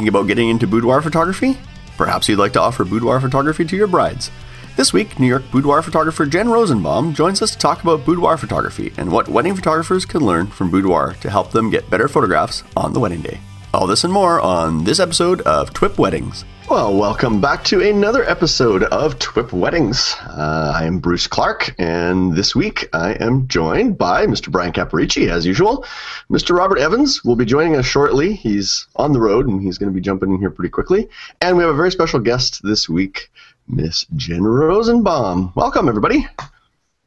Thinking 0.00 0.18
about 0.18 0.28
getting 0.28 0.48
into 0.48 0.66
boudoir 0.66 1.02
photography? 1.02 1.58
Perhaps 1.98 2.26
you'd 2.26 2.38
like 2.38 2.54
to 2.54 2.60
offer 2.60 2.86
boudoir 2.86 3.20
photography 3.20 3.66
to 3.66 3.76
your 3.76 3.86
brides. 3.86 4.30
This 4.74 4.94
week, 4.94 5.20
New 5.20 5.26
York 5.26 5.42
boudoir 5.52 5.82
photographer 5.82 6.24
Jen 6.24 6.48
Rosenbaum 6.48 7.12
joins 7.12 7.42
us 7.42 7.50
to 7.50 7.58
talk 7.58 7.82
about 7.82 8.06
boudoir 8.06 8.38
photography 8.38 8.94
and 8.96 9.12
what 9.12 9.28
wedding 9.28 9.54
photographers 9.54 10.06
can 10.06 10.24
learn 10.24 10.46
from 10.46 10.70
boudoir 10.70 11.16
to 11.20 11.28
help 11.28 11.52
them 11.52 11.68
get 11.68 11.90
better 11.90 12.08
photographs 12.08 12.64
on 12.78 12.94
the 12.94 12.98
wedding 12.98 13.20
day. 13.20 13.42
All 13.74 13.86
this 13.86 14.02
and 14.02 14.10
more 14.10 14.40
on 14.40 14.84
this 14.84 15.00
episode 15.00 15.42
of 15.42 15.74
TWIP 15.74 15.98
Weddings. 15.98 16.46
Well, 16.70 16.96
welcome 16.96 17.40
back 17.40 17.64
to 17.64 17.80
another 17.80 18.22
episode 18.30 18.84
of 18.84 19.18
TWIP 19.18 19.52
Weddings. 19.52 20.14
Uh, 20.20 20.72
I 20.72 20.84
am 20.84 21.00
Bruce 21.00 21.26
Clark, 21.26 21.74
and 21.80 22.36
this 22.36 22.54
week 22.54 22.88
I 22.92 23.14
am 23.14 23.48
joined 23.48 23.98
by 23.98 24.24
Mr. 24.26 24.52
Brian 24.52 24.72
Caparici, 24.72 25.28
as 25.28 25.44
usual. 25.44 25.84
Mr. 26.30 26.56
Robert 26.56 26.78
Evans 26.78 27.24
will 27.24 27.34
be 27.34 27.44
joining 27.44 27.74
us 27.74 27.86
shortly. 27.86 28.34
He's 28.34 28.86
on 28.94 29.12
the 29.12 29.20
road, 29.20 29.48
and 29.48 29.60
he's 29.60 29.78
going 29.78 29.90
to 29.90 29.94
be 29.94 30.00
jumping 30.00 30.32
in 30.32 30.38
here 30.38 30.48
pretty 30.48 30.70
quickly. 30.70 31.08
And 31.40 31.56
we 31.56 31.64
have 31.64 31.74
a 31.74 31.76
very 31.76 31.90
special 31.90 32.20
guest 32.20 32.60
this 32.62 32.88
week, 32.88 33.32
Miss 33.66 34.06
Jen 34.14 34.44
Rosenbaum. 34.44 35.52
Welcome, 35.56 35.88
everybody. 35.88 36.28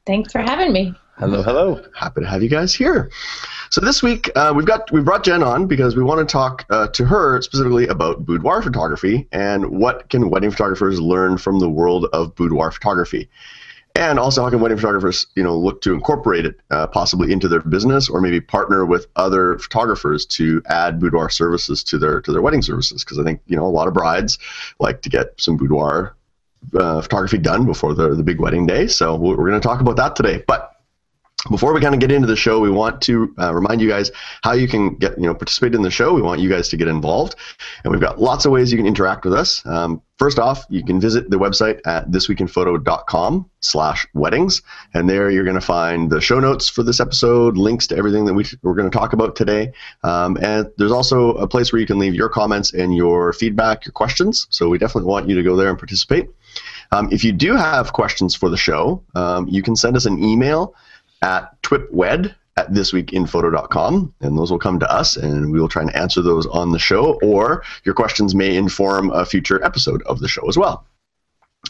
Thanks 0.05 0.33
for 0.33 0.41
having 0.41 0.73
me. 0.73 0.93
Hello, 1.19 1.41
hello. 1.41 1.81
Happy 1.95 2.19
to 2.19 2.27
have 2.27 2.43
you 2.43 2.49
guys 2.49 2.73
here. 2.73 3.09
So 3.73 3.81
this 3.81 4.03
week 4.03 4.29
uh, 4.35 4.53
we've 4.55 4.67
got 4.67 4.91
we 4.91 5.01
brought 5.01 5.23
Jen 5.23 5.41
on 5.41 5.65
because 5.65 5.95
we 5.95 6.03
want 6.03 6.19
to 6.19 6.31
talk 6.31 6.63
uh, 6.69 6.89
to 6.89 7.05
her 7.05 7.41
specifically 7.41 7.87
about 7.87 8.23
boudoir 8.23 8.61
photography 8.61 9.27
and 9.31 9.65
what 9.67 10.11
can 10.11 10.29
wedding 10.29 10.51
photographers 10.51 11.01
learn 11.01 11.39
from 11.39 11.57
the 11.57 11.67
world 11.67 12.05
of 12.13 12.35
boudoir 12.35 12.69
photography, 12.69 13.27
and 13.95 14.19
also 14.19 14.43
how 14.43 14.51
can 14.51 14.59
wedding 14.59 14.77
photographers 14.77 15.25
you 15.35 15.41
know 15.41 15.57
look 15.57 15.81
to 15.81 15.91
incorporate 15.91 16.45
it 16.45 16.59
uh, 16.69 16.85
possibly 16.85 17.31
into 17.31 17.47
their 17.47 17.61
business 17.61 18.09
or 18.09 18.21
maybe 18.21 18.39
partner 18.39 18.85
with 18.85 19.07
other 19.15 19.57
photographers 19.57 20.27
to 20.27 20.61
add 20.67 20.99
boudoir 20.99 21.31
services 21.31 21.83
to 21.83 21.97
their 21.97 22.21
to 22.21 22.31
their 22.31 22.43
wedding 22.43 22.61
services? 22.61 23.03
Because 23.03 23.17
I 23.17 23.23
think 23.23 23.41
you 23.47 23.58
know 23.58 23.65
a 23.65 23.73
lot 23.73 23.87
of 23.87 23.95
brides 23.95 24.37
like 24.80 25.02
to 25.02 25.09
get 25.09 25.33
some 25.41 25.58
boudoir 25.58 26.15
uh, 26.75 27.02
photography 27.02 27.39
done 27.39 27.65
before 27.65 27.95
the 27.95 28.09
the 28.13 28.23
big 28.23 28.39
wedding 28.39 28.67
day. 28.67 28.85
So 28.85 29.15
we're 29.15 29.35
going 29.35 29.59
to 29.59 29.67
talk 29.67 29.81
about 29.81 29.95
that 29.95 30.15
today, 30.15 30.43
but 30.45 30.72
before 31.49 31.73
we 31.73 31.81
kind 31.81 31.94
of 31.94 31.99
get 31.99 32.11
into 32.11 32.27
the 32.27 32.36
show, 32.36 32.59
we 32.59 32.69
want 32.69 33.02
to 33.02 33.33
uh, 33.38 33.53
remind 33.53 33.81
you 33.81 33.89
guys 33.89 34.11
how 34.44 34.53
you 34.53 34.67
can 34.67 34.95
get, 34.95 35.17
you 35.17 35.25
know, 35.25 35.33
participate 35.33 35.75
in 35.75 35.81
the 35.81 35.91
show. 35.91 36.13
We 36.13 36.22
want 36.22 36.39
you 36.39 36.49
guys 36.49 36.69
to 36.69 36.77
get 36.77 36.88
involved, 36.88 37.36
and 37.83 37.91
we've 37.91 38.02
got 38.02 38.19
lots 38.19 38.45
of 38.45 38.52
ways 38.52 38.72
you 38.72 38.77
can 38.77 38.88
interact 38.88 39.25
with 39.25 39.33
us. 39.33 39.66
Um, 39.66 40.02
first 40.17 40.39
off, 40.39 40.66
you 40.69 40.86
can 40.86 41.02
visit 41.02 41.30
the 41.30 41.38
website 41.38 41.81
at 41.86 42.09
thisweekinphoto.com 42.11 43.49
slash 43.59 44.08
weddings, 44.14 44.61
and 44.94 45.09
there 45.09 45.30
you're 45.30 45.44
going 45.44 45.59
to 45.59 45.61
find 45.61 46.09
the 46.09 46.21
show 46.21 46.39
notes 46.39 46.69
for 46.69 46.81
this 46.81 47.02
episode, 47.02 47.58
links 47.58 47.88
to 47.88 47.97
everything 47.97 48.23
that 48.25 48.33
we, 48.33 48.45
we're 48.61 48.75
going 48.75 48.89
to 48.89 48.97
talk 48.97 49.11
about 49.11 49.36
today, 49.36 49.71
um, 50.03 50.38
and 50.41 50.71
there's 50.77 50.94
also 50.94 51.31
a 51.31 51.47
place 51.47 51.73
where 51.73 51.80
you 51.80 51.88
can 51.88 51.99
leave 51.99 52.14
your 52.14 52.30
comments 52.30 52.73
and 52.73 52.95
your 52.95 53.33
feedback, 53.33 53.86
your 53.86 53.94
questions. 53.94 54.47
So 54.49 54.69
we 54.69 54.77
definitely 54.77 55.09
want 55.09 55.27
you 55.27 55.36
to 55.36 55.44
go 55.44 55.58
there 55.58 55.69
and 55.69 55.77
participate. 55.77 56.30
Um, 56.94 57.09
if 57.11 57.23
you 57.23 57.31
do 57.33 57.55
have 57.55 57.91
questions 57.91 58.36
for 58.36 58.49
the 58.49 58.58
show, 58.58 59.03
um, 59.16 59.47
you 59.49 59.64
can 59.64 59.75
send 59.75 59.97
us 59.97 60.05
an 60.05 60.23
email 60.23 60.75
at 61.23 61.61
twipwed 61.63 62.35
at 62.55 62.71
thisweekinphoto.com, 62.71 64.13
and 64.21 64.38
those 64.38 64.52
will 64.52 64.59
come 64.59 64.79
to 64.79 64.91
us, 64.91 65.17
and 65.17 65.52
we 65.52 65.59
will 65.59 65.69
try 65.69 65.81
and 65.81 65.95
answer 65.95 66.21
those 66.21 66.45
on 66.47 66.71
the 66.71 66.77
show, 66.77 67.17
or 67.23 67.63
your 67.83 67.95
questions 67.95 68.35
may 68.35 68.55
inform 68.55 69.09
a 69.09 69.25
future 69.25 69.63
episode 69.63 70.03
of 70.03 70.19
the 70.19 70.27
show 70.27 70.47
as 70.47 70.57
well. 70.57 70.85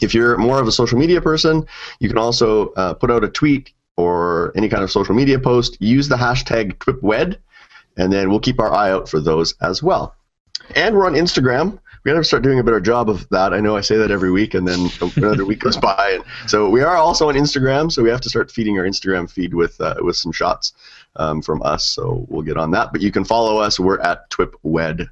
If 0.02 0.12
you're 0.12 0.36
more 0.36 0.60
of 0.60 0.66
a 0.66 0.72
social 0.72 0.98
media 0.98 1.22
person, 1.22 1.64
you 2.00 2.08
can 2.08 2.18
also 2.18 2.70
uh, 2.72 2.94
put 2.94 3.10
out 3.10 3.24
a 3.24 3.28
tweet 3.28 3.72
or 3.96 4.52
any 4.56 4.68
kind 4.68 4.82
of 4.82 4.90
social 4.90 5.14
media 5.14 5.38
post. 5.38 5.80
Use 5.80 6.08
the 6.08 6.16
hashtag 6.16 6.74
TWIPWED, 6.78 7.38
and 7.96 8.12
then 8.12 8.28
we'll 8.28 8.40
keep 8.40 8.60
our 8.60 8.74
eye 8.74 8.90
out 8.90 9.08
for 9.08 9.20
those 9.20 9.54
as 9.62 9.82
well. 9.82 10.16
And 10.74 10.94
we're 10.94 11.06
on 11.06 11.14
Instagram 11.14 11.78
we 12.04 12.12
got 12.12 12.18
to 12.18 12.24
start 12.24 12.42
doing 12.42 12.58
a 12.58 12.62
better 12.62 12.80
job 12.80 13.08
of 13.08 13.26
that. 13.30 13.54
I 13.54 13.60
know 13.60 13.76
I 13.76 13.80
say 13.80 13.96
that 13.96 14.10
every 14.10 14.30
week, 14.30 14.52
and 14.52 14.68
then 14.68 14.90
another 15.16 15.46
week 15.46 15.60
goes 15.60 15.76
by. 15.78 16.18
And 16.20 16.50
so 16.50 16.68
we 16.68 16.82
are 16.82 16.96
also 16.96 17.30
on 17.30 17.34
Instagram, 17.34 17.90
so 17.90 18.02
we 18.02 18.10
have 18.10 18.20
to 18.22 18.28
start 18.28 18.50
feeding 18.50 18.78
our 18.78 18.84
Instagram 18.84 19.30
feed 19.30 19.54
with 19.54 19.80
uh, 19.80 19.96
with 20.00 20.16
some 20.16 20.30
shots 20.30 20.74
um, 21.16 21.40
from 21.40 21.62
us. 21.62 21.84
So 21.86 22.26
we'll 22.28 22.42
get 22.42 22.58
on 22.58 22.70
that. 22.72 22.92
But 22.92 23.00
you 23.00 23.10
can 23.10 23.24
follow 23.24 23.58
us. 23.58 23.80
We're 23.80 24.00
at 24.00 24.28
TwipWed 24.30 25.08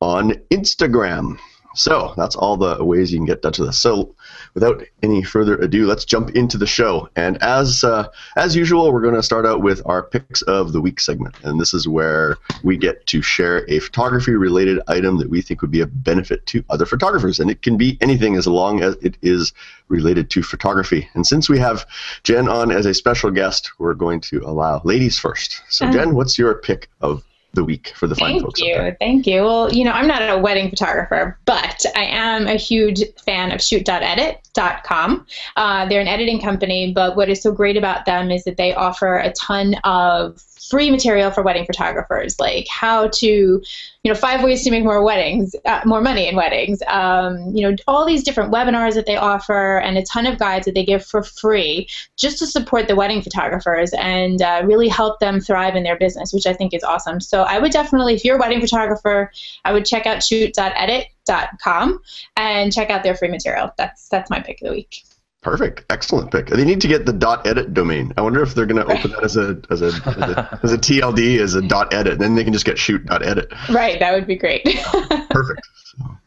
on 0.00 0.30
Instagram. 0.50 1.38
So 1.80 2.12
that's 2.14 2.36
all 2.36 2.58
the 2.58 2.84
ways 2.84 3.10
you 3.10 3.18
can 3.18 3.24
get 3.24 3.38
in 3.38 3.42
touch 3.42 3.58
with 3.58 3.70
us. 3.70 3.78
So 3.78 4.14
without 4.52 4.84
any 5.02 5.22
further 5.22 5.56
ado, 5.56 5.86
let's 5.86 6.04
jump 6.04 6.36
into 6.36 6.58
the 6.58 6.66
show. 6.66 7.08
And 7.16 7.42
as 7.42 7.82
uh, 7.82 8.08
as 8.36 8.54
usual, 8.54 8.92
we're 8.92 9.00
going 9.00 9.14
to 9.14 9.22
start 9.22 9.46
out 9.46 9.62
with 9.62 9.80
our 9.86 10.02
picks 10.02 10.42
of 10.42 10.74
the 10.74 10.80
week 10.80 11.00
segment, 11.00 11.36
and 11.42 11.58
this 11.58 11.72
is 11.72 11.88
where 11.88 12.36
we 12.62 12.76
get 12.76 13.06
to 13.06 13.22
share 13.22 13.64
a 13.70 13.78
photography-related 13.78 14.78
item 14.88 15.16
that 15.18 15.30
we 15.30 15.40
think 15.40 15.62
would 15.62 15.70
be 15.70 15.80
a 15.80 15.86
benefit 15.86 16.44
to 16.46 16.62
other 16.68 16.84
photographers, 16.84 17.40
and 17.40 17.50
it 17.50 17.62
can 17.62 17.78
be 17.78 17.96
anything 18.02 18.36
as 18.36 18.46
long 18.46 18.82
as 18.82 18.96
it 18.96 19.16
is 19.22 19.54
related 19.88 20.28
to 20.30 20.42
photography. 20.42 21.08
And 21.14 21.26
since 21.26 21.48
we 21.48 21.58
have 21.60 21.86
Jen 22.24 22.46
on 22.46 22.70
as 22.70 22.84
a 22.84 22.92
special 22.92 23.30
guest, 23.30 23.70
we're 23.78 23.94
going 23.94 24.20
to 24.20 24.42
allow 24.44 24.82
ladies 24.84 25.18
first. 25.18 25.62
So, 25.70 25.86
uh-huh. 25.86 25.94
Jen, 25.94 26.14
what's 26.14 26.38
your 26.38 26.54
pick 26.56 26.90
of 27.00 27.24
the 27.52 27.64
week 27.64 27.92
for 27.96 28.06
the 28.06 28.14
fine 28.14 28.32
thank 28.32 28.42
folks. 28.42 28.60
Thank 28.60 28.76
you, 28.76 28.96
thank 29.00 29.26
you. 29.26 29.42
Well, 29.42 29.72
you 29.72 29.84
know, 29.84 29.92
I'm 29.92 30.06
not 30.06 30.22
a 30.22 30.38
wedding 30.38 30.70
photographer, 30.70 31.38
but 31.46 31.84
I 31.96 32.04
am 32.04 32.46
a 32.46 32.54
huge 32.54 33.02
fan 33.24 33.52
of 33.52 33.60
shoot.edit.com. 33.60 35.26
Uh, 35.56 35.86
they're 35.86 36.00
an 36.00 36.08
editing 36.08 36.40
company, 36.40 36.92
but 36.92 37.16
what 37.16 37.28
is 37.28 37.42
so 37.42 37.52
great 37.52 37.76
about 37.76 38.04
them 38.06 38.30
is 38.30 38.44
that 38.44 38.56
they 38.56 38.74
offer 38.74 39.16
a 39.16 39.32
ton 39.32 39.74
of 39.84 40.42
free 40.70 40.90
material 40.90 41.30
for 41.30 41.42
wedding 41.42 41.66
photographers, 41.66 42.38
like 42.38 42.66
how 42.68 43.08
to, 43.08 43.26
you 43.26 43.62
know, 44.04 44.14
five 44.14 44.42
ways 44.42 44.62
to 44.64 44.70
make 44.70 44.84
more 44.84 45.02
weddings, 45.02 45.54
uh, 45.64 45.80
more 45.84 46.00
money 46.00 46.28
in 46.28 46.36
weddings. 46.36 46.80
Um, 46.86 47.54
you 47.54 47.68
know, 47.68 47.76
all 47.88 48.06
these 48.06 48.22
different 48.22 48.52
webinars 48.52 48.94
that 48.94 49.06
they 49.06 49.16
offer, 49.16 49.78
and 49.78 49.98
a 49.98 50.02
ton 50.04 50.26
of 50.26 50.38
guides 50.38 50.66
that 50.66 50.74
they 50.74 50.84
give 50.84 51.04
for 51.04 51.22
free, 51.22 51.88
just 52.16 52.38
to 52.38 52.46
support 52.46 52.86
the 52.86 52.94
wedding 52.94 53.20
photographers 53.20 53.92
and 53.94 54.40
uh, 54.40 54.62
really 54.64 54.88
help 54.88 55.18
them 55.18 55.40
thrive 55.40 55.74
in 55.74 55.82
their 55.82 55.98
business, 55.98 56.32
which 56.32 56.46
I 56.46 56.52
think 56.52 56.72
is 56.72 56.84
awesome. 56.84 57.20
So 57.20 57.42
I 57.42 57.58
would 57.58 57.72
definitely, 57.72 58.14
if 58.14 58.24
you're 58.24 58.36
a 58.36 58.40
wedding 58.40 58.60
photographer, 58.60 59.32
I 59.64 59.72
would 59.72 59.84
check 59.84 60.06
out 60.06 60.22
shoot.edit.com 60.22 62.00
and 62.36 62.72
check 62.72 62.90
out 62.90 63.02
their 63.02 63.16
free 63.16 63.28
material. 63.28 63.70
That's 63.76 64.08
that's 64.08 64.30
my 64.30 64.40
pick 64.40 64.62
of 64.62 64.68
the 64.68 64.74
week. 64.74 65.04
Perfect, 65.42 65.86
excellent 65.88 66.30
pick. 66.30 66.48
They 66.48 66.64
need 66.64 66.82
to 66.82 66.88
get 66.88 67.06
the 67.06 67.14
dot 67.14 67.46
.edit 67.46 67.72
domain. 67.72 68.12
I 68.18 68.20
wonder 68.20 68.42
if 68.42 68.54
they're 68.54 68.66
going 68.66 68.86
to 68.86 68.92
open 68.92 69.10
that 69.12 69.24
as 69.24 69.36
a 69.38 69.60
as 69.70 69.80
a, 69.80 69.86
as 69.86 70.16
a 70.16 70.60
as 70.62 70.72
a 70.72 70.78
TLD 70.78 71.38
as 71.38 71.54
a 71.54 71.62
.edit. 71.92 72.18
Then 72.18 72.34
they 72.34 72.44
can 72.44 72.52
just 72.52 72.66
get 72.66 72.78
shoot.edit. 72.78 73.52
Right, 73.70 73.98
that 73.98 74.12
would 74.12 74.26
be 74.26 74.36
great. 74.36 74.64
Perfect. 75.30 75.66
So, 75.84 76.18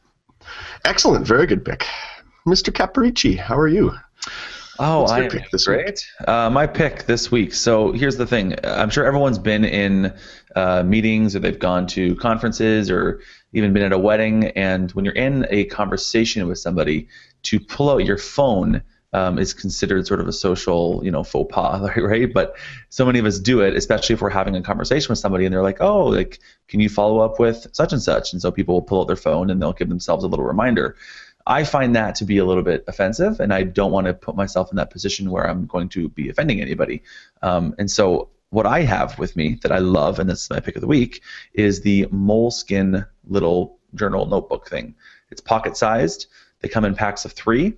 excellent, 0.85 1.27
very 1.27 1.45
good 1.45 1.63
pick, 1.63 1.85
Mr. 2.47 2.73
Caparici. 2.73 3.37
How 3.37 3.55
are 3.57 3.67
you? 3.67 3.93
Oh, 4.79 5.05
I 5.05 5.21
am 5.21 5.29
great. 5.63 6.03
Uh, 6.27 6.49
my 6.49 6.65
pick 6.65 7.05
this 7.05 7.31
week. 7.31 7.53
So 7.53 7.91
here's 7.91 8.17
the 8.17 8.25
thing. 8.25 8.55
I'm 8.63 8.89
sure 8.89 9.05
everyone's 9.05 9.37
been 9.37 9.63
in 9.63 10.11
uh, 10.55 10.81
meetings 10.81 11.35
or 11.35 11.39
they've 11.39 11.59
gone 11.59 11.85
to 11.87 12.15
conferences 12.15 12.89
or 12.89 13.21
even 13.53 13.71
been 13.73 13.83
at 13.83 13.93
a 13.93 13.99
wedding. 13.99 14.45
And 14.55 14.91
when 14.93 15.05
you're 15.05 15.13
in 15.13 15.45
a 15.51 15.65
conversation 15.65 16.47
with 16.47 16.57
somebody, 16.57 17.07
to 17.43 17.59
pull 17.59 17.91
out 17.91 18.05
your 18.05 18.17
phone 18.17 18.81
um, 19.13 19.37
is 19.37 19.53
considered 19.53 20.05
sort 20.07 20.19
of 20.19 20.27
a 20.27 20.33
social, 20.33 21.01
you 21.03 21.11
know, 21.11 21.23
faux 21.23 21.53
pas, 21.53 21.89
right? 21.97 22.31
But 22.33 22.55
so 22.89 23.05
many 23.05 23.19
of 23.19 23.25
us 23.25 23.39
do 23.39 23.61
it, 23.61 23.75
especially 23.75 24.13
if 24.13 24.21
we're 24.21 24.29
having 24.29 24.55
a 24.55 24.61
conversation 24.61 25.09
with 25.09 25.19
somebody 25.19 25.45
and 25.45 25.53
they're 25.53 25.63
like, 25.63 25.81
"Oh, 25.81 26.05
like, 26.05 26.39
can 26.67 26.79
you 26.79 26.89
follow 26.89 27.19
up 27.19 27.39
with 27.39 27.67
such 27.71 27.93
and 27.93 28.01
such?" 28.01 28.33
And 28.33 28.41
so 28.41 28.51
people 28.51 28.75
will 28.75 28.81
pull 28.81 29.01
out 29.01 29.07
their 29.07 29.15
phone 29.15 29.49
and 29.49 29.61
they'll 29.61 29.73
give 29.73 29.89
themselves 29.89 30.23
a 30.23 30.27
little 30.27 30.45
reminder. 30.45 30.95
I 31.45 31.63
find 31.65 31.95
that 31.95 32.15
to 32.15 32.25
be 32.25 32.37
a 32.37 32.45
little 32.45 32.63
bit 32.63 32.85
offensive, 32.87 33.39
and 33.39 33.53
I 33.53 33.63
don't 33.63 33.91
want 33.91 34.07
to 34.07 34.13
put 34.13 34.35
myself 34.35 34.71
in 34.71 34.77
that 34.77 34.91
position 34.91 35.29
where 35.29 35.47
I'm 35.47 35.65
going 35.65 35.89
to 35.89 36.09
be 36.09 36.29
offending 36.29 36.61
anybody. 36.61 37.03
Um, 37.41 37.75
and 37.77 37.91
so, 37.91 38.29
what 38.49 38.65
I 38.65 38.81
have 38.81 39.17
with 39.19 39.35
me 39.35 39.59
that 39.63 39.71
I 39.71 39.79
love, 39.79 40.19
and 40.19 40.29
this 40.29 40.43
is 40.43 40.49
my 40.49 40.59
pick 40.59 40.75
of 40.75 40.81
the 40.81 40.87
week, 40.87 41.21
is 41.53 41.81
the 41.81 42.05
Moleskine 42.07 43.05
little 43.27 43.77
journal 43.95 44.25
notebook 44.25 44.69
thing. 44.69 44.95
It's 45.31 45.41
pocket 45.41 45.75
sized. 45.75 46.27
They 46.61 46.69
come 46.69 46.85
in 46.85 46.95
packs 46.95 47.25
of 47.25 47.33
three 47.33 47.73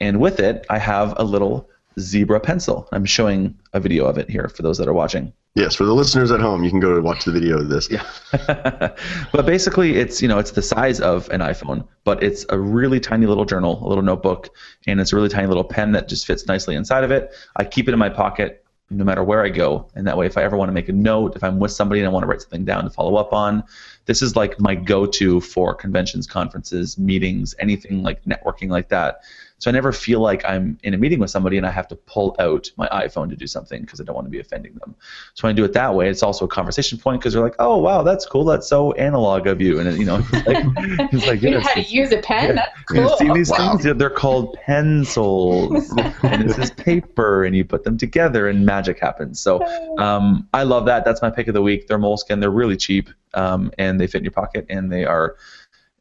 and 0.00 0.20
with 0.20 0.40
it, 0.40 0.66
I 0.70 0.78
have 0.78 1.14
a 1.16 1.24
little 1.24 1.68
zebra 1.98 2.40
pencil. 2.40 2.88
I'm 2.92 3.04
showing 3.04 3.58
a 3.72 3.80
video 3.80 4.04
of 4.06 4.18
it 4.18 4.28
here 4.30 4.48
for 4.48 4.62
those 4.62 4.78
that 4.78 4.88
are 4.88 4.92
watching. 4.92 5.32
Yes, 5.54 5.74
for 5.74 5.84
the 5.86 5.94
listeners 5.94 6.30
at 6.30 6.40
home, 6.40 6.64
you 6.64 6.70
can 6.70 6.80
go 6.80 6.94
to 6.94 7.00
watch 7.00 7.24
the 7.24 7.32
video 7.32 7.58
of 7.58 7.70
this. 7.70 7.90
Yeah. 7.90 8.04
but 9.32 9.46
basically, 9.46 9.96
it's 9.96 10.20
you 10.20 10.28
know 10.28 10.38
it's 10.38 10.50
the 10.50 10.60
size 10.60 11.00
of 11.00 11.30
an 11.30 11.40
iPhone, 11.40 11.86
but 12.04 12.22
it's 12.22 12.44
a 12.50 12.58
really 12.58 13.00
tiny 13.00 13.24
little 13.24 13.46
journal, 13.46 13.80
a 13.82 13.88
little 13.88 14.04
notebook, 14.04 14.50
and 14.86 15.00
it's 15.00 15.14
a 15.14 15.16
really 15.16 15.30
tiny 15.30 15.46
little 15.46 15.64
pen 15.64 15.92
that 15.92 16.08
just 16.08 16.26
fits 16.26 16.46
nicely 16.46 16.74
inside 16.74 17.04
of 17.04 17.10
it. 17.10 17.32
I 17.56 17.64
keep 17.64 17.88
it 17.88 17.92
in 17.92 17.98
my 17.98 18.10
pocket 18.10 18.62
no 18.90 19.02
matter 19.02 19.24
where 19.24 19.42
I 19.42 19.48
go, 19.48 19.88
and 19.94 20.06
that 20.06 20.16
way, 20.16 20.26
if 20.26 20.36
I 20.36 20.42
ever 20.42 20.58
want 20.58 20.68
to 20.68 20.72
make 20.72 20.90
a 20.90 20.92
note, 20.92 21.34
if 21.34 21.42
I'm 21.42 21.58
with 21.58 21.72
somebody 21.72 22.00
and 22.00 22.08
I 22.08 22.12
want 22.12 22.22
to 22.22 22.28
write 22.28 22.42
something 22.42 22.64
down 22.64 22.84
to 22.84 22.90
follow 22.90 23.16
up 23.16 23.32
on, 23.32 23.64
this 24.04 24.22
is 24.22 24.36
like 24.36 24.60
my 24.60 24.74
go-to 24.74 25.40
for 25.40 25.74
conventions, 25.74 26.26
conferences, 26.26 26.96
meetings, 26.96 27.54
anything 27.58 28.02
like 28.02 28.22
networking 28.24 28.68
like 28.68 28.90
that. 28.90 29.22
So 29.58 29.70
I 29.70 29.72
never 29.72 29.90
feel 29.90 30.20
like 30.20 30.44
I'm 30.44 30.78
in 30.82 30.92
a 30.92 30.98
meeting 30.98 31.18
with 31.18 31.30
somebody 31.30 31.56
and 31.56 31.66
I 31.66 31.70
have 31.70 31.88
to 31.88 31.96
pull 31.96 32.36
out 32.38 32.70
my 32.76 32.86
iPhone 32.88 33.30
to 33.30 33.36
do 33.36 33.46
something 33.46 33.80
because 33.80 34.00
I 34.00 34.04
don't 34.04 34.14
want 34.14 34.26
to 34.26 34.30
be 34.30 34.38
offending 34.38 34.74
them. 34.74 34.94
So 35.32 35.46
when 35.46 35.54
I 35.54 35.56
do 35.56 35.64
it 35.64 35.72
that 35.72 35.94
way, 35.94 36.10
it's 36.10 36.22
also 36.22 36.44
a 36.44 36.48
conversation 36.48 36.98
point 36.98 37.20
because 37.20 37.32
they're 37.32 37.42
like, 37.42 37.54
"Oh, 37.58 37.78
wow, 37.78 38.02
that's 38.02 38.26
cool. 38.26 38.44
That's 38.44 38.68
so 38.68 38.92
analog 38.92 39.46
of 39.46 39.60
you." 39.62 39.80
And 39.80 39.98
you 39.98 40.04
know, 40.04 40.18
he's 40.18 40.46
like, 40.46 41.10
he's 41.10 41.26
like, 41.26 41.42
you 41.42 41.50
know 41.52 41.60
how 41.60 41.72
to 41.72 41.82
use 41.82 42.12
a 42.12 42.18
pen. 42.18 42.48
Yeah. 42.48 42.52
That's 42.54 42.82
cool. 42.84 43.02
You 43.02 43.16
see 43.16 43.32
these 43.32 43.50
wow. 43.50 43.76
things? 43.78 43.96
They're 43.96 44.10
called 44.10 44.58
pencils, 44.64 45.90
and 46.22 46.48
this 46.48 46.58
is 46.58 46.70
paper, 46.72 47.44
and 47.44 47.56
you 47.56 47.64
put 47.64 47.84
them 47.84 47.96
together, 47.96 48.48
and 48.48 48.66
magic 48.66 49.00
happens. 49.00 49.40
So 49.40 49.64
um, 49.98 50.48
I 50.52 50.64
love 50.64 50.84
that. 50.86 51.04
That's 51.04 51.22
my 51.22 51.30
pick 51.30 51.48
of 51.48 51.54
the 51.54 51.62
week. 51.62 51.88
They're 51.88 51.98
Moleskine. 51.98 52.40
They're 52.40 52.50
really 52.50 52.76
cheap, 52.76 53.08
um, 53.32 53.70
and 53.78 53.98
they 53.98 54.06
fit 54.06 54.18
in 54.18 54.24
your 54.24 54.32
pocket, 54.32 54.66
and 54.68 54.92
they 54.92 55.06
are 55.06 55.36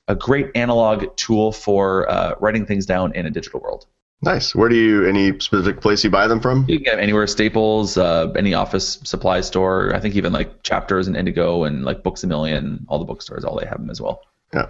a 0.08 0.16
great 0.16 0.52
analog 0.56 1.16
tool 1.16 1.52
for 1.52 2.10
uh, 2.10 2.36
writing 2.40 2.66
things 2.66 2.86
down 2.86 3.14
in 3.16 3.26
a 3.26 3.30
digital 3.30 3.60
world. 3.60 3.86
Nice. 4.22 4.56
Where 4.56 4.70
do 4.70 4.76
you 4.76 5.06
any 5.06 5.40
specific 5.40 5.82
place 5.82 6.04
you 6.04 6.10
buy 6.10 6.28
them 6.28 6.40
from? 6.40 6.66
You 6.68 6.78
can 6.78 6.84
get 6.84 6.92
them 6.92 7.00
anywhere, 7.02 7.28
Staples, 7.28 7.98
uh, 7.98 8.32
any 8.36 8.54
office 8.54 9.00
supply 9.04 9.42
store. 9.42 9.94
I 9.94 10.00
think 10.00 10.16
even 10.16 10.34
like 10.34 10.64
Chapters 10.64 11.08
and 11.08 11.16
Indigo 11.16 11.64
and 11.64 11.84
like 11.84 12.02
Books 12.02 12.24
a 12.24 12.28
Million, 12.28 12.86
all 12.88 12.98
the 12.98 13.06
bookstores, 13.06 13.44
all 13.44 13.60
they 13.60 13.68
have 13.68 13.80
them 13.80 13.90
as 13.90 14.02
well. 14.02 14.22
Yeah. 14.54 14.68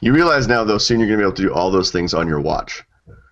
You 0.00 0.12
realize 0.12 0.48
now 0.48 0.64
though 0.64 0.78
soon 0.78 0.98
you're 0.98 1.08
gonna 1.08 1.18
be 1.18 1.24
able 1.24 1.34
to 1.34 1.42
do 1.42 1.52
all 1.52 1.70
those 1.70 1.90
things 1.90 2.14
on 2.14 2.26
your 2.26 2.40
watch. 2.40 2.82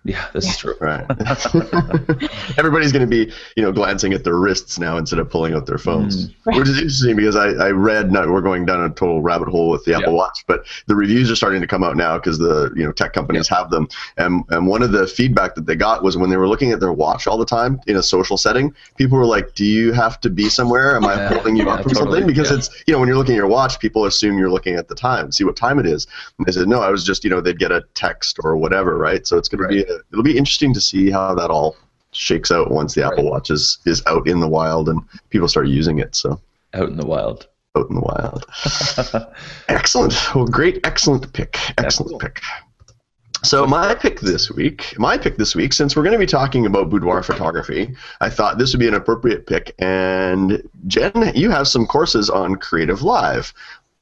Yeah, 0.05 0.27
this 0.33 0.45
yeah. 0.45 0.51
is 0.51 0.57
true. 0.57 0.75
Right. 0.79 1.03
Everybody's 2.59 2.91
going 2.91 3.01
to 3.01 3.07
be, 3.07 3.33
you 3.55 3.63
know, 3.63 3.71
glancing 3.71 4.13
at 4.13 4.23
their 4.23 4.35
wrists 4.35 4.77
now 4.77 4.97
instead 4.97 5.17
of 5.17 5.31
pulling 5.31 5.55
out 5.55 5.65
their 5.65 5.79
phones, 5.79 6.27
mm. 6.27 6.35
right. 6.45 6.57
which 6.57 6.69
is 6.69 6.77
interesting 6.77 7.15
because 7.15 7.35
I, 7.35 7.47
I 7.53 7.71
read. 7.71 8.11
Not, 8.11 8.29
we're 8.29 8.41
going 8.41 8.67
down 8.67 8.83
a 8.83 8.89
total 8.89 9.23
rabbit 9.23 9.47
hole 9.47 9.71
with 9.71 9.83
the 9.83 9.95
Apple 9.95 10.13
Watch, 10.13 10.45
but 10.45 10.63
the 10.85 10.95
reviews 10.95 11.31
are 11.31 11.35
starting 11.35 11.59
to 11.59 11.65
come 11.65 11.83
out 11.83 11.97
now 11.97 12.17
because 12.17 12.37
the 12.37 12.71
you 12.75 12.83
know 12.83 12.91
tech 12.91 13.13
companies 13.13 13.47
have 13.47 13.71
them. 13.71 13.87
And 14.17 14.43
and 14.49 14.67
one 14.67 14.83
of 14.83 14.91
the 14.91 15.07
feedback 15.07 15.55
that 15.55 15.65
they 15.65 15.75
got 15.75 16.03
was 16.03 16.17
when 16.17 16.29
they 16.29 16.37
were 16.37 16.47
looking 16.47 16.71
at 16.71 16.79
their 16.79 16.93
watch 16.93 17.25
all 17.25 17.39
the 17.39 17.45
time 17.45 17.81
in 17.87 17.95
a 17.95 18.03
social 18.03 18.37
setting, 18.37 18.75
people 18.97 19.17
were 19.17 19.25
like, 19.25 19.55
"Do 19.55 19.65
you 19.65 19.91
have 19.91 20.21
to 20.21 20.29
be 20.29 20.49
somewhere? 20.49 20.95
Am 20.95 21.05
I 21.05 21.15
yeah. 21.15 21.33
holding 21.33 21.55
you 21.55 21.67
up 21.67 21.81
from 21.81 21.93
totally. 21.93 22.19
something?" 22.19 22.27
Because 22.27 22.51
it's 22.51 22.83
you 22.85 22.93
know 22.93 22.99
when 22.99 23.07
you're 23.07 23.17
looking 23.17 23.33
at 23.33 23.37
your 23.37 23.47
watch, 23.47 23.79
people 23.79 24.05
assume 24.05 24.37
you're 24.37 24.51
looking 24.51 24.75
at 24.75 24.87
the 24.87 24.95
time, 24.95 25.31
see 25.31 25.43
what 25.43 25.55
time 25.55 25.79
it 25.79 25.87
is. 25.87 26.05
And 26.37 26.45
they 26.45 26.51
said, 26.51 26.67
"No, 26.67 26.81
I 26.81 26.91
was 26.91 27.03
just 27.03 27.23
you 27.23 27.31
know 27.31 27.41
they'd 27.41 27.57
get 27.57 27.71
a 27.71 27.83
text 27.95 28.37
or 28.43 28.55
whatever, 28.55 28.99
right?" 28.99 29.25
So 29.25 29.37
it's 29.39 29.49
going 29.49 29.61
right. 29.61 29.79
to 29.79 29.85
be 29.85 29.91
a, 29.91 29.94
it'll 30.11 30.23
be 30.23 30.37
interesting 30.37 30.73
to 30.73 30.81
see 30.81 31.09
how 31.09 31.35
that 31.35 31.49
all 31.49 31.75
shakes 32.11 32.51
out 32.51 32.71
once 32.71 32.95
the 32.95 33.01
right. 33.01 33.11
Apple 33.11 33.29
Watch 33.29 33.51
is, 33.51 33.79
is 33.85 34.01
out 34.07 34.27
in 34.27 34.39
the 34.39 34.47
wild 34.47 34.89
and 34.89 35.01
people 35.29 35.47
start 35.47 35.67
using 35.67 35.99
it. 35.99 36.15
So 36.15 36.39
out 36.73 36.89
in 36.89 36.97
the 36.97 37.05
wild. 37.05 37.47
Out 37.77 37.89
in 37.89 37.95
the 37.95 38.01
wild. 38.01 38.45
excellent. 39.69 40.13
Well, 40.33 40.45
great, 40.45 40.85
excellent 40.85 41.31
pick. 41.33 41.59
Excellent 41.77 42.13
yeah, 42.13 42.27
pick. 42.27 42.41
So 43.43 43.67
my 43.67 43.93
pick 43.93 44.21
this 44.21 44.49
week, 44.49 44.95
my 44.97 45.17
pick 45.17 45.37
this 45.37 45.55
week, 45.55 45.71
since 45.71 45.95
we're 45.95 46.01
going 46.01 46.13
to 46.13 46.19
be 46.19 46.25
talking 46.25 46.65
about 46.65 46.89
boudoir 46.89 47.21
photography, 47.21 47.95
I 48.19 48.29
thought 48.29 48.57
this 48.57 48.73
would 48.73 48.79
be 48.79 48.87
an 48.87 48.95
appropriate 48.95 49.45
pick. 49.45 49.75
And 49.77 50.67
Jen, 50.87 51.31
you 51.35 51.51
have 51.51 51.67
some 51.67 51.85
courses 51.85 52.29
on 52.29 52.55
Creative 52.55 53.03
Live, 53.03 53.53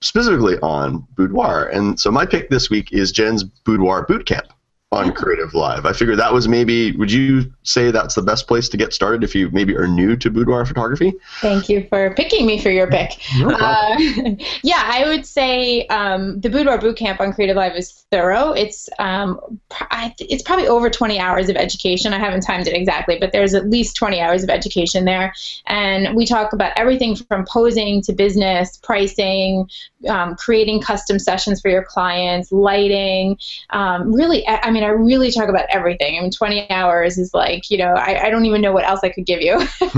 specifically 0.02 0.58
on 0.60 1.06
boudoir. 1.16 1.66
And 1.66 2.00
so 2.00 2.10
my 2.10 2.26
pick 2.26 2.50
this 2.50 2.70
week 2.70 2.94
is 2.94 3.12
Jen's 3.12 3.44
Boudoir 3.44 4.06
Bootcamp 4.06 4.48
on 4.94 5.14
Creative 5.14 5.54
Live. 5.54 5.86
I 5.86 5.94
figured 5.94 6.20
that 6.20 6.34
was 6.34 6.48
maybe. 6.48 6.92
Would 6.94 7.12
you 7.12 7.52
say 7.64 7.92
that's 7.92 8.16
the 8.16 8.22
best 8.22 8.48
place 8.48 8.70
to 8.70 8.78
get 8.78 8.94
started 8.94 9.24
if 9.24 9.34
you 9.36 9.50
maybe 9.52 9.76
are 9.76 9.88
new 9.88 10.16
to 10.18 10.30
boudoir 10.30 10.66
photography? 10.66 11.14
Thank 11.42 11.70
you 11.70 11.86
for 11.90 12.14
picking 12.14 12.46
me 12.46 12.62
for 12.62 12.70
your 12.70 12.90
pick. 12.90 13.20
No 13.38 13.50
uh, 13.50 13.96
yeah, 14.64 14.84
I 14.86 15.06
would 15.08 15.26
say 15.26 15.88
um, 15.88 16.40
the 16.40 16.50
Boudoir 16.50 16.78
Bootcamp 16.78 17.20
on 17.20 17.34
Creative 17.34 17.56
Live 17.56 17.76
is 17.76 18.06
thorough. 18.12 18.52
It's 18.52 18.90
um, 19.00 19.60
I, 19.72 20.14
it's 20.20 20.44
probably 20.44 20.68
over 20.68 20.90
20 20.90 21.20
hours 21.20 21.50
of 21.50 21.56
education. 21.56 22.14
I 22.14 22.20
haven't 22.20 22.42
timed 22.42 22.68
it 22.68 22.76
exactly, 22.76 23.18
but 23.20 23.32
there's 23.32 23.54
at 23.54 23.70
least 23.70 23.96
20 23.96 24.22
hours 24.22 24.44
of 24.44 24.50
education 24.50 25.06
there, 25.06 25.34
and 25.66 26.16
we 26.16 26.26
talk 26.26 26.54
about 26.54 26.74
everything 26.78 27.16
from 27.16 27.46
posing 27.46 28.02
to 28.04 28.14
business, 28.14 28.78
pricing, 28.78 29.70
um, 30.08 30.36
creating 30.36 30.82
custom 30.82 31.20
sessions 31.20 31.62
for 31.62 31.70
your 31.70 31.84
clients, 31.84 32.52
lighting. 32.52 33.38
Um, 33.72 34.14
really, 34.14 34.48
I 34.48 34.72
mean, 34.72 34.83
I 34.84 34.90
really 34.90 35.32
talk 35.32 35.50
about 35.50 35.66
everything. 35.70 36.18
I 36.18 36.22
mean, 36.22 36.32
20 36.32 36.70
hours 36.70 37.18
is 37.18 37.34
like, 37.34 37.70
you 37.70 37.78
know, 37.78 37.94
I, 37.94 38.28
I 38.28 38.30
don't 38.30 38.46
even 38.46 38.62
know 38.62 38.72
what 38.72 38.86
else 38.86 39.02
I 39.04 39.10
could 39.10 39.26
give 39.26 39.42
you. 39.42 39.66
so 39.78 39.88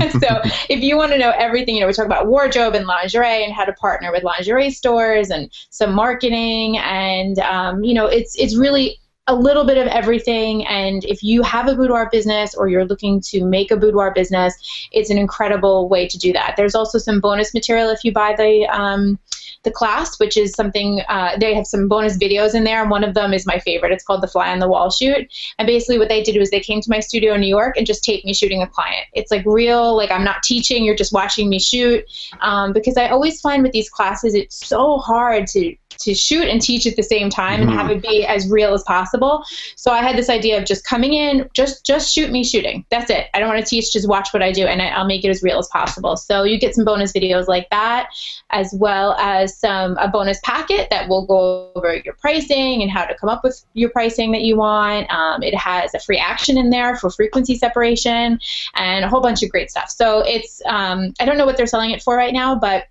if 0.68 0.80
you 0.80 0.96
want 0.96 1.12
to 1.12 1.18
know 1.18 1.30
everything, 1.30 1.74
you 1.74 1.80
know, 1.80 1.86
we 1.86 1.92
talk 1.92 2.06
about 2.06 2.26
wardrobe 2.26 2.74
and 2.74 2.86
lingerie 2.86 3.44
and 3.44 3.52
how 3.52 3.64
to 3.64 3.72
partner 3.74 4.12
with 4.12 4.22
lingerie 4.22 4.70
stores 4.70 5.30
and 5.30 5.50
some 5.70 5.94
marketing, 5.94 6.78
and 6.78 7.38
um, 7.40 7.84
you 7.84 7.94
know, 7.94 8.06
it's 8.06 8.36
it's 8.38 8.56
really 8.56 8.98
a 9.28 9.34
little 9.34 9.64
bit 9.64 9.76
of 9.76 9.88
everything. 9.88 10.66
And 10.66 11.04
if 11.04 11.22
you 11.22 11.42
have 11.42 11.68
a 11.68 11.74
boudoir 11.74 12.08
business 12.10 12.54
or 12.54 12.68
you're 12.68 12.84
looking 12.84 13.20
to 13.22 13.44
make 13.44 13.70
a 13.70 13.76
boudoir 13.76 14.12
business, 14.14 14.54
it's 14.92 15.10
an 15.10 15.18
incredible 15.18 15.88
way 15.88 16.06
to 16.06 16.18
do 16.18 16.32
that. 16.32 16.54
There's 16.56 16.76
also 16.76 16.98
some 16.98 17.20
bonus 17.20 17.52
material 17.52 17.90
if 17.90 18.04
you 18.04 18.12
buy 18.12 18.34
the 18.36 18.66
um, 18.66 19.18
the 19.66 19.70
class, 19.70 20.18
which 20.18 20.38
is 20.38 20.54
something 20.54 21.02
uh, 21.10 21.36
they 21.38 21.54
have 21.54 21.66
some 21.66 21.88
bonus 21.88 22.16
videos 22.16 22.54
in 22.54 22.64
there. 22.64 22.80
And 22.80 22.90
one 22.90 23.04
of 23.04 23.12
them 23.12 23.34
is 23.34 23.46
my 23.46 23.58
favorite. 23.58 23.92
It's 23.92 24.04
called 24.04 24.22
the 24.22 24.28
Fly 24.28 24.50
on 24.50 24.60
the 24.60 24.68
Wall 24.68 24.90
shoot. 24.90 25.30
And 25.58 25.66
basically, 25.66 25.98
what 25.98 26.08
they 26.08 26.22
did 26.22 26.38
was 26.38 26.50
they 26.50 26.60
came 26.60 26.80
to 26.80 26.90
my 26.90 27.00
studio 27.00 27.34
in 27.34 27.42
New 27.42 27.48
York 27.48 27.76
and 27.76 27.86
just 27.86 28.02
taped 28.02 28.24
me 28.24 28.32
shooting 28.32 28.62
a 28.62 28.66
client. 28.66 29.06
It's 29.12 29.30
like 29.30 29.44
real, 29.44 29.94
like 29.94 30.10
I'm 30.10 30.24
not 30.24 30.42
teaching, 30.42 30.84
you're 30.84 30.96
just 30.96 31.12
watching 31.12 31.50
me 31.50 31.58
shoot. 31.58 32.04
Um, 32.40 32.72
because 32.72 32.96
I 32.96 33.08
always 33.08 33.40
find 33.40 33.62
with 33.62 33.72
these 33.72 33.90
classes, 33.90 34.34
it's 34.34 34.66
so 34.66 34.98
hard 34.98 35.46
to 35.48 35.76
to 35.98 36.14
shoot 36.14 36.48
and 36.48 36.60
teach 36.60 36.86
at 36.86 36.96
the 36.96 37.02
same 37.02 37.30
time 37.30 37.60
mm-hmm. 37.60 37.70
and 37.70 37.78
have 37.78 37.86
mm-hmm. 37.88 38.04
it 38.04 38.08
be 38.08 38.26
as 38.26 38.48
real 38.48 38.74
as 38.74 38.82
possible. 38.84 39.44
So 39.76 39.90
I 39.90 40.02
had 40.02 40.16
this 40.16 40.28
idea 40.28 40.58
of 40.58 40.64
just 40.64 40.84
coming 40.84 41.14
in, 41.14 41.48
just 41.54 41.84
just 41.84 42.14
shoot 42.14 42.30
me 42.30 42.44
shooting. 42.44 42.84
That's 42.90 43.10
it. 43.10 43.28
I 43.34 43.40
don't 43.40 43.48
want 43.48 43.64
to 43.64 43.68
teach, 43.68 43.92
just 43.92 44.08
watch 44.08 44.32
what 44.32 44.42
I 44.42 44.52
do, 44.52 44.66
and 44.66 44.82
I, 44.82 44.98
will 44.98 45.06
make 45.06 45.24
it 45.24 45.28
as 45.28 45.42
real 45.42 45.58
as 45.58 45.68
possible. 45.68 46.16
So 46.16 46.44
you 46.44 46.58
get 46.58 46.74
some 46.74 46.84
bonus 46.84 47.12
videos 47.12 47.48
like 47.48 47.68
that, 47.70 48.08
as 48.50 48.74
well 48.74 49.12
as 49.14 49.56
some 49.56 49.96
a 49.98 50.08
bonus 50.08 50.38
packet 50.44 50.90
that 50.90 51.08
will 51.08 51.26
go 51.26 51.72
over 51.74 51.96
your 51.96 52.14
pricing 52.14 52.82
and 52.82 52.90
how 52.90 53.04
to 53.04 53.16
come 53.16 53.28
up 53.28 53.44
with 53.44 53.64
your 53.74 53.90
pricing 53.90 54.32
that 54.32 54.42
you 54.42 54.56
want. 54.56 55.10
Um, 55.12 55.42
it 55.42 55.54
has 55.54 55.94
a 55.94 56.00
free 56.00 56.18
action 56.18 56.58
in 56.58 56.70
there 56.70 56.96
for 56.96 57.10
frequency 57.10 57.56
separation 57.56 58.38
and 58.74 59.04
a 59.04 59.08
whole 59.08 59.20
bunch 59.20 59.42
of 59.42 59.50
great 59.50 59.70
stuff. 59.70 59.90
So 59.90 60.20
it's 60.20 60.62
um, 60.66 61.14
I 61.20 61.24
don't 61.24 61.38
know 61.38 61.46
what 61.46 61.56
they're 61.56 61.66
selling 61.66 61.90
it 61.90 62.02
for 62.02 62.16
right 62.16 62.32
now, 62.32 62.54
but 62.54 62.86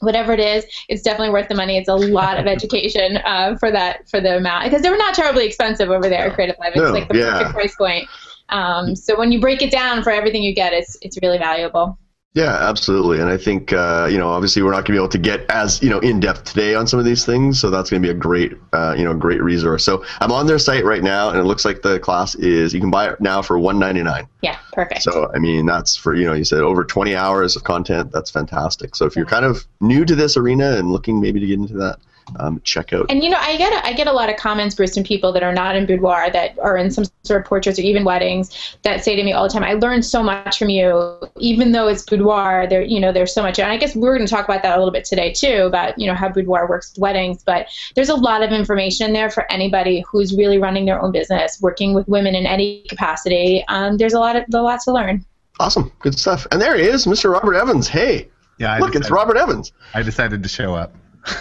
whatever 0.00 0.32
it 0.32 0.40
is, 0.40 0.64
it's 0.88 1.02
definitely 1.02 1.32
worth 1.32 1.48
the 1.48 1.54
money. 1.54 1.76
It's 1.76 1.88
a 1.88 1.94
lot 1.94 2.38
of 2.38 2.46
education 2.56 3.18
uh, 3.18 3.56
for 3.58 3.70
that 3.70 4.08
for 4.08 4.20
the 4.20 4.36
amount 4.36 4.64
because 4.64 4.82
they're 4.82 4.96
not 4.96 5.14
terribly 5.14 5.46
expensive 5.46 5.90
over 5.90 6.08
there 6.08 6.28
at 6.28 6.34
Creative 6.34 6.56
Live. 6.58 6.72
It's 6.74 6.82
no, 6.82 6.90
like 6.90 7.08
the 7.08 7.18
yeah. 7.18 7.38
perfect 7.38 7.54
price 7.54 7.74
point. 7.76 8.08
Um, 8.48 8.94
so 8.94 9.18
when 9.18 9.32
you 9.32 9.40
break 9.40 9.62
it 9.62 9.70
down 9.70 10.02
for 10.02 10.10
everything 10.10 10.42
you 10.42 10.54
get, 10.54 10.72
it's 10.72 10.96
it's 11.02 11.18
really 11.22 11.38
valuable. 11.38 11.98
Yeah, 12.36 12.68
absolutely. 12.68 13.18
And 13.20 13.30
I 13.30 13.38
think, 13.38 13.72
uh, 13.72 14.08
you 14.10 14.18
know, 14.18 14.28
obviously 14.28 14.62
we're 14.62 14.72
not 14.72 14.84
going 14.84 14.88
to 14.88 14.92
be 14.92 14.98
able 14.98 15.08
to 15.08 15.18
get 15.18 15.50
as, 15.50 15.82
you 15.82 15.88
know, 15.88 16.00
in 16.00 16.20
depth 16.20 16.44
today 16.44 16.74
on 16.74 16.86
some 16.86 16.98
of 16.98 17.06
these 17.06 17.24
things. 17.24 17.58
So 17.58 17.70
that's 17.70 17.88
going 17.88 18.02
to 18.02 18.06
be 18.06 18.10
a 18.10 18.14
great, 18.14 18.52
uh, 18.74 18.94
you 18.94 19.04
know, 19.04 19.14
great 19.14 19.42
resource. 19.42 19.82
So 19.86 20.04
I'm 20.20 20.30
on 20.30 20.46
their 20.46 20.58
site 20.58 20.84
right 20.84 21.02
now 21.02 21.30
and 21.30 21.38
it 21.38 21.44
looks 21.44 21.64
like 21.64 21.80
the 21.80 21.98
class 21.98 22.34
is, 22.34 22.74
you 22.74 22.80
can 22.80 22.90
buy 22.90 23.08
it 23.08 23.22
now 23.22 23.40
for 23.40 23.58
199 23.58 24.28
Yeah, 24.42 24.58
perfect. 24.74 25.00
So, 25.00 25.32
I 25.34 25.38
mean, 25.38 25.64
that's 25.64 25.96
for, 25.96 26.14
you 26.14 26.26
know, 26.26 26.34
you 26.34 26.44
said 26.44 26.60
over 26.60 26.84
20 26.84 27.16
hours 27.16 27.56
of 27.56 27.64
content. 27.64 28.12
That's 28.12 28.30
fantastic. 28.30 28.96
So 28.96 29.06
if 29.06 29.16
you're 29.16 29.24
kind 29.24 29.46
of 29.46 29.66
new 29.80 30.04
to 30.04 30.14
this 30.14 30.36
arena 30.36 30.76
and 30.76 30.90
looking 30.90 31.22
maybe 31.22 31.40
to 31.40 31.46
get 31.46 31.58
into 31.58 31.78
that, 31.78 32.00
um, 32.38 32.60
check 32.64 32.92
out. 32.92 33.06
And 33.10 33.22
you 33.22 33.30
know, 33.30 33.38
I 33.38 33.56
get 33.56 33.72
a, 33.72 33.86
I 33.86 33.92
get 33.92 34.06
a 34.06 34.12
lot 34.12 34.28
of 34.28 34.36
comments, 34.36 34.74
Bruce, 34.74 34.94
from 34.94 35.04
people 35.04 35.32
that 35.32 35.42
are 35.42 35.52
not 35.52 35.76
in 35.76 35.86
boudoir 35.86 36.30
that 36.30 36.58
are 36.58 36.76
in 36.76 36.90
some 36.90 37.04
sort 37.22 37.40
of 37.40 37.46
portraits 37.46 37.78
or 37.78 37.82
even 37.82 38.04
weddings 38.04 38.76
that 38.82 39.04
say 39.04 39.14
to 39.14 39.22
me 39.22 39.32
all 39.32 39.44
the 39.44 39.52
time, 39.52 39.62
"I 39.62 39.74
learned 39.74 40.04
so 40.04 40.22
much 40.22 40.58
from 40.58 40.68
you, 40.68 41.20
even 41.38 41.72
though 41.72 41.88
it's 41.88 42.02
boudoir. 42.02 42.66
There, 42.66 42.82
you 42.82 43.00
know, 43.00 43.12
there's 43.12 43.32
so 43.32 43.42
much." 43.42 43.58
And 43.58 43.70
I 43.70 43.76
guess 43.76 43.94
we're 43.94 44.16
going 44.16 44.26
to 44.26 44.32
talk 44.32 44.44
about 44.44 44.62
that 44.62 44.76
a 44.76 44.78
little 44.78 44.92
bit 44.92 45.04
today 45.04 45.32
too, 45.32 45.64
about 45.66 45.98
you 45.98 46.06
know 46.06 46.14
how 46.14 46.28
boudoir 46.28 46.68
works 46.68 46.92
with 46.92 47.00
weddings. 47.00 47.42
But 47.42 47.68
there's 47.94 48.08
a 48.08 48.16
lot 48.16 48.42
of 48.42 48.50
information 48.50 49.12
there 49.12 49.30
for 49.30 49.50
anybody 49.50 50.04
who's 50.10 50.36
really 50.36 50.58
running 50.58 50.84
their 50.84 51.00
own 51.00 51.12
business, 51.12 51.60
working 51.60 51.94
with 51.94 52.08
women 52.08 52.34
in 52.34 52.46
any 52.46 52.82
capacity. 52.88 53.64
Um, 53.68 53.96
there's 53.96 54.14
a 54.14 54.20
lot 54.20 54.36
of 54.36 54.44
a 54.52 54.62
lot 54.62 54.80
to 54.84 54.92
learn. 54.92 55.24
Awesome, 55.58 55.90
good 56.00 56.18
stuff. 56.18 56.46
And 56.50 56.60
there 56.60 56.76
he 56.76 56.82
is, 56.82 57.06
Mr. 57.06 57.32
Robert 57.32 57.54
Evans. 57.54 57.88
Hey, 57.88 58.28
yeah, 58.58 58.72
I 58.72 58.78
look, 58.78 58.88
decided, 58.88 59.02
it's 59.02 59.10
Robert 59.10 59.36
Evans. 59.36 59.72
I 59.94 60.02
decided 60.02 60.42
to 60.42 60.48
show 60.48 60.74
up. 60.74 60.94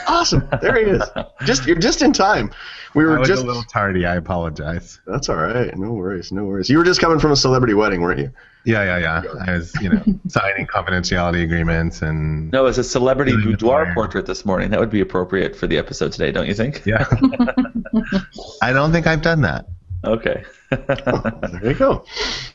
Awesome. 0.08 0.48
There 0.62 0.75
he 0.77 0.92
is. 0.92 1.04
Just 1.46 1.65
you're 1.65 1.75
just 1.75 2.01
in 2.01 2.13
time. 2.13 2.51
We 2.96 3.04
were 3.04 3.24
just 3.25 3.44
a 3.44 3.46
little 3.46 3.63
tardy. 3.63 4.06
I 4.06 4.15
apologize. 4.15 5.00
That's 5.06 5.27
all 5.27 5.36
right. 5.36 5.75
No 5.77 5.92
worries. 5.92 6.32
No 6.32 6.46
worries. 6.46 6.70
You 6.70 6.77
were 6.77 6.86
just 6.86 7.01
coming 7.01 7.20
from 7.20 7.32
a 7.32 7.36
celebrity 7.36 7.74
wedding, 7.74 8.01
weren't 8.01 8.20
you? 8.20 8.32
Yeah, 8.63 8.98
yeah, 8.98 9.22
yeah. 9.24 9.44
I 9.46 9.51
was, 9.54 9.75
you 9.82 9.89
know, 9.89 10.01
signing 10.27 10.65
confidentiality 10.65 11.44
agreements 11.44 12.01
and. 12.01 12.51
No, 12.51 12.65
it's 12.65 12.77
a 12.77 12.84
celebrity 12.84 13.34
boudoir 13.34 13.94
portrait 13.94 14.25
this 14.25 14.46
morning. 14.46 14.72
That 14.72 14.80
would 14.80 14.89
be 14.89 15.01
appropriate 15.01 15.56
for 15.56 15.68
the 15.68 15.77
episode 15.77 16.12
today, 16.13 16.32
don't 16.32 16.48
you 16.48 16.56
think? 16.56 16.86
Yeah. 16.86 17.06
I 18.62 18.74
don't 18.74 18.92
think 18.92 19.08
I've 19.08 19.22
done 19.22 19.42
that. 19.42 19.68
Okay. 20.04 20.44
oh, 20.72 21.32
there 21.51 21.72
you 21.72 21.74
go. 21.74 22.06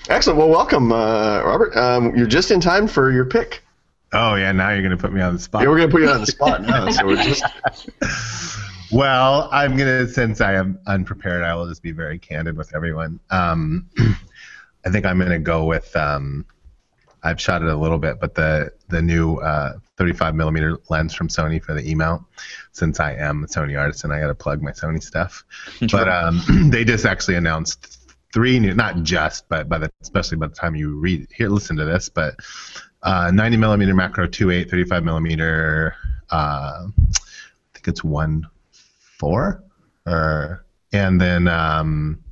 Excellent. 0.08 0.38
Well, 0.38 0.48
welcome, 0.48 0.90
uh, 0.90 1.42
Robert. 1.42 1.76
Um, 1.76 2.16
you're 2.16 2.26
just 2.26 2.50
in 2.50 2.60
time 2.60 2.88
for 2.88 3.12
your 3.12 3.24
pick. 3.24 3.62
Oh 4.12 4.34
yeah, 4.34 4.50
now 4.52 4.70
you're 4.70 4.82
gonna 4.82 4.96
put 4.96 5.12
me 5.12 5.20
on 5.20 5.34
the 5.34 5.38
spot. 5.38 5.62
Yeah, 5.62 5.68
we're 5.68 5.78
gonna 5.78 5.92
put 5.92 6.02
you 6.02 6.08
on 6.08 6.20
the 6.20 6.26
spot 6.26 6.62
now. 6.62 6.90
so 6.90 7.06
we're 7.06 7.22
just. 7.22 7.44
well, 8.92 9.48
I'm 9.52 9.76
gonna 9.76 10.08
since 10.08 10.40
I 10.40 10.54
am 10.54 10.78
unprepared, 10.86 11.44
I 11.44 11.54
will 11.54 11.68
just 11.68 11.82
be 11.82 11.92
very 11.92 12.18
candid 12.18 12.56
with 12.56 12.74
everyone. 12.74 13.20
Um, 13.30 13.88
I 14.84 14.90
think 14.90 15.06
I'm 15.06 15.18
gonna 15.18 15.38
go 15.38 15.64
with. 15.64 15.94
Um, 15.94 16.44
I've 17.22 17.40
shot 17.40 17.62
it 17.62 17.68
a 17.68 17.76
little 17.76 17.98
bit, 17.98 18.18
but 18.18 18.34
the 18.34 18.72
the 18.88 19.00
new 19.00 19.36
uh, 19.36 19.74
35 19.96 20.34
millimeter 20.34 20.78
lens 20.88 21.14
from 21.14 21.28
Sony 21.28 21.62
for 21.62 21.74
the 21.74 21.88
E 21.88 21.94
mount. 21.94 22.22
Since 22.72 22.98
I 22.98 23.12
am 23.12 23.44
a 23.44 23.46
Sony 23.46 23.78
artist 23.78 24.04
and 24.04 24.12
I 24.12 24.20
got 24.20 24.28
to 24.28 24.34
plug 24.34 24.62
my 24.62 24.72
Sony 24.72 25.02
stuff, 25.02 25.44
but 25.92 26.08
um, 26.08 26.42
they 26.70 26.84
just 26.84 27.04
actually 27.04 27.36
announced 27.36 27.98
three 28.32 28.58
new, 28.58 28.74
not 28.74 29.02
just, 29.02 29.48
but 29.48 29.68
by 29.68 29.78
the 29.78 29.90
especially 30.02 30.38
by 30.38 30.46
the 30.46 30.54
time 30.54 30.74
you 30.74 30.96
read 30.98 31.28
here, 31.32 31.48
listen 31.48 31.76
to 31.76 31.84
this, 31.84 32.08
but 32.08 32.36
uh, 33.02 33.30
90 33.32 33.56
millimeter 33.56 33.94
macro 33.94 34.26
2.8, 34.26 34.70
35 34.70 35.04
millimeter. 35.04 35.94
Uh, 36.30 36.86
I 36.86 37.72
think 37.74 37.88
it's 37.88 38.04
one 38.04 38.46
four, 39.20 39.62
or 40.06 40.64
and 40.92 41.20
then 41.20 41.46
um, 41.46 42.22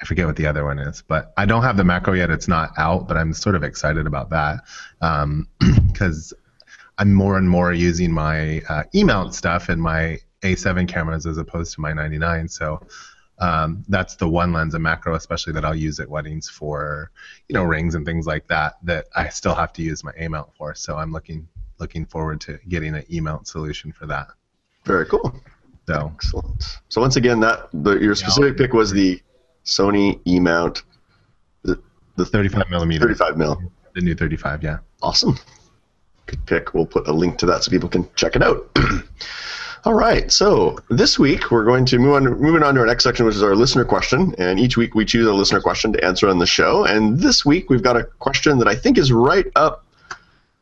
I 0.00 0.04
forget 0.04 0.26
what 0.26 0.36
the 0.36 0.46
other 0.46 0.64
one 0.64 0.78
is, 0.78 1.02
but 1.02 1.32
I 1.36 1.44
don't 1.44 1.62
have 1.62 1.76
the 1.76 1.84
macro 1.84 2.14
yet. 2.14 2.30
It's 2.30 2.48
not 2.48 2.70
out, 2.78 3.08
but 3.08 3.16
I'm 3.16 3.32
sort 3.32 3.56
of 3.56 3.64
excited 3.64 4.06
about 4.06 4.30
that 4.30 4.60
because 5.00 6.32
um, 6.32 6.38
I'm 6.98 7.12
more 7.12 7.36
and 7.36 7.48
more 7.48 7.72
using 7.72 8.12
my 8.12 8.62
uh, 8.68 8.84
E-mount 8.94 9.34
stuff 9.34 9.68
in 9.68 9.80
my 9.80 10.18
A7 10.42 10.88
cameras 10.88 11.26
as 11.26 11.36
opposed 11.36 11.74
to 11.74 11.80
my 11.80 11.92
99. 11.92 12.48
So 12.48 12.80
um, 13.40 13.82
that's 13.88 14.16
the 14.16 14.28
one 14.28 14.52
lens 14.52 14.74
of 14.74 14.82
macro, 14.82 15.14
especially 15.14 15.54
that 15.54 15.64
I'll 15.64 15.74
use 15.74 15.98
at 15.98 16.08
weddings 16.08 16.48
for, 16.48 17.10
you 17.48 17.54
know, 17.54 17.64
rings 17.64 17.94
and 17.94 18.04
things 18.04 18.26
like 18.26 18.46
that. 18.48 18.74
That 18.82 19.06
I 19.16 19.28
still 19.28 19.54
have 19.54 19.72
to 19.74 19.82
use 19.82 20.04
my 20.04 20.12
A 20.16 20.28
mount 20.28 20.54
for. 20.54 20.74
So 20.74 20.96
I'm 20.96 21.10
looking 21.10 21.48
looking 21.78 22.04
forward 22.04 22.40
to 22.42 22.58
getting 22.68 22.94
an 22.94 23.04
E 23.10 23.20
mount 23.20 23.48
solution 23.48 23.92
for 23.92 24.06
that. 24.06 24.28
Very 24.84 25.06
cool. 25.06 25.34
So 25.86 26.12
excellent. 26.14 26.80
So 26.90 27.00
once 27.00 27.16
again, 27.16 27.40
that 27.40 27.70
the, 27.72 27.98
your 27.98 28.14
specific 28.14 28.58
yeah, 28.58 28.66
pick 28.66 28.74
was 28.74 28.90
the 28.90 29.20
Sony 29.64 30.20
E 30.26 30.38
mount, 30.38 30.82
the, 31.62 31.80
the 32.16 32.26
35 32.26 32.68
millimeter. 32.70 33.06
35 33.06 33.38
mil. 33.38 33.62
The 33.94 34.02
new 34.02 34.14
35, 34.14 34.62
yeah. 34.62 34.78
Awesome. 35.02 35.36
Good 36.26 36.44
pick. 36.46 36.74
We'll 36.74 36.86
put 36.86 37.08
a 37.08 37.12
link 37.12 37.38
to 37.38 37.46
that 37.46 37.64
so 37.64 37.70
people 37.70 37.88
can 37.88 38.08
check 38.14 38.36
it 38.36 38.42
out. 38.42 38.70
All 39.86 39.94
right. 39.94 40.30
So 40.30 40.78
this 40.90 41.18
week 41.18 41.50
we're 41.50 41.64
going 41.64 41.86
to 41.86 41.98
move 41.98 42.14
on, 42.14 42.24
moving 42.38 42.62
on 42.62 42.74
to 42.74 42.80
our 42.80 42.86
next 42.86 43.02
section, 43.02 43.24
which 43.24 43.34
is 43.34 43.42
our 43.42 43.56
listener 43.56 43.84
question. 43.84 44.34
And 44.36 44.60
each 44.60 44.76
week 44.76 44.94
we 44.94 45.06
choose 45.06 45.26
a 45.26 45.32
listener 45.32 45.62
question 45.62 45.90
to 45.94 46.04
answer 46.04 46.28
on 46.28 46.38
the 46.38 46.46
show. 46.46 46.84
And 46.84 47.18
this 47.18 47.46
week 47.46 47.70
we've 47.70 47.82
got 47.82 47.96
a 47.96 48.04
question 48.04 48.58
that 48.58 48.68
I 48.68 48.74
think 48.74 48.98
is 48.98 49.10
right 49.10 49.46
up 49.56 49.86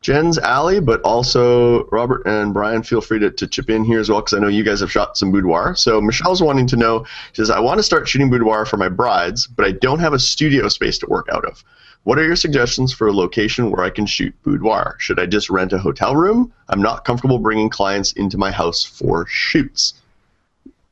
Jen's 0.02 0.38
alley, 0.38 0.78
but 0.78 1.00
also 1.02 1.86
Robert 1.86 2.22
and 2.26 2.54
Brian, 2.54 2.84
feel 2.84 3.00
free 3.00 3.18
to, 3.18 3.32
to 3.32 3.46
chip 3.48 3.68
in 3.68 3.84
here 3.84 3.98
as 3.98 4.08
well 4.08 4.20
because 4.20 4.34
I 4.34 4.38
know 4.38 4.46
you 4.46 4.62
guys 4.62 4.78
have 4.80 4.92
shot 4.92 5.18
some 5.18 5.32
boudoir. 5.32 5.74
So 5.74 6.00
Michelle's 6.00 6.40
wanting 6.40 6.68
to 6.68 6.76
know, 6.76 7.04
she 7.32 7.42
says, 7.42 7.50
I 7.50 7.58
want 7.58 7.78
to 7.80 7.82
start 7.82 8.06
shooting 8.06 8.30
boudoir 8.30 8.66
for 8.66 8.76
my 8.76 8.88
brides, 8.88 9.48
but 9.48 9.66
I 9.66 9.72
don't 9.72 9.98
have 9.98 10.12
a 10.12 10.18
studio 10.20 10.68
space 10.68 10.96
to 10.98 11.06
work 11.06 11.26
out 11.32 11.44
of. 11.44 11.64
What 12.04 12.18
are 12.18 12.24
your 12.24 12.36
suggestions 12.36 12.92
for 12.92 13.06
a 13.06 13.12
location 13.12 13.70
where 13.70 13.84
I 13.84 13.90
can 13.90 14.06
shoot 14.06 14.34
boudoir? 14.42 14.96
Should 14.98 15.18
I 15.18 15.26
just 15.26 15.50
rent 15.50 15.72
a 15.72 15.78
hotel 15.78 16.16
room? 16.16 16.52
I'm 16.68 16.80
not 16.80 17.04
comfortable 17.04 17.38
bringing 17.38 17.68
clients 17.68 18.12
into 18.12 18.38
my 18.38 18.50
house 18.50 18.84
for 18.84 19.26
shoots. 19.26 19.94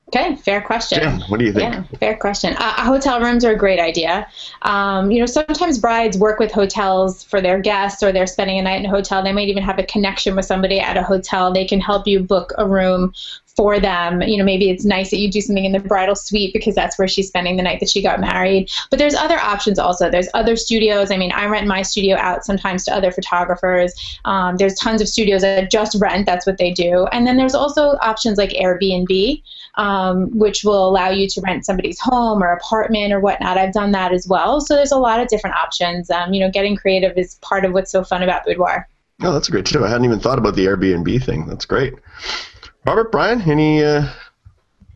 Okay, 0.08 0.36
fair 0.36 0.60
question. 0.60 1.00
Jen, 1.00 1.20
what 1.28 1.40
do 1.40 1.46
you 1.46 1.52
think? 1.52 1.74
Yeah, 1.74 1.98
fair 1.98 2.16
question. 2.16 2.54
Uh, 2.58 2.84
hotel 2.84 3.20
rooms 3.20 3.44
are 3.44 3.50
a 3.50 3.56
great 3.56 3.80
idea. 3.80 4.28
Um, 4.62 5.10
you 5.10 5.18
know, 5.18 5.26
sometimes 5.26 5.78
brides 5.78 6.16
work 6.16 6.38
with 6.38 6.52
hotels 6.52 7.24
for 7.24 7.40
their 7.40 7.58
guests, 7.60 8.04
or 8.04 8.12
they're 8.12 8.28
spending 8.28 8.58
a 8.58 8.62
night 8.62 8.76
in 8.76 8.86
a 8.86 8.90
hotel. 8.90 9.22
They 9.24 9.32
might 9.32 9.48
even 9.48 9.64
have 9.64 9.80
a 9.80 9.82
connection 9.82 10.36
with 10.36 10.44
somebody 10.44 10.78
at 10.78 10.96
a 10.96 11.02
hotel. 11.02 11.52
They 11.52 11.64
can 11.64 11.80
help 11.80 12.06
you 12.06 12.20
book 12.20 12.52
a 12.56 12.68
room 12.68 13.12
for 13.56 13.80
them. 13.80 14.20
You 14.22 14.36
know, 14.36 14.44
maybe 14.44 14.70
it's 14.70 14.84
nice 14.84 15.10
that 15.10 15.18
you 15.18 15.30
do 15.30 15.40
something 15.40 15.64
in 15.64 15.72
the 15.72 15.80
bridal 15.80 16.14
suite 16.14 16.52
because 16.52 16.74
that's 16.74 16.98
where 16.98 17.08
she's 17.08 17.26
spending 17.26 17.56
the 17.56 17.62
night 17.62 17.80
that 17.80 17.88
she 17.88 18.02
got 18.02 18.20
married. 18.20 18.70
But 18.90 18.98
there's 18.98 19.14
other 19.14 19.38
options 19.38 19.78
also. 19.78 20.10
There's 20.10 20.28
other 20.34 20.56
studios. 20.56 21.10
I 21.10 21.16
mean, 21.16 21.32
I 21.32 21.46
rent 21.46 21.66
my 21.66 21.82
studio 21.82 22.16
out 22.16 22.44
sometimes 22.44 22.84
to 22.84 22.94
other 22.94 23.10
photographers. 23.10 23.92
Um, 24.26 24.56
there's 24.58 24.74
tons 24.74 25.00
of 25.00 25.08
studios 25.08 25.40
that 25.40 25.70
just 25.70 25.96
rent. 26.00 26.26
That's 26.26 26.46
what 26.46 26.58
they 26.58 26.70
do. 26.70 27.06
And 27.12 27.26
then 27.26 27.38
there's 27.38 27.54
also 27.54 27.96
options 28.02 28.36
like 28.36 28.50
Airbnb, 28.50 29.42
um, 29.76 30.36
which 30.36 30.64
will 30.64 30.88
allow 30.88 31.10
you 31.10 31.28
to 31.28 31.40
rent 31.42 31.66
somebody's 31.66 32.00
home 32.00 32.42
or 32.42 32.52
apartment 32.52 33.12
or 33.12 33.20
whatnot. 33.20 33.58
I've 33.58 33.72
done 33.72 33.92
that 33.92 34.12
as 34.12 34.26
well. 34.26 34.60
So 34.60 34.74
there's 34.74 34.92
a 34.92 34.98
lot 34.98 35.20
of 35.20 35.28
different 35.28 35.56
options. 35.56 36.10
Um, 36.10 36.32
you 36.32 36.40
know, 36.40 36.50
getting 36.50 36.76
creative 36.76 37.16
is 37.16 37.36
part 37.36 37.64
of 37.64 37.72
what's 37.72 37.90
so 37.90 38.02
fun 38.02 38.22
about 38.22 38.44
boudoir. 38.44 38.88
Oh, 39.22 39.32
that's 39.32 39.48
a 39.48 39.50
great 39.50 39.66
tip. 39.66 39.82
I 39.82 39.88
hadn't 39.88 40.04
even 40.04 40.20
thought 40.20 40.38
about 40.38 40.56
the 40.56 40.66
Airbnb 40.66 41.24
thing. 41.24 41.46
That's 41.46 41.64
great. 41.64 41.94
Robert, 42.84 43.10
Brian, 43.10 43.40
any? 43.42 43.82
Uh, 43.82 44.08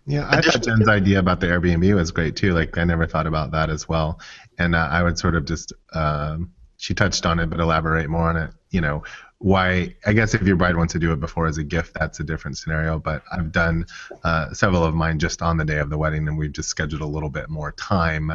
yeah, 0.07 0.27
I 0.29 0.41
thought 0.41 0.63
Jen's 0.63 0.89
idea 0.89 1.19
about 1.19 1.41
the 1.41 1.47
Airbnb 1.47 1.95
was 1.95 2.11
great 2.11 2.37
too. 2.37 2.53
Like 2.53 2.77
I 2.79 2.85
never 2.85 3.07
thought 3.07 3.27
about 3.27 3.53
that 3.53 3.71
as 3.71 3.89
well, 3.89 4.21
and 4.59 4.75
uh, 4.75 4.89
I 4.91 5.03
would 5.03 5.19
sort 5.19 5.37
of 5.37 5.45
just 5.45 5.73
um, 5.93 6.53
she 6.77 6.95
touched 6.95 7.27
on 7.27 7.39
it, 7.39 7.49
but 7.49 7.61
elaborate 7.61 8.09
more 8.09 8.29
on 8.29 8.37
it. 8.37 8.51
You 8.71 8.81
know, 8.81 9.05
why? 9.41 9.95
I 10.05 10.13
guess 10.13 10.35
if 10.35 10.43
your 10.43 10.57
bride 10.57 10.77
wants 10.77 10.93
to 10.93 10.99
do 10.99 11.13
it 11.13 11.21
before 11.21 11.47
as 11.47 11.57
a 11.57 11.65
gift, 11.65 11.95
that's 11.99 12.21
a 12.21 12.25
different 12.25 12.59
scenario. 12.59 12.99
But 12.99 13.23
I've 13.33 13.51
done 13.51 13.87
uh, 14.23 14.53
several 14.53 14.85
of 14.85 14.95
mine 14.95 15.19
just 15.19 15.41
on 15.41 15.57
the 15.57 15.65
day 15.65 15.79
of 15.79 15.89
the 15.89 15.97
wedding, 15.97 16.29
and 16.29 16.37
we've 16.37 16.53
just 16.53 16.69
scheduled 16.69 17.01
a 17.01 17.07
little 17.07 17.31
bit 17.31 17.49
more 17.49 17.73
time. 17.73 18.33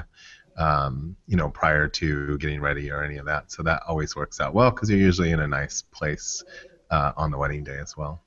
Um, 0.58 1.16
you 1.28 1.36
know, 1.36 1.50
prior 1.50 1.88
to 1.88 2.38
getting 2.40 2.60
ready 2.60 2.90
or 2.90 3.04
any 3.04 3.18
of 3.18 3.26
that. 3.26 3.52
So 3.52 3.62
that 3.64 3.84
always 3.88 4.16
works 4.16 4.40
out 4.40 4.54
well 4.56 4.72
because 4.72 4.90
you're 4.90 4.98
usually 4.98 5.32
in 5.32 5.42
a 5.42 5.48
nice 5.48 5.82
place 5.82 6.44
uh, 6.90 7.12
on 7.18 7.30
the 7.30 7.38
wedding 7.38 7.64
day 7.64 7.78
as 7.78 7.96
well. 7.96 8.24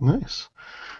Nice. 0.00 0.48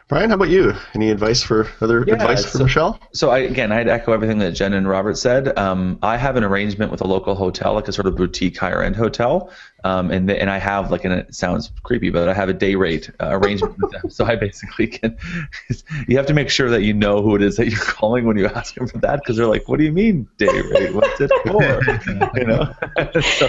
Brian, 0.08 0.30
how 0.30 0.36
about 0.36 0.48
you? 0.48 0.72
Any 0.94 1.10
advice 1.10 1.42
for 1.42 1.68
other 1.82 2.02
yeah, 2.06 2.14
advice 2.14 2.42
for 2.42 2.56
so, 2.56 2.64
Michelle? 2.64 3.00
So 3.12 3.28
I, 3.28 3.40
again, 3.40 3.70
I'd 3.70 3.88
echo 3.88 4.12
everything 4.12 4.38
that 4.38 4.52
Jen 4.52 4.72
and 4.72 4.88
Robert 4.88 5.18
said. 5.18 5.58
Um, 5.58 5.98
I 6.02 6.16
have 6.16 6.36
an 6.36 6.44
arrangement 6.44 6.90
with 6.90 7.02
a 7.02 7.06
local 7.06 7.34
hotel, 7.34 7.74
like 7.74 7.88
a 7.88 7.92
sort 7.92 8.06
of 8.06 8.16
boutique 8.16 8.56
higher 8.56 8.82
end 8.82 8.96
hotel, 8.96 9.52
um, 9.84 10.10
and 10.10 10.26
the, 10.26 10.40
and 10.40 10.50
I 10.50 10.56
have 10.58 10.90
like, 10.90 11.04
and 11.04 11.12
it 11.12 11.34
sounds 11.34 11.70
creepy, 11.82 12.08
but 12.08 12.26
I 12.26 12.32
have 12.32 12.48
a 12.48 12.54
day 12.54 12.74
rate 12.74 13.10
uh, 13.20 13.38
arrangement 13.38 13.76
with 13.78 13.92
them. 13.92 14.02
So 14.10 14.24
I 14.24 14.36
basically 14.36 14.86
can. 14.86 15.16
You 16.08 16.16
have 16.16 16.26
to 16.26 16.34
make 16.34 16.48
sure 16.48 16.70
that 16.70 16.82
you 16.82 16.94
know 16.94 17.20
who 17.22 17.36
it 17.36 17.42
is 17.42 17.56
that 17.56 17.68
you're 17.68 17.78
calling 17.80 18.24
when 18.24 18.36
you 18.36 18.46
ask 18.46 18.74
them 18.74 18.88
for 18.88 18.98
that, 18.98 19.20
because 19.20 19.36
they're 19.36 19.46
like, 19.46 19.68
"What 19.68 19.78
do 19.78 19.84
you 19.84 19.92
mean 19.92 20.26
day 20.38 20.46
rate? 20.46 20.94
What's 20.94 21.20
it 21.20 21.30
for?" 21.46 21.80
you 22.38 22.46
know. 22.46 22.74
so, 23.20 23.48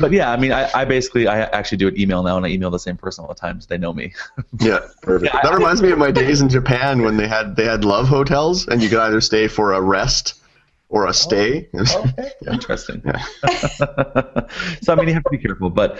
but 0.00 0.12
yeah, 0.12 0.30
I 0.30 0.36
mean, 0.36 0.52
I, 0.52 0.70
I 0.72 0.84
basically 0.84 1.26
I 1.26 1.40
actually 1.40 1.78
do 1.78 1.88
an 1.88 2.00
email 2.00 2.22
now, 2.22 2.36
and 2.36 2.46
I 2.46 2.50
email 2.50 2.70
the 2.70 2.78
same 2.78 2.96
person 2.96 3.22
all 3.22 3.28
the 3.28 3.34
time, 3.34 3.60
so 3.60 3.66
they 3.68 3.78
know 3.78 3.92
me. 3.92 4.12
yeah, 4.60 4.80
perfect. 5.02 5.34
Yeah, 5.34 5.40
that 5.42 5.54
I, 5.54 5.58
reminds 5.80 5.98
me 5.98 6.06
of 6.06 6.14
my 6.14 6.20
days 6.22 6.40
in 6.40 6.48
Japan 6.48 7.02
when 7.02 7.16
they 7.16 7.28
had 7.28 7.56
they 7.56 7.64
had 7.64 7.84
love 7.84 8.08
hotels, 8.08 8.66
and 8.68 8.82
you 8.82 8.88
could 8.88 8.98
either 8.98 9.20
stay 9.20 9.48
for 9.48 9.72
a 9.72 9.80
rest 9.80 10.34
or 10.88 11.06
a 11.06 11.12
stay. 11.12 11.68
Oh, 11.74 12.04
okay. 12.18 12.30
yeah. 12.42 12.52
Interesting. 12.52 13.02
Yeah. 13.04 13.24
so 14.82 14.92
I 14.92 14.96
mean, 14.96 15.08
you 15.08 15.14
have 15.14 15.24
to 15.24 15.30
be 15.30 15.38
careful, 15.38 15.70
but 15.70 15.98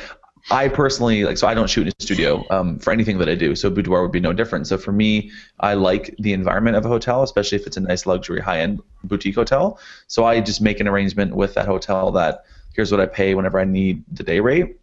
I 0.50 0.68
personally 0.68 1.24
like 1.24 1.38
so 1.38 1.46
I 1.46 1.54
don't 1.54 1.68
shoot 1.68 1.86
in 1.86 1.88
a 1.98 2.02
studio 2.02 2.44
um, 2.50 2.78
for 2.78 2.92
anything 2.92 3.18
that 3.18 3.28
I 3.28 3.34
do. 3.34 3.54
So 3.54 3.70
boudoir 3.70 4.02
would 4.02 4.12
be 4.12 4.20
no 4.20 4.32
different. 4.32 4.66
So 4.66 4.76
for 4.78 4.92
me, 4.92 5.30
I 5.60 5.74
like 5.74 6.14
the 6.18 6.32
environment 6.32 6.76
of 6.76 6.84
a 6.84 6.88
hotel, 6.88 7.22
especially 7.22 7.56
if 7.56 7.66
it's 7.66 7.76
a 7.76 7.80
nice 7.80 8.06
luxury 8.06 8.40
high-end 8.40 8.80
boutique 9.04 9.34
hotel. 9.34 9.78
So 10.08 10.24
I 10.24 10.40
just 10.40 10.60
make 10.60 10.80
an 10.80 10.88
arrangement 10.88 11.34
with 11.34 11.54
that 11.54 11.66
hotel 11.66 12.10
that 12.12 12.44
here's 12.74 12.90
what 12.90 13.00
I 13.00 13.06
pay 13.06 13.34
whenever 13.34 13.58
I 13.58 13.64
need 13.64 14.04
the 14.12 14.22
day 14.22 14.40
rate. 14.40 14.79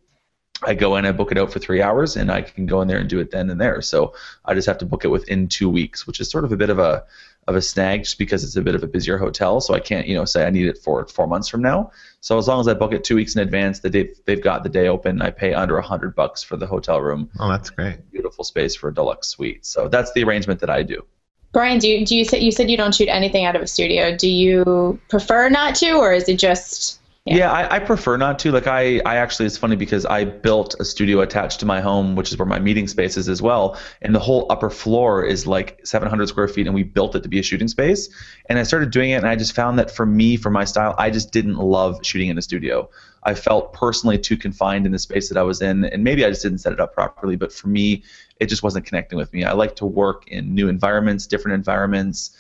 I 0.63 0.73
go 0.73 0.95
in, 0.95 1.05
I 1.05 1.11
book 1.11 1.31
it 1.31 1.37
out 1.37 1.51
for 1.51 1.59
three 1.59 1.81
hours, 1.81 2.15
and 2.15 2.31
I 2.31 2.41
can 2.41 2.65
go 2.65 2.81
in 2.81 2.87
there 2.87 2.97
and 2.97 3.09
do 3.09 3.19
it 3.19 3.31
then 3.31 3.49
and 3.49 3.61
there. 3.61 3.81
So 3.81 4.13
I 4.45 4.53
just 4.53 4.67
have 4.67 4.79
to 4.79 4.85
book 4.85 5.05
it 5.05 5.09
within 5.09 5.47
two 5.47 5.69
weeks, 5.69 6.07
which 6.07 6.19
is 6.19 6.29
sort 6.29 6.45
of 6.45 6.51
a 6.51 6.57
bit 6.57 6.69
of 6.69 6.79
a 6.79 7.03
of 7.47 7.55
a 7.55 7.61
snag 7.61 8.03
just 8.03 8.17
because 8.17 8.43
it's 8.43 8.57
a 8.57 8.61
bit 8.61 8.75
of 8.75 8.83
a 8.83 8.87
busier 8.87 9.17
hotel. 9.17 9.61
So 9.61 9.73
I 9.73 9.79
can't, 9.79 10.05
you 10.05 10.15
know, 10.15 10.25
say 10.25 10.45
I 10.45 10.49
need 10.49 10.67
it 10.67 10.77
for 10.79 11.07
four 11.07 11.27
months 11.27 11.47
from 11.47 11.61
now. 11.61 11.91
So 12.19 12.37
as 12.37 12.47
long 12.47 12.59
as 12.59 12.67
I 12.67 12.73
book 12.73 12.91
it 12.91 13.05
two 13.05 13.15
weeks 13.15 13.35
in 13.35 13.41
advance, 13.41 13.79
the 13.79 13.89
day 13.89 14.13
they've 14.25 14.41
got 14.41 14.63
the 14.63 14.69
day 14.69 14.89
open, 14.89 15.21
I 15.21 15.31
pay 15.31 15.53
under 15.53 15.77
a 15.77 15.81
hundred 15.81 16.13
bucks 16.13 16.43
for 16.43 16.57
the 16.57 16.67
hotel 16.67 16.99
room. 16.99 17.29
Oh, 17.39 17.49
that's 17.49 17.69
great. 17.69 18.11
Beautiful 18.11 18.43
space 18.43 18.75
for 18.75 18.89
a 18.89 18.93
deluxe 18.93 19.29
suite. 19.29 19.65
So 19.65 19.87
that's 19.87 20.11
the 20.11 20.23
arrangement 20.23 20.59
that 20.59 20.69
I 20.69 20.83
do. 20.83 21.05
Brian, 21.53 21.79
do 21.79 21.87
you, 21.87 22.05
do 22.05 22.17
you 22.17 22.25
say 22.25 22.39
you 22.41 22.51
said 22.51 22.69
you 22.69 22.75
don't 22.75 22.93
shoot 22.93 23.07
anything 23.07 23.45
out 23.45 23.55
of 23.55 23.61
a 23.61 23.67
studio? 23.67 24.15
Do 24.15 24.29
you 24.29 24.99
prefer 25.09 25.47
not 25.47 25.75
to, 25.75 25.91
or 25.93 26.11
is 26.11 26.27
it 26.27 26.37
just 26.37 26.99
yeah, 27.29 27.51
I, 27.51 27.75
I, 27.75 27.79
prefer 27.79 28.15
not 28.17 28.39
to. 28.39 28.51
Like 28.51 28.67
I, 28.67 28.99
I 29.05 29.17
actually, 29.17 29.47
it's 29.47 29.57
funny 29.57 29.75
because 29.75 30.05
I 30.05 30.23
built 30.23 30.75
a 30.79 30.85
studio 30.85 31.19
attached 31.21 31.59
to 31.59 31.65
my 31.65 31.81
home, 31.81 32.15
which 32.15 32.31
is 32.31 32.37
where 32.37 32.45
my 32.45 32.59
meeting 32.59 32.87
space 32.87 33.17
is 33.17 33.27
as 33.27 33.41
well. 33.41 33.77
And 34.01 34.15
the 34.15 34.19
whole 34.19 34.45
upper 34.49 34.69
floor 34.69 35.23
is 35.23 35.45
like 35.45 35.79
700 35.85 36.27
square 36.27 36.47
feet, 36.47 36.67
and 36.67 36.75
we 36.75 36.83
built 36.83 37.15
it 37.15 37.23
to 37.23 37.29
be 37.29 37.39
a 37.39 37.43
shooting 37.43 37.67
space. 37.67 38.09
And 38.47 38.57
I 38.57 38.63
started 38.63 38.91
doing 38.91 39.11
it, 39.11 39.15
and 39.15 39.27
I 39.27 39.35
just 39.35 39.53
found 39.53 39.77
that 39.79 39.91
for 39.91 40.05
me, 40.05 40.37
for 40.37 40.49
my 40.49 40.63
style, 40.63 40.95
I 40.97 41.09
just 41.09 41.31
didn't 41.31 41.57
love 41.57 41.99
shooting 42.03 42.29
in 42.29 42.37
a 42.37 42.41
studio. 42.41 42.89
I 43.23 43.33
felt 43.33 43.73
personally 43.73 44.17
too 44.17 44.37
confined 44.37 44.85
in 44.85 44.91
the 44.91 44.99
space 44.99 45.27
that 45.29 45.37
I 45.37 45.43
was 45.43 45.61
in, 45.61 45.83
and 45.85 46.03
maybe 46.03 46.23
I 46.23 46.29
just 46.29 46.43
didn't 46.43 46.59
set 46.59 46.71
it 46.71 46.79
up 46.79 46.93
properly. 46.93 47.35
But 47.35 47.51
for 47.51 47.67
me, 47.67 48.03
it 48.39 48.45
just 48.47 48.63
wasn't 48.63 48.85
connecting 48.85 49.17
with 49.17 49.33
me. 49.33 49.43
I 49.43 49.53
like 49.53 49.75
to 49.77 49.85
work 49.85 50.27
in 50.27 50.55
new 50.55 50.69
environments, 50.69 51.27
different 51.27 51.55
environments, 51.55 52.35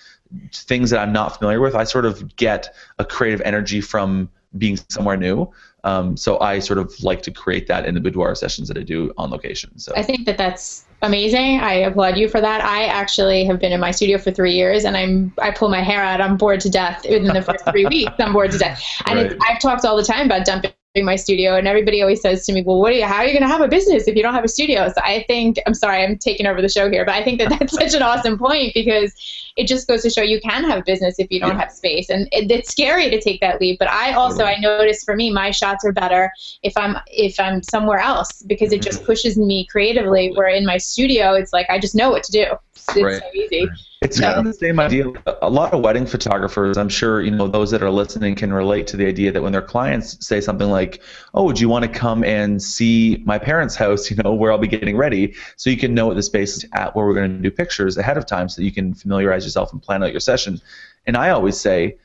things 0.53 0.91
that 0.91 0.99
I'm 0.99 1.13
not 1.13 1.37
familiar 1.37 1.59
with. 1.59 1.75
I 1.75 1.83
sort 1.83 2.05
of 2.05 2.35
get 2.35 2.73
a 2.99 3.05
creative 3.05 3.41
energy 3.41 3.81
from 3.81 4.29
being 4.57 4.77
somewhere 4.89 5.17
new. 5.17 5.51
Um, 5.83 6.17
so 6.17 6.39
I 6.39 6.59
sort 6.59 6.79
of 6.79 6.91
like 7.01 7.21
to 7.23 7.31
create 7.31 7.67
that 7.67 7.85
in 7.85 7.93
the 7.93 8.01
boudoir 8.01 8.35
sessions 8.35 8.67
that 8.67 8.77
I 8.77 8.83
do 8.83 9.13
on 9.17 9.29
location. 9.29 9.77
So 9.79 9.93
I 9.95 10.03
think 10.03 10.25
that 10.25 10.37
that's 10.37 10.85
amazing. 11.01 11.59
I 11.59 11.73
applaud 11.73 12.17
you 12.17 12.27
for 12.27 12.41
that. 12.41 12.61
I 12.61 12.85
actually 12.85 13.45
have 13.45 13.59
been 13.59 13.71
in 13.71 13.79
my 13.79 13.91
studio 13.91 14.17
for 14.17 14.31
three 14.31 14.53
years, 14.53 14.83
and 14.83 14.97
I'm 14.97 15.33
I 15.39 15.51
pull 15.51 15.69
my 15.69 15.81
hair 15.81 16.03
out. 16.03 16.19
I'm 16.19 16.35
bored 16.35 16.59
to 16.61 16.69
death 16.69 17.05
within 17.07 17.33
the 17.33 17.41
first 17.41 17.63
three 17.69 17.85
weeks. 17.89 18.13
I'm 18.19 18.33
bored 18.33 18.51
to 18.51 18.57
death, 18.57 18.83
and 19.05 19.31
right. 19.31 19.37
I've 19.47 19.59
talked 19.61 19.85
all 19.85 19.95
the 19.95 20.03
time 20.03 20.25
about 20.25 20.45
dumping 20.45 20.71
my 21.05 21.15
studio 21.15 21.55
and 21.55 21.67
everybody 21.67 22.01
always 22.01 22.21
says 22.21 22.45
to 22.45 22.53
me 22.53 22.61
well 22.61 22.79
what 22.79 22.91
are 22.91 22.95
you 22.95 23.05
how 23.05 23.17
are 23.17 23.25
you 23.25 23.31
going 23.31 23.41
to 23.41 23.47
have 23.47 23.61
a 23.61 23.67
business 23.67 24.07
if 24.07 24.15
you 24.15 24.23
don't 24.23 24.33
have 24.33 24.43
a 24.43 24.47
studio 24.47 24.87
so 24.87 25.01
i 25.03 25.23
think 25.27 25.57
i'm 25.65 25.73
sorry 25.73 26.03
i'm 26.03 26.17
taking 26.17 26.45
over 26.45 26.61
the 26.61 26.69
show 26.69 26.89
here 26.89 27.05
but 27.05 27.13
i 27.13 27.23
think 27.23 27.39
that 27.39 27.49
that's 27.59 27.73
such 27.73 27.93
an 27.93 28.01
awesome 28.01 28.37
point 28.37 28.73
because 28.73 29.13
it 29.55 29.67
just 29.67 29.87
goes 29.87 30.03
to 30.03 30.09
show 30.09 30.21
you 30.21 30.39
can 30.41 30.63
have 30.63 30.85
business 30.85 31.15
if 31.19 31.27
you 31.31 31.39
don't 31.39 31.51
yeah. 31.51 31.61
have 31.61 31.71
space 31.71 32.09
and 32.09 32.27
it, 32.31 32.49
it's 32.51 32.69
scary 32.69 33.09
to 33.09 33.19
take 33.19 33.41
that 33.41 33.59
leap 33.59 33.77
but 33.79 33.89
i 33.89 34.13
also 34.13 34.43
i 34.43 34.55
notice 34.59 35.03
for 35.03 35.15
me 35.15 35.31
my 35.31 35.51
shots 35.51 35.83
are 35.85 35.91
better 35.91 36.31
if 36.63 36.75
i'm 36.77 36.97
if 37.07 37.39
i'm 37.39 37.61
somewhere 37.63 37.99
else 37.99 38.41
because 38.43 38.71
it 38.71 38.81
just 38.81 38.99
mm-hmm. 38.99 39.07
pushes 39.07 39.37
me 39.37 39.65
creatively 39.67 40.31
where 40.35 40.47
in 40.47 40.65
my 40.65 40.77
studio 40.77 41.33
it's 41.33 41.53
like 41.53 41.69
i 41.69 41.79
just 41.79 41.95
know 41.95 42.09
what 42.09 42.23
to 42.23 42.31
do 42.31 42.45
it's, 42.75 43.01
right. 43.01 43.21
so 43.21 43.29
easy 43.33 43.67
it's 44.01 44.19
kind 44.19 44.37
of 44.37 44.45
the 44.45 44.53
same 44.53 44.79
idea. 44.79 45.11
A 45.41 45.49
lot 45.49 45.73
of 45.73 45.81
wedding 45.81 46.05
photographers, 46.05 46.77
I'm 46.77 46.89
sure 46.89 47.21
you 47.21 47.31
know 47.31 47.47
those 47.47 47.71
that 47.71 47.81
are 47.81 47.89
listening 47.89 48.35
can 48.35 48.53
relate 48.53 48.87
to 48.87 48.97
the 48.97 49.05
idea 49.05 49.31
that 49.31 49.41
when 49.41 49.51
their 49.51 49.61
clients 49.61 50.25
say 50.25 50.39
something 50.39 50.69
like, 50.69 51.01
"Oh, 51.33 51.51
do 51.51 51.61
you 51.61 51.69
want 51.69 51.83
to 51.83 51.89
come 51.89 52.23
and 52.23 52.61
see 52.61 53.23
my 53.25 53.37
parents' 53.39 53.75
house? 53.75 54.09
You 54.09 54.17
know, 54.17 54.33
where 54.33 54.51
I'll 54.51 54.57
be 54.57 54.67
getting 54.67 54.97
ready, 54.97 55.33
so 55.55 55.69
you 55.69 55.77
can 55.77 55.93
know 55.93 56.07
what 56.07 56.15
the 56.15 56.23
space 56.23 56.57
is 56.57 56.65
at 56.73 56.95
where 56.95 57.05
we're 57.05 57.15
going 57.15 57.37
to 57.37 57.41
do 57.41 57.51
pictures 57.51 57.97
ahead 57.97 58.17
of 58.17 58.25
time, 58.25 58.49
so 58.49 58.61
that 58.61 58.65
you 58.65 58.71
can 58.71 58.93
familiarize 58.93 59.43
yourself 59.43 59.71
and 59.73 59.81
plan 59.81 60.03
out 60.03 60.11
your 60.11 60.19
session." 60.19 60.59
And 61.05 61.17
I 61.17 61.29
always 61.29 61.59
say, 61.59 61.97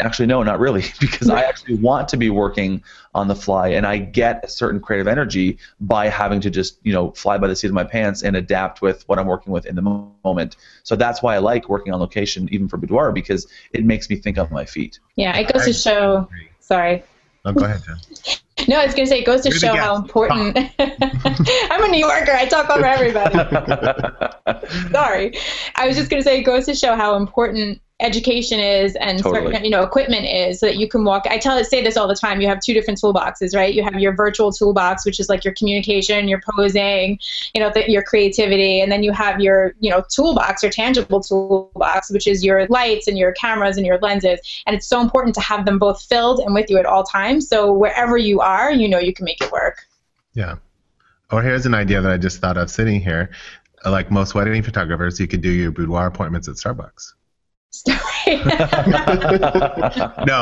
Actually, 0.00 0.26
no, 0.26 0.42
not 0.42 0.58
really, 0.58 0.84
because 1.00 1.30
I 1.30 1.42
actually 1.42 1.76
want 1.76 2.08
to 2.08 2.16
be 2.16 2.30
working 2.30 2.82
on 3.14 3.28
the 3.28 3.34
fly, 3.34 3.68
and 3.68 3.86
I 3.86 3.98
get 3.98 4.44
a 4.44 4.48
certain 4.48 4.80
creative 4.80 5.06
energy 5.06 5.58
by 5.80 6.08
having 6.08 6.40
to 6.42 6.50
just, 6.50 6.78
you 6.82 6.92
know, 6.92 7.12
fly 7.12 7.38
by 7.38 7.46
the 7.46 7.56
seat 7.56 7.68
of 7.68 7.74
my 7.74 7.84
pants 7.84 8.22
and 8.22 8.36
adapt 8.36 8.82
with 8.82 9.08
what 9.08 9.18
I'm 9.18 9.26
working 9.26 9.52
with 9.52 9.66
in 9.66 9.76
the 9.76 9.82
moment. 10.24 10.56
So 10.82 10.96
that's 10.96 11.22
why 11.22 11.34
I 11.34 11.38
like 11.38 11.68
working 11.68 11.92
on 11.92 12.00
location, 12.00 12.48
even 12.52 12.68
for 12.68 12.76
boudoir, 12.76 13.12
because 13.12 13.46
it 13.72 13.84
makes 13.84 14.10
me 14.10 14.16
think 14.16 14.38
on 14.38 14.48
my 14.50 14.64
feet. 14.64 14.98
Yeah, 15.16 15.36
it 15.38 15.52
goes 15.52 15.64
to 15.64 15.72
show. 15.72 16.28
Sorry. 16.60 17.02
Oh, 17.44 17.52
go 17.52 17.64
ahead, 17.64 17.82
Jen. 17.84 17.96
No, 18.68 18.76
I 18.76 18.84
was 18.84 18.94
going 18.94 19.06
to 19.06 19.10
say 19.10 19.18
it 19.18 19.26
goes 19.26 19.40
to 19.40 19.50
show 19.50 19.74
how 19.74 19.96
important. 19.96 20.56
I'm 20.78 21.84
a 21.84 21.88
New 21.88 21.98
Yorker. 21.98 22.30
I 22.30 22.46
talk 22.46 22.70
over 22.70 22.84
everybody. 22.84 23.34
Sorry. 24.92 25.36
I 25.74 25.88
was 25.88 25.96
just 25.96 26.10
going 26.10 26.22
to 26.22 26.24
say 26.24 26.38
it 26.38 26.44
goes 26.44 26.66
to 26.66 26.74
show 26.74 26.94
how 26.94 27.16
important 27.16 27.80
education 28.02 28.58
is 28.58 28.96
and 28.96 29.18
totally. 29.18 29.52
certain 29.52 29.64
you 29.64 29.70
know 29.70 29.82
equipment 29.82 30.26
is 30.26 30.60
so 30.60 30.66
that 30.66 30.76
you 30.76 30.88
can 30.88 31.04
walk 31.04 31.24
i 31.28 31.38
tell 31.38 31.62
say 31.64 31.82
this 31.82 31.96
all 31.96 32.08
the 32.08 32.14
time 32.14 32.40
you 32.40 32.48
have 32.48 32.60
two 32.60 32.74
different 32.74 33.00
toolboxes 33.00 33.54
right? 33.54 33.74
You 33.74 33.82
have 33.84 33.94
your 33.94 34.14
virtual 34.14 34.52
toolbox 34.52 35.06
which 35.06 35.20
is 35.20 35.28
like 35.28 35.44
your 35.44 35.54
communication 35.54 36.28
your 36.28 36.40
posing 36.50 37.18
you 37.54 37.60
know 37.60 37.70
the, 37.70 37.88
your 37.90 38.02
creativity 38.02 38.80
and 38.80 38.90
then 38.90 39.02
you 39.02 39.12
have 39.12 39.40
your 39.40 39.74
you 39.78 39.90
know 39.90 40.02
toolbox 40.10 40.64
or 40.64 40.70
tangible 40.70 41.20
toolbox 41.20 42.10
which 42.10 42.26
is 42.26 42.44
your 42.44 42.66
lights 42.66 43.06
and 43.06 43.16
your 43.16 43.32
cameras 43.32 43.76
and 43.76 43.86
your 43.86 43.98
lenses 43.98 44.40
and 44.66 44.74
it's 44.74 44.86
so 44.86 45.00
important 45.00 45.34
to 45.34 45.40
have 45.40 45.64
them 45.64 45.78
both 45.78 46.02
filled 46.02 46.40
and 46.40 46.54
with 46.54 46.68
you 46.68 46.78
at 46.78 46.86
all 46.86 47.04
times 47.04 47.48
so 47.48 47.72
wherever 47.72 48.16
you 48.16 48.40
are 48.40 48.72
you 48.72 48.88
know 48.88 48.98
you 48.98 49.12
can 49.12 49.24
make 49.24 49.40
it 49.40 49.52
work. 49.52 49.86
Yeah. 50.34 50.56
Or 51.30 51.42
here's 51.42 51.66
an 51.66 51.74
idea 51.74 52.00
that 52.00 52.10
i 52.12 52.16
just 52.18 52.40
thought 52.40 52.56
of 52.56 52.70
sitting 52.70 53.00
here. 53.00 53.30
Like 53.84 54.10
most 54.10 54.34
wedding 54.34 54.62
photographers 54.62 55.18
you 55.18 55.26
could 55.26 55.40
do 55.40 55.50
your 55.50 55.72
boudoir 55.72 56.06
appointments 56.06 56.48
at 56.48 56.54
starbucks 56.54 57.14
story. 57.72 57.98
no, 58.36 58.36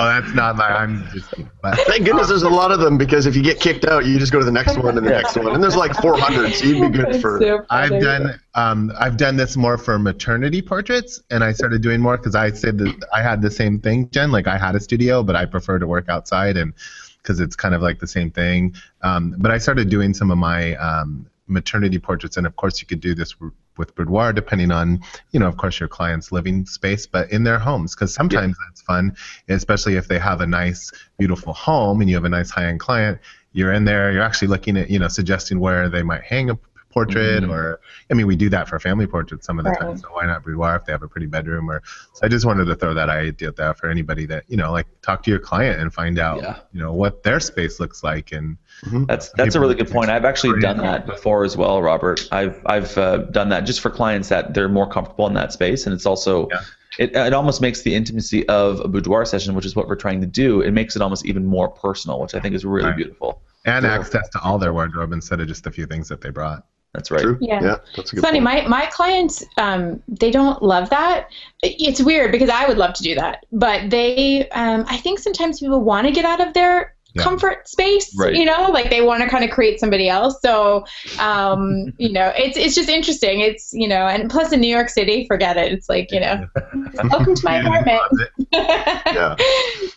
that's 0.04 0.34
not 0.34 0.56
my. 0.56 0.66
I'm 0.66 1.06
just. 1.12 1.32
But, 1.62 1.78
Thank 1.80 2.04
goodness 2.04 2.24
um, 2.24 2.28
there's 2.28 2.42
a 2.42 2.48
lot 2.48 2.72
of 2.72 2.80
them 2.80 2.98
because 2.98 3.26
if 3.26 3.36
you 3.36 3.42
get 3.42 3.60
kicked 3.60 3.84
out, 3.84 4.04
you 4.04 4.18
just 4.18 4.32
go 4.32 4.38
to 4.38 4.44
the 4.44 4.52
next 4.52 4.76
one 4.76 4.98
and 4.98 5.06
the 5.06 5.10
next 5.10 5.36
one, 5.36 5.54
and 5.54 5.62
there's 5.62 5.76
like 5.76 5.94
400, 5.94 6.54
so 6.54 6.64
you'd 6.64 6.92
be 6.92 6.98
good 6.98 7.20
for. 7.20 7.40
So 7.40 7.64
I've 7.70 8.00
done. 8.00 8.40
Um, 8.54 8.92
I've 8.98 9.16
done 9.16 9.36
this 9.36 9.56
more 9.56 9.78
for 9.78 9.98
maternity 9.98 10.60
portraits, 10.60 11.22
and 11.30 11.44
I 11.44 11.52
started 11.52 11.82
doing 11.82 12.00
more 12.00 12.16
because 12.16 12.34
I 12.34 12.50
said 12.50 12.78
that 12.78 13.04
I 13.12 13.22
had 13.22 13.42
the 13.42 13.50
same 13.50 13.80
thing, 13.80 14.10
Jen. 14.10 14.32
Like 14.32 14.46
I 14.46 14.58
had 14.58 14.74
a 14.74 14.80
studio, 14.80 15.22
but 15.22 15.36
I 15.36 15.46
prefer 15.46 15.78
to 15.78 15.86
work 15.86 16.08
outside 16.08 16.56
and 16.56 16.74
because 17.22 17.40
it's 17.40 17.54
kind 17.54 17.74
of 17.74 17.82
like 17.82 17.98
the 17.98 18.06
same 18.06 18.30
thing. 18.30 18.74
Um, 19.02 19.34
but 19.38 19.50
I 19.50 19.58
started 19.58 19.90
doing 19.90 20.14
some 20.14 20.30
of 20.30 20.38
my 20.38 20.74
um, 20.76 21.26
maternity 21.46 21.98
portraits, 21.98 22.36
and 22.36 22.46
of 22.46 22.56
course 22.56 22.80
you 22.80 22.86
could 22.86 23.00
do 23.00 23.14
this 23.14 23.34
with 23.80 23.96
boudoir, 23.96 24.32
depending 24.32 24.70
on, 24.70 25.00
you 25.32 25.40
know, 25.40 25.48
of 25.48 25.56
course, 25.56 25.80
your 25.80 25.88
client's 25.88 26.30
living 26.30 26.66
space, 26.66 27.06
but 27.06 27.32
in 27.32 27.42
their 27.42 27.58
homes, 27.58 27.96
because 27.96 28.14
sometimes 28.14 28.56
yeah. 28.60 28.66
that's 28.68 28.82
fun, 28.82 29.16
especially 29.48 29.96
if 29.96 30.06
they 30.06 30.20
have 30.20 30.40
a 30.40 30.46
nice, 30.46 30.92
beautiful 31.18 31.52
home 31.52 32.00
and 32.00 32.08
you 32.08 32.14
have 32.14 32.24
a 32.24 32.28
nice 32.28 32.50
high-end 32.50 32.78
client. 32.78 33.18
You're 33.52 33.72
in 33.72 33.84
there, 33.84 34.12
you're 34.12 34.22
actually 34.22 34.46
looking 34.48 34.76
at, 34.76 34.90
you 34.90 35.00
know, 35.00 35.08
suggesting 35.08 35.58
where 35.58 35.88
they 35.88 36.04
might 36.04 36.22
hang 36.22 36.50
a 36.50 36.58
portrait 36.90 37.42
mm-hmm. 37.42 37.52
or 37.52 37.80
I 38.10 38.14
mean 38.14 38.26
we 38.26 38.36
do 38.36 38.48
that 38.50 38.68
for 38.68 38.78
family 38.78 39.06
portraits 39.06 39.46
some 39.46 39.58
of 39.58 39.64
the 39.64 39.70
right. 39.70 39.80
time 39.80 39.96
so 39.96 40.08
why 40.12 40.26
not 40.26 40.44
boudoir 40.44 40.76
if 40.76 40.84
they 40.84 40.92
have 40.92 41.02
a 41.02 41.08
pretty 41.08 41.26
bedroom 41.26 41.70
or 41.70 41.82
so 42.14 42.20
I 42.24 42.28
just 42.28 42.44
wanted 42.44 42.66
to 42.66 42.74
throw 42.74 42.94
that 42.94 43.08
idea 43.08 43.48
out 43.48 43.56
there 43.56 43.74
for 43.74 43.88
anybody 43.88 44.26
that 44.26 44.44
you 44.48 44.56
know 44.56 44.72
like 44.72 44.86
talk 45.02 45.22
to 45.24 45.30
your 45.30 45.40
client 45.40 45.80
and 45.80 45.92
find 45.92 46.18
out 46.18 46.42
yeah. 46.42 46.58
you 46.72 46.80
know 46.80 46.92
what 46.92 47.22
their 47.22 47.40
space 47.40 47.80
looks 47.80 48.02
like 48.02 48.32
and 48.32 48.56
mm-hmm. 48.82 49.04
that's 49.04 49.30
that's 49.36 49.54
a 49.54 49.60
really 49.60 49.74
good 49.74 49.90
point 49.90 50.10
I've 50.10 50.24
actually 50.24 50.60
done 50.60 50.78
that 50.78 51.06
before 51.06 51.44
as 51.44 51.56
well 51.56 51.80
Robert 51.80 52.28
I've 52.32 52.60
I've 52.66 52.98
uh, 52.98 53.18
done 53.18 53.48
that 53.50 53.60
just 53.60 53.80
for 53.80 53.90
clients 53.90 54.28
that 54.28 54.54
they're 54.54 54.68
more 54.68 54.88
comfortable 54.88 55.26
in 55.26 55.34
that 55.34 55.52
space 55.52 55.86
and 55.86 55.94
it's 55.94 56.06
also 56.06 56.48
yeah. 56.50 56.60
It, 56.98 57.14
it 57.14 57.32
almost 57.32 57.60
makes 57.60 57.82
the 57.82 57.94
intimacy 57.94 58.46
of 58.48 58.80
a 58.80 58.88
boudoir 58.88 59.24
session, 59.24 59.54
which 59.54 59.64
is 59.64 59.76
what 59.76 59.86
we're 59.86 59.94
trying 59.94 60.20
to 60.22 60.26
do, 60.26 60.60
it 60.60 60.72
makes 60.72 60.96
it 60.96 61.02
almost 61.02 61.24
even 61.24 61.46
more 61.46 61.68
personal, 61.68 62.20
which 62.20 62.34
I 62.34 62.40
think 62.40 62.54
is 62.54 62.64
really 62.64 62.88
right. 62.88 62.96
beautiful. 62.96 63.40
And 63.64 63.84
so, 63.84 63.90
access 63.90 64.28
to 64.30 64.40
all 64.40 64.58
their 64.58 64.72
wardrobe 64.72 65.12
instead 65.12 65.40
of 65.40 65.48
just 65.48 65.66
a 65.66 65.70
few 65.70 65.86
things 65.86 66.08
that 66.08 66.20
they 66.20 66.30
brought. 66.30 66.66
That's 66.94 67.10
right. 67.10 67.22
True. 67.22 67.38
Yeah. 67.40 67.62
yeah 67.62 67.76
that's 67.94 68.12
it's 68.12 68.20
funny. 68.20 68.40
Point. 68.40 68.68
My 68.68 68.80
my 68.80 68.86
clients, 68.86 69.44
um, 69.58 70.02
they 70.08 70.30
don't 70.30 70.62
love 70.62 70.90
that. 70.90 71.28
It's 71.62 72.02
weird 72.02 72.32
because 72.32 72.50
I 72.50 72.66
would 72.66 72.78
love 72.78 72.94
to 72.94 73.02
do 73.02 73.14
that, 73.14 73.46
but 73.52 73.90
they, 73.90 74.48
um, 74.50 74.84
I 74.88 74.96
think 74.96 75.20
sometimes 75.20 75.60
people 75.60 75.80
want 75.80 76.06
to 76.06 76.12
get 76.12 76.24
out 76.24 76.40
of 76.40 76.52
their 76.52 76.94
yeah. 77.14 77.22
comfort 77.22 77.68
space 77.68 78.14
right. 78.18 78.34
you 78.34 78.44
know 78.44 78.70
like 78.70 78.90
they 78.90 79.00
want 79.00 79.22
to 79.22 79.28
kind 79.28 79.44
of 79.44 79.50
create 79.50 79.80
somebody 79.80 80.08
else. 80.08 80.40
So 80.42 80.84
um 81.18 81.92
you 81.98 82.12
know 82.12 82.32
it's 82.36 82.56
it's 82.56 82.74
just 82.74 82.88
interesting. 82.88 83.40
It's 83.40 83.72
you 83.72 83.88
know 83.88 84.06
and 84.06 84.30
plus 84.30 84.52
in 84.52 84.60
new 84.60 84.74
york 84.74 84.88
city 84.88 85.26
forget 85.26 85.56
it. 85.56 85.72
It's 85.72 85.88
like 85.88 86.10
you 86.12 86.20
know 86.20 86.46
welcome 87.10 87.34
to 87.34 87.44
my 87.44 87.56
apartment. 87.56 88.02
yeah. 88.52 89.36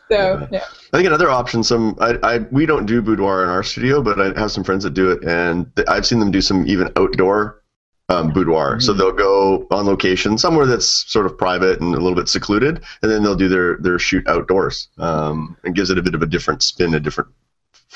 So 0.09 0.47
yeah. 0.51 0.63
i 0.93 0.97
think 0.97 1.07
another 1.07 1.29
option 1.29 1.63
some 1.63 1.95
I, 1.99 2.17
I 2.23 2.37
we 2.51 2.65
don't 2.65 2.85
do 2.85 3.01
boudoir 3.01 3.43
in 3.43 3.49
our 3.49 3.63
studio 3.63 4.01
but 4.01 4.19
i 4.19 4.39
have 4.39 4.51
some 4.51 4.63
friends 4.63 4.83
that 4.83 4.93
do 4.93 5.09
it 5.11 5.23
and 5.23 5.71
i've 5.87 6.05
seen 6.05 6.19
them 6.19 6.31
do 6.31 6.41
some 6.41 6.67
even 6.67 6.91
outdoor 6.97 7.62
um, 8.09 8.31
boudoir. 8.31 8.73
Mm-hmm. 8.73 8.81
So 8.81 8.93
they'll 8.93 9.11
go 9.11 9.67
on 9.71 9.85
location 9.85 10.37
somewhere 10.37 10.65
that's 10.65 11.11
sort 11.11 11.25
of 11.25 11.37
private 11.37 11.79
and 11.79 11.93
a 11.93 11.99
little 11.99 12.15
bit 12.15 12.29
secluded, 12.29 12.81
and 13.01 13.11
then 13.11 13.23
they'll 13.23 13.35
do 13.35 13.49
their 13.49 13.77
their 13.77 13.99
shoot 13.99 14.27
outdoors. 14.27 14.89
Um, 14.97 15.57
and 15.63 15.75
gives 15.75 15.89
it 15.89 15.97
a 15.97 16.01
bit 16.01 16.15
of 16.15 16.21
a 16.21 16.25
different 16.25 16.63
spin, 16.63 16.93
a 16.93 16.99
different 16.99 17.29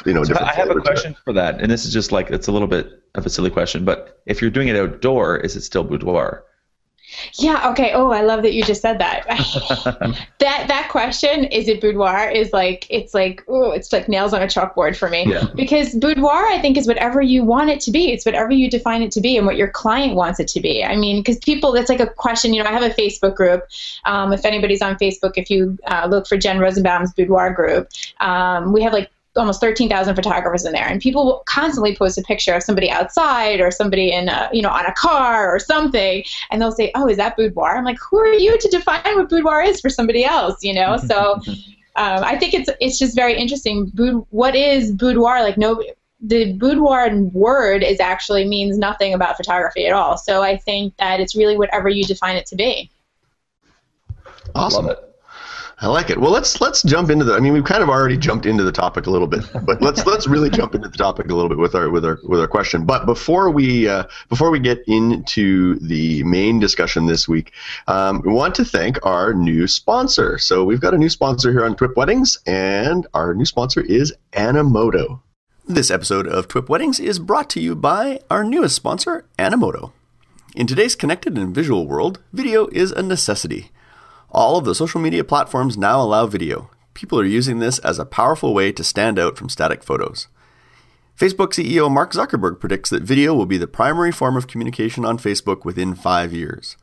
you 0.05 0.13
know. 0.13 0.23
So 0.23 0.33
different 0.33 0.51
I 0.51 0.55
have 0.55 0.69
a 0.69 0.79
question 0.79 1.15
for 1.23 1.33
that, 1.33 1.61
and 1.61 1.71
this 1.71 1.85
is 1.85 1.93
just 1.93 2.11
like 2.11 2.29
it's 2.31 2.47
a 2.47 2.51
little 2.51 2.67
bit 2.67 3.03
of 3.15 3.25
a 3.25 3.29
silly 3.29 3.49
question, 3.49 3.85
but 3.85 4.21
if 4.25 4.41
you're 4.41 4.51
doing 4.51 4.67
it 4.67 4.75
outdoor, 4.75 5.37
is 5.37 5.55
it 5.55 5.61
still 5.61 5.83
boudoir? 5.83 6.45
Yeah. 7.34 7.69
Okay. 7.71 7.91
Oh, 7.93 8.12
I 8.12 8.21
love 8.21 8.43
that 8.43 8.53
you 8.53 8.63
just 8.63 8.82
said 8.82 8.99
that. 8.99 9.25
that 10.39 10.65
that 10.67 10.89
question 10.89 11.45
is 11.45 11.67
it 11.67 11.82
boudoir 11.82 12.30
is 12.30 12.53
like 12.53 12.86
it's 12.89 13.13
like 13.13 13.43
oh 13.47 13.71
it's 13.71 13.91
like 13.91 14.08
nails 14.08 14.34
on 14.34 14.41
a 14.41 14.47
chalkboard 14.47 14.95
for 14.95 15.10
me 15.10 15.25
yeah. 15.27 15.45
because 15.56 15.93
boudoir 15.95 16.45
I 16.47 16.60
think 16.62 16.77
is 16.77 16.88
whatever 16.88 17.21
you 17.21 17.43
want 17.43 17.69
it 17.69 17.80
to 17.82 17.91
be. 17.91 18.12
It's 18.12 18.25
whatever 18.25 18.51
you 18.51 18.69
define 18.69 19.01
it 19.01 19.12
to 19.13 19.21
be 19.21 19.38
and 19.38 19.45
what 19.45 19.58
your 19.58 19.69
client 19.69 20.15
wants 20.15 20.39
it 20.39 20.47
to 20.49 20.62
be. 20.62 20.84
I 20.84 20.95
mean, 20.95 21.21
because 21.21 21.38
people 21.39 21.71
that's 21.71 21.89
like 21.89 21.99
a 21.99 22.08
question. 22.08 22.53
You 22.53 22.63
know, 22.63 22.69
I 22.69 22.73
have 22.73 22.84
a 22.84 22.93
Facebook 22.93 23.36
group. 23.36 23.63
Um, 24.06 24.34
if 24.34 24.45
anybody's 24.45 24.82
on 24.82 24.95
Facebook, 24.95 25.34
if 25.36 25.49
you 25.49 25.77
uh, 25.88 26.08
look 26.10 26.27
for 26.27 26.38
Jen 26.38 26.60
Rosenbaum's 26.60 27.13
boudoir 27.13 27.51
group, 27.51 27.89
um, 28.19 28.73
we 28.73 28.82
have 28.84 28.93
like 28.93 29.10
almost 29.38 29.62
13,000 29.62 30.15
photographers 30.15 30.65
in 30.65 30.73
there, 30.73 30.88
and 30.88 31.02
people 31.02 31.26
will 31.26 31.43
constantly 31.45 31.95
post 31.95 32.17
a 32.17 32.21
picture 32.21 32.54
of 32.54 32.63
somebody 32.63 32.89
outside 32.89 33.60
or 33.60 33.71
somebody 33.71 34.12
in 34.12 34.30
a, 34.30 34.50
you 34.52 34.62
know, 34.62 34.69
on 34.69 34.86
a 34.86 34.93
car 34.93 35.54
or 35.54 35.60
something, 35.60 36.23
and 36.52 36.62
they'll 36.62 36.71
say, 36.71 36.91
"Oh, 36.95 37.08
is 37.08 37.17
that 37.17 37.38
boudoir?" 37.38 37.78
I'm 37.78 37.86
like, 37.86 38.00
"Who 38.10 38.19
are 38.19 38.34
you 38.34 38.58
to 38.58 38.67
define 38.69 39.02
what 39.15 39.30
boudoir 39.30 39.62
is 39.63 39.80
for 39.80 39.89
somebody 39.89 40.26
else?" 40.26 40.63
You 40.63 40.73
know, 40.73 40.97
so 40.97 41.34
um, 41.95 42.23
I 42.23 42.38
think 42.38 42.54
it's 42.54 42.69
it's 42.80 43.00
just 43.00 43.15
very 43.15 43.38
interesting. 43.38 43.91
what 44.30 44.56
is 44.56 44.91
boudoir? 44.91 45.41
Like, 45.41 45.58
no, 45.58 45.84
the 46.21 46.54
boudoir 46.54 47.15
word 47.15 47.84
is 47.84 48.00
actually 48.00 48.47
means 48.47 48.78
nothing 48.78 49.13
about 49.13 49.38
photography 49.38 49.86
at 49.86 49.93
all. 49.93 50.17
So 50.17 50.41
I 50.41 50.58
think 50.58 50.95
that 50.97 51.19
it's 51.19 51.36
really 51.36 51.58
whatever 51.58 51.89
you 51.89 52.04
define 52.06 52.36
it 52.36 52.45
to 52.47 52.56
be. 52.56 52.89
Awesome. 54.56 54.89
I 55.79 55.87
like 55.87 56.09
it. 56.09 56.19
Well, 56.19 56.31
let's 56.31 56.59
let's 56.59 56.81
jump 56.81 57.11
into 57.11 57.23
the. 57.23 57.35
I 57.35 57.39
mean, 57.39 57.53
we've 57.53 57.63
kind 57.63 57.83
of 57.83 57.89
already 57.89 58.17
jumped 58.17 58.47
into 58.47 58.63
the 58.63 58.71
topic 58.71 59.05
a 59.05 59.11
little 59.11 59.27
bit, 59.27 59.45
but 59.63 59.79
let's 59.79 60.07
let's 60.07 60.25
really 60.25 60.49
jump 60.49 60.73
into 60.73 60.87
the 60.87 60.97
topic 60.97 61.29
a 61.29 61.35
little 61.35 61.49
bit 61.49 61.59
with 61.59 61.75
our 61.75 61.91
with 61.91 62.03
our 62.03 62.17
with 62.23 62.39
our 62.39 62.47
question. 62.47 62.83
But 62.83 63.05
before 63.05 63.51
we 63.51 63.87
uh, 63.87 64.05
before 64.27 64.49
we 64.49 64.57
get 64.57 64.81
into 64.87 65.77
the 65.79 66.23
main 66.23 66.59
discussion 66.59 67.05
this 67.05 67.27
week, 67.27 67.53
um, 67.85 68.23
we 68.25 68.33
want 68.33 68.55
to 68.55 68.65
thank 68.65 68.97
our 69.05 69.35
new 69.35 69.67
sponsor. 69.67 70.39
So 70.39 70.65
we've 70.65 70.81
got 70.81 70.95
a 70.95 70.97
new 70.97 71.09
sponsor 71.09 71.51
here 71.51 71.63
on 71.63 71.75
TWIP 71.75 71.95
Weddings, 71.95 72.39
and 72.47 73.05
our 73.13 73.35
new 73.35 73.45
sponsor 73.45 73.81
is 73.81 74.11
Animoto. 74.33 75.21
This 75.67 75.91
episode 75.91 76.25
of 76.25 76.47
TWIP 76.47 76.69
Weddings 76.69 76.99
is 76.99 77.19
brought 77.19 77.51
to 77.51 77.59
you 77.59 77.75
by 77.75 78.21
our 78.31 78.43
newest 78.43 78.75
sponsor, 78.75 79.25
Animoto. 79.37 79.91
In 80.55 80.65
today's 80.65 80.95
connected 80.95 81.37
and 81.37 81.53
visual 81.53 81.85
world, 81.85 82.19
video 82.33 82.65
is 82.71 82.91
a 82.91 83.03
necessity. 83.03 83.69
All 84.31 84.57
of 84.57 84.65
the 84.65 84.75
social 84.75 84.99
media 84.99 85.23
platforms 85.23 85.77
now 85.77 86.01
allow 86.01 86.27
video. 86.27 86.69
People 86.93 87.17
are 87.19 87.25
using 87.25 87.59
this 87.59 87.79
as 87.79 87.97
a 87.97 88.05
powerful 88.05 88.53
way 88.53 88.73
to 88.73 88.83
stand 88.83 89.17
out 89.17 89.37
from 89.37 89.47
static 89.47 89.83
photos. 89.83 90.27
Facebook 91.17 91.53
CEO 91.53 91.89
Mark 91.89 92.11
Zuckerberg 92.11 92.59
predicts 92.59 92.89
that 92.89 93.03
video 93.03 93.33
will 93.33 93.45
be 93.45 93.57
the 93.57 93.67
primary 93.67 94.11
form 94.11 94.35
of 94.35 94.47
communication 94.47 95.05
on 95.05 95.17
Facebook 95.17 95.63
within 95.63 95.95
five 95.95 96.33
years. 96.33 96.75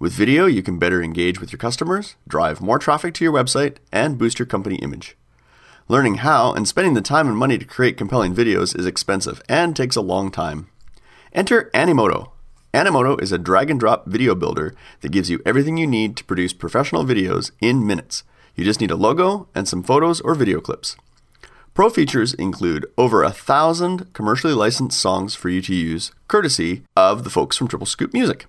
With 0.00 0.12
video, 0.12 0.46
you 0.46 0.62
can 0.62 0.78
better 0.78 1.02
engage 1.02 1.40
with 1.40 1.52
your 1.52 1.58
customers, 1.58 2.16
drive 2.26 2.60
more 2.60 2.78
traffic 2.78 3.14
to 3.14 3.24
your 3.24 3.32
website, 3.32 3.76
and 3.92 4.18
boost 4.18 4.38
your 4.38 4.46
company 4.46 4.76
image. 4.76 5.16
Learning 5.86 6.16
how 6.16 6.52
and 6.52 6.66
spending 6.66 6.94
the 6.94 7.00
time 7.00 7.28
and 7.28 7.36
money 7.36 7.58
to 7.58 7.64
create 7.64 7.96
compelling 7.96 8.34
videos 8.34 8.78
is 8.78 8.86
expensive 8.86 9.40
and 9.48 9.74
takes 9.74 9.96
a 9.96 10.02
long 10.02 10.30
time. 10.30 10.68
Enter 11.32 11.70
Animoto, 11.72 12.32
Animoto 12.74 13.20
is 13.22 13.32
a 13.32 13.38
drag 13.38 13.70
and 13.70 13.80
drop 13.80 14.06
video 14.06 14.34
builder 14.34 14.74
that 15.00 15.10
gives 15.10 15.30
you 15.30 15.40
everything 15.46 15.78
you 15.78 15.86
need 15.86 16.16
to 16.16 16.24
produce 16.24 16.52
professional 16.52 17.02
videos 17.02 17.50
in 17.62 17.86
minutes. 17.86 18.24
You 18.54 18.64
just 18.64 18.80
need 18.80 18.90
a 18.90 18.96
logo 18.96 19.48
and 19.54 19.66
some 19.66 19.82
photos 19.82 20.20
or 20.20 20.34
video 20.34 20.60
clips. 20.60 20.96
Pro 21.72 21.88
features 21.88 22.34
include 22.34 22.84
over 22.98 23.22
a 23.22 23.30
thousand 23.30 24.12
commercially 24.12 24.52
licensed 24.52 25.00
songs 25.00 25.34
for 25.34 25.48
you 25.48 25.62
to 25.62 25.74
use, 25.74 26.10
courtesy 26.26 26.82
of 26.94 27.24
the 27.24 27.30
folks 27.30 27.56
from 27.56 27.68
Triple 27.68 27.86
Scoop 27.86 28.12
Music. 28.12 28.44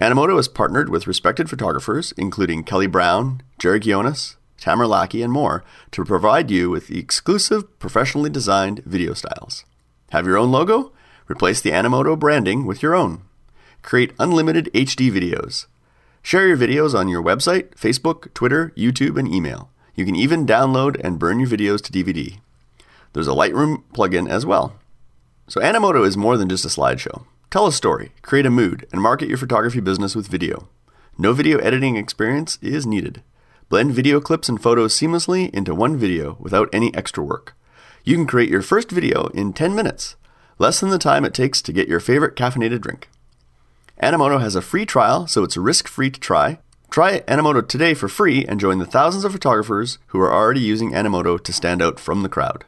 Animoto 0.00 0.36
has 0.36 0.48
partnered 0.48 0.88
with 0.88 1.06
respected 1.06 1.50
photographers, 1.50 2.14
including 2.16 2.64
Kelly 2.64 2.86
Brown, 2.86 3.42
Jerry 3.58 3.80
Ghionis, 3.80 4.36
Tamara 4.56 4.88
Lackey, 4.88 5.22
and 5.22 5.32
more, 5.32 5.64
to 5.90 6.04
provide 6.04 6.50
you 6.50 6.70
with 6.70 6.86
the 6.86 6.98
exclusive, 6.98 7.78
professionally 7.78 8.30
designed 8.30 8.82
video 8.86 9.12
styles. 9.12 9.64
Have 10.12 10.26
your 10.26 10.38
own 10.38 10.50
logo? 10.50 10.92
Replace 11.30 11.60
the 11.60 11.72
Animoto 11.72 12.18
branding 12.18 12.64
with 12.64 12.82
your 12.82 12.94
own. 12.94 13.20
Create 13.82 14.14
unlimited 14.18 14.70
HD 14.72 15.12
videos. 15.12 15.66
Share 16.22 16.48
your 16.48 16.56
videos 16.56 16.98
on 16.98 17.08
your 17.08 17.22
website, 17.22 17.74
Facebook, 17.74 18.32
Twitter, 18.32 18.72
YouTube, 18.76 19.18
and 19.18 19.28
email. 19.28 19.70
You 19.94 20.06
can 20.06 20.16
even 20.16 20.46
download 20.46 20.98
and 21.04 21.18
burn 21.18 21.38
your 21.38 21.48
videos 21.48 21.82
to 21.82 21.92
DVD. 21.92 22.38
There's 23.12 23.28
a 23.28 23.32
Lightroom 23.32 23.82
plugin 23.92 24.28
as 24.28 24.46
well. 24.46 24.76
So 25.48 25.60
Animoto 25.60 26.06
is 26.06 26.16
more 26.16 26.38
than 26.38 26.48
just 26.48 26.64
a 26.64 26.68
slideshow. 26.68 27.26
Tell 27.50 27.66
a 27.66 27.72
story, 27.72 28.12
create 28.22 28.46
a 28.46 28.50
mood, 28.50 28.86
and 28.90 29.00
market 29.00 29.28
your 29.28 29.38
photography 29.38 29.80
business 29.80 30.16
with 30.16 30.28
video. 30.28 30.68
No 31.18 31.34
video 31.34 31.58
editing 31.58 31.96
experience 31.96 32.58
is 32.62 32.86
needed. 32.86 33.22
Blend 33.68 33.92
video 33.92 34.18
clips 34.18 34.48
and 34.48 34.62
photos 34.62 34.94
seamlessly 34.94 35.50
into 35.50 35.74
one 35.74 35.98
video 35.98 36.38
without 36.40 36.70
any 36.72 36.94
extra 36.94 37.22
work. 37.22 37.54
You 38.02 38.16
can 38.16 38.26
create 38.26 38.48
your 38.48 38.62
first 38.62 38.90
video 38.90 39.26
in 39.28 39.52
10 39.52 39.74
minutes 39.74 40.16
less 40.58 40.80
than 40.80 40.90
the 40.90 40.98
time 40.98 41.24
it 41.24 41.34
takes 41.34 41.62
to 41.62 41.72
get 41.72 41.88
your 41.88 42.00
favorite 42.00 42.36
caffeinated 42.36 42.80
drink. 42.80 43.08
Animoto 44.02 44.40
has 44.40 44.54
a 44.54 44.62
free 44.62 44.86
trial, 44.86 45.26
so 45.26 45.42
it's 45.42 45.56
risk 45.56 45.88
free 45.88 46.10
to 46.10 46.20
try. 46.20 46.58
Try 46.90 47.20
Animoto 47.20 47.66
today 47.66 47.94
for 47.94 48.08
free 48.08 48.46
and 48.46 48.60
join 48.60 48.78
the 48.78 48.86
thousands 48.86 49.24
of 49.24 49.32
photographers 49.32 49.98
who 50.08 50.20
are 50.20 50.32
already 50.32 50.60
using 50.60 50.92
Animoto 50.92 51.42
to 51.42 51.52
stand 51.52 51.82
out 51.82 52.00
from 52.00 52.22
the 52.22 52.28
crowd. 52.28 52.64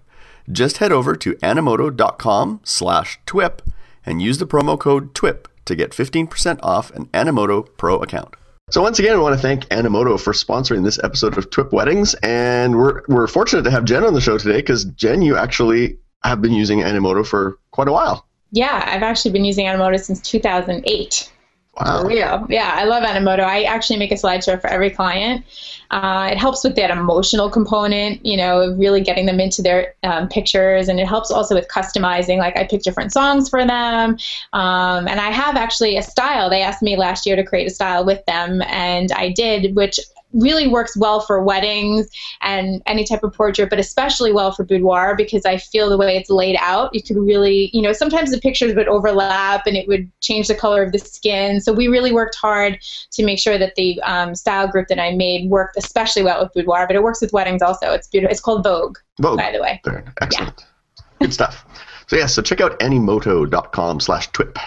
Just 0.51 0.79
head 0.79 0.93
over 0.93 1.15
to 1.17 1.35
animoto.com 1.37 2.61
slash 2.65 3.21
TWIP 3.27 3.63
and 4.05 4.21
use 4.21 4.39
the 4.39 4.47
promo 4.47 4.79
code 4.79 5.15
TWIP 5.15 5.47
to 5.65 5.77
get 5.77 5.93
15% 5.93 6.59
off 6.63 6.91
an 6.91 7.07
Animoto 7.07 7.69
Pro 7.77 7.99
account. 7.99 8.35
So 8.71 8.83
once 8.83 8.99
again, 8.99 9.15
I 9.15 9.19
want 9.19 9.35
to 9.35 9.41
thank 9.41 9.65
Animoto 9.67 10.19
for 10.19 10.33
sponsoring 10.33 10.85
this 10.85 10.99
episode 11.03 11.37
of 11.39 11.51
TWIP 11.51 11.73
Weddings, 11.73 12.15
and 12.23 12.77
we're 12.77 13.03
we're 13.09 13.27
fortunate 13.27 13.63
to 13.63 13.71
have 13.71 13.85
Jen 13.85 14.05
on 14.05 14.15
the 14.15 14.21
show 14.21 14.39
today 14.39 14.59
because 14.59 14.85
Jen, 14.85 15.23
you 15.23 15.37
actually 15.37 15.99
have 16.29 16.43
been 16.43 16.53
using 16.53 16.81
Animoto 16.81 17.27
for 17.27 17.59
quite 17.71 17.89
a 17.89 17.93
while. 17.93 18.27
Yeah, 18.53 18.85
I've 18.87 19.03
actually 19.03 19.33
been 19.33 19.45
using 19.45 19.67
Animoto 19.67 19.99
since 20.01 20.21
2008. 20.21 21.33
Wow. 21.79 22.03
For 22.03 22.09
real. 22.09 22.47
Yeah, 22.51 22.73
I 22.75 22.85
love 22.85 23.05
Animoto. 23.05 23.41
I 23.41 23.63
actually 23.63 23.99
make 23.99 24.11
a 24.11 24.17
slideshow 24.17 24.61
for 24.61 24.67
every 24.67 24.91
client. 24.91 25.45
Uh, 25.91 26.29
it 26.31 26.37
helps 26.37 26.63
with 26.63 26.75
that 26.77 26.91
emotional 26.91 27.49
component, 27.49 28.25
you 28.27 28.37
know, 28.37 28.75
really 28.77 29.01
getting 29.01 29.25
them 29.25 29.41
into 29.41 29.63
their 29.63 29.95
um, 30.03 30.29
pictures, 30.29 30.89
and 30.89 31.01
it 31.01 31.07
helps 31.07 31.31
also 31.31 31.55
with 31.55 31.69
customizing. 31.69 32.39
Like 32.39 32.57
I 32.57 32.65
pick 32.65 32.83
different 32.83 33.13
songs 33.13 33.49
for 33.49 33.65
them, 33.65 34.19
um, 34.53 35.09
and 35.09 35.21
I 35.21 35.31
have 35.31 35.57
actually 35.57 35.97
a 35.97 36.03
style. 36.03 36.51
They 36.51 36.61
asked 36.61 36.83
me 36.83 36.97
last 36.97 37.25
year 37.25 37.37
to 37.37 37.45
create 37.45 37.67
a 37.69 37.75
style 37.75 38.05
with 38.05 38.25
them, 38.27 38.63
and 38.63 39.11
I 39.13 39.31
did, 39.31 39.75
which 39.75 39.99
really 40.33 40.69
works 40.69 40.97
well 40.97 41.21
for 41.21 41.43
weddings 41.43 42.09
and 42.43 42.83
any 42.87 43.05
type 43.05 43.23
of 43.23 43.33
portrait, 43.33 43.71
but 43.71 43.79
especially 43.79 44.33
well 44.33 44.53
for 44.53 44.65
boudoir 44.65 45.17
because 45.17 45.45
I 45.45 45.57
feel 45.59 45.89
the 45.89 45.97
way 45.97 46.17
it's 46.17 46.31
laid 46.31 46.57
out, 46.61 46.95
you 46.95 47.03
could 47.03 47.17
really, 47.17 47.71
you 47.73 47.83
know, 47.83 47.93
sometimes 47.93 48.31
the 48.31 48.41
pictures 48.41 48.75
would 48.75 48.89
overlap 48.89 49.67
and 49.67 49.77
it 49.77 49.89
would 49.89 50.11
change 50.21 50.49
the 50.49 50.55
color 50.55 50.83
of 50.83 50.93
the 50.93 50.99
skin. 50.99 51.61
So 51.61 51.73
we 51.73 51.89
really 51.89 52.13
worked 52.13 52.37
hard 52.37 52.79
to 53.13 53.25
make 53.25 53.39
sure 53.39 53.59
that 53.59 53.75
the 53.75 54.01
um, 54.03 54.35
style 54.35 54.69
group 54.69 54.89
that 54.89 55.01
I 55.01 55.13
made 55.13 55.51
worked 55.51 55.77
especially 55.77 56.23
well 56.23 56.43
with 56.43 56.53
boudoir, 56.53 56.87
but 56.87 56.97
it 56.97 57.03
works 57.03 57.21
with 57.21 57.33
weddings 57.33 57.63
also. 57.63 57.93
It's 57.93 58.09
beautiful. 58.09 58.31
It's 58.31 58.41
called 58.41 58.65
Vogue, 58.65 58.99
Vogue. 59.21 59.39
by 59.39 59.53
the 59.53 59.61
way. 59.61 59.81
Excellent. 60.21 60.65
Yeah. 60.99 61.05
Good 61.21 61.35
stuff. 61.35 61.65
So 62.07 62.17
yeah, 62.17 62.27
so 62.27 62.43
check 62.43 62.61
out 62.61 62.79
animoto.com 62.81 64.01
slash 64.01 64.29
twip 64.33 64.59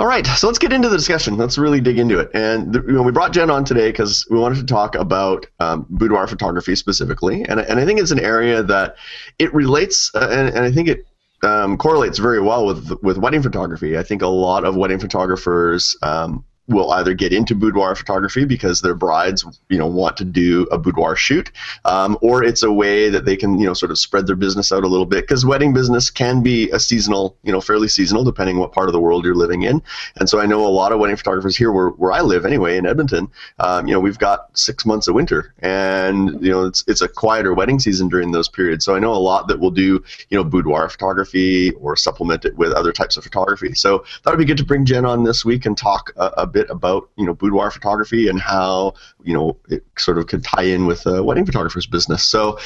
all 0.00 0.06
right, 0.06 0.26
so 0.26 0.46
let's 0.46 0.58
get 0.58 0.72
into 0.72 0.88
the 0.88 0.96
discussion. 0.96 1.36
Let's 1.36 1.58
really 1.58 1.78
dig 1.78 1.98
into 1.98 2.18
it. 2.18 2.30
And 2.32 2.72
the, 2.72 2.80
you 2.80 2.92
know, 2.92 3.02
we 3.02 3.12
brought 3.12 3.34
Jen 3.34 3.50
on 3.50 3.66
today 3.66 3.90
because 3.90 4.26
we 4.30 4.38
wanted 4.38 4.56
to 4.56 4.64
talk 4.64 4.94
about 4.94 5.44
um, 5.58 5.84
boudoir 5.90 6.26
photography 6.26 6.74
specifically, 6.74 7.44
and 7.44 7.60
and 7.60 7.78
I 7.78 7.84
think 7.84 8.00
it's 8.00 8.10
an 8.10 8.18
area 8.18 8.62
that 8.62 8.96
it 9.38 9.52
relates, 9.52 10.10
uh, 10.14 10.26
and, 10.30 10.48
and 10.48 10.64
I 10.64 10.72
think 10.72 10.88
it 10.88 11.04
um, 11.42 11.76
correlates 11.76 12.18
very 12.18 12.40
well 12.40 12.64
with 12.64 12.90
with 13.02 13.18
wedding 13.18 13.42
photography. 13.42 13.98
I 13.98 14.02
think 14.02 14.22
a 14.22 14.26
lot 14.26 14.64
of 14.64 14.74
wedding 14.74 15.00
photographers 15.00 15.94
um, 16.00 16.46
will 16.70 16.92
either 16.92 17.14
get 17.14 17.32
into 17.32 17.54
boudoir 17.54 17.94
photography 17.94 18.44
because 18.44 18.80
their 18.80 18.94
brides, 18.94 19.44
you 19.68 19.78
know, 19.78 19.86
want 19.86 20.16
to 20.16 20.24
do 20.24 20.62
a 20.70 20.78
boudoir 20.78 21.16
shoot, 21.16 21.50
um, 21.84 22.16
or 22.22 22.42
it's 22.42 22.62
a 22.62 22.72
way 22.72 23.08
that 23.10 23.24
they 23.24 23.36
can, 23.36 23.58
you 23.58 23.66
know, 23.66 23.74
sort 23.74 23.90
of 23.90 23.98
spread 23.98 24.26
their 24.26 24.36
business 24.36 24.72
out 24.72 24.84
a 24.84 24.88
little 24.88 25.06
bit 25.06 25.22
because 25.22 25.44
wedding 25.44 25.72
business 25.72 26.10
can 26.10 26.42
be 26.42 26.70
a 26.70 26.78
seasonal, 26.78 27.36
you 27.42 27.52
know, 27.52 27.60
fairly 27.60 27.88
seasonal 27.88 28.24
depending 28.24 28.58
what 28.58 28.72
part 28.72 28.88
of 28.88 28.92
the 28.92 29.00
world 29.00 29.24
you're 29.24 29.34
living 29.34 29.62
in. 29.62 29.82
And 30.18 30.28
so 30.28 30.40
I 30.40 30.46
know 30.46 30.66
a 30.66 30.68
lot 30.68 30.92
of 30.92 31.00
wedding 31.00 31.16
photographers 31.16 31.56
here 31.56 31.72
where, 31.72 31.88
where 31.90 32.12
I 32.12 32.20
live 32.20 32.46
anyway 32.46 32.76
in 32.76 32.86
Edmonton, 32.86 33.28
um, 33.58 33.86
you 33.86 33.94
know, 33.94 34.00
we've 34.00 34.18
got 34.18 34.56
six 34.58 34.86
months 34.86 35.08
of 35.08 35.14
winter 35.14 35.54
and, 35.60 36.42
you 36.42 36.50
know, 36.50 36.66
it's, 36.66 36.84
it's 36.86 37.00
a 37.00 37.08
quieter 37.08 37.54
wedding 37.54 37.78
season 37.78 38.08
during 38.08 38.30
those 38.30 38.48
periods. 38.48 38.84
So 38.84 38.94
I 38.94 38.98
know 38.98 39.12
a 39.12 39.16
lot 39.16 39.48
that 39.48 39.58
will 39.58 39.70
do, 39.70 40.02
you 40.28 40.36
know, 40.36 40.44
boudoir 40.44 40.88
photography 40.88 41.72
or 41.72 41.96
supplement 41.96 42.44
it 42.44 42.56
with 42.56 42.72
other 42.72 42.92
types 42.92 43.16
of 43.16 43.24
photography. 43.24 43.74
So 43.74 44.04
that 44.24 44.30
would 44.30 44.38
be 44.38 44.44
good 44.44 44.58
to 44.58 44.64
bring 44.64 44.84
Jen 44.84 45.04
on 45.04 45.24
this 45.24 45.44
week 45.44 45.66
and 45.66 45.76
talk 45.76 46.12
a, 46.16 46.26
a 46.38 46.46
bit 46.46 46.59
bit 46.60 46.70
about 46.70 47.08
you 47.16 47.24
know 47.24 47.34
boudoir 47.34 47.70
photography 47.70 48.28
and 48.28 48.40
how 48.40 48.92
you 49.22 49.34
know 49.34 49.56
it 49.68 49.84
sort 49.98 50.18
of 50.18 50.26
could 50.26 50.44
tie 50.44 50.62
in 50.62 50.86
with 50.86 51.06
a 51.06 51.22
wedding 51.22 51.46
photographer's 51.46 51.86
business. 51.86 52.24
So 52.24 52.58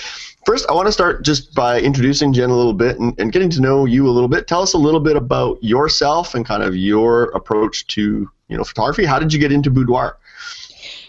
first, 0.46 0.66
I 0.68 0.72
want 0.72 0.86
to 0.86 0.92
start 0.92 1.24
just 1.24 1.54
by 1.54 1.80
introducing 1.80 2.32
Jen 2.32 2.50
a 2.50 2.56
little 2.56 2.74
bit 2.74 2.98
and, 2.98 3.18
and 3.20 3.32
getting 3.32 3.50
to 3.50 3.60
know 3.60 3.84
you 3.84 4.08
a 4.08 4.10
little 4.10 4.28
bit. 4.28 4.46
Tell 4.46 4.62
us 4.62 4.74
a 4.74 4.78
little 4.78 5.00
bit 5.00 5.16
about 5.16 5.62
yourself 5.62 6.34
and 6.34 6.44
kind 6.44 6.62
of 6.62 6.76
your 6.76 7.24
approach 7.30 7.86
to 7.88 8.28
you 8.48 8.56
know 8.56 8.64
photography. 8.64 9.04
How 9.04 9.18
did 9.18 9.32
you 9.32 9.38
get 9.38 9.52
into 9.52 9.70
boudoir? 9.70 10.18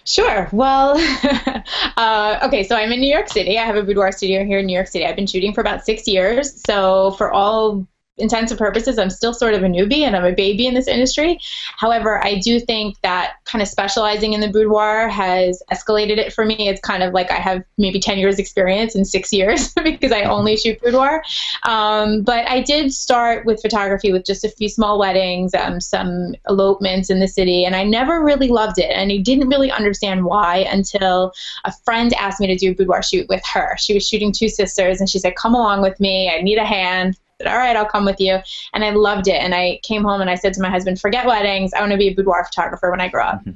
Sure. 0.07 0.47
Well, 0.51 0.95
uh, 1.97 2.39
okay, 2.43 2.63
so 2.63 2.75
I'm 2.75 2.91
in 2.91 2.99
New 2.99 3.11
York 3.11 3.27
City. 3.27 3.57
I 3.57 3.65
have 3.65 3.75
a 3.75 3.81
boudoir 3.81 4.11
studio 4.11 4.45
here 4.45 4.59
in 4.59 4.67
New 4.67 4.73
York 4.73 4.87
City. 4.87 5.03
I've 5.03 5.15
been 5.15 5.25
shooting 5.25 5.51
for 5.51 5.61
about 5.61 5.83
six 5.83 6.07
years. 6.07 6.61
So, 6.61 7.11
for 7.17 7.31
all 7.31 7.87
intents 8.17 8.51
and 8.51 8.57
purposes, 8.57 8.97
I'm 8.97 9.09
still 9.09 9.33
sort 9.33 9.53
of 9.53 9.63
a 9.63 9.67
newbie 9.67 10.01
and 10.01 10.15
I'm 10.15 10.25
a 10.25 10.31
baby 10.31 10.67
in 10.67 10.73
this 10.73 10.87
industry. 10.87 11.39
However, 11.77 12.23
I 12.23 12.35
do 12.39 12.59
think 12.59 12.99
that 13.01 13.33
kind 13.43 13.61
of 13.61 13.67
specializing 13.67 14.33
in 14.33 14.39
the 14.39 14.47
boudoir 14.47 15.09
has 15.09 15.61
escalated 15.71 16.17
it 16.17 16.31
for 16.31 16.45
me. 16.45 16.69
It's 16.69 16.79
kind 16.81 17.03
of 17.03 17.13
like 17.13 17.29
I 17.29 17.35
have 17.35 17.63
maybe 17.77 17.99
10 17.99 18.17
years 18.17 18.39
experience 18.39 18.95
in 18.95 19.03
six 19.03 19.33
years 19.33 19.73
because 19.83 20.11
I 20.11 20.23
only 20.23 20.55
shoot 20.55 20.79
boudoir. 20.81 21.23
Um, 21.63 22.21
but 22.21 22.47
I 22.47 22.61
did 22.61 22.93
start 22.93 23.45
with 23.45 23.61
photography 23.61 24.11
with 24.13 24.25
just 24.25 24.45
a 24.45 24.49
few 24.49 24.69
small 24.69 24.97
weddings, 24.97 25.53
um, 25.53 25.81
some 25.81 26.35
elopements 26.49 27.09
in 27.09 27.19
the 27.19 27.27
city, 27.27 27.65
and 27.65 27.75
I 27.75 27.83
never 27.83 28.23
really 28.23 28.47
loved 28.47 28.79
it. 28.79 28.91
And 28.91 29.11
I 29.11 29.17
didn't 29.17 29.49
really 29.49 29.71
understand 29.71 30.23
why 30.23 30.65
until 30.71 31.33
a 31.65 31.73
friend 31.83 32.13
asked 32.13 32.39
me 32.39 32.47
to 32.47 32.55
do 32.55 32.71
a 32.71 32.73
boudoir 32.73 33.03
shoot 33.03 33.27
with 33.27 33.43
her. 33.53 33.75
She 33.77 33.93
was 33.93 34.07
shooting 34.07 34.31
two 34.31 34.47
sisters 34.47 34.99
and 34.99 35.09
she 35.09 35.19
said, 35.19 35.35
Come 35.35 35.53
along 35.53 35.81
with 35.81 35.99
me. 35.99 36.29
I 36.29 36.41
need 36.41 36.57
a 36.57 36.65
hand 36.65 37.17
said, 37.41 37.51
all 37.51 37.57
right, 37.57 37.75
I'll 37.75 37.85
come 37.85 38.05
with 38.05 38.19
you. 38.19 38.39
And 38.73 38.83
I 38.83 38.91
loved 38.91 39.27
it. 39.27 39.41
And 39.41 39.53
I 39.53 39.79
came 39.83 40.03
home 40.03 40.21
and 40.21 40.29
I 40.29 40.35
said 40.35 40.53
to 40.53 40.61
my 40.61 40.69
husband, 40.69 40.99
forget 40.99 41.25
weddings. 41.25 41.73
I 41.73 41.79
want 41.79 41.91
to 41.91 41.97
be 41.97 42.07
a 42.07 42.13
boudoir 42.13 42.45
photographer 42.45 42.91
when 42.91 43.01
I 43.01 43.09
grow 43.09 43.25
up. 43.25 43.41
Mm-hmm. 43.41 43.51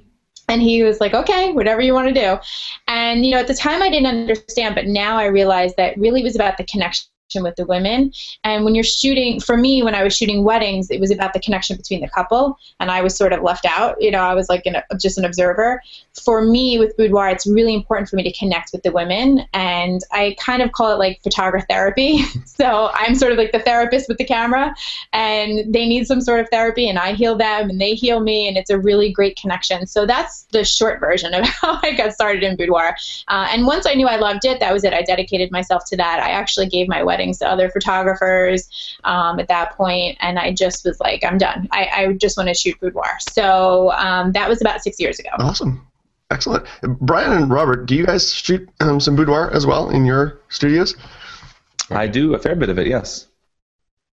And 0.50 0.62
he 0.62 0.82
was 0.82 1.00
like, 1.00 1.14
okay, 1.14 1.52
whatever 1.54 1.80
you 1.80 1.94
want 1.94 2.08
to 2.08 2.14
do. 2.14 2.38
And, 2.88 3.24
you 3.24 3.32
know, 3.32 3.40
at 3.40 3.48
the 3.48 3.54
time 3.54 3.84
I 3.84 3.90
didn't 3.90 4.08
understand, 4.08 4.74
but 4.74 4.88
now 4.88 5.18
I 5.18 5.26
realize 5.26 5.76
that 5.76 5.98
really 5.98 6.24
was 6.24 6.36
about 6.36 6.58
the 6.58 6.64
connection 6.64 7.06
with 7.36 7.56
the 7.56 7.66
women. 7.66 8.12
And 8.44 8.66
when 8.66 8.76
you're 8.76 8.84
shooting, 8.84 9.40
for 9.40 9.56
me, 9.56 9.84
when 9.84 9.96
I 9.96 10.04
was 10.04 10.16
shooting 10.16 10.44
weddings, 10.44 10.90
it 10.90 11.00
was 11.00 11.12
about 11.12 11.34
the 11.34 11.40
connection 11.40 11.78
between 11.78 12.02
the 12.02 12.10
couple, 12.10 12.58
and 12.80 12.90
I 12.90 13.02
was 13.02 13.16
sort 13.16 13.34
of 13.34 13.42
left 13.44 13.66
out. 13.66 14.02
You 14.02 14.12
know, 14.12 14.22
I 14.22 14.34
was 14.34 14.50
like 14.50 14.66
an, 14.66 14.78
just 15.00 15.18
an 15.18 15.26
observer. 15.26 15.82
For 16.24 16.42
me, 16.44 16.80
with 16.80 16.98
boudoir, 16.98 17.30
it's 17.30 17.46
really 17.46 17.74
important 17.74 18.10
for 18.10 18.16
me 18.16 18.24
to 18.24 18.34
connect 18.34 18.72
with 18.74 18.84
the 18.84 18.92
women, 18.92 19.46
and 19.54 20.02
I 20.12 20.36
kind 20.40 20.62
of 20.62 20.72
call 20.72 20.92
it 20.92 20.98
like 20.98 21.22
photographer 21.22 21.66
therapy. 21.70 22.24
so 22.46 22.90
I'm 22.94 23.16
sort 23.16 23.32
of 23.32 23.38
like 23.38 23.52
the 23.52 23.60
therapist 23.60 24.08
with 24.10 24.18
the 24.18 24.26
camera, 24.26 24.74
and 25.14 25.74
they 25.74 25.88
need 25.88 26.08
some 26.08 26.22
sort 26.22 26.40
of 26.40 26.50
therapy, 26.50 26.90
and 26.90 26.98
I 26.98 27.14
heal 27.14 27.38
them, 27.38 27.70
and 27.70 27.80
they 27.80 27.94
heal 27.94 28.20
me, 28.20 28.48
and 28.48 28.58
it's 28.58 28.70
a 28.70 28.80
really 28.80 29.12
great 29.12 29.38
connection. 29.38 29.86
So 29.86 30.06
that's 30.06 30.44
the 30.52 30.66
short 30.66 31.00
version 31.00 31.34
of 31.34 31.46
how 31.62 31.80
I 31.84 31.94
got 31.94 32.14
started 32.14 32.44
in 32.44 32.56
boudoir. 32.58 32.96
Uh, 33.28 33.48
and 33.52 33.68
once 33.68 33.86
I 33.86 33.94
knew 33.94 34.08
I 34.08 34.18
loved 34.18 34.46
it, 34.46 34.60
that 34.60 34.74
was 34.74 34.84
it. 34.84 34.94
I 34.94 35.04
dedicated 35.04 35.52
myself 35.52 35.84
to 35.90 35.98
that. 35.98 36.20
I 36.20 36.32
actually 36.32 36.68
gave 36.68 36.88
my 36.88 37.04
wedding 37.04 37.19
weddings 37.20 37.38
to 37.40 37.48
other 37.48 37.70
photographers 37.70 38.98
um, 39.04 39.40
at 39.40 39.48
that 39.50 39.76
point, 39.76 40.18
and 40.22 40.40
I 40.40 40.54
just 40.54 40.86
was 40.86 41.00
like, 41.00 41.24
I'm 41.26 41.38
done. 41.38 41.68
I, 41.72 41.90
I 41.94 42.14
just 42.14 42.38
want 42.38 42.48
to 42.48 42.56
shoot 42.56 42.80
boudoir. 42.80 43.18
So 43.20 43.92
um, 43.92 44.32
that 44.32 44.48
was 44.48 44.62
about 44.62 44.82
six 44.82 45.00
years 45.00 45.20
ago. 45.20 45.30
Awesome. 45.38 45.86
Excellent. 46.32 46.66
Brian 47.02 47.34
and 47.34 47.50
Robert, 47.50 47.88
do 47.88 47.96
you 47.96 48.06
guys 48.06 48.34
shoot 48.34 48.70
um, 48.80 49.00
some 49.00 49.16
boudoir 49.16 49.52
as 49.52 49.66
well 49.66 49.90
in 49.90 50.06
your 50.06 50.40
studios? 50.50 50.96
I 51.90 52.08
do 52.08 52.36
a 52.36 52.40
fair 52.40 52.56
bit 52.56 52.70
of 52.70 52.78
it, 52.78 52.88
yes. 52.88 53.28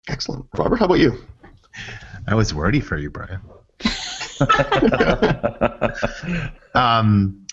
Excellent. 0.08 0.46
Robert, 0.56 0.76
how 0.76 0.86
about 0.86 1.00
you? 1.00 1.18
I 2.28 2.34
was 2.34 2.54
wordy 2.54 2.80
for 2.80 2.96
you, 2.96 3.10
Brian. 3.10 3.40
um, 6.74 7.43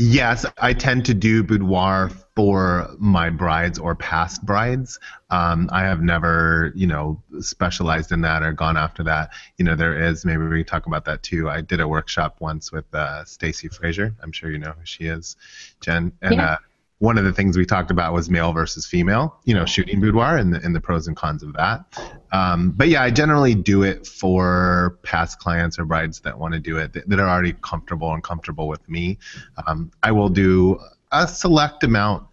Yes, 0.00 0.46
I 0.58 0.74
tend 0.74 1.06
to 1.06 1.14
do 1.14 1.42
boudoir 1.42 2.10
for 2.36 2.88
my 3.00 3.30
brides 3.30 3.80
or 3.80 3.96
past 3.96 4.46
brides. 4.46 4.96
Um, 5.30 5.68
I 5.72 5.80
have 5.80 6.02
never, 6.02 6.72
you 6.76 6.86
know, 6.86 7.20
specialized 7.40 8.12
in 8.12 8.20
that 8.20 8.44
or 8.44 8.52
gone 8.52 8.76
after 8.76 9.02
that. 9.02 9.30
You 9.56 9.64
know, 9.64 9.74
there 9.74 10.00
is 10.00 10.24
maybe 10.24 10.44
we 10.46 10.58
can 10.58 10.66
talk 10.66 10.86
about 10.86 11.04
that 11.06 11.24
too. 11.24 11.50
I 11.50 11.62
did 11.62 11.80
a 11.80 11.88
workshop 11.88 12.36
once 12.38 12.70
with 12.70 12.84
uh, 12.94 13.24
Stacy 13.24 13.66
Fraser. 13.66 14.14
I'm 14.22 14.30
sure 14.30 14.52
you 14.52 14.58
know 14.58 14.70
who 14.70 14.84
she 14.84 15.06
is, 15.06 15.34
Jen. 15.80 16.12
And 16.22 16.36
yeah. 16.36 16.52
uh, 16.52 16.56
one 16.98 17.16
of 17.16 17.24
the 17.24 17.32
things 17.32 17.56
we 17.56 17.64
talked 17.64 17.90
about 17.90 18.12
was 18.12 18.28
male 18.28 18.52
versus 18.52 18.84
female, 18.84 19.38
you 19.44 19.54
know, 19.54 19.64
shooting 19.64 20.00
boudoir 20.00 20.36
and 20.36 20.52
the, 20.52 20.60
and 20.62 20.74
the 20.74 20.80
pros 20.80 21.06
and 21.06 21.16
cons 21.16 21.42
of 21.44 21.52
that. 21.52 21.84
Um, 22.32 22.72
but 22.72 22.88
yeah, 22.88 23.02
I 23.02 23.10
generally 23.10 23.54
do 23.54 23.84
it 23.84 24.06
for 24.06 24.98
past 25.04 25.38
clients 25.38 25.78
or 25.78 25.84
brides 25.84 26.20
that 26.20 26.38
want 26.38 26.54
to 26.54 26.60
do 26.60 26.76
it 26.78 26.92
that, 26.94 27.08
that, 27.08 27.20
are 27.20 27.28
already 27.28 27.54
comfortable 27.62 28.12
and 28.12 28.22
comfortable 28.22 28.66
with 28.66 28.86
me. 28.88 29.18
Um, 29.66 29.92
I 30.02 30.10
will 30.10 30.28
do 30.28 30.80
a 31.12 31.28
select 31.28 31.84
amount 31.84 32.27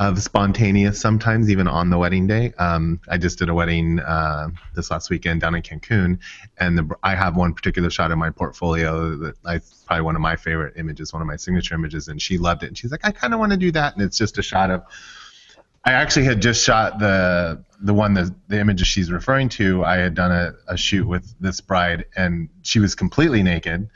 of 0.00 0.20
spontaneous 0.22 0.98
sometimes 0.98 1.50
even 1.50 1.68
on 1.68 1.90
the 1.90 1.98
wedding 1.98 2.26
day. 2.26 2.54
Um, 2.56 3.02
I 3.06 3.18
just 3.18 3.38
did 3.38 3.50
a 3.50 3.54
wedding 3.54 4.00
uh, 4.00 4.48
this 4.74 4.90
last 4.90 5.10
weekend 5.10 5.42
down 5.42 5.54
in 5.54 5.60
Cancun, 5.60 6.18
and 6.56 6.78
the, 6.78 6.88
I 7.02 7.14
have 7.14 7.36
one 7.36 7.52
particular 7.52 7.90
shot 7.90 8.10
in 8.10 8.18
my 8.18 8.30
portfolio 8.30 9.14
that 9.16 9.34
I 9.44 9.60
probably 9.86 10.02
one 10.02 10.16
of 10.16 10.22
my 10.22 10.36
favorite 10.36 10.78
images, 10.78 11.12
one 11.12 11.20
of 11.20 11.28
my 11.28 11.36
signature 11.36 11.74
images, 11.74 12.08
and 12.08 12.20
she 12.20 12.38
loved 12.38 12.62
it. 12.62 12.68
And 12.68 12.78
she's 12.78 12.90
like, 12.90 13.02
I 13.04 13.10
kind 13.10 13.34
of 13.34 13.40
want 13.40 13.52
to 13.52 13.58
do 13.58 13.70
that, 13.72 13.92
and 13.92 14.02
it's 14.02 14.16
just 14.16 14.38
a 14.38 14.42
shot 14.42 14.70
of. 14.70 14.82
I 15.84 15.92
actually 15.92 16.24
had 16.24 16.40
just 16.40 16.64
shot 16.64 16.98
the 16.98 17.62
the 17.82 17.92
one 17.92 18.14
the 18.14 18.34
the 18.48 18.58
image 18.58 18.84
she's 18.86 19.12
referring 19.12 19.50
to. 19.50 19.84
I 19.84 19.96
had 19.98 20.14
done 20.14 20.32
a, 20.32 20.54
a 20.66 20.78
shoot 20.78 21.06
with 21.06 21.34
this 21.40 21.60
bride, 21.60 22.06
and 22.16 22.48
she 22.62 22.78
was 22.78 22.94
completely 22.94 23.42
naked, 23.42 23.90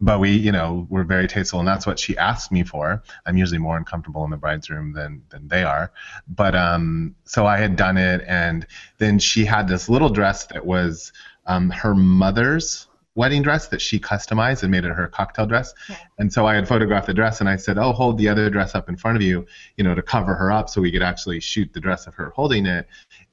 but 0.00 0.20
we, 0.20 0.30
you 0.30 0.52
know, 0.52 0.86
were 0.90 1.04
very 1.04 1.26
tasteful, 1.26 1.58
and 1.58 1.68
that's 1.68 1.86
what 1.86 1.98
she 1.98 2.16
asked 2.18 2.52
me 2.52 2.62
for. 2.62 3.02
I'm 3.24 3.36
usually 3.36 3.58
more 3.58 3.76
uncomfortable 3.76 4.24
in 4.24 4.30
the 4.30 4.36
bride's 4.36 4.68
room 4.68 4.92
than 4.92 5.22
than 5.30 5.48
they 5.48 5.62
are, 5.62 5.90
but 6.28 6.54
um, 6.54 7.14
so 7.24 7.46
I 7.46 7.58
had 7.58 7.76
done 7.76 7.96
it, 7.96 8.22
and 8.26 8.66
then 8.98 9.18
she 9.18 9.44
had 9.44 9.68
this 9.68 9.88
little 9.88 10.10
dress 10.10 10.46
that 10.46 10.66
was 10.66 11.12
um, 11.46 11.70
her 11.70 11.94
mother's 11.94 12.88
wedding 13.14 13.40
dress 13.40 13.68
that 13.68 13.80
she 13.80 13.98
customized 13.98 14.62
and 14.62 14.70
made 14.70 14.84
it 14.84 14.90
her 14.90 15.08
cocktail 15.08 15.46
dress. 15.46 15.72
Yeah. 15.88 15.96
And 16.18 16.30
so 16.30 16.46
I 16.46 16.54
had 16.54 16.68
photographed 16.68 17.06
the 17.06 17.14
dress, 17.14 17.40
and 17.40 17.48
I 17.48 17.56
said, 17.56 17.78
"Oh, 17.78 17.92
hold 17.92 18.18
the 18.18 18.28
other 18.28 18.50
dress 18.50 18.74
up 18.74 18.90
in 18.90 18.96
front 18.96 19.16
of 19.16 19.22
you, 19.22 19.46
you 19.76 19.84
know, 19.84 19.94
to 19.94 20.02
cover 20.02 20.34
her 20.34 20.52
up, 20.52 20.68
so 20.68 20.82
we 20.82 20.92
could 20.92 21.02
actually 21.02 21.40
shoot 21.40 21.72
the 21.72 21.80
dress 21.80 22.06
of 22.06 22.14
her 22.14 22.30
holding 22.36 22.66
it." 22.66 22.86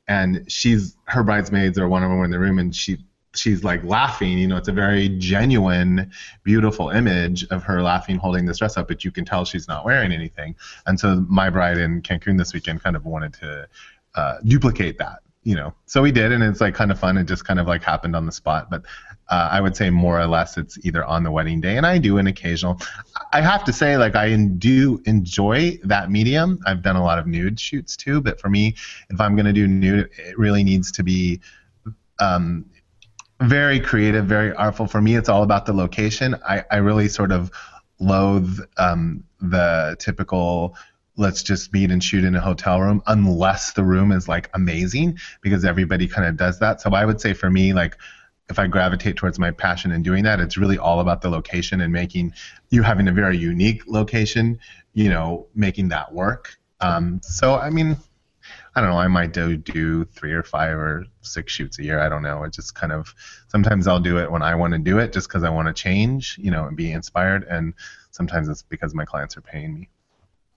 And 0.07 0.45
she's 0.47 0.95
her 1.05 1.23
bridesmaids 1.23 1.77
or 1.77 1.87
one 1.87 2.03
of 2.03 2.09
them 2.09 2.19
were 2.19 2.25
in 2.25 2.31
the 2.31 2.39
room, 2.39 2.59
and 2.59 2.73
she 2.73 2.99
she's 3.35 3.63
like 3.63 3.83
laughing. 3.83 4.37
You 4.37 4.47
know, 4.47 4.57
it's 4.57 4.67
a 4.67 4.73
very 4.73 5.09
genuine, 5.09 6.11
beautiful 6.43 6.89
image 6.89 7.45
of 7.45 7.63
her 7.63 7.81
laughing, 7.81 8.17
holding 8.17 8.45
this 8.45 8.59
dress 8.59 8.77
up, 8.77 8.87
but 8.87 9.03
you 9.03 9.11
can 9.11 9.25
tell 9.25 9.45
she's 9.45 9.67
not 9.67 9.85
wearing 9.85 10.11
anything. 10.11 10.55
And 10.85 10.99
so 10.99 11.25
my 11.27 11.49
bride 11.49 11.77
in 11.77 12.01
Cancun 12.01 12.37
this 12.37 12.53
weekend 12.53 12.83
kind 12.83 12.95
of 12.95 13.05
wanted 13.05 13.33
to 13.35 13.67
uh, 14.15 14.37
duplicate 14.43 14.97
that. 14.99 15.19
You 15.45 15.55
know, 15.55 15.73
so 15.87 16.01
we 16.01 16.13
did, 16.13 16.31
and 16.31 16.41
it's 16.41 16.61
like 16.61 16.73
kind 16.73 16.89
of 16.89 16.97
fun. 16.97 17.17
It 17.17 17.25
just 17.25 17.43
kind 17.43 17.59
of 17.59 17.67
like 17.67 17.83
happened 17.83 18.15
on 18.15 18.25
the 18.25 18.31
spot, 18.31 18.69
but 18.69 18.83
uh, 19.27 19.49
I 19.51 19.59
would 19.59 19.75
say 19.75 19.89
more 19.89 20.17
or 20.17 20.25
less 20.25 20.57
it's 20.57 20.77
either 20.85 21.03
on 21.03 21.23
the 21.23 21.31
wedding 21.31 21.59
day, 21.59 21.75
and 21.75 21.85
I 21.85 21.97
do 21.97 22.17
an 22.17 22.27
occasional. 22.27 22.79
I 23.33 23.41
have 23.41 23.65
to 23.65 23.73
say, 23.73 23.97
like 23.97 24.15
I 24.15 24.33
do 24.37 25.01
enjoy 25.05 25.79
that 25.83 26.09
medium. 26.09 26.61
I've 26.65 26.81
done 26.81 26.95
a 26.95 27.03
lot 27.03 27.19
of 27.19 27.27
nude 27.27 27.59
shoots 27.59 27.97
too, 27.97 28.21
but 28.21 28.39
for 28.39 28.49
me, 28.49 28.75
if 29.09 29.19
I'm 29.19 29.35
going 29.35 29.45
to 29.45 29.51
do 29.51 29.67
nude, 29.67 30.09
it 30.17 30.39
really 30.39 30.63
needs 30.63 30.93
to 30.93 31.03
be 31.03 31.41
um, 32.19 32.65
very 33.43 33.79
creative, 33.79 34.25
very 34.25 34.53
artful. 34.53 34.87
For 34.87 35.01
me, 35.01 35.15
it's 35.15 35.29
all 35.29 35.43
about 35.43 35.65
the 35.65 35.73
location. 35.73 36.35
I, 36.47 36.63
I 36.71 36.77
really 36.77 37.09
sort 37.09 37.31
of 37.31 37.51
loathe 37.99 38.59
um, 38.77 39.23
the 39.41 39.95
typical 39.99 40.75
let's 41.15 41.43
just 41.43 41.71
meet 41.73 41.91
and 41.91 42.03
shoot 42.03 42.23
in 42.23 42.35
a 42.35 42.41
hotel 42.41 42.81
room 42.81 43.03
unless 43.05 43.73
the 43.73 43.83
room 43.83 44.11
is 44.11 44.27
like 44.27 44.49
amazing 44.53 45.19
because 45.41 45.63
everybody 45.63 46.07
kind 46.07 46.27
of 46.27 46.37
does 46.37 46.59
that. 46.59 46.81
So 46.81 46.89
I 46.91 47.05
would 47.05 47.21
say 47.21 47.33
for 47.33 47.51
me, 47.51 47.73
like 47.73 47.97
if 48.49 48.57
I 48.57 48.67
gravitate 48.67 49.15
towards 49.15 49.37
my 49.37 49.51
passion 49.51 49.91
in 49.91 50.01
doing 50.01 50.23
that, 50.23 50.39
it's 50.39 50.57
really 50.57 50.77
all 50.77 50.99
about 50.99 51.21
the 51.21 51.29
location 51.29 51.81
and 51.81 51.93
making 51.93 52.33
you 52.69 52.81
having 52.81 53.07
a 53.07 53.11
very 53.11 53.37
unique 53.37 53.83
location, 53.87 54.59
you 54.93 55.09
know, 55.09 55.47
making 55.53 55.89
that 55.89 56.13
work. 56.13 56.57
Um, 56.81 57.21
so 57.23 57.55
I 57.55 57.69
mean, 57.69 57.97
I 58.75 58.81
don't 58.81 58.89
know. 58.89 58.97
I 58.97 59.07
might 59.07 59.33
do 59.33 59.55
do 59.55 60.05
three 60.05 60.33
or 60.33 60.43
five 60.43 60.77
or 60.77 61.05
six 61.21 61.53
shoots 61.53 61.77
a 61.79 61.83
year. 61.83 61.99
I 61.99 62.09
don't 62.09 62.23
know. 62.23 62.43
It 62.43 62.53
just 62.53 62.73
kind 62.73 62.91
of 62.91 63.13
sometimes 63.47 63.87
I'll 63.87 63.99
do 63.99 64.17
it 64.17 64.31
when 64.31 64.41
I 64.41 64.55
want 64.55 64.73
to 64.73 64.79
do 64.79 64.99
it, 64.99 65.13
just 65.13 65.27
because 65.27 65.43
I 65.43 65.49
want 65.49 65.67
to 65.67 65.73
change, 65.73 66.37
you 66.41 66.49
know, 66.49 66.65
and 66.65 66.75
be 66.75 66.91
inspired. 66.91 67.43
And 67.43 67.73
sometimes 68.11 68.49
it's 68.49 68.63
because 68.63 68.95
my 68.95 69.05
clients 69.05 69.37
are 69.37 69.41
paying 69.41 69.73
me. 69.75 69.89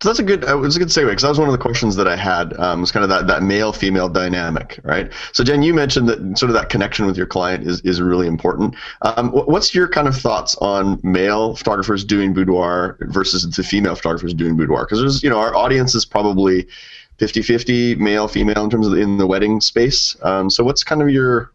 So 0.02 0.10
that's 0.10 0.18
a 0.18 0.22
good. 0.22 0.44
Uh, 0.44 0.60
it's 0.62 0.76
a 0.76 0.78
good 0.78 0.88
segue 0.88 1.08
because 1.08 1.22
that 1.22 1.30
was 1.30 1.38
one 1.38 1.48
of 1.48 1.52
the 1.52 1.58
questions 1.58 1.96
that 1.96 2.06
I 2.06 2.16
had. 2.16 2.52
Um, 2.58 2.82
was 2.82 2.92
kind 2.92 3.02
of 3.02 3.08
that, 3.08 3.26
that 3.28 3.42
male 3.42 3.72
female 3.72 4.10
dynamic, 4.10 4.78
right? 4.82 5.10
So 5.32 5.42
Jen, 5.42 5.62
you 5.62 5.72
mentioned 5.72 6.06
that 6.10 6.38
sort 6.38 6.50
of 6.50 6.54
that 6.54 6.68
connection 6.68 7.06
with 7.06 7.16
your 7.16 7.26
client 7.26 7.66
is 7.66 7.80
is 7.80 8.02
really 8.02 8.26
important. 8.26 8.76
Um, 9.00 9.30
what's 9.30 9.74
your 9.74 9.88
kind 9.88 10.06
of 10.06 10.14
thoughts 10.14 10.54
on 10.56 11.00
male 11.02 11.56
photographers 11.56 12.04
doing 12.04 12.34
boudoir 12.34 12.98
versus 13.00 13.48
the 13.48 13.62
female 13.62 13.94
photographers 13.94 14.34
doing 14.34 14.54
boudoir? 14.54 14.84
Because 14.84 15.00
there's 15.00 15.22
you 15.22 15.30
know 15.30 15.38
our 15.38 15.54
audience 15.54 15.94
is 15.94 16.04
probably 16.04 16.66
50-50 17.18 17.98
male 17.98 18.28
female 18.28 18.64
in 18.64 18.70
terms 18.70 18.86
of 18.86 18.94
in 18.94 19.16
the 19.18 19.26
wedding 19.26 19.60
space. 19.60 20.16
Um, 20.22 20.50
so 20.50 20.64
what's 20.64 20.84
kind 20.84 21.02
of 21.02 21.10
your 21.10 21.52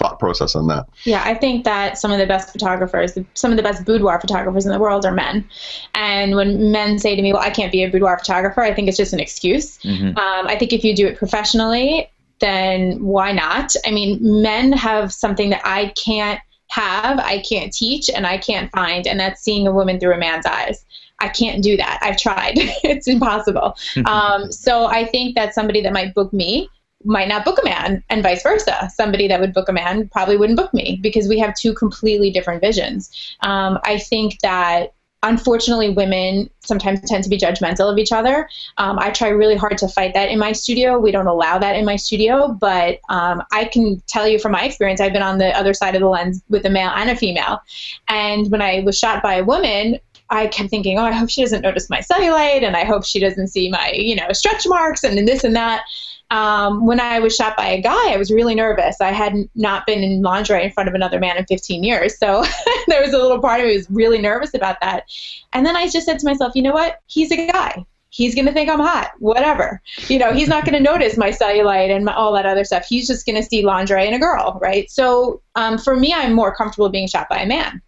thought 0.00 0.18
process 0.18 0.54
on 0.54 0.66
that? 0.66 0.86
Yeah 1.04 1.22
i 1.26 1.34
think 1.34 1.64
that 1.64 1.98
some 1.98 2.10
of 2.10 2.18
the 2.18 2.26
best 2.26 2.52
photographers 2.52 3.18
some 3.34 3.50
of 3.50 3.58
the 3.58 3.62
best 3.62 3.84
boudoir 3.84 4.18
photographers 4.18 4.64
in 4.64 4.72
the 4.72 4.78
world 4.78 5.04
are 5.04 5.12
men. 5.12 5.46
And 5.94 6.34
when 6.34 6.72
men 6.72 6.98
say 6.98 7.14
to 7.14 7.20
me 7.20 7.34
well 7.34 7.42
i 7.42 7.50
can't 7.50 7.70
be 7.70 7.84
a 7.84 7.90
boudoir 7.90 8.18
photographer 8.18 8.62
i 8.62 8.72
think 8.72 8.88
it's 8.88 8.96
just 8.96 9.12
an 9.12 9.20
excuse. 9.20 9.78
Mm-hmm. 9.78 10.16
um, 10.16 10.46
i 10.46 10.56
think 10.56 10.72
if 10.72 10.82
you 10.84 10.96
do 10.96 11.06
it 11.06 11.18
professionally 11.18 12.10
then 12.40 13.04
why 13.04 13.32
not? 13.32 13.74
I 13.86 13.90
mean 13.90 14.18
men 14.22 14.72
have 14.72 15.12
something 15.12 15.50
that 15.50 15.60
i 15.64 15.92
can't 16.02 16.40
have 16.70 17.18
i 17.18 17.42
can't 17.42 17.72
teach 17.72 18.08
and 18.08 18.26
i 18.26 18.38
can't 18.38 18.70
find 18.70 19.06
and 19.06 19.20
that's 19.20 19.42
seeing 19.42 19.66
a 19.66 19.72
woman 19.72 20.00
through 20.00 20.14
a 20.14 20.18
man's 20.18 20.46
eyes 20.46 20.84
I 21.20 21.28
can't 21.28 21.62
do 21.62 21.76
that. 21.76 21.98
I've 22.02 22.16
tried. 22.16 22.54
it's 22.58 23.08
impossible. 23.08 23.76
um, 24.06 24.50
so 24.50 24.86
I 24.86 25.04
think 25.04 25.34
that 25.36 25.54
somebody 25.54 25.82
that 25.82 25.92
might 25.92 26.14
book 26.14 26.32
me 26.32 26.68
might 27.04 27.28
not 27.28 27.44
book 27.44 27.58
a 27.60 27.64
man 27.64 28.04
and 28.10 28.22
vice 28.22 28.42
versa. 28.42 28.90
Somebody 28.94 29.26
that 29.28 29.40
would 29.40 29.54
book 29.54 29.68
a 29.68 29.72
man 29.72 30.08
probably 30.08 30.36
wouldn't 30.36 30.58
book 30.58 30.72
me 30.74 30.98
because 31.00 31.28
we 31.28 31.38
have 31.38 31.54
two 31.54 31.72
completely 31.74 32.30
different 32.30 32.60
visions. 32.60 33.10
Um, 33.40 33.78
I 33.84 33.98
think 33.98 34.40
that 34.40 34.92
unfortunately 35.22 35.90
women 35.90 36.48
sometimes 36.60 37.00
tend 37.02 37.22
to 37.22 37.28
be 37.28 37.36
judgmental 37.36 37.92
of 37.92 37.98
each 37.98 38.12
other 38.12 38.48
um, 38.78 38.98
i 38.98 39.10
try 39.10 39.28
really 39.28 39.56
hard 39.56 39.76
to 39.76 39.86
fight 39.86 40.14
that 40.14 40.30
in 40.30 40.38
my 40.38 40.52
studio 40.52 40.98
we 40.98 41.10
don't 41.10 41.26
allow 41.26 41.58
that 41.58 41.76
in 41.76 41.84
my 41.84 41.96
studio 41.96 42.56
but 42.60 43.00
um, 43.10 43.42
i 43.52 43.64
can 43.66 44.00
tell 44.06 44.26
you 44.26 44.38
from 44.38 44.52
my 44.52 44.64
experience 44.64 45.00
i've 45.00 45.12
been 45.12 45.22
on 45.22 45.36
the 45.36 45.56
other 45.58 45.74
side 45.74 45.94
of 45.94 46.00
the 46.00 46.08
lens 46.08 46.42
with 46.48 46.64
a 46.64 46.70
male 46.70 46.90
and 46.96 47.10
a 47.10 47.16
female 47.16 47.60
and 48.08 48.50
when 48.50 48.62
i 48.62 48.80
was 48.80 48.98
shot 48.98 49.22
by 49.22 49.34
a 49.34 49.44
woman 49.44 49.98
I 50.30 50.46
kept 50.46 50.70
thinking, 50.70 50.98
oh, 50.98 51.04
I 51.04 51.12
hope 51.12 51.28
she 51.28 51.42
doesn't 51.42 51.62
notice 51.62 51.90
my 51.90 51.98
cellulite, 52.00 52.62
and 52.62 52.76
I 52.76 52.84
hope 52.84 53.04
she 53.04 53.18
doesn't 53.18 53.48
see 53.48 53.68
my, 53.70 53.92
you 53.94 54.14
know, 54.14 54.32
stretch 54.32 54.66
marks 54.66 55.02
and 55.02 55.26
this 55.26 55.44
and 55.44 55.56
that. 55.56 55.82
um, 56.30 56.86
when 56.86 57.00
I 57.00 57.18
was 57.18 57.34
shot 57.34 57.56
by 57.56 57.66
a 57.66 57.80
guy, 57.80 58.12
I 58.12 58.16
was 58.16 58.30
really 58.30 58.54
nervous. 58.54 59.00
I 59.00 59.10
had 59.10 59.34
not 59.56 59.84
been 59.86 60.02
in 60.02 60.22
lingerie 60.22 60.64
in 60.64 60.70
front 60.70 60.88
of 60.88 60.94
another 60.94 61.18
man 61.18 61.36
in 61.36 61.44
15 61.46 61.82
years. 61.82 62.16
So 62.18 62.44
there 62.86 63.02
was 63.02 63.12
a 63.12 63.18
little 63.18 63.40
part 63.40 63.60
of 63.60 63.66
me 63.66 63.76
was 63.76 63.90
really 63.90 64.18
nervous 64.18 64.54
about 64.54 64.80
that. 64.80 65.04
And 65.52 65.66
then 65.66 65.76
I 65.76 65.88
just 65.88 66.06
said 66.06 66.18
to 66.20 66.26
myself, 66.26 66.54
you 66.54 66.62
know 66.62 66.72
what? 66.72 67.00
He's 67.06 67.32
a 67.32 67.46
guy. 67.50 67.84
He's 68.10 68.34
going 68.34 68.46
to 68.46 68.52
think 68.52 68.68
I'm 68.68 68.80
hot, 68.80 69.12
whatever. 69.20 69.80
You 70.08 70.18
know, 70.18 70.32
he's 70.32 70.48
not 70.48 70.64
going 70.64 70.74
to 70.74 70.82
notice 70.82 71.16
my 71.16 71.30
cellulite 71.30 71.94
and 71.94 72.04
my, 72.04 72.14
all 72.14 72.32
that 72.34 72.46
other 72.46 72.64
stuff. 72.64 72.84
He's 72.84 73.06
just 73.06 73.24
going 73.24 73.36
to 73.36 73.42
see 73.42 73.62
lingerie 73.64 74.06
in 74.06 74.14
a 74.14 74.18
girl, 74.18 74.58
right? 74.60 74.90
So 74.90 75.42
um, 75.54 75.78
for 75.78 75.96
me, 75.96 76.12
I'm 76.12 76.32
more 76.32 76.54
comfortable 76.54 76.88
being 76.88 77.06
shot 77.06 77.28
by 77.28 77.38
a 77.38 77.46
man. 77.46 77.80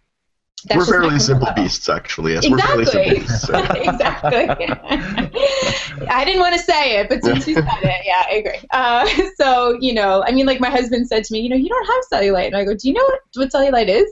That's 0.65 0.87
we're 0.87 1.01
fairly 1.01 1.19
simple 1.19 1.47
level. 1.47 1.63
beasts, 1.63 1.89
actually. 1.89 2.33
Yes, 2.33 2.45
exactly. 2.45 2.85
Beasts, 2.85 3.47
so. 3.47 3.53
exactly. 3.75 4.47
I 6.09 6.23
didn't 6.25 6.39
want 6.39 6.55
to 6.55 6.59
say 6.59 6.99
it, 6.99 7.09
but 7.09 7.23
since 7.23 7.47
you 7.47 7.55
said 7.55 7.65
it, 7.81 8.01
yeah, 8.05 8.23
I 8.29 8.33
agree. 8.35 8.67
Uh, 8.71 9.07
so, 9.37 9.77
you 9.79 9.93
know, 9.93 10.23
I 10.25 10.31
mean, 10.31 10.45
like 10.45 10.59
my 10.59 10.69
husband 10.69 11.07
said 11.07 11.23
to 11.25 11.33
me, 11.33 11.41
you 11.41 11.49
know, 11.49 11.55
you 11.55 11.69
don't 11.69 11.85
have 11.85 12.21
cellulite. 12.21 12.47
And 12.47 12.55
I 12.55 12.63
go, 12.63 12.73
do 12.73 12.87
you 12.87 12.93
know 12.93 13.03
what, 13.03 13.21
what 13.35 13.51
cellulite 13.51 13.89
is? 13.89 14.09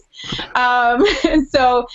Um, 0.56 1.06
so 1.50 1.88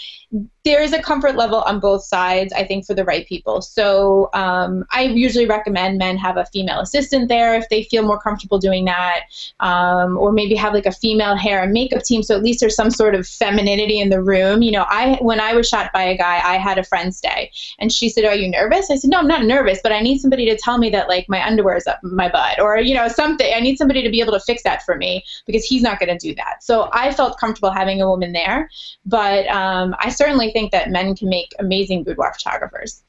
there 0.66 0.82
is 0.82 0.92
a 0.92 1.00
comfort 1.00 1.36
level 1.36 1.60
on 1.62 1.78
both 1.78 2.02
sides, 2.02 2.52
I 2.52 2.64
think, 2.64 2.84
for 2.84 2.92
the 2.92 3.04
right 3.04 3.24
people. 3.24 3.62
So 3.62 4.30
um, 4.34 4.84
I 4.90 5.02
usually 5.02 5.46
recommend 5.46 5.96
men 5.96 6.16
have 6.16 6.36
a 6.36 6.44
female 6.46 6.80
assistant 6.80 7.28
there 7.28 7.54
if 7.54 7.68
they 7.68 7.84
feel 7.84 8.02
more 8.02 8.18
comfortable 8.18 8.58
doing 8.58 8.84
that, 8.86 9.20
um, 9.60 10.18
or 10.18 10.32
maybe 10.32 10.56
have 10.56 10.74
like 10.74 10.84
a 10.84 10.90
female 10.90 11.36
hair 11.36 11.62
and 11.62 11.72
makeup 11.72 12.02
team. 12.02 12.24
So 12.24 12.34
at 12.34 12.42
least 12.42 12.58
there's 12.58 12.74
some 12.74 12.90
sort 12.90 13.14
of 13.14 13.28
femininity 13.28 14.00
in 14.00 14.08
the 14.08 14.20
room. 14.20 14.60
You 14.60 14.72
know, 14.72 14.86
I 14.88 15.18
when 15.20 15.38
I 15.38 15.54
was 15.54 15.68
shot 15.68 15.92
by 15.92 16.02
a 16.02 16.18
guy, 16.18 16.40
I 16.44 16.58
had 16.58 16.78
a 16.78 16.84
friend 16.84 17.14
stay, 17.14 17.52
and 17.78 17.92
she 17.92 18.08
said, 18.08 18.24
"Are 18.24 18.34
you 18.34 18.50
nervous?" 18.50 18.90
I 18.90 18.96
said, 18.96 19.10
"No, 19.10 19.18
I'm 19.20 19.28
not 19.28 19.44
nervous, 19.44 19.78
but 19.84 19.92
I 19.92 20.00
need 20.00 20.18
somebody 20.18 20.46
to 20.46 20.56
tell 20.56 20.78
me 20.78 20.90
that 20.90 21.08
like 21.08 21.28
my 21.28 21.46
underwear 21.46 21.76
is 21.76 21.86
up 21.86 22.02
my 22.02 22.28
butt, 22.28 22.58
or 22.58 22.78
you 22.78 22.94
know 22.96 23.06
something. 23.06 23.54
I 23.54 23.60
need 23.60 23.78
somebody 23.78 24.02
to 24.02 24.10
be 24.10 24.20
able 24.20 24.32
to 24.32 24.40
fix 24.40 24.64
that 24.64 24.82
for 24.82 24.96
me 24.96 25.24
because 25.46 25.64
he's 25.64 25.82
not 25.82 26.00
going 26.00 26.10
to 26.10 26.18
do 26.18 26.34
that." 26.34 26.64
So 26.64 26.90
I 26.92 27.12
felt 27.12 27.38
comfortable 27.38 27.70
having 27.70 28.02
a 28.02 28.08
woman 28.08 28.32
there, 28.32 28.68
but 29.04 29.46
um, 29.46 29.94
I 30.00 30.08
certainly 30.08 30.50
think 30.56 30.72
that 30.72 30.90
men 30.90 31.14
can 31.14 31.28
make 31.28 31.52
amazing 31.58 32.02
boudoir 32.02 32.32
photographers. 32.32 33.02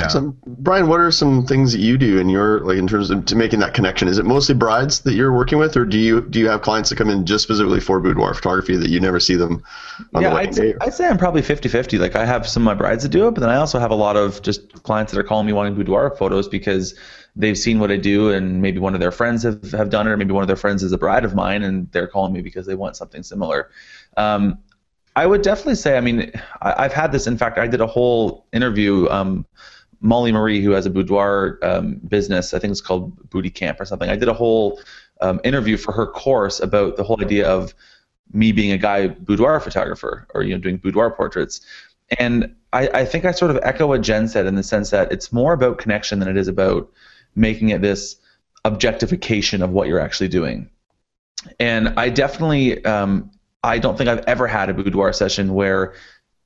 Yeah. 0.00 0.08
So, 0.08 0.34
Brian, 0.44 0.88
what 0.88 0.98
are 0.98 1.12
some 1.12 1.46
things 1.46 1.70
that 1.72 1.78
you 1.78 1.96
do 1.96 2.18
in 2.18 2.28
your 2.28 2.60
like 2.60 2.78
in 2.78 2.88
terms 2.88 3.10
of 3.10 3.26
to 3.26 3.36
making 3.36 3.60
that 3.60 3.74
connection? 3.74 4.08
Is 4.08 4.18
it 4.18 4.24
mostly 4.24 4.54
brides 4.54 5.00
that 5.00 5.12
you're 5.14 5.32
working 5.32 5.58
with, 5.58 5.76
or 5.76 5.84
do 5.84 5.98
you 5.98 6.22
do 6.22 6.40
you 6.40 6.48
have 6.48 6.62
clients 6.62 6.90
that 6.90 6.96
come 6.96 7.10
in 7.10 7.24
just 7.26 7.44
specifically 7.44 7.78
for 7.78 8.00
boudoir 8.00 8.34
photography 8.34 8.76
that 8.76 8.88
you 8.88 8.98
never 8.98 9.20
see 9.20 9.36
them 9.36 9.62
on 10.12 10.22
yeah, 10.22 10.30
the 10.30 10.34
wedding 10.34 10.48
I'd, 10.48 10.54
day? 10.56 10.74
I'd 10.80 10.94
say 10.94 11.06
I'm 11.06 11.16
probably 11.16 11.42
50-50. 11.42 12.00
Like 12.00 12.16
I 12.16 12.24
have 12.24 12.48
some 12.48 12.62
of 12.62 12.64
my 12.64 12.74
brides 12.74 13.04
that 13.04 13.10
do 13.10 13.28
it, 13.28 13.34
but 13.34 13.40
then 13.40 13.50
I 13.50 13.56
also 13.56 13.78
have 13.78 13.92
a 13.92 13.94
lot 13.94 14.16
of 14.16 14.42
just 14.42 14.82
clients 14.82 15.12
that 15.12 15.20
are 15.20 15.24
calling 15.24 15.46
me 15.46 15.52
wanting 15.52 15.76
boudoir 15.76 16.16
photos 16.16 16.48
because 16.48 16.98
they've 17.36 17.58
seen 17.58 17.78
what 17.78 17.92
I 17.92 17.96
do, 17.96 18.32
and 18.32 18.60
maybe 18.60 18.80
one 18.80 18.94
of 18.94 19.00
their 19.00 19.12
friends 19.12 19.44
have, 19.44 19.70
have 19.70 19.90
done 19.90 20.08
it, 20.08 20.10
or 20.10 20.16
maybe 20.16 20.32
one 20.32 20.42
of 20.42 20.48
their 20.48 20.56
friends 20.56 20.82
is 20.82 20.90
a 20.90 20.98
bride 20.98 21.24
of 21.24 21.36
mine, 21.36 21.62
and 21.62 21.88
they're 21.92 22.08
calling 22.08 22.32
me 22.32 22.40
because 22.40 22.66
they 22.66 22.74
want 22.74 22.96
something 22.96 23.22
similar. 23.22 23.70
Um, 24.16 24.58
I 25.16 25.26
would 25.26 25.42
definitely 25.42 25.76
say. 25.76 25.96
I 25.96 26.00
mean, 26.00 26.32
I, 26.62 26.82
have 26.82 26.92
had 26.92 27.12
this. 27.12 27.26
In 27.26 27.36
fact, 27.38 27.58
I 27.58 27.66
did 27.66 27.80
a 27.80 27.86
whole 27.86 28.46
interview. 28.52 29.08
Um, 29.08 29.46
Molly 30.00 30.32
Marie, 30.32 30.62
who 30.62 30.72
has 30.72 30.84
a 30.84 30.90
boudoir 30.90 31.58
um, 31.62 31.94
business, 32.08 32.52
I 32.52 32.58
think 32.58 32.72
it's 32.72 32.82
called 32.82 33.30
Booty 33.30 33.48
Camp 33.48 33.80
or 33.80 33.86
something. 33.86 34.10
I 34.10 34.16
did 34.16 34.28
a 34.28 34.34
whole 34.34 34.80
um, 35.22 35.40
interview 35.44 35.78
for 35.78 35.92
her 35.92 36.06
course 36.06 36.60
about 36.60 36.96
the 36.96 37.04
whole 37.04 37.22
idea 37.22 37.48
of 37.48 37.74
me 38.32 38.52
being 38.52 38.72
a 38.72 38.76
guy 38.76 39.08
boudoir 39.08 39.60
photographer 39.60 40.26
or 40.34 40.42
you 40.42 40.54
know 40.54 40.60
doing 40.60 40.76
boudoir 40.76 41.10
portraits. 41.10 41.60
And 42.18 42.54
I, 42.72 42.88
I 42.88 43.04
think 43.04 43.24
I 43.24 43.30
sort 43.30 43.50
of 43.50 43.58
echo 43.62 43.86
what 43.86 44.02
Jen 44.02 44.28
said 44.28 44.46
in 44.46 44.56
the 44.56 44.62
sense 44.62 44.90
that 44.90 45.10
it's 45.10 45.32
more 45.32 45.52
about 45.52 45.78
connection 45.78 46.18
than 46.18 46.28
it 46.28 46.36
is 46.36 46.48
about 46.48 46.90
making 47.34 47.70
it 47.70 47.80
this 47.80 48.16
objectification 48.64 49.62
of 49.62 49.70
what 49.70 49.88
you're 49.88 50.00
actually 50.00 50.28
doing. 50.28 50.68
And 51.58 51.94
I 51.96 52.10
definitely 52.10 52.84
um, 52.84 53.30
I 53.64 53.78
don't 53.78 53.96
think 53.96 54.08
I've 54.08 54.24
ever 54.26 54.46
had 54.46 54.68
a 54.68 54.74
boudoir 54.74 55.12
session 55.12 55.54
where 55.54 55.94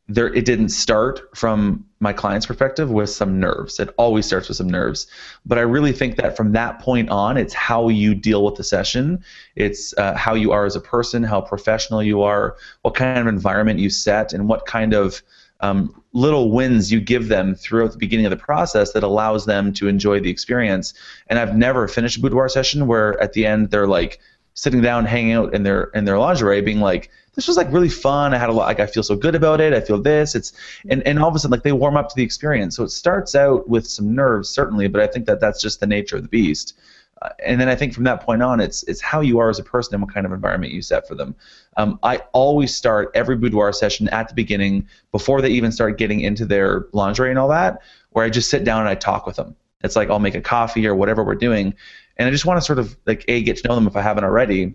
there 0.06 0.32
it 0.32 0.44
didn't 0.44 0.70
start 0.70 1.36
from 1.36 1.84
my 2.00 2.12
client's 2.12 2.46
perspective 2.46 2.90
with 2.90 3.10
some 3.10 3.40
nerves. 3.40 3.78
It 3.80 3.90
always 3.98 4.24
starts 4.24 4.48
with 4.48 4.56
some 4.56 4.70
nerves. 4.70 5.08
But 5.44 5.58
I 5.58 5.62
really 5.62 5.92
think 5.92 6.16
that 6.16 6.36
from 6.36 6.52
that 6.52 6.78
point 6.78 7.10
on, 7.10 7.36
it's 7.36 7.52
how 7.52 7.88
you 7.88 8.14
deal 8.14 8.44
with 8.44 8.54
the 8.54 8.64
session. 8.64 9.22
It's 9.56 9.92
uh, 9.98 10.14
how 10.14 10.34
you 10.34 10.52
are 10.52 10.64
as 10.64 10.76
a 10.76 10.80
person, 10.80 11.24
how 11.24 11.40
professional 11.40 12.02
you 12.02 12.22
are, 12.22 12.56
what 12.82 12.94
kind 12.94 13.18
of 13.18 13.26
environment 13.26 13.80
you 13.80 13.90
set, 13.90 14.32
and 14.32 14.48
what 14.48 14.64
kind 14.64 14.94
of 14.94 15.20
um, 15.60 16.02
little 16.12 16.52
wins 16.52 16.92
you 16.92 17.00
give 17.00 17.28
them 17.28 17.56
throughout 17.56 17.90
the 17.90 17.98
beginning 17.98 18.26
of 18.26 18.30
the 18.30 18.36
process 18.36 18.92
that 18.92 19.02
allows 19.02 19.44
them 19.44 19.72
to 19.74 19.88
enjoy 19.88 20.20
the 20.20 20.30
experience. 20.30 20.94
And 21.26 21.38
I've 21.38 21.56
never 21.56 21.88
finished 21.88 22.16
a 22.16 22.20
boudoir 22.20 22.48
session 22.48 22.86
where 22.86 23.20
at 23.20 23.32
the 23.32 23.44
end 23.44 23.70
they're 23.70 23.88
like, 23.88 24.20
sitting 24.58 24.80
down, 24.80 25.04
hanging 25.04 25.34
out 25.34 25.54
in 25.54 25.62
their 25.62 25.84
in 25.94 26.04
their 26.04 26.18
lingerie, 26.18 26.60
being 26.60 26.80
like, 26.80 27.10
"This 27.34 27.46
was 27.46 27.56
like 27.56 27.72
really 27.72 27.88
fun. 27.88 28.34
I 28.34 28.38
had 28.38 28.48
a 28.48 28.52
lot. 28.52 28.66
Like 28.66 28.80
I 28.80 28.86
feel 28.86 29.04
so 29.04 29.14
good 29.14 29.36
about 29.36 29.60
it. 29.60 29.72
I 29.72 29.80
feel 29.80 30.02
this. 30.02 30.34
It's 30.34 30.52
and 30.90 31.00
and 31.06 31.20
all 31.20 31.28
of 31.28 31.36
a 31.36 31.38
sudden 31.38 31.52
like 31.52 31.62
they 31.62 31.70
warm 31.70 31.96
up 31.96 32.08
to 32.08 32.16
the 32.16 32.24
experience. 32.24 32.74
So 32.74 32.82
it 32.82 32.90
starts 32.90 33.36
out 33.36 33.68
with 33.68 33.86
some 33.86 34.16
nerves 34.16 34.48
certainly, 34.48 34.88
but 34.88 35.00
I 35.00 35.06
think 35.06 35.26
that 35.26 35.38
that's 35.38 35.62
just 35.62 35.78
the 35.78 35.86
nature 35.86 36.16
of 36.16 36.22
the 36.22 36.28
beast. 36.28 36.76
Uh, 37.22 37.28
and 37.44 37.60
then 37.60 37.68
I 37.68 37.76
think 37.76 37.94
from 37.94 38.02
that 38.04 38.20
point 38.20 38.42
on, 38.42 38.58
it's 38.58 38.82
it's 38.84 39.00
how 39.00 39.20
you 39.20 39.38
are 39.38 39.48
as 39.48 39.60
a 39.60 39.64
person 39.64 39.94
and 39.94 40.02
what 40.02 40.12
kind 40.12 40.26
of 40.26 40.32
environment 40.32 40.72
you 40.72 40.82
set 40.82 41.06
for 41.06 41.14
them. 41.14 41.36
Um, 41.76 42.00
I 42.02 42.16
always 42.32 42.74
start 42.74 43.12
every 43.14 43.36
boudoir 43.36 43.72
session 43.72 44.08
at 44.08 44.26
the 44.26 44.34
beginning 44.34 44.88
before 45.12 45.40
they 45.40 45.50
even 45.50 45.70
start 45.70 45.98
getting 45.98 46.20
into 46.20 46.44
their 46.44 46.86
lingerie 46.92 47.30
and 47.30 47.38
all 47.38 47.48
that, 47.48 47.80
where 48.10 48.24
I 48.24 48.28
just 48.28 48.50
sit 48.50 48.64
down 48.64 48.80
and 48.80 48.88
I 48.88 48.96
talk 48.96 49.24
with 49.24 49.36
them. 49.36 49.54
It's 49.84 49.94
like 49.94 50.10
I'll 50.10 50.18
make 50.18 50.34
a 50.34 50.40
coffee 50.40 50.88
or 50.88 50.96
whatever 50.96 51.22
we're 51.22 51.36
doing, 51.36 51.74
and 52.18 52.26
I 52.26 52.30
just 52.30 52.44
want 52.44 52.60
to 52.60 52.64
sort 52.64 52.78
of 52.78 52.96
like 53.06 53.24
a 53.28 53.42
get 53.42 53.58
to 53.58 53.68
know 53.68 53.74
them 53.74 53.86
if 53.86 53.96
I 53.96 54.02
haven't 54.02 54.24
already, 54.24 54.74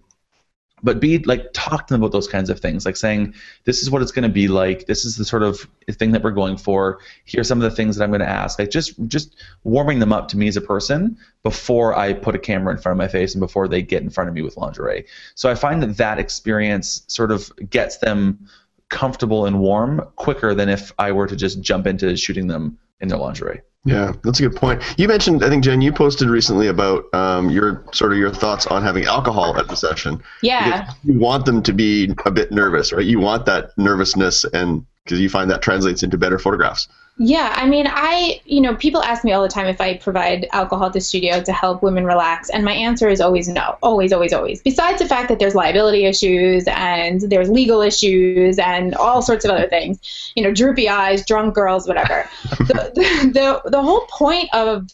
but 0.84 1.00
b 1.00 1.18
like 1.20 1.48
talk 1.54 1.88
to 1.88 1.94
them 1.94 2.02
about 2.02 2.12
those 2.12 2.28
kinds 2.28 2.50
of 2.50 2.60
things, 2.60 2.86
like 2.86 2.98
saying 2.98 3.34
this 3.64 3.82
is 3.82 3.90
what 3.90 4.02
it's 4.02 4.12
going 4.12 4.24
to 4.24 4.34
be 4.34 4.48
like, 4.48 4.86
this 4.86 5.06
is 5.06 5.16
the 5.16 5.26
sort 5.26 5.44
of 5.44 5.68
thing 5.92 6.12
that 6.12 6.24
we're 6.24 6.32
going 6.32 6.58
for. 6.58 7.00
Here's 7.26 7.48
some 7.48 7.62
of 7.62 7.70
the 7.70 7.76
things 7.76 7.96
that 7.96 8.04
I'm 8.04 8.10
going 8.10 8.20
to 8.20 8.30
ask. 8.30 8.60
Like 8.60 8.70
just 8.70 8.94
just 9.08 9.36
warming 9.64 10.00
them 10.00 10.12
up 10.12 10.28
to 10.30 10.38
me 10.38 10.48
as 10.48 10.58
a 10.58 10.62
person 10.62 11.18
before 11.42 11.98
I 11.98 12.14
put 12.14 12.36
a 12.36 12.40
camera 12.40 12.74
in 12.74 12.82
front 12.82 12.94
of 12.94 12.98
my 12.98 13.08
face 13.08 13.34
and 13.34 13.40
before 13.40 13.68
they 13.68 13.82
get 13.82 14.04
in 14.04 14.10
front 14.10 14.30
of 14.30 14.36
me 14.36 14.42
with 14.42 14.58
lingerie. 14.58 15.06
So 15.36 15.50
I 15.50 15.56
find 15.56 15.82
that 15.84 15.98
that 15.98 16.20
experience 16.20 17.04
sort 17.08 17.32
of 17.32 17.52
gets 17.70 17.98
them 17.98 18.48
comfortable 18.90 19.46
and 19.46 19.60
warm 19.60 20.06
quicker 20.18 20.54
than 20.54 20.70
if 20.70 20.92
I 21.00 21.12
were 21.14 21.28
to 21.28 21.36
just 21.36 21.62
jump 21.62 21.88
into 21.88 22.16
shooting 22.18 22.48
them 22.48 22.78
in 23.00 23.08
their 23.08 23.18
lingerie. 23.18 23.62
Yeah, 23.86 24.14
that's 24.24 24.40
a 24.40 24.44
good 24.44 24.56
point. 24.56 24.82
You 24.98 25.10
mentioned, 25.10 25.44
I 25.44 25.50
think 25.50 25.64
Jen, 25.64 25.82
you 25.82 25.92
posted 25.92 26.30
recently 26.30 26.68
about 26.68 27.14
um, 27.14 27.50
your 27.50 27.84
sort 27.92 28.14
of 28.14 28.18
your 28.18 28.32
thoughts 28.32 28.66
on 28.68 28.82
having 28.82 29.04
alcohol 29.04 29.58
at 29.58 29.68
the 29.68 29.76
session. 29.76 30.24
Yeah. 30.42 30.84
Because 30.84 30.96
you 31.04 31.20
want 31.20 31.46
them 31.46 31.62
to 31.64 31.74
be 31.74 32.14
a 32.26 32.32
bit 32.32 32.52
nervous, 32.52 32.94
right? 32.94 33.06
You 33.06 33.20
want 33.20 33.46
that 33.46 33.78
nervousness, 33.78 34.46
and 34.46 34.86
because 35.04 35.20
you 35.20 35.30
find 35.30 35.52
that 35.52 35.62
translates 35.62 36.02
into 36.02 36.18
better 36.18 36.40
photographs. 36.40 36.88
Yeah, 37.18 37.54
I 37.56 37.68
mean, 37.68 37.86
I, 37.88 38.42
you 38.46 38.60
know, 38.60 38.76
people 38.76 39.04
ask 39.04 39.24
me 39.24 39.34
all 39.34 39.44
the 39.44 39.48
time 39.48 39.68
if 39.68 39.80
I 39.80 39.98
provide 39.98 40.48
alcohol 40.52 40.88
at 40.88 40.94
the 40.94 41.02
studio 41.02 41.44
to 41.44 41.54
help 41.54 41.84
women 41.84 42.06
relax, 42.06 42.50
and 42.50 42.66
my 42.66 42.74
answer 42.74 43.08
is 43.08 43.22
always 43.22 43.48
no. 43.48 43.78
Always, 43.84 44.12
always, 44.12 44.34
always. 44.34 44.64
Besides 44.64 45.00
the 45.00 45.08
fact 45.08 45.30
that 45.30 45.38
there's 45.38 45.54
liability 45.54 46.06
issues 46.06 46.66
and 46.68 47.22
there's 47.22 47.50
legal 47.50 47.82
issues 47.82 48.58
and 48.58 48.96
all 48.96 49.22
sorts 49.22 49.46
of 49.46 49.52
other 49.52 49.68
things, 49.68 50.32
you 50.36 50.44
know, 50.44 50.52
droopy 50.52 50.90
eyes, 50.90 51.24
drunk 51.24 51.54
girls, 51.54 51.88
whatever. 51.88 52.28
the, 52.58 52.92
the, 52.96 53.62
the, 53.64 53.70
the 53.70 53.82
whole 53.82 54.08
point 54.10 54.50
of 54.52 54.90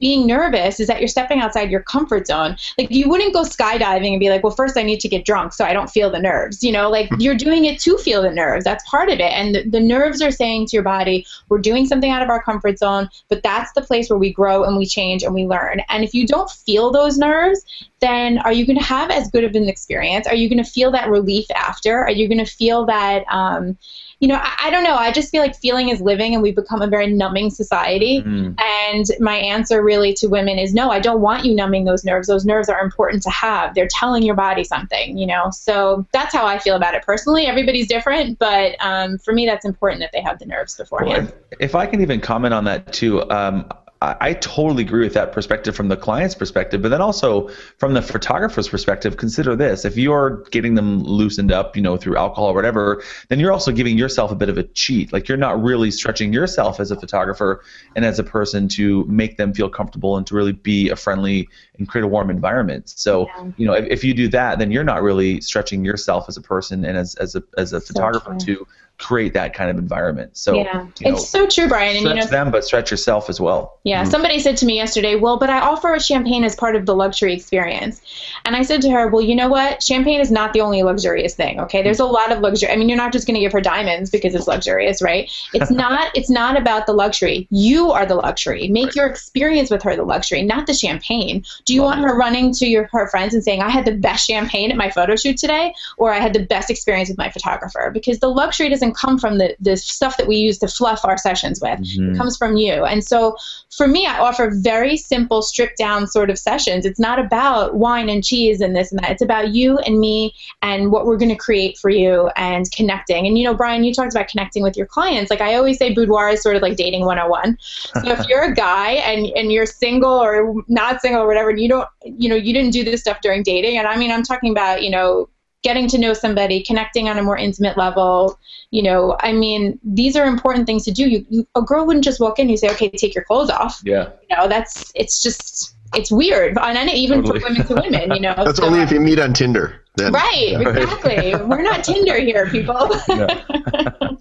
being 0.00 0.26
nervous 0.26 0.78
is 0.80 0.86
that 0.86 1.00
you're 1.00 1.08
stepping 1.08 1.40
outside 1.40 1.70
your 1.70 1.82
comfort 1.82 2.26
zone. 2.26 2.56
Like 2.76 2.90
you 2.90 3.08
wouldn't 3.08 3.32
go 3.32 3.42
skydiving 3.42 4.12
and 4.12 4.20
be 4.20 4.30
like, 4.30 4.42
well, 4.42 4.54
first 4.54 4.76
I 4.76 4.82
need 4.82 5.00
to 5.00 5.08
get 5.08 5.24
drunk 5.24 5.52
so 5.52 5.64
I 5.64 5.72
don't 5.72 5.90
feel 5.90 6.10
the 6.10 6.20
nerves. 6.20 6.62
You 6.62 6.72
know, 6.72 6.88
like 6.88 7.08
you're 7.18 7.34
doing 7.34 7.64
it 7.64 7.80
to 7.80 7.98
feel 7.98 8.22
the 8.22 8.30
nerves. 8.30 8.64
That's 8.64 8.88
part 8.88 9.08
of 9.08 9.18
it. 9.18 9.32
And 9.32 9.54
the, 9.54 9.68
the 9.68 9.80
nerves 9.80 10.22
are 10.22 10.30
saying 10.30 10.66
to 10.66 10.76
your 10.76 10.84
body, 10.84 11.26
we're 11.48 11.58
doing 11.58 11.86
something 11.86 12.10
out 12.10 12.22
of 12.22 12.30
our 12.30 12.42
comfort 12.42 12.78
zone, 12.78 13.08
but 13.28 13.42
that's 13.42 13.72
the 13.72 13.82
place 13.82 14.08
where 14.08 14.18
we 14.18 14.32
grow 14.32 14.64
and 14.64 14.76
we 14.76 14.86
change 14.86 15.22
and 15.22 15.34
we 15.34 15.46
learn. 15.46 15.80
And 15.88 16.04
if 16.04 16.14
you 16.14 16.26
don't 16.26 16.50
feel 16.50 16.92
those 16.92 17.18
nerves, 17.18 17.64
then 18.00 18.38
are 18.38 18.52
you 18.52 18.64
going 18.64 18.78
to 18.78 18.84
have 18.84 19.10
as 19.10 19.30
good 19.30 19.44
of 19.44 19.54
an 19.54 19.68
experience? 19.68 20.26
Are 20.26 20.34
you 20.34 20.48
going 20.48 20.62
to 20.62 20.70
feel 20.70 20.92
that 20.92 21.08
relief 21.08 21.46
after? 21.54 21.98
Are 21.98 22.12
you 22.12 22.28
going 22.28 22.44
to 22.44 22.50
feel 22.50 22.86
that? 22.86 23.24
Um, 23.30 23.76
you 24.20 24.26
know, 24.26 24.34
I, 24.34 24.54
I, 24.64 24.70
don't 24.70 24.82
know. 24.82 24.96
I 24.96 25.12
just 25.12 25.30
feel 25.30 25.42
like 25.42 25.54
feeling 25.54 25.90
is 25.90 26.00
living, 26.00 26.34
and 26.34 26.42
we've 26.42 26.54
become 26.56 26.82
a 26.82 26.88
very 26.88 27.06
numbing 27.06 27.50
society. 27.50 28.22
Mm. 28.22 28.60
And 28.60 29.06
my 29.20 29.36
answer 29.36 29.82
really 29.82 30.12
to 30.14 30.26
women 30.26 30.58
is 30.58 30.74
no, 30.74 30.90
I 30.90 30.98
don't 30.98 31.20
want 31.20 31.44
you 31.44 31.54
numbing 31.54 31.84
those 31.84 32.04
nerves. 32.04 32.26
Those 32.26 32.44
nerves 32.44 32.68
are 32.68 32.80
important 32.80 33.22
to 33.22 33.30
have. 33.30 33.74
They're 33.74 33.88
telling 33.88 34.24
your 34.24 34.34
body 34.34 34.64
something, 34.64 35.16
you 35.16 35.26
know. 35.26 35.50
So 35.50 36.04
that's 36.12 36.34
how 36.34 36.46
I 36.46 36.58
feel 36.58 36.74
about 36.74 36.94
it 36.94 37.02
personally. 37.02 37.46
Everybody's 37.46 37.86
different, 37.86 38.40
but 38.40 38.74
um, 38.80 39.18
for 39.18 39.32
me, 39.32 39.46
that's 39.46 39.64
important 39.64 40.00
that 40.00 40.10
they 40.12 40.20
have 40.20 40.40
the 40.40 40.46
nerves 40.46 40.76
beforehand. 40.76 41.26
Well, 41.26 41.34
if, 41.52 41.60
if, 41.60 41.74
I 41.76 41.86
can 41.86 42.00
even 42.00 42.20
comment 42.20 42.52
on 42.52 42.64
that 42.64 42.92
too. 42.92 43.28
Um, 43.30 43.68
I, 44.00 44.16
I, 44.20 44.32
totally 44.34 44.84
agree 44.84 45.02
with 45.02 45.14
that 45.14 45.32
perspective 45.32 45.74
from 45.74 45.88
the 45.88 45.96
client's 45.96 46.34
perspective, 46.34 46.82
but 46.82 46.90
then 46.90 47.00
also 47.00 47.48
from 47.78 47.94
the 47.94 48.02
photographer's 48.02 48.68
perspective, 48.68 49.16
consider 49.16 49.56
this: 49.56 49.84
if 49.84 49.96
you're 49.96 50.44
getting 50.50 50.74
them 50.74 51.02
loosened 51.02 51.50
up, 51.50 51.76
you 51.76 51.82
know, 51.82 51.96
through 51.96 52.16
alcohol 52.16 52.46
or 52.46 52.54
whatever, 52.54 53.02
then 53.28 53.40
you're 53.40 53.52
also 53.52 53.72
giving 53.72 53.98
yourself 53.98 54.30
a 54.30 54.36
bit 54.36 54.48
of 54.48 54.56
a 54.56 54.62
cheat. 54.62 55.12
Like 55.12 55.28
you're 55.28 55.38
not 55.38 55.60
really 55.60 55.90
stretching 55.90 56.32
yourself 56.32 56.78
as 56.78 56.90
a 56.90 56.96
photographer 56.96 57.62
and 57.96 58.04
as 58.04 58.18
a 58.18 58.24
person 58.24 58.68
to 58.68 59.04
make 59.04 59.36
them 59.36 59.52
feel 59.52 59.68
comfortable 59.68 60.16
and 60.16 60.26
to 60.28 60.34
really 60.34 60.52
be 60.52 60.90
a 60.90 60.96
friendly 60.96 61.48
and 61.78 61.88
create 61.88 62.04
a 62.04 62.08
warm 62.08 62.30
environment. 62.30 62.88
So, 62.90 63.26
yeah. 63.26 63.50
you 63.56 63.66
know, 63.66 63.72
if, 63.72 63.86
if, 63.86 64.04
you 64.04 64.14
do 64.14 64.28
that, 64.28 64.58
then 64.58 64.70
you're 64.70 64.84
not 64.84 65.02
really 65.02 65.40
stretching 65.40 65.84
yourself 65.84 66.26
as 66.28 66.36
a 66.36 66.40
person 66.40 66.84
and 66.84 66.96
as 66.96 67.14
as 67.16 67.34
a 67.34 67.42
as 67.56 67.72
a 67.72 67.80
so 67.80 67.86
photographer 67.86 68.36
true. 68.38 68.56
to 68.56 68.66
create 68.98 69.32
that 69.32 69.54
kind 69.54 69.70
of 69.70 69.78
environment. 69.78 70.36
So 70.36 70.54
yeah, 70.54 70.86
you 70.98 71.10
know, 71.10 71.16
it's 71.16 71.28
so 71.28 71.46
true, 71.46 71.68
Brian. 71.68 71.96
And 71.96 72.00
stretch 72.00 72.16
you 72.16 72.22
know, 72.22 72.30
them, 72.30 72.50
but 72.50 72.64
stretch 72.64 72.90
yourself 72.90 73.30
as 73.30 73.40
well. 73.40 73.78
Yeah, 73.84 74.02
mm-hmm. 74.02 74.10
somebody 74.10 74.40
said 74.40 74.56
to 74.58 74.66
me 74.66 74.74
yesterday, 74.74 75.14
"Well, 75.14 75.38
but 75.38 75.50
I 75.50 75.60
offer 75.60 75.94
a 75.94 76.00
champagne 76.00 76.44
as 76.44 76.56
part 76.56 76.74
of 76.74 76.84
the 76.84 76.94
luxury 76.94 77.32
experience," 77.32 78.00
and 78.44 78.56
I 78.56 78.62
said 78.62 78.82
to 78.82 78.90
her, 78.90 79.08
"Well, 79.08 79.22
you 79.22 79.36
know 79.36 79.48
what? 79.48 79.82
Champagne 79.82 80.20
is 80.20 80.30
not 80.30 80.52
the 80.52 80.60
only 80.60 80.82
luxurious 80.82 81.34
thing. 81.34 81.60
Okay, 81.60 81.82
there's 81.82 82.00
a 82.00 82.04
lot 82.04 82.32
of 82.32 82.40
luxury. 82.40 82.70
I 82.70 82.76
mean, 82.76 82.88
you're 82.88 82.98
not 82.98 83.12
just 83.12 83.26
going 83.26 83.36
to 83.36 83.40
give 83.40 83.52
her 83.52 83.60
diamonds 83.60 84.10
because 84.10 84.34
it's 84.34 84.48
luxurious, 84.48 85.00
right? 85.00 85.30
It's 85.54 85.70
not. 85.82 86.10
It's 86.16 86.30
not 86.30 86.60
about 86.60 86.86
the 86.86 86.92
luxury. 86.92 87.46
You 87.50 87.92
are 87.92 88.04
the 88.04 88.16
luxury. 88.16 88.68
Make 88.68 88.86
right. 88.86 88.96
your 88.96 89.06
experience 89.06 89.70
with 89.70 89.82
her 89.84 89.94
the 89.94 90.02
luxury, 90.02 90.42
not 90.42 90.66
the 90.66 90.74
champagne. 90.74 91.44
Do 91.66 91.74
you 91.74 91.82
Love 91.82 91.98
want 91.98 92.08
her 92.08 92.16
running 92.16 92.52
to 92.54 92.66
your 92.66 92.88
her 92.92 93.08
friends 93.08 93.32
and 93.32 93.44
saying, 93.44 93.62
"I 93.62 93.70
had 93.70 93.84
the 93.84 93.92
best 93.94 94.26
champagne 94.26 94.72
at 94.72 94.76
my 94.76 94.90
photo 94.90 95.14
shoot 95.14 95.36
today," 95.36 95.72
or 95.98 96.12
"I 96.12 96.18
had 96.18 96.32
the 96.32 96.44
best 96.44 96.68
experience 96.68 97.08
with 97.08 97.18
my 97.18 97.30
photographer"? 97.30 97.90
Because 97.94 98.18
the 98.18 98.28
luxury 98.28 98.68
doesn't 98.68 98.87
come 98.92 99.18
from 99.18 99.38
the 99.38 99.56
the 99.60 99.76
stuff 99.76 100.16
that 100.16 100.26
we 100.26 100.36
use 100.36 100.58
to 100.58 100.68
fluff 100.68 101.04
our 101.04 101.18
sessions 101.18 101.60
with. 101.60 101.80
Mm-hmm. 101.80 102.14
It 102.14 102.18
comes 102.18 102.36
from 102.36 102.56
you. 102.56 102.84
And 102.84 103.04
so 103.04 103.36
for 103.76 103.86
me, 103.86 104.06
I 104.06 104.18
offer 104.18 104.50
very 104.52 104.96
simple, 104.96 105.42
stripped 105.42 105.78
down 105.78 106.06
sort 106.06 106.30
of 106.30 106.38
sessions. 106.38 106.84
It's 106.84 106.98
not 106.98 107.18
about 107.18 107.74
wine 107.74 108.08
and 108.08 108.24
cheese 108.24 108.60
and 108.60 108.74
this 108.74 108.90
and 108.90 108.98
that. 109.02 109.10
It's 109.10 109.22
about 109.22 109.54
you 109.54 109.78
and 109.78 110.00
me 110.00 110.34
and 110.62 110.90
what 110.90 111.06
we're 111.06 111.16
going 111.16 111.30
to 111.30 111.36
create 111.36 111.78
for 111.78 111.90
you 111.90 112.30
and 112.36 112.70
connecting. 112.72 113.26
And 113.26 113.38
you 113.38 113.44
know, 113.44 113.54
Brian, 113.54 113.84
you 113.84 113.94
talked 113.94 114.12
about 114.12 114.28
connecting 114.28 114.62
with 114.62 114.76
your 114.76 114.86
clients. 114.86 115.30
Like 115.30 115.40
I 115.40 115.54
always 115.54 115.78
say, 115.78 115.94
boudoir 115.94 116.30
is 116.30 116.42
sort 116.42 116.56
of 116.56 116.62
like 116.62 116.76
dating 116.76 117.04
101. 117.04 117.58
So 117.60 118.10
if 118.10 118.26
you're 118.28 118.44
a 118.44 118.54
guy 118.54 118.92
and, 118.92 119.26
and 119.36 119.52
you're 119.52 119.66
single 119.66 120.12
or 120.12 120.54
not 120.68 121.00
single 121.00 121.22
or 121.22 121.26
whatever, 121.26 121.50
and 121.50 121.60
you 121.60 121.68
don't, 121.68 121.88
you 122.04 122.28
know, 122.28 122.36
you 122.36 122.52
didn't 122.52 122.70
do 122.70 122.84
this 122.84 123.00
stuff 123.00 123.20
during 123.22 123.42
dating. 123.42 123.78
And 123.78 123.86
I 123.86 123.96
mean, 123.96 124.10
I'm 124.10 124.22
talking 124.22 124.50
about, 124.50 124.82
you 124.82 124.90
know, 124.90 125.28
getting 125.62 125.88
to 125.88 125.98
know 125.98 126.12
somebody, 126.12 126.62
connecting 126.62 127.08
on 127.08 127.18
a 127.18 127.22
more 127.22 127.36
intimate 127.36 127.76
level. 127.76 128.38
You 128.70 128.82
know, 128.82 129.16
I 129.20 129.32
mean, 129.32 129.78
these 129.82 130.16
are 130.16 130.26
important 130.26 130.66
things 130.66 130.84
to 130.84 130.92
do. 130.92 131.08
You, 131.08 131.26
you 131.28 131.48
a 131.54 131.62
girl 131.62 131.86
wouldn't 131.86 132.04
just 132.04 132.20
walk 132.20 132.38
in 132.38 132.44
and 132.44 132.50
you 132.50 132.56
say, 132.56 132.70
okay, 132.70 132.88
take 132.90 133.14
your 133.14 133.24
clothes 133.24 133.50
off. 133.50 133.80
Yeah. 133.84 134.10
You 134.28 134.36
know, 134.36 134.48
that's 134.48 134.92
it's 134.94 135.22
just 135.22 135.74
it's 135.94 136.12
weird, 136.12 136.58
and 136.58 136.90
even 136.90 137.22
totally. 137.22 137.40
for 137.40 137.48
women 137.48 137.66
to 137.66 137.74
women. 137.74 138.14
You 138.14 138.20
know, 138.20 138.34
that's 138.44 138.58
so, 138.58 138.66
only 138.66 138.80
if 138.80 138.90
you 138.90 139.00
meet 139.00 139.18
on 139.18 139.32
Tinder. 139.32 139.84
Then. 139.96 140.12
Right. 140.12 140.54
Exactly. 140.60 141.34
We're 141.46 141.62
not 141.62 141.82
Tinder 141.84 142.18
here, 142.20 142.48
people. 142.50 142.90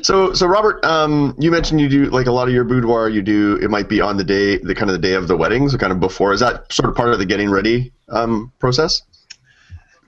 So, 0.00 0.32
so 0.32 0.46
Robert, 0.46 0.82
um, 0.84 1.34
you 1.38 1.50
mentioned 1.50 1.80
you 1.80 1.88
do 1.88 2.06
like 2.06 2.28
a 2.28 2.32
lot 2.32 2.46
of 2.46 2.54
your 2.54 2.64
boudoir. 2.64 3.08
You 3.08 3.20
do 3.20 3.58
it 3.60 3.68
might 3.68 3.88
be 3.88 4.00
on 4.00 4.16
the 4.16 4.24
day, 4.24 4.56
the 4.56 4.74
kind 4.74 4.88
of 4.88 4.92
the 4.92 5.06
day 5.06 5.14
of 5.14 5.28
the 5.28 5.36
wedding, 5.36 5.68
so 5.68 5.76
kind 5.76 5.92
of 5.92 6.00
before. 6.00 6.32
Is 6.32 6.40
that 6.40 6.72
sort 6.72 6.88
of 6.88 6.94
part 6.94 7.10
of 7.10 7.18
the 7.18 7.26
getting 7.26 7.50
ready 7.50 7.92
um, 8.08 8.52
process? 8.58 9.02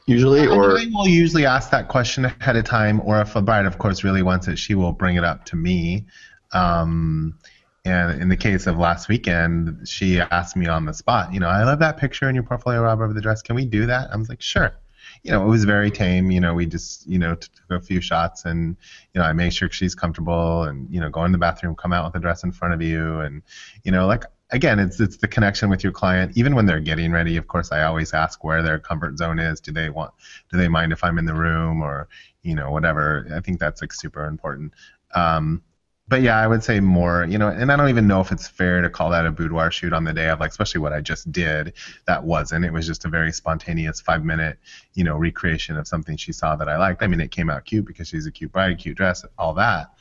Usually, 0.07 0.47
or 0.47 0.79
I 0.79 0.87
will 0.93 1.09
usually 1.09 1.47
ask 1.47 1.71
that 1.71 1.89
question 1.89 2.25
ahead 2.25 2.57
of 2.57 2.65
time, 2.65 3.01
or 3.05 3.21
if 3.21 3.37
a 3.37 3.43
bride, 3.43 3.67
of 3.67 3.79
course, 3.79 4.05
really 4.05 4.23
wants 4.23 4.49
it, 4.49 4.59
she 4.59 4.75
will 4.75 4.93
bring 4.93 5.17
it 5.17 5.25
up 5.25 5.45
to 5.47 5.57
me. 5.57 6.07
Um, 6.53 7.39
and 7.85 8.21
in 8.21 8.29
the 8.29 8.37
case 8.37 8.67
of 8.67 8.79
last 8.79 9.09
weekend, 9.09 9.89
she 9.89 10.21
asked 10.21 10.57
me 10.57 10.67
on 10.67 10.85
the 10.85 10.93
spot, 10.93 11.33
you 11.33 11.41
know, 11.41 11.49
I 11.49 11.65
love 11.65 11.79
that 11.79 11.97
picture 11.97 12.29
in 12.29 12.35
your 12.35 12.45
portfolio, 12.45 12.83
Rob, 12.83 13.01
over 13.01 13.13
the 13.13 13.23
dress. 13.23 13.41
Can 13.41 13.57
we 13.57 13.65
do 13.65 13.87
that? 13.87 14.11
I 14.13 14.17
was 14.17 14.29
like, 14.29 14.43
sure. 14.43 14.75
You 15.23 15.33
know, 15.33 15.43
it 15.43 15.49
was 15.49 15.65
very 15.65 15.91
tame. 15.91 16.31
You 16.31 16.41
know, 16.41 16.55
we 16.55 16.67
just, 16.67 17.07
you 17.07 17.19
know, 17.19 17.35
took 17.35 17.51
a 17.71 17.81
few 17.81 18.01
shots 18.01 18.45
and, 18.45 18.77
you 19.15 19.21
know, 19.21 19.27
I 19.27 19.33
made 19.33 19.55
sure 19.55 19.71
she's 19.71 19.95
comfortable 19.95 20.65
and, 20.65 20.89
you 20.93 21.01
know, 21.01 21.11
go 21.11 21.25
in 21.25 21.33
the 21.33 21.39
bathroom, 21.39 21.75
come 21.75 21.93
out 21.93 22.05
with 22.05 22.13
the 22.13 22.21
dress 22.21 22.45
in 22.45 22.53
front 22.53 22.75
of 22.75 22.83
you. 22.83 23.21
And, 23.21 23.43
you 23.83 23.93
know, 23.93 24.07
like 24.07 24.25
again, 24.53 24.79
it's 24.79 25.01
it's 25.01 25.17
the 25.17 25.29
connection 25.29 25.71
with 25.71 25.83
your 25.83 25.93
client. 25.93 26.37
Even 26.37 26.55
when 26.55 26.67
they're 26.67 26.81
getting 26.81 27.13
ready, 27.13 27.37
of 27.37 27.47
course, 27.47 27.73
I 27.73 27.83
always 27.83 28.13
ask 28.13 28.43
where 28.45 28.63
their 28.63 28.79
comfort 28.79 29.19
zone 29.19 29.39
is. 29.39 29.61
Do 29.61 29.73
they 29.73 29.91
want? 29.91 30.13
Do 30.51 30.59
they 30.59 30.69
mind 30.69 30.93
if 30.93 31.05
I'm 31.05 31.19
in 31.19 31.27
the 31.27 31.35
room 31.35 31.83
or 31.83 32.09
you 32.43 32.55
know 32.55 32.71
whatever? 32.71 33.27
I 33.35 33.41
think 33.41 33.61
that's 33.61 33.81
like 33.81 33.93
super 33.93 34.25
important. 34.25 34.73
Um, 35.15 35.63
but 36.11 36.23
yeah, 36.23 36.41
I 36.41 36.49
would 36.49 36.65
say 36.65 36.81
more, 36.81 37.25
you 37.25 37.39
know, 37.39 37.49
and 37.49 37.71
I 37.71 37.77
don't 37.77 37.89
even 37.89 38.09
know 38.09 38.21
if 38.21 38.33
it's 38.33 38.49
fair 38.49 38.83
to 38.83 38.91
call 38.91 39.11
that 39.11 39.27
a 39.27 39.31
boudoir 39.31 39.71
shoot 39.71 39.93
on 39.93 40.03
the 40.03 40.13
day 40.13 40.29
of 40.29 40.41
like, 40.41 40.51
especially 40.51 40.81
what 40.81 40.93
I 40.93 41.01
just 41.01 41.31
did. 41.31 41.75
That 42.09 42.25
wasn't. 42.25 42.65
It 42.65 42.73
was 42.73 42.85
just 42.85 43.05
a 43.05 43.09
very 43.09 43.31
spontaneous 43.31 44.01
five 44.01 44.25
minute, 44.25 44.59
you 44.95 45.05
know, 45.05 45.17
recreation 45.17 45.77
of 45.77 45.87
something 45.87 46.17
she 46.17 46.33
saw 46.33 46.57
that 46.57 46.69
I 46.69 46.79
liked. 46.79 47.05
I 47.05 47.07
mean, 47.07 47.21
it 47.21 47.31
came 47.31 47.49
out 47.49 47.65
cute 47.65 47.85
because 47.85 48.09
she's 48.09 48.27
a 48.27 48.33
cute 48.33 48.51
bride, 48.51 48.79
cute 48.79 48.97
dress, 48.97 49.25
all 49.39 49.55
that. 49.55 49.93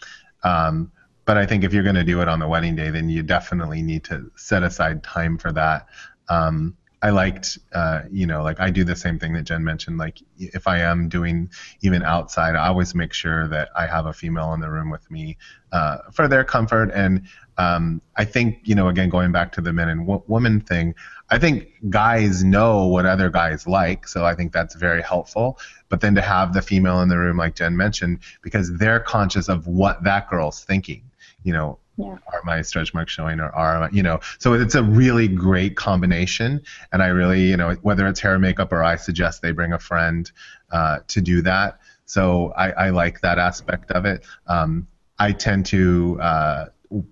Um, 0.42 0.92
but 1.30 1.38
I 1.38 1.46
think 1.46 1.64
if 1.64 1.72
you're 1.72 1.84
going 1.84 1.94
to 1.94 2.04
do 2.04 2.22
it 2.22 2.28
on 2.28 2.40
the 2.40 2.48
wedding 2.48 2.76
day, 2.76 2.90
then 2.90 3.08
you 3.08 3.22
definitely 3.22 3.84
need 3.84 4.04
to 4.06 4.32
set 4.36 4.64
aside 4.64 5.04
time 5.04 5.38
for 5.38 5.52
that. 5.52 5.86
Um, 6.28 6.76
I 7.04 7.12
liked, 7.12 7.60
uh, 7.72 8.02
you 8.10 8.26
know, 8.26 8.42
like 8.42 8.60
I 8.60 8.72
do 8.72 8.84
the 8.84 8.96
same 8.96 9.20
thing 9.20 9.34
that 9.34 9.44
Jen 9.44 9.64
mentioned. 9.64 10.00
Like 10.00 10.24
if 10.40 10.66
I 10.66 10.80
am 10.80 11.08
doing 11.08 11.52
even 11.82 12.02
outside, 12.02 12.56
I 12.56 12.68
always 12.70 12.96
make 12.96 13.14
sure 13.14 13.48
that 13.48 13.70
I 13.76 13.86
have 13.86 14.08
a 14.08 14.12
female 14.12 14.54
in 14.54 14.60
the 14.60 14.72
room 14.72 14.90
with 14.90 15.12
me 15.12 15.38
uh, 15.72 16.00
for 16.12 16.28
their 16.28 16.44
comfort. 16.44 16.90
And 16.96 17.28
um, 17.60 18.02
I 18.16 18.26
think, 18.26 18.62
you 18.64 18.74
know, 18.74 18.88
again, 18.88 19.10
going 19.10 19.32
back 19.32 19.52
to 19.52 19.62
the 19.62 19.72
men 19.72 19.88
and 19.88 20.00
w- 20.08 20.24
women 20.26 20.60
thing, 20.60 20.96
I 21.30 21.38
think 21.38 21.68
guys 21.92 22.44
know 22.44 22.88
what 22.88 23.06
other 23.06 23.30
guys 23.30 23.68
like, 23.68 24.08
so 24.08 24.26
I 24.26 24.34
think 24.34 24.52
that's 24.52 24.74
very 24.74 25.04
helpful. 25.04 25.60
But 25.90 26.02
then 26.02 26.16
to 26.16 26.22
have 26.22 26.56
the 26.56 26.64
female 26.64 27.04
in 27.04 27.10
the 27.10 27.20
room, 27.20 27.38
like 27.38 27.54
Jen 27.54 27.78
mentioned, 27.78 28.18
because 28.42 28.76
they're 28.80 29.00
conscious 29.00 29.48
of 29.48 29.68
what 29.68 30.04
that 30.06 30.28
girl's 30.28 30.64
thinking 30.64 31.04
you 31.44 31.54
know, 31.54 31.80
yeah. 32.00 32.18
are 32.32 32.42
my 32.46 32.62
stretch 32.62 32.94
marks 32.94 33.12
showing 33.12 33.40
or 33.40 33.50
are 33.50 33.80
my, 33.82 33.90
you 33.92 34.02
know 34.02 34.20
so 34.40 34.54
it's 34.54 34.76
a 34.76 34.84
really 34.84 35.28
great 35.28 35.76
combination 35.76 36.62
and 36.92 37.04
i 37.04 37.08
really 37.08 37.42
you 37.42 37.58
know 37.58 37.74
whether 37.82 38.08
it's 38.08 38.20
hair 38.20 38.40
makeup 38.40 38.72
or 38.72 38.84
i 38.84 38.96
suggest 38.96 39.42
they 39.42 39.52
bring 39.52 39.74
a 39.74 39.80
friend 39.80 40.32
uh, 40.72 41.00
to 41.08 41.20
do 41.22 41.42
that 41.42 41.80
so 42.06 42.54
I, 42.56 42.72
I 42.72 42.90
like 42.90 43.22
that 43.22 43.38
aspect 43.38 43.92
of 43.92 44.06
it 44.06 44.26
um, 44.48 44.88
i 45.18 45.32
tend 45.32 45.66
to 45.68 46.18
uh, 46.22 46.66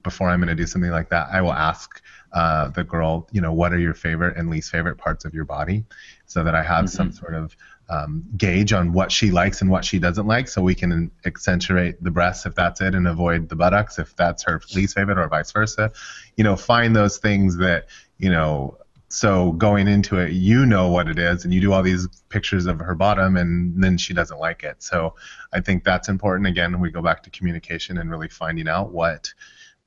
before 0.03 0.29
i'm 0.29 0.39
going 0.39 0.47
to 0.47 0.55
do 0.55 0.67
something 0.67 0.91
like 0.91 1.09
that 1.09 1.27
i 1.31 1.41
will 1.41 1.53
ask 1.53 2.01
uh, 2.33 2.69
the 2.69 2.83
girl 2.83 3.27
you 3.31 3.41
know 3.41 3.53
what 3.53 3.73
are 3.73 3.79
your 3.79 3.93
favorite 3.93 4.37
and 4.37 4.49
least 4.49 4.71
favorite 4.71 4.97
parts 4.97 5.25
of 5.25 5.33
your 5.33 5.45
body 5.45 5.83
so 6.25 6.43
that 6.43 6.55
i 6.55 6.63
have 6.63 6.85
mm-hmm. 6.85 6.95
some 6.95 7.11
sort 7.11 7.33
of 7.33 7.55
um, 7.89 8.25
gauge 8.35 8.73
on 8.73 8.91
what 8.91 9.11
she 9.11 9.31
likes 9.31 9.61
and 9.61 9.69
what 9.69 9.85
she 9.85 9.99
doesn't 9.99 10.27
like, 10.27 10.47
so 10.47 10.61
we 10.61 10.75
can 10.75 11.11
accentuate 11.25 12.03
the 12.03 12.11
breasts 12.11 12.45
if 12.45 12.55
that's 12.55 12.81
it, 12.81 12.95
and 12.95 13.07
avoid 13.07 13.49
the 13.49 13.55
buttocks 13.55 13.99
if 13.99 14.15
that's 14.15 14.43
her 14.43 14.61
least 14.75 14.95
favorite, 14.95 15.17
or 15.17 15.27
vice 15.27 15.51
versa. 15.51 15.91
You 16.35 16.43
know, 16.43 16.55
find 16.55 16.95
those 16.95 17.17
things 17.17 17.57
that 17.57 17.87
you 18.17 18.29
know. 18.29 18.77
So 19.09 19.53
going 19.53 19.87
into 19.87 20.17
it, 20.17 20.33
you 20.33 20.65
know 20.65 20.89
what 20.89 21.07
it 21.07 21.17
is, 21.17 21.45
and 21.45 21.53
you 21.53 21.61
do 21.61 21.71
all 21.71 21.81
these 21.81 22.07
pictures 22.27 22.65
of 22.65 22.79
her 22.79 22.93
bottom, 22.93 23.37
and 23.37 23.81
then 23.81 23.97
she 23.97 24.13
doesn't 24.13 24.37
like 24.37 24.63
it. 24.63 24.83
So 24.83 25.15
I 25.53 25.61
think 25.61 25.85
that's 25.85 26.09
important. 26.09 26.45
Again, 26.45 26.81
we 26.81 26.91
go 26.91 27.01
back 27.01 27.23
to 27.23 27.29
communication 27.29 27.97
and 27.97 28.11
really 28.11 28.27
finding 28.27 28.67
out 28.67 28.91
what, 28.91 29.33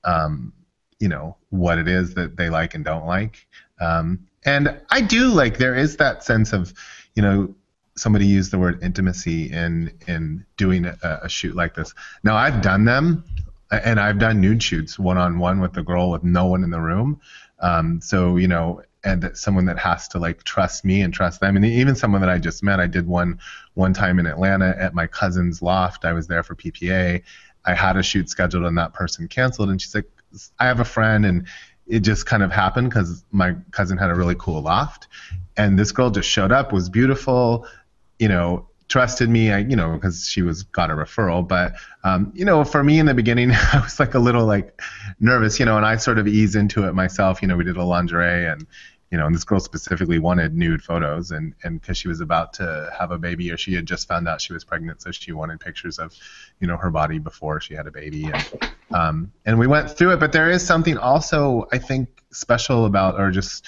um, 0.04 0.54
you 1.00 1.08
know, 1.08 1.36
what 1.50 1.76
it 1.76 1.86
is 1.86 2.14
that 2.14 2.38
they 2.38 2.48
like 2.48 2.74
and 2.74 2.82
don't 2.82 3.04
like. 3.04 3.46
Um, 3.78 4.26
and 4.46 4.80
I 4.88 5.02
do 5.02 5.28
like 5.28 5.58
there 5.58 5.74
is 5.74 5.98
that 5.98 6.24
sense 6.24 6.54
of, 6.54 6.72
you 7.14 7.22
know, 7.22 7.54
somebody 8.00 8.26
used 8.26 8.50
the 8.50 8.58
word 8.58 8.82
intimacy 8.82 9.50
in 9.52 9.92
in 10.06 10.44
doing 10.56 10.86
a, 10.86 11.20
a 11.22 11.28
shoot 11.28 11.54
like 11.54 11.74
this. 11.74 11.94
Now 12.24 12.36
I've 12.36 12.62
done 12.62 12.84
them, 12.84 13.24
and 13.70 14.00
I've 14.00 14.18
done 14.18 14.40
nude 14.40 14.62
shoots 14.62 14.98
one 14.98 15.18
on 15.18 15.38
one 15.38 15.60
with 15.60 15.72
the 15.72 15.82
girl 15.82 16.10
with 16.10 16.24
no 16.24 16.46
one 16.46 16.64
in 16.64 16.70
the 16.70 16.80
room. 16.80 17.20
Um, 17.60 18.00
so 18.00 18.36
you 18.36 18.48
know, 18.48 18.82
and 19.04 19.30
someone 19.34 19.66
that 19.66 19.78
has 19.78 20.08
to 20.08 20.18
like 20.18 20.44
trust 20.44 20.84
me 20.84 21.02
and 21.02 21.12
trust 21.12 21.40
them, 21.40 21.56
and 21.56 21.64
even 21.64 21.94
someone 21.94 22.20
that 22.22 22.30
I 22.30 22.38
just 22.38 22.62
met. 22.62 22.80
I 22.80 22.86
did 22.86 23.06
one 23.06 23.38
one 23.74 23.92
time 23.92 24.18
in 24.18 24.26
Atlanta 24.26 24.74
at 24.78 24.94
my 24.94 25.06
cousin's 25.06 25.62
loft. 25.62 26.04
I 26.04 26.12
was 26.12 26.26
there 26.26 26.42
for 26.42 26.54
PPA. 26.54 27.22
I 27.64 27.74
had 27.74 27.96
a 27.96 28.02
shoot 28.02 28.30
scheduled, 28.30 28.64
and 28.64 28.78
that 28.78 28.94
person 28.94 29.28
canceled. 29.28 29.68
And 29.70 29.80
she's 29.80 29.94
like, 29.94 30.10
"I 30.58 30.66
have 30.66 30.80
a 30.80 30.84
friend, 30.84 31.26
and 31.26 31.46
it 31.90 32.00
just 32.00 32.24
kind 32.24 32.42
of 32.42 32.52
happened 32.52 32.88
because 32.88 33.24
my 33.32 33.56
cousin 33.72 33.98
had 33.98 34.10
a 34.10 34.14
really 34.14 34.36
cool 34.38 34.62
loft, 34.62 35.08
and 35.56 35.78
this 35.78 35.92
girl 35.92 36.10
just 36.10 36.28
showed 36.28 36.52
up, 36.52 36.72
was 36.72 36.88
beautiful, 36.88 37.66
you 38.20 38.28
know, 38.28 38.68
trusted 38.88 39.30
me, 39.30 39.50
I, 39.50 39.58
you 39.58 39.76
know, 39.76 39.94
because 39.94 40.28
she 40.28 40.42
was 40.42 40.64
got 40.64 40.90
a 40.90 40.94
referral. 40.94 41.46
But 41.46 41.74
um, 42.04 42.30
you 42.34 42.44
know, 42.44 42.64
for 42.64 42.84
me 42.84 42.98
in 42.98 43.06
the 43.06 43.14
beginning, 43.14 43.50
I 43.72 43.80
was 43.82 43.98
like 43.98 44.14
a 44.14 44.18
little 44.18 44.44
like 44.44 44.80
nervous, 45.18 45.58
you 45.58 45.64
know, 45.64 45.76
and 45.76 45.86
I 45.86 45.96
sort 45.96 46.18
of 46.18 46.28
ease 46.28 46.54
into 46.54 46.86
it 46.86 46.92
myself. 46.92 47.40
You 47.40 47.48
know, 47.48 47.56
we 47.56 47.64
did 47.64 47.76
a 47.76 47.84
lingerie 47.84 48.46
and 48.46 48.66
you 49.10 49.18
know, 49.18 49.26
and 49.26 49.34
this 49.34 49.42
girl 49.42 49.58
specifically 49.58 50.20
wanted 50.20 50.54
nude 50.54 50.82
photos, 50.82 51.32
and 51.32 51.52
and 51.64 51.80
because 51.80 51.98
she 51.98 52.06
was 52.06 52.20
about 52.20 52.52
to 52.54 52.92
have 52.96 53.10
a 53.10 53.18
baby, 53.18 53.50
or 53.50 53.56
she 53.56 53.74
had 53.74 53.84
just 53.84 54.06
found 54.06 54.28
out 54.28 54.40
she 54.40 54.52
was 54.52 54.62
pregnant, 54.62 55.02
so 55.02 55.10
she 55.10 55.32
wanted 55.32 55.58
pictures 55.58 55.98
of, 55.98 56.14
you 56.60 56.68
know, 56.68 56.76
her 56.76 56.90
body 56.90 57.18
before 57.18 57.60
she 57.60 57.74
had 57.74 57.88
a 57.88 57.90
baby, 57.90 58.30
and 58.32 58.70
um, 58.92 59.32
and 59.44 59.58
we 59.58 59.66
went 59.66 59.90
through 59.90 60.12
it. 60.12 60.20
But 60.20 60.30
there 60.30 60.48
is 60.48 60.64
something 60.64 60.96
also 60.96 61.66
I 61.72 61.78
think 61.78 62.22
special 62.30 62.84
about, 62.84 63.18
or 63.18 63.32
just 63.32 63.66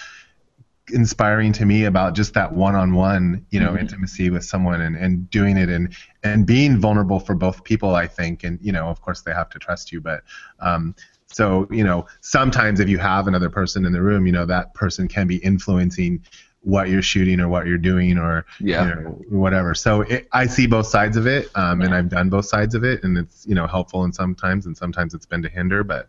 inspiring 0.92 1.52
to 1.52 1.64
me 1.64 1.84
about 1.84 2.14
just 2.14 2.34
that 2.34 2.52
one-on-one 2.52 3.46
you 3.50 3.60
know 3.60 3.68
mm-hmm. 3.68 3.78
intimacy 3.78 4.30
with 4.30 4.44
someone 4.44 4.80
and, 4.80 4.96
and 4.96 5.30
doing 5.30 5.56
it 5.56 5.68
and 5.68 5.94
and 6.24 6.44
being 6.44 6.76
vulnerable 6.76 7.20
for 7.20 7.36
both 7.36 7.62
people 7.62 7.94
i 7.94 8.04
think 8.04 8.42
and 8.42 8.58
you 8.60 8.72
know 8.72 8.88
of 8.88 9.00
course 9.00 9.22
they 9.22 9.32
have 9.32 9.48
to 9.48 9.60
trust 9.60 9.92
you 9.92 10.00
but 10.00 10.24
um, 10.58 10.92
so, 11.32 11.66
you 11.70 11.82
know, 11.82 12.06
sometimes 12.20 12.78
if 12.78 12.88
you 12.88 12.98
have 12.98 13.26
another 13.26 13.48
person 13.48 13.84
in 13.84 13.92
the 13.92 14.02
room, 14.02 14.26
you 14.26 14.32
know, 14.32 14.44
that 14.46 14.74
person 14.74 15.08
can 15.08 15.26
be 15.26 15.36
influencing 15.36 16.22
what 16.60 16.88
you're 16.88 17.02
shooting 17.02 17.40
or 17.40 17.48
what 17.48 17.66
you're 17.66 17.78
doing 17.78 18.18
or 18.18 18.46
yeah. 18.60 18.84
you 18.84 18.94
know, 18.94 19.00
whatever. 19.30 19.74
So 19.74 20.02
it, 20.02 20.28
I 20.32 20.46
see 20.46 20.66
both 20.66 20.86
sides 20.86 21.16
of 21.16 21.26
it, 21.26 21.50
um, 21.56 21.80
yeah. 21.80 21.86
and 21.86 21.94
I've 21.94 22.08
done 22.08 22.28
both 22.28 22.46
sides 22.46 22.74
of 22.74 22.84
it, 22.84 23.02
and 23.02 23.18
it's 23.18 23.44
you 23.46 23.54
know 23.54 23.66
helpful 23.66 24.04
and 24.04 24.14
sometimes, 24.14 24.66
and 24.66 24.76
sometimes 24.76 25.14
it's 25.14 25.26
been 25.26 25.42
to 25.42 25.48
hinder. 25.48 25.82
But 25.82 26.08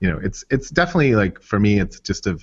you 0.00 0.10
know, 0.10 0.18
it's 0.22 0.44
it's 0.48 0.70
definitely 0.70 1.14
like 1.14 1.42
for 1.42 1.60
me, 1.60 1.80
it's 1.80 2.00
just 2.00 2.26
a 2.26 2.38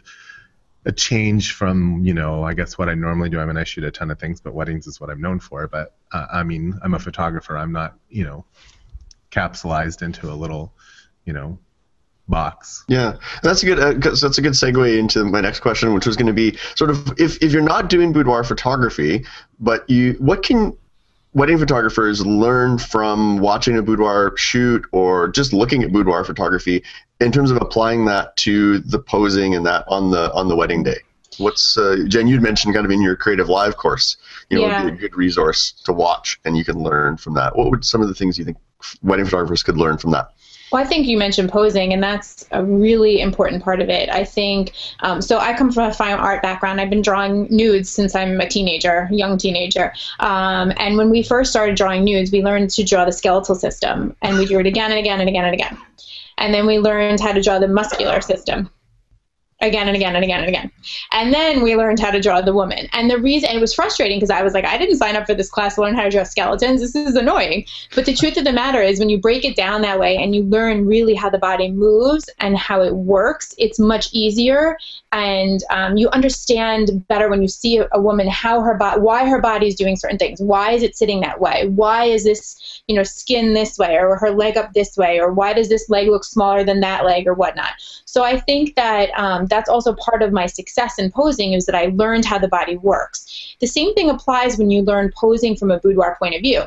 a 0.85 0.91
change 0.91 1.53
from 1.53 2.03
you 2.03 2.13
know 2.13 2.43
I 2.43 2.53
guess 2.53 2.77
what 2.77 2.89
I 2.89 2.93
normally 2.93 3.29
do. 3.29 3.39
I 3.39 3.45
mean, 3.45 3.57
I 3.57 3.63
shoot 3.63 3.83
a 3.83 3.91
ton 3.91 4.11
of 4.11 4.19
things, 4.19 4.41
but 4.41 4.53
weddings 4.53 4.87
is 4.87 4.99
what 4.99 5.09
I'm 5.09 5.21
known 5.21 5.39
for. 5.39 5.67
But 5.67 5.95
uh, 6.11 6.27
I 6.31 6.43
mean, 6.43 6.79
I'm 6.83 6.93
a 6.93 6.99
photographer. 6.99 7.57
I'm 7.57 7.71
not 7.71 7.95
you 8.09 8.23
know 8.23 8.45
capsulized 9.31 10.01
into 10.01 10.31
a 10.31 10.33
little 10.33 10.73
you 11.25 11.33
know 11.33 11.59
box. 12.27 12.83
Yeah, 12.87 13.17
that's 13.41 13.63
a 13.63 13.65
good 13.65 13.79
uh, 13.79 13.93
that's 13.93 14.37
a 14.37 14.41
good 14.41 14.53
segue 14.53 14.97
into 14.97 15.23
my 15.25 15.41
next 15.41 15.59
question, 15.61 15.93
which 15.93 16.05
was 16.05 16.15
going 16.15 16.27
to 16.27 16.33
be 16.33 16.57
sort 16.75 16.89
of 16.89 17.19
if, 17.19 17.41
if 17.41 17.51
you're 17.51 17.61
not 17.61 17.89
doing 17.89 18.13
boudoir 18.13 18.43
photography, 18.43 19.25
but 19.59 19.89
you 19.89 20.13
what 20.19 20.43
can 20.43 20.77
wedding 21.33 21.57
photographers 21.57 22.25
learn 22.25 22.77
from 22.77 23.39
watching 23.39 23.77
a 23.77 23.81
boudoir 23.81 24.35
shoot 24.37 24.85
or 24.91 25.27
just 25.29 25.53
looking 25.53 25.83
at 25.83 25.91
boudoir 25.91 26.23
photography 26.23 26.83
in 27.19 27.31
terms 27.31 27.51
of 27.51 27.57
applying 27.57 28.05
that 28.05 28.35
to 28.37 28.79
the 28.79 28.99
posing 28.99 29.55
and 29.55 29.65
that 29.65 29.85
on 29.87 30.11
the 30.11 30.31
on 30.33 30.47
the 30.47 30.55
wedding 30.55 30.83
day? 30.83 30.97
What's 31.39 31.77
uh, 31.77 31.97
Jen? 32.07 32.27
You'd 32.27 32.43
mentioned 32.43 32.75
kind 32.75 32.85
of 32.85 32.91
in 32.91 33.01
your 33.01 33.15
CreativeLive 33.15 33.75
course, 33.75 34.17
you 34.49 34.57
know, 34.59 34.67
yeah. 34.67 34.83
would 34.83 34.99
be 34.99 35.05
a 35.05 35.09
good 35.09 35.17
resource 35.17 35.71
to 35.85 35.91
watch, 35.91 36.39
and 36.45 36.55
you 36.55 36.63
can 36.63 36.83
learn 36.83 37.17
from 37.17 37.33
that. 37.33 37.55
What 37.55 37.71
would 37.71 37.83
some 37.83 38.01
of 38.01 38.07
the 38.07 38.13
things 38.13 38.37
you 38.37 38.45
think 38.45 38.57
wedding 39.01 39.25
photographers 39.25 39.63
could 39.63 39.77
learn 39.77 39.97
from 39.97 40.11
that? 40.11 40.29
Well, 40.71 40.81
I 40.81 40.87
think 40.87 41.05
you 41.05 41.19
mentioned 41.19 41.51
posing, 41.51 41.93
and 41.93 42.01
that's 42.01 42.47
a 42.49 42.65
really 42.65 43.21
important 43.21 43.63
part 43.63 43.79
of 43.79 43.89
it. 43.89 44.09
I 44.09 44.23
think 44.23 44.73
um, 45.01 45.21
so. 45.21 45.37
I 45.37 45.55
come 45.55 45.71
from 45.71 45.91
a 45.91 45.93
fine 45.93 46.13
art 46.13 46.41
background. 46.41 46.81
I've 46.81 46.89
been 46.89 47.03
drawing 47.03 47.47
nudes 47.51 47.91
since 47.91 48.15
I'm 48.15 48.41
a 48.41 48.49
teenager, 48.49 49.07
young 49.11 49.37
teenager. 49.37 49.93
Um, 50.19 50.73
and 50.77 50.97
when 50.97 51.11
we 51.11 51.21
first 51.21 51.51
started 51.51 51.75
drawing 51.75 52.03
nudes, 52.03 52.31
we 52.31 52.41
learned 52.41 52.71
to 52.71 52.83
draw 52.83 53.05
the 53.05 53.11
skeletal 53.11 53.53
system, 53.53 54.15
and 54.23 54.39
we 54.39 54.47
drew 54.47 54.59
it 54.61 54.65
again 54.65 54.89
and 54.89 54.99
again 54.99 55.19
and 55.19 55.29
again 55.29 55.45
and 55.45 55.53
again. 55.53 55.77
And 56.39 56.51
then 56.51 56.65
we 56.65 56.79
learned 56.79 57.19
how 57.19 57.33
to 57.33 57.41
draw 57.41 57.59
the 57.59 57.67
muscular 57.67 58.19
system 58.19 58.71
again 59.63 59.87
and 59.87 59.95
again 59.95 60.15
and 60.15 60.23
again 60.23 60.39
and 60.39 60.49
again. 60.49 60.71
And 61.11 61.33
then 61.33 61.63
we 61.63 61.75
learned 61.75 61.99
how 61.99 62.11
to 62.11 62.19
draw 62.19 62.41
the 62.41 62.53
woman. 62.53 62.87
And 62.91 63.09
the 63.09 63.17
reason 63.17 63.49
it 63.49 63.59
was 63.59 63.73
frustrating 63.73 64.17
because 64.17 64.29
I 64.29 64.43
was 64.43 64.53
like, 64.53 64.65
I 64.65 64.77
didn't 64.77 64.97
sign 64.97 65.15
up 65.15 65.25
for 65.25 65.33
this 65.33 65.49
class 65.49 65.75
to 65.75 65.81
learn 65.81 65.95
how 65.95 66.03
to 66.03 66.09
draw 66.09 66.23
skeletons. 66.23 66.81
This 66.81 66.95
is 66.95 67.15
annoying. 67.15 67.65
But 67.95 68.05
the 68.05 68.13
truth 68.13 68.37
of 68.37 68.43
the 68.43 68.51
matter 68.51 68.81
is, 68.81 68.99
when 68.99 69.09
you 69.09 69.17
break 69.17 69.45
it 69.45 69.55
down 69.55 69.81
that 69.81 69.99
way 69.99 70.17
and 70.17 70.35
you 70.35 70.43
learn 70.43 70.85
really 70.85 71.15
how 71.15 71.29
the 71.29 71.37
body 71.37 71.71
moves 71.71 72.29
and 72.39 72.57
how 72.57 72.81
it 72.81 72.95
works, 72.95 73.55
it's 73.57 73.79
much 73.79 74.09
easier. 74.13 74.77
And 75.11 75.63
um, 75.69 75.97
you 75.97 76.09
understand 76.09 77.07
better 77.07 77.29
when 77.29 77.41
you 77.41 77.47
see 77.47 77.77
a, 77.91 78.01
woman 78.01 78.27
how 78.27 78.61
her 78.61 78.73
body, 78.73 78.99
why 78.99 79.25
her 79.25 79.39
body 79.39 79.67
is 79.67 79.75
doing 79.75 79.95
certain 79.95 80.17
things. 80.17 80.41
Why 80.41 80.71
is 80.71 80.83
it 80.83 80.97
sitting 80.97 81.21
that 81.21 81.39
way? 81.39 81.67
Why 81.69 82.05
is 82.05 82.25
this, 82.25 82.81
you 82.87 82.95
know, 82.95 83.03
skin 83.03 83.53
this 83.53 83.77
way 83.77 83.95
or 83.95 84.17
her 84.17 84.31
leg 84.31 84.57
up 84.57 84.73
this 84.73 84.97
way? 84.97 85.19
Or 85.19 85.31
why 85.31 85.53
does 85.53 85.69
this 85.69 85.89
leg 85.89 86.09
look 86.09 86.25
smaller 86.25 86.63
than 86.63 86.81
that 86.81 87.05
leg 87.05 87.27
or 87.27 87.33
whatnot? 87.33 87.71
So 88.05 88.23
I 88.23 88.39
think 88.39 88.75
that 88.75 89.09
um, 89.17 89.47
that's 89.53 89.69
also 89.69 89.93
part 89.93 90.23
of 90.23 90.33
my 90.33 90.47
success 90.47 90.97
in 90.97 91.11
posing 91.11 91.53
is 91.53 91.67
that 91.67 91.75
I 91.75 91.85
learned 91.93 92.25
how 92.25 92.39
the 92.39 92.47
body 92.47 92.75
works. 92.77 93.55
The 93.59 93.67
same 93.67 93.93
thing 93.93 94.09
applies 94.09 94.57
when 94.57 94.71
you 94.71 94.81
learn 94.81 95.13
posing 95.15 95.55
from 95.55 95.69
a 95.69 95.79
boudoir 95.79 96.15
point 96.17 96.33
of 96.35 96.41
view 96.41 96.63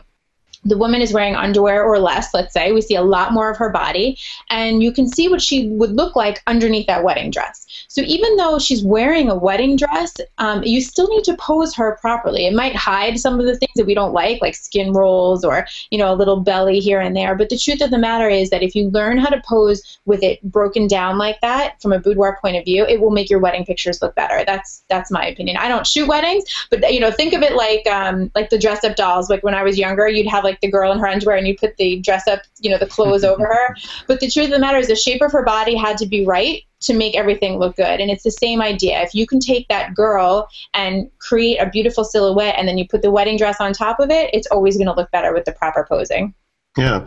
the 0.66 0.76
woman 0.78 1.00
is 1.00 1.12
wearing 1.12 1.36
underwear 1.36 1.84
or 1.84 1.98
less, 1.98 2.34
let's 2.34 2.52
say, 2.52 2.72
we 2.72 2.80
see 2.80 2.96
a 2.96 3.02
lot 3.02 3.32
more 3.32 3.50
of 3.50 3.56
her 3.56 3.70
body, 3.70 4.18
and 4.50 4.82
you 4.82 4.92
can 4.92 5.08
see 5.08 5.28
what 5.28 5.40
she 5.40 5.68
would 5.68 5.92
look 5.92 6.16
like 6.16 6.42
underneath 6.46 6.86
that 6.86 7.04
wedding 7.04 7.30
dress. 7.30 7.66
So 7.88 8.02
even 8.02 8.36
though 8.36 8.58
she's 8.58 8.82
wearing 8.82 9.30
a 9.30 9.34
wedding 9.34 9.76
dress, 9.76 10.14
um, 10.38 10.62
you 10.62 10.80
still 10.80 11.08
need 11.08 11.24
to 11.24 11.36
pose 11.36 11.74
her 11.74 11.96
properly. 12.00 12.46
It 12.46 12.54
might 12.54 12.74
hide 12.74 13.18
some 13.18 13.38
of 13.38 13.46
the 13.46 13.56
things 13.56 13.72
that 13.76 13.86
we 13.86 13.94
don't 13.94 14.12
like, 14.12 14.40
like 14.42 14.54
skin 14.54 14.92
rolls 14.92 15.44
or 15.44 15.66
you 15.90 15.98
know 15.98 16.12
a 16.12 16.16
little 16.16 16.40
belly 16.40 16.80
here 16.80 17.00
and 17.00 17.16
there. 17.16 17.34
But 17.34 17.48
the 17.48 17.58
truth 17.58 17.80
of 17.80 17.90
the 17.90 17.98
matter 17.98 18.28
is 18.28 18.50
that 18.50 18.62
if 18.62 18.74
you 18.74 18.88
learn 18.90 19.18
how 19.18 19.28
to 19.28 19.42
pose 19.46 19.98
with 20.04 20.22
it 20.22 20.42
broken 20.42 20.86
down 20.86 21.18
like 21.18 21.40
that 21.40 21.80
from 21.80 21.92
a 21.92 21.98
boudoir 21.98 22.38
point 22.40 22.56
of 22.56 22.64
view, 22.64 22.84
it 22.84 23.00
will 23.00 23.10
make 23.10 23.30
your 23.30 23.40
wedding 23.40 23.64
pictures 23.64 24.02
look 24.02 24.14
better. 24.14 24.44
That's 24.44 24.84
that's 24.88 25.10
my 25.10 25.26
opinion. 25.26 25.56
I 25.56 25.68
don't 25.68 25.86
shoot 25.86 26.08
weddings, 26.08 26.44
but 26.70 26.92
you 26.92 27.00
know 27.00 27.10
think 27.10 27.32
of 27.32 27.42
it 27.42 27.54
like 27.54 27.86
um, 27.86 28.30
like 28.34 28.50
the 28.50 28.58
dress 28.58 28.84
up 28.84 28.96
dolls. 28.96 29.30
Like 29.30 29.42
when 29.42 29.54
I 29.54 29.62
was 29.62 29.78
younger, 29.78 30.08
you'd 30.08 30.26
have 30.28 30.44
like 30.44 30.55
the 30.60 30.70
girl 30.70 30.92
in 30.92 30.98
her 30.98 31.06
underwear 31.06 31.36
and 31.36 31.46
you 31.46 31.56
put 31.56 31.76
the 31.76 32.00
dress 32.00 32.26
up, 32.26 32.40
you 32.58 32.70
know, 32.70 32.78
the 32.78 32.86
clothes 32.86 33.24
over 33.30 33.44
her. 33.44 33.76
But 34.06 34.20
the 34.20 34.30
truth 34.30 34.46
of 34.46 34.52
the 34.52 34.58
matter 34.58 34.78
is 34.78 34.88
the 34.88 34.96
shape 34.96 35.22
of 35.22 35.32
her 35.32 35.42
body 35.44 35.76
had 35.76 35.96
to 35.98 36.06
be 36.06 36.24
right 36.24 36.62
to 36.80 36.94
make 36.94 37.16
everything 37.16 37.58
look 37.58 37.76
good. 37.76 38.00
And 38.00 38.10
it's 38.10 38.22
the 38.22 38.30
same 38.30 38.60
idea. 38.60 39.02
If 39.02 39.14
you 39.14 39.26
can 39.26 39.40
take 39.40 39.68
that 39.68 39.94
girl 39.94 40.48
and 40.74 41.10
create 41.18 41.58
a 41.58 41.68
beautiful 41.68 42.04
silhouette 42.04 42.56
and 42.58 42.68
then 42.68 42.78
you 42.78 42.86
put 42.86 43.02
the 43.02 43.10
wedding 43.10 43.36
dress 43.36 43.60
on 43.60 43.72
top 43.72 44.00
of 44.00 44.10
it, 44.10 44.30
it's 44.32 44.46
always 44.48 44.76
going 44.76 44.86
to 44.86 44.94
look 44.94 45.10
better 45.10 45.32
with 45.32 45.44
the 45.44 45.52
proper 45.52 45.86
posing. 45.88 46.34
Yeah, 46.76 47.06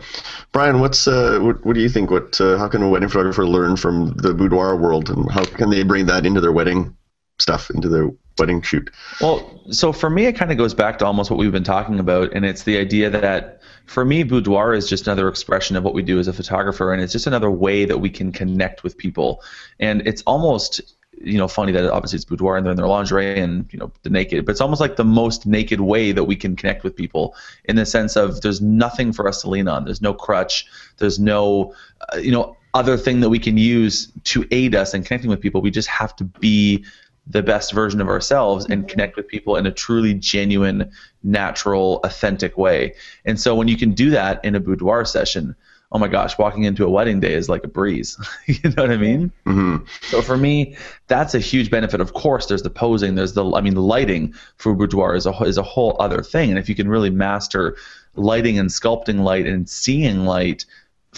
Brian, 0.50 0.80
what's 0.80 1.06
uh, 1.06 1.38
what, 1.40 1.64
what 1.64 1.74
do 1.74 1.80
you 1.80 1.88
think? 1.88 2.10
What 2.10 2.40
uh, 2.40 2.58
how 2.58 2.66
can 2.66 2.82
a 2.82 2.88
wedding 2.88 3.08
photographer 3.08 3.46
learn 3.46 3.76
from 3.76 4.14
the 4.16 4.34
boudoir 4.34 4.74
world, 4.74 5.10
and 5.10 5.30
how 5.30 5.44
can 5.44 5.70
they 5.70 5.84
bring 5.84 6.06
that 6.06 6.26
into 6.26 6.40
their 6.40 6.50
wedding 6.50 6.96
stuff, 7.38 7.70
into 7.70 7.88
their 7.88 8.10
wedding 8.38 8.62
shoot? 8.62 8.90
Well, 9.20 9.60
so 9.70 9.92
for 9.92 10.10
me, 10.10 10.26
it 10.26 10.32
kind 10.32 10.50
of 10.50 10.58
goes 10.58 10.74
back 10.74 10.98
to 10.98 11.06
almost 11.06 11.30
what 11.30 11.38
we've 11.38 11.52
been 11.52 11.64
talking 11.64 11.98
about, 12.00 12.32
and 12.32 12.44
it's 12.44 12.64
the 12.64 12.78
idea 12.78 13.10
that 13.10 13.60
for 13.86 14.04
me, 14.04 14.22
boudoir 14.22 14.72
is 14.72 14.88
just 14.88 15.06
another 15.06 15.28
expression 15.28 15.76
of 15.76 15.84
what 15.84 15.94
we 15.94 16.02
do 16.02 16.18
as 16.18 16.28
a 16.28 16.32
photographer, 16.32 16.92
and 16.92 17.02
it's 17.02 17.12
just 17.12 17.26
another 17.26 17.50
way 17.50 17.84
that 17.84 17.98
we 17.98 18.10
can 18.10 18.32
connect 18.32 18.82
with 18.82 18.96
people. 18.96 19.42
And 19.78 20.06
it's 20.06 20.22
almost 20.22 20.80
you 21.22 21.36
know 21.36 21.48
funny 21.48 21.72
that 21.72 21.90
obviously 21.90 22.16
it's 22.16 22.24
boudoir 22.24 22.56
and 22.56 22.64
they're 22.64 22.70
in 22.70 22.76
their 22.76 22.86
lingerie 22.86 23.38
and 23.38 23.70
you 23.72 23.78
know 23.78 23.92
the 24.02 24.10
naked 24.10 24.46
but 24.46 24.52
it's 24.52 24.60
almost 24.60 24.80
like 24.80 24.96
the 24.96 25.04
most 25.04 25.46
naked 25.46 25.80
way 25.80 26.12
that 26.12 26.24
we 26.24 26.34
can 26.34 26.56
connect 26.56 26.82
with 26.82 26.96
people 26.96 27.34
in 27.64 27.76
the 27.76 27.84
sense 27.84 28.16
of 28.16 28.40
there's 28.40 28.60
nothing 28.60 29.12
for 29.12 29.28
us 29.28 29.42
to 29.42 29.48
lean 29.48 29.68
on 29.68 29.84
there's 29.84 30.00
no 30.00 30.14
crutch 30.14 30.66
there's 30.98 31.18
no 31.18 31.74
uh, 32.12 32.16
you 32.16 32.30
know 32.30 32.56
other 32.72 32.96
thing 32.96 33.20
that 33.20 33.28
we 33.28 33.38
can 33.38 33.58
use 33.58 34.10
to 34.24 34.46
aid 34.50 34.74
us 34.74 34.94
in 34.94 35.02
connecting 35.02 35.28
with 35.28 35.40
people 35.40 35.60
we 35.60 35.70
just 35.70 35.88
have 35.88 36.14
to 36.16 36.24
be 36.24 36.84
the 37.26 37.42
best 37.42 37.72
version 37.72 38.00
of 38.00 38.08
ourselves 38.08 38.66
and 38.66 38.88
connect 38.88 39.16
with 39.16 39.28
people 39.28 39.56
in 39.56 39.66
a 39.66 39.72
truly 39.72 40.14
genuine, 40.14 40.90
natural, 41.22 42.00
authentic 42.02 42.56
way. 42.58 42.94
And 43.24 43.38
so 43.38 43.54
when 43.54 43.68
you 43.68 43.76
can 43.76 43.92
do 43.92 44.10
that 44.10 44.44
in 44.44 44.54
a 44.54 44.60
boudoir 44.60 45.04
session, 45.04 45.54
oh 45.92 45.98
my 45.98 46.08
gosh, 46.08 46.38
walking 46.38 46.64
into 46.64 46.84
a 46.84 46.90
wedding 46.90 47.20
day 47.20 47.34
is 47.34 47.48
like 47.48 47.64
a 47.64 47.68
breeze. 47.68 48.16
you 48.46 48.70
know 48.70 48.82
what 48.82 48.90
I 48.90 48.96
mean? 48.96 49.32
Mm-hmm. 49.46 49.84
So 50.06 50.22
for 50.22 50.36
me, 50.36 50.76
that's 51.08 51.34
a 51.34 51.40
huge 51.40 51.70
benefit. 51.70 52.00
Of 52.00 52.14
course, 52.14 52.46
there's 52.46 52.62
the 52.62 52.70
posing, 52.70 53.14
there's 53.14 53.32
the, 53.32 53.48
I 53.52 53.60
mean, 53.60 53.74
the 53.74 53.82
lighting 53.82 54.34
for 54.56 54.74
boudoir 54.74 55.14
is 55.14 55.26
a 55.26 55.32
is 55.42 55.58
a 55.58 55.62
whole 55.62 55.96
other 55.98 56.22
thing. 56.22 56.50
And 56.50 56.58
if 56.58 56.68
you 56.68 56.74
can 56.74 56.88
really 56.88 57.10
master 57.10 57.76
lighting 58.14 58.58
and 58.58 58.68
sculpting 58.70 59.20
light 59.20 59.46
and 59.46 59.68
seeing 59.68 60.24
light 60.24 60.64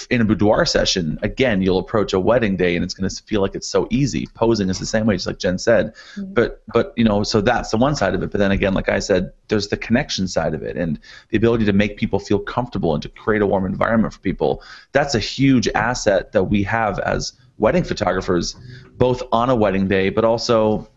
in 0.08 0.22
a 0.22 0.24
boudoir 0.24 0.64
session, 0.64 1.18
again, 1.22 1.60
you'll 1.60 1.78
approach 1.78 2.14
a 2.14 2.20
wedding 2.20 2.56
day 2.56 2.74
and 2.74 2.84
it's 2.84 2.94
going 2.94 3.08
to 3.08 3.22
feel 3.24 3.42
like 3.42 3.54
it's 3.54 3.66
so 3.66 3.86
easy. 3.90 4.26
Posing 4.34 4.70
is 4.70 4.78
the 4.78 4.86
same 4.86 5.06
way, 5.06 5.16
just 5.16 5.26
like 5.26 5.38
Jen 5.38 5.58
said. 5.58 5.94
Mm-hmm. 6.16 6.32
But 6.32 6.62
but 6.72 6.94
you 6.96 7.04
know, 7.04 7.22
so 7.22 7.42
that's 7.42 7.70
the 7.70 7.76
one 7.76 7.94
side 7.94 8.14
of 8.14 8.22
it. 8.22 8.30
But 8.30 8.38
then 8.38 8.50
again, 8.50 8.72
like 8.72 8.88
I 8.88 9.00
said, 9.00 9.32
there's 9.48 9.68
the 9.68 9.76
connection 9.76 10.28
side 10.28 10.54
of 10.54 10.62
it 10.62 10.76
and 10.76 10.98
the 11.28 11.36
ability 11.36 11.66
to 11.66 11.72
make 11.72 11.98
people 11.98 12.18
feel 12.18 12.38
comfortable 12.38 12.94
and 12.94 13.02
to 13.02 13.08
create 13.10 13.42
a 13.42 13.46
warm 13.46 13.66
environment 13.66 14.14
for 14.14 14.20
people. 14.20 14.62
That's 14.92 15.14
a 15.14 15.20
huge 15.20 15.68
asset 15.74 16.32
that 16.32 16.44
we 16.44 16.62
have 16.62 16.98
as 17.00 17.34
wedding 17.58 17.84
photographers, 17.84 18.56
both 18.96 19.22
on 19.30 19.50
a 19.50 19.56
wedding 19.56 19.88
day, 19.88 20.08
but 20.08 20.24
also 20.24 20.88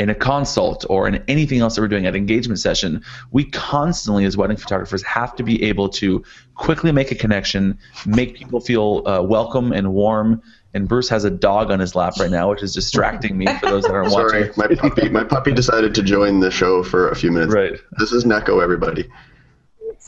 in 0.00 0.08
a 0.08 0.14
consult 0.14 0.86
or 0.88 1.06
in 1.06 1.22
anything 1.28 1.60
else 1.60 1.74
that 1.74 1.82
we're 1.82 1.88
doing 1.88 2.06
at 2.06 2.16
engagement 2.16 2.58
session, 2.58 3.04
we 3.32 3.44
constantly, 3.44 4.24
as 4.24 4.34
wedding 4.34 4.56
photographers, 4.56 5.02
have 5.02 5.36
to 5.36 5.42
be 5.42 5.62
able 5.62 5.90
to 5.90 6.24
quickly 6.54 6.90
make 6.90 7.10
a 7.10 7.14
connection, 7.14 7.78
make 8.06 8.34
people 8.34 8.60
feel 8.60 9.06
uh, 9.06 9.20
welcome 9.20 9.72
and 9.72 9.92
warm. 9.92 10.40
And 10.72 10.88
Bruce 10.88 11.10
has 11.10 11.24
a 11.24 11.30
dog 11.30 11.70
on 11.70 11.80
his 11.80 11.94
lap 11.94 12.14
right 12.18 12.30
now, 12.30 12.48
which 12.48 12.62
is 12.62 12.72
distracting 12.72 13.36
me 13.36 13.46
for 13.58 13.66
those 13.66 13.82
that 13.82 13.92
are 13.92 14.08
Sorry, 14.08 14.48
watching. 14.48 14.54
my 14.56 14.74
puppy, 14.74 15.08
my 15.10 15.24
puppy 15.24 15.52
decided 15.52 15.94
to 15.96 16.02
join 16.02 16.40
the 16.40 16.50
show 16.50 16.82
for 16.82 17.10
a 17.10 17.14
few 17.14 17.30
minutes. 17.30 17.52
Right. 17.52 17.78
This 17.98 18.12
is 18.12 18.24
Neko, 18.24 18.62
everybody. 18.62 19.06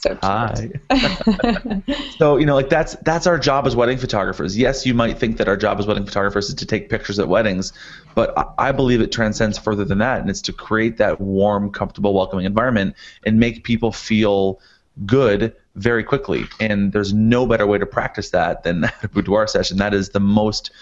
So 0.03 0.18
Hi. 0.20 0.70
so 2.18 2.36
you 2.36 2.44
know, 2.44 2.57
like 2.57 2.68
that's 2.68 2.96
that's 3.03 3.28
our 3.28 3.38
job 3.38 3.68
as 3.68 3.76
wedding 3.76 3.98
photographers. 3.98 4.59
Yes, 4.59 4.84
you 4.84 4.94
might 4.94 5.16
think 5.16 5.36
that 5.36 5.46
our 5.46 5.57
job 5.57 5.78
as 5.78 5.86
wedding 5.86 6.05
photographers 6.05 6.48
is 6.48 6.57
to 6.57 6.66
take 6.66 6.88
pictures 6.88 7.20
at 7.20 7.28
weddings, 7.28 7.72
but 8.16 8.55
I 8.59 8.72
believe 8.72 9.00
it 9.00 9.12
transcends 9.12 9.59
further 9.59 9.84
than 9.84 9.98
that, 9.98 10.20
and 10.20 10.28
it's 10.28 10.42
to 10.42 10.53
create 10.53 10.96
that 10.96 11.20
warm, 11.20 11.70
comfortable, 11.70 12.14
welcoming 12.14 12.46
environment 12.46 12.96
and 13.24 13.38
make 13.38 13.62
people 13.62 13.92
feel 13.92 14.61
good 15.07 15.55
very 15.76 16.03
quickly. 16.03 16.46
And 16.59 16.92
there's 16.92 17.12
no 17.12 17.46
better 17.46 17.66
way 17.66 17.78
to 17.78 17.86
practice 17.86 18.30
that 18.30 18.64
than 18.64 18.84
a 19.05 19.09
boudoir 19.09 19.46
session. 19.46 19.76
That 19.76 19.94
is 19.94 20.11
the 20.11 20.20
most 20.20 20.72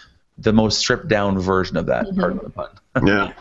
the 0.40 0.52
most 0.52 0.78
stripped 0.78 1.08
down 1.08 1.38
version 1.38 1.76
of 1.76 1.86
that. 1.86 2.06
Mm-hmm. 2.06 2.20
Pardon 2.20 2.40
the 2.42 2.50
pun. 2.50 2.68
yeah. 3.06 3.32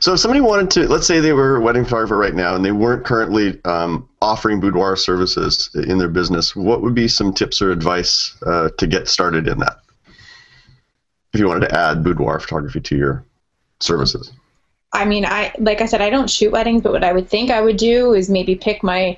So 0.00 0.14
if 0.14 0.20
somebody 0.20 0.40
wanted 0.40 0.70
to, 0.72 0.88
let's 0.88 1.06
say 1.06 1.20
they 1.20 1.32
were 1.32 1.56
a 1.56 1.60
wedding 1.60 1.84
photographer 1.84 2.16
right 2.16 2.34
now 2.34 2.54
and 2.54 2.64
they 2.64 2.72
weren't 2.72 3.04
currently 3.04 3.60
um, 3.64 4.08
offering 4.20 4.60
boudoir 4.60 4.96
services 4.96 5.70
in 5.74 5.98
their 5.98 6.08
business, 6.08 6.56
what 6.56 6.82
would 6.82 6.94
be 6.94 7.06
some 7.06 7.32
tips 7.32 7.62
or 7.62 7.70
advice 7.70 8.36
uh, 8.44 8.70
to 8.78 8.86
get 8.86 9.08
started 9.08 9.46
in 9.46 9.58
that? 9.58 9.78
If 11.32 11.40
you 11.40 11.46
wanted 11.46 11.68
to 11.68 11.78
add 11.78 12.04
boudoir 12.04 12.40
photography 12.40 12.80
to 12.80 12.96
your 12.96 13.24
services. 13.80 14.32
I 14.92 15.06
mean, 15.06 15.24
I 15.24 15.54
like 15.58 15.80
I 15.80 15.86
said, 15.86 16.02
I 16.02 16.10
don't 16.10 16.28
shoot 16.28 16.52
weddings, 16.52 16.82
but 16.82 16.92
what 16.92 17.04
I 17.04 17.12
would 17.12 17.28
think 17.28 17.50
I 17.50 17.62
would 17.62 17.78
do 17.78 18.12
is 18.12 18.28
maybe 18.28 18.54
pick 18.54 18.82
my 18.82 19.16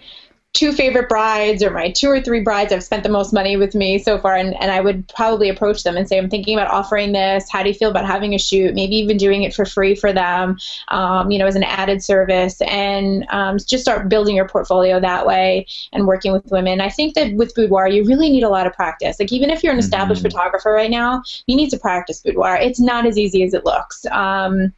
two 0.54 0.72
favorite 0.72 1.08
brides 1.08 1.62
or 1.62 1.70
my 1.70 1.90
two 1.90 2.08
or 2.08 2.20
three 2.20 2.40
brides 2.40 2.72
have 2.72 2.82
spent 2.82 3.02
the 3.02 3.08
most 3.08 3.32
money 3.32 3.56
with 3.56 3.74
me 3.74 3.98
so 3.98 4.18
far 4.18 4.34
and, 4.34 4.54
and 4.60 4.70
i 4.70 4.80
would 4.80 5.06
probably 5.08 5.48
approach 5.48 5.82
them 5.82 5.96
and 5.96 6.08
say 6.08 6.16
i'm 6.16 6.30
thinking 6.30 6.56
about 6.56 6.70
offering 6.70 7.12
this. 7.12 7.48
How 7.50 7.62
do 7.62 7.68
you 7.68 7.74
feel 7.74 7.90
about 7.90 8.04
having 8.04 8.34
a 8.34 8.38
shoot? 8.38 8.74
Maybe 8.74 8.96
even 8.96 9.16
doing 9.16 9.42
it 9.42 9.54
for 9.54 9.64
free 9.64 9.94
for 9.94 10.12
them 10.12 10.58
um, 10.88 11.30
you 11.30 11.38
know 11.38 11.46
as 11.46 11.56
an 11.56 11.62
added 11.62 12.02
service. 12.02 12.60
And 12.62 13.26
um, 13.30 13.58
just 13.58 13.82
start 13.82 14.08
building 14.08 14.36
your 14.36 14.48
portfolio 14.48 15.00
that 15.00 15.26
way 15.26 15.66
and 15.92 16.06
working 16.06 16.32
with 16.32 16.50
women. 16.50 16.80
I 16.80 16.88
think 16.88 17.14
that 17.14 17.32
with 17.34 17.54
boudoir 17.54 17.88
you 17.88 18.04
really 18.04 18.30
need 18.30 18.42
a 18.42 18.48
lot 18.48 18.66
of 18.66 18.72
practice. 18.72 19.18
Like 19.18 19.32
even 19.32 19.50
if 19.50 19.62
you're 19.62 19.72
an 19.72 19.78
established 19.78 20.22
mm-hmm. 20.22 20.30
photographer 20.30 20.70
right 20.70 20.90
now 20.90 21.22
you 21.46 21.56
need 21.56 21.70
to 21.70 21.78
practice 21.78 22.20
boudoir. 22.20 22.56
It's 22.56 22.80
not 22.80 23.06
as 23.06 23.18
easy 23.18 23.42
as 23.44 23.54
it 23.54 23.64
looks. 23.64 24.04
Um, 24.06 24.72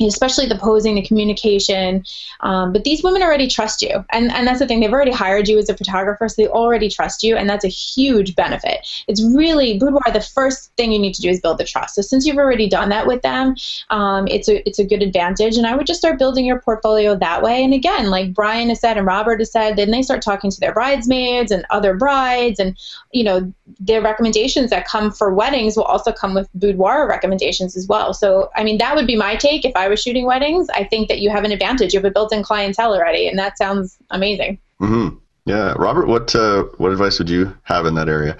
especially 0.00 0.46
the 0.46 0.56
posing, 0.58 0.94
the 0.94 1.02
communication. 1.02 2.04
Um, 2.40 2.72
but 2.72 2.84
these 2.84 3.02
women 3.02 3.22
already 3.22 3.48
trust 3.48 3.82
you. 3.82 4.04
And, 4.10 4.30
and 4.30 4.46
that's 4.46 4.60
the 4.60 4.66
thing, 4.66 4.80
they've 4.80 4.92
already 4.92 5.10
hired 5.12 5.48
you 5.48 5.58
as 5.58 5.68
a 5.68 5.76
photographer, 5.76 6.28
so 6.28 6.42
they 6.42 6.48
already 6.48 6.88
trust 6.88 7.22
you, 7.22 7.36
and 7.36 7.50
that's 7.50 7.64
a 7.64 7.68
huge 7.68 8.36
benefit. 8.36 8.86
It's 9.08 9.22
really, 9.22 9.78
boudoir, 9.78 10.12
the 10.12 10.20
first 10.20 10.72
thing 10.76 10.92
you 10.92 10.98
need 10.98 11.14
to 11.14 11.22
do 11.22 11.28
is 11.28 11.40
build 11.40 11.58
the 11.58 11.64
trust. 11.64 11.96
So 11.96 12.02
since 12.02 12.26
you've 12.26 12.36
already 12.36 12.68
done 12.68 12.90
that 12.90 13.06
with 13.06 13.22
them, 13.22 13.56
um, 13.90 14.28
it's, 14.28 14.48
a, 14.48 14.66
it's 14.68 14.78
a 14.78 14.84
good 14.84 15.02
advantage. 15.02 15.56
And 15.56 15.66
I 15.66 15.74
would 15.74 15.86
just 15.86 15.98
start 15.98 16.18
building 16.18 16.44
your 16.44 16.60
portfolio 16.60 17.16
that 17.16 17.42
way. 17.42 17.64
And 17.64 17.74
again, 17.74 18.10
like 18.10 18.32
Brian 18.32 18.68
has 18.68 18.80
said 18.80 18.96
and 18.98 19.06
Robert 19.06 19.40
has 19.40 19.50
said, 19.50 19.76
then 19.76 19.90
they 19.90 20.02
start 20.02 20.22
talking 20.22 20.50
to 20.50 20.60
their 20.60 20.72
bridesmaids 20.72 21.50
and 21.50 21.66
other 21.70 21.96
brides, 21.96 22.60
and, 22.60 22.78
you 23.10 23.24
know, 23.24 23.52
their 23.80 24.00
recommendations 24.00 24.70
that 24.70 24.86
come 24.86 25.10
for 25.10 25.34
weddings 25.34 25.76
will 25.76 25.84
also 25.84 26.12
come 26.12 26.34
with 26.34 26.48
boudoir 26.54 27.08
recommendations 27.08 27.76
as 27.76 27.86
well. 27.88 28.14
So, 28.14 28.50
I 28.54 28.62
mean, 28.62 28.78
that 28.78 28.94
would 28.94 29.06
be 29.06 29.16
my 29.16 29.36
take 29.36 29.64
if 29.64 29.72
I 29.74 29.87
was 29.88 30.00
shooting 30.02 30.26
weddings, 30.26 30.68
I 30.70 30.84
think 30.84 31.08
that 31.08 31.20
you 31.20 31.30
have 31.30 31.44
an 31.44 31.52
advantage. 31.52 31.92
You 31.92 32.00
have 32.00 32.04
a 32.04 32.10
built-in 32.10 32.42
clientele 32.42 32.94
already, 32.94 33.28
and 33.28 33.38
that 33.38 33.58
sounds 33.58 33.96
amazing. 34.10 34.58
Mm-hmm. 34.80 35.16
Yeah, 35.44 35.72
Robert, 35.78 36.06
what 36.06 36.34
uh, 36.34 36.64
what 36.76 36.92
advice 36.92 37.18
would 37.18 37.30
you 37.30 37.56
have 37.62 37.86
in 37.86 37.94
that 37.94 38.08
area? 38.08 38.36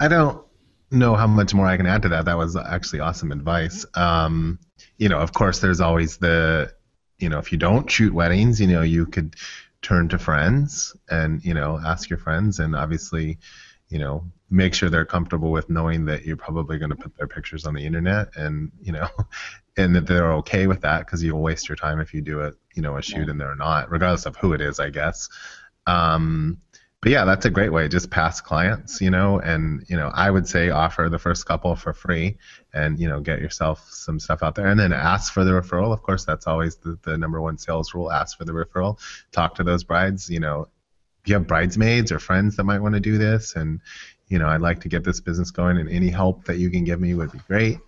I 0.00 0.08
don't 0.08 0.42
know 0.90 1.14
how 1.14 1.26
much 1.26 1.52
more 1.52 1.66
I 1.66 1.76
can 1.76 1.86
add 1.86 2.02
to 2.02 2.08
that. 2.10 2.24
That 2.24 2.38
was 2.38 2.56
actually 2.56 3.00
awesome 3.00 3.32
advice. 3.32 3.84
Um, 3.94 4.58
you 4.96 5.08
know, 5.08 5.18
of 5.18 5.32
course, 5.32 5.58
there's 5.58 5.80
always 5.80 6.16
the, 6.16 6.72
you 7.18 7.28
know, 7.28 7.38
if 7.38 7.52
you 7.52 7.58
don't 7.58 7.90
shoot 7.90 8.14
weddings, 8.14 8.60
you 8.60 8.66
know, 8.66 8.82
you 8.82 9.04
could 9.06 9.36
turn 9.82 10.08
to 10.08 10.18
friends 10.18 10.96
and 11.10 11.44
you 11.44 11.54
know 11.54 11.78
ask 11.84 12.08
your 12.08 12.18
friends, 12.18 12.58
and 12.60 12.74
obviously, 12.74 13.38
you 13.88 13.98
know, 13.98 14.24
make 14.50 14.74
sure 14.74 14.88
they're 14.88 15.04
comfortable 15.04 15.50
with 15.50 15.68
knowing 15.68 16.06
that 16.06 16.24
you're 16.24 16.36
probably 16.36 16.78
going 16.78 16.90
to 16.90 16.96
put 16.96 17.14
their 17.16 17.28
pictures 17.28 17.66
on 17.66 17.74
the 17.74 17.84
internet 17.84 18.28
and 18.36 18.72
you 18.80 18.92
know 18.92 19.08
and 19.78 19.94
that 19.94 20.06
they're 20.06 20.32
okay 20.32 20.66
with 20.66 20.82
that 20.82 21.06
because 21.06 21.22
you'll 21.22 21.40
waste 21.40 21.68
your 21.68 21.76
time 21.76 22.00
if 22.00 22.12
you 22.12 22.20
do 22.20 22.42
a 22.42 22.52
you 22.74 22.82
know 22.82 22.96
a 22.96 23.02
shoot 23.02 23.24
yeah. 23.24 23.30
and 23.30 23.40
they're 23.40 23.56
not 23.56 23.90
regardless 23.90 24.26
of 24.26 24.36
who 24.36 24.52
it 24.52 24.60
is 24.60 24.78
i 24.80 24.90
guess. 24.90 25.28
Um, 25.86 26.58
but 27.00 27.12
yeah 27.12 27.24
that's 27.24 27.46
a 27.46 27.50
great 27.50 27.72
way 27.72 27.88
just 27.88 28.10
pass 28.10 28.40
clients 28.40 29.00
you 29.00 29.10
know 29.10 29.38
and 29.38 29.86
you 29.88 29.96
know 29.96 30.10
i 30.12 30.28
would 30.28 30.48
say 30.48 30.68
offer 30.68 31.08
the 31.08 31.18
first 31.18 31.46
couple 31.46 31.74
for 31.76 31.92
free 31.92 32.36
and 32.74 32.98
you 32.98 33.08
know 33.08 33.20
get 33.20 33.40
yourself 33.40 33.88
some 33.90 34.18
stuff 34.18 34.42
out 34.42 34.54
there. 34.54 34.66
And 34.66 34.78
then 34.78 34.92
ask 34.92 35.32
for 35.32 35.44
the 35.44 35.52
referral. 35.52 35.92
Of 35.92 36.02
course 36.02 36.24
that's 36.24 36.46
always 36.46 36.76
the, 36.76 36.98
the 37.02 37.16
number 37.16 37.40
one 37.40 37.56
sales 37.56 37.94
rule 37.94 38.10
ask 38.10 38.36
for 38.36 38.44
the 38.44 38.52
referral 38.52 38.98
talk 39.32 39.54
to 39.56 39.64
those 39.64 39.84
brides 39.84 40.28
you 40.28 40.40
know. 40.40 40.68
You 41.26 41.34
have 41.34 41.46
bridesmaids 41.46 42.10
or 42.10 42.18
friends 42.18 42.56
that 42.56 42.64
might 42.64 42.80
want 42.80 42.94
to 42.94 43.00
do 43.00 43.18
this 43.18 43.54
and 43.54 43.80
you 44.28 44.38
know 44.38 44.48
i'd 44.48 44.62
like 44.62 44.80
to 44.80 44.88
get 44.88 45.04
this 45.04 45.20
business 45.20 45.50
going 45.50 45.76
and 45.76 45.90
any 45.90 46.08
help 46.08 46.44
that 46.44 46.56
you 46.56 46.70
can 46.70 46.84
give 46.84 47.00
me 47.00 47.12
would 47.12 47.32
be 47.32 47.38
great 47.46 47.78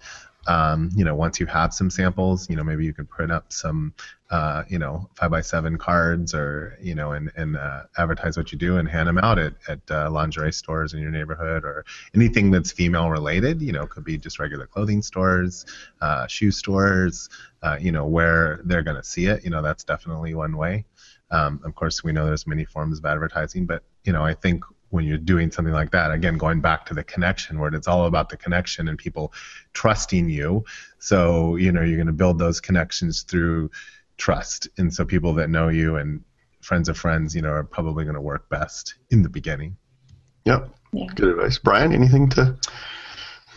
um, 0.47 0.91
you 0.95 1.05
know, 1.05 1.15
once 1.15 1.39
you 1.39 1.47
have 1.47 1.75
some 1.75 1.91
samples, 1.91 2.49
you 2.49 2.57
know, 2.57 2.65
maybe 2.65 2.85
you 2.85 2.95
can 2.95 3.07
print 3.07 3.31
up 3.31 3.53
some, 3.53 3.93
uh, 4.31 4.65
you 4.69 4.79
know, 4.79 5.09
five 5.15 5.31
by 5.31 5.41
seven 5.41 5.77
cards 5.77 6.35
or, 6.35 6.79
you 6.81 6.95
know, 6.95 7.13
and, 7.13 7.31
and 7.37 7.57
uh, 7.57 7.83
advertise 7.99 8.37
what 8.37 8.51
you 8.51 8.59
do 8.59 8.79
and 8.79 8.89
hand 8.89 9.07
them 9.07 9.19
out 9.19 9.39
at, 9.39 9.55
at 9.69 9.81
uh, 9.91 10.11
lingerie 10.11 10.53
stores 10.53 10.95
in 10.95 11.01
your 11.01 11.11
neighborhood 11.11 11.65
or 11.65 11.85
anything 12.15 12.51
that's 12.51 12.73
female 12.73 13.11
related, 13.11 13.61
you 13.61 13.73
know, 13.73 13.87
could 13.87 14.05
be 14.05 14.17
just 14.17 14.39
regular 14.39 14.67
clothing 14.67 15.03
stores, 15.03 15.67
uh, 16.01 16.27
shoe 16.27 16.51
stores, 16.51 17.29
uh, 17.63 17.77
you 17.79 17.93
know, 17.93 18.07
where 18.07 18.61
they're 18.65 18.83
going 18.83 18.97
to 18.97 19.05
see 19.05 19.27
it. 19.27 19.45
You 19.45 19.51
know, 19.51 19.61
that's 19.61 19.85
definitely 19.85 20.35
one 20.35 20.57
way. 20.57 20.87
Um, 21.31 21.61
of 21.65 21.75
course, 21.75 22.03
we 22.03 22.13
know 22.13 22.25
there's 22.27 22.47
many 22.47 22.65
forms 22.65 22.99
of 22.99 23.05
advertising, 23.05 23.67
but, 23.67 23.85
you 24.05 24.13
know, 24.13 24.25
I 24.25 24.35
think 24.35 24.65
when 24.91 25.05
you're 25.05 25.19
doing 25.19 25.51
something 25.51 25.75
like 25.75 25.91
that 25.91 26.11
again 26.11 26.37
going 26.37 26.61
back 26.61 26.85
to 26.87 26.95
the 26.95 27.03
connection 27.03 27.59
where 27.59 27.73
it's 27.75 27.89
all 27.89 28.07
about 28.07 28.29
the 28.29 28.37
connection 28.37 28.89
and 28.89 28.99
people 28.99 29.33
trusting 29.73 30.29
you 30.29 30.65
so 30.99 31.57
you 31.57 31.73
know 31.73 31.83
you're 31.83 31.97
going 31.97 32.07
to 32.07 32.13
build 32.13 32.39
those 32.39 32.61
connections 32.61 33.23
through 33.23 33.71
trust 34.19 34.69
and 34.77 34.93
so 34.93 35.05
people 35.05 35.33
that 35.35 35.49
know 35.49 35.69
you 35.69 35.97
and 35.97 36.23
friends 36.61 36.89
of 36.89 36.97
friends 36.97 37.35
you 37.35 37.41
know 37.41 37.51
are 37.51 37.65
probably 37.65 38.05
going 38.05 38.15
to 38.15 38.21
work 38.21 38.49
best 38.49 38.97
in 39.11 39.23
the 39.23 39.29
beginning 39.29 39.77
yep 40.45 40.69
yeah. 40.93 41.07
good 41.15 41.31
advice 41.31 41.59
brian 41.59 41.93
anything 41.93 42.29
to 42.29 42.57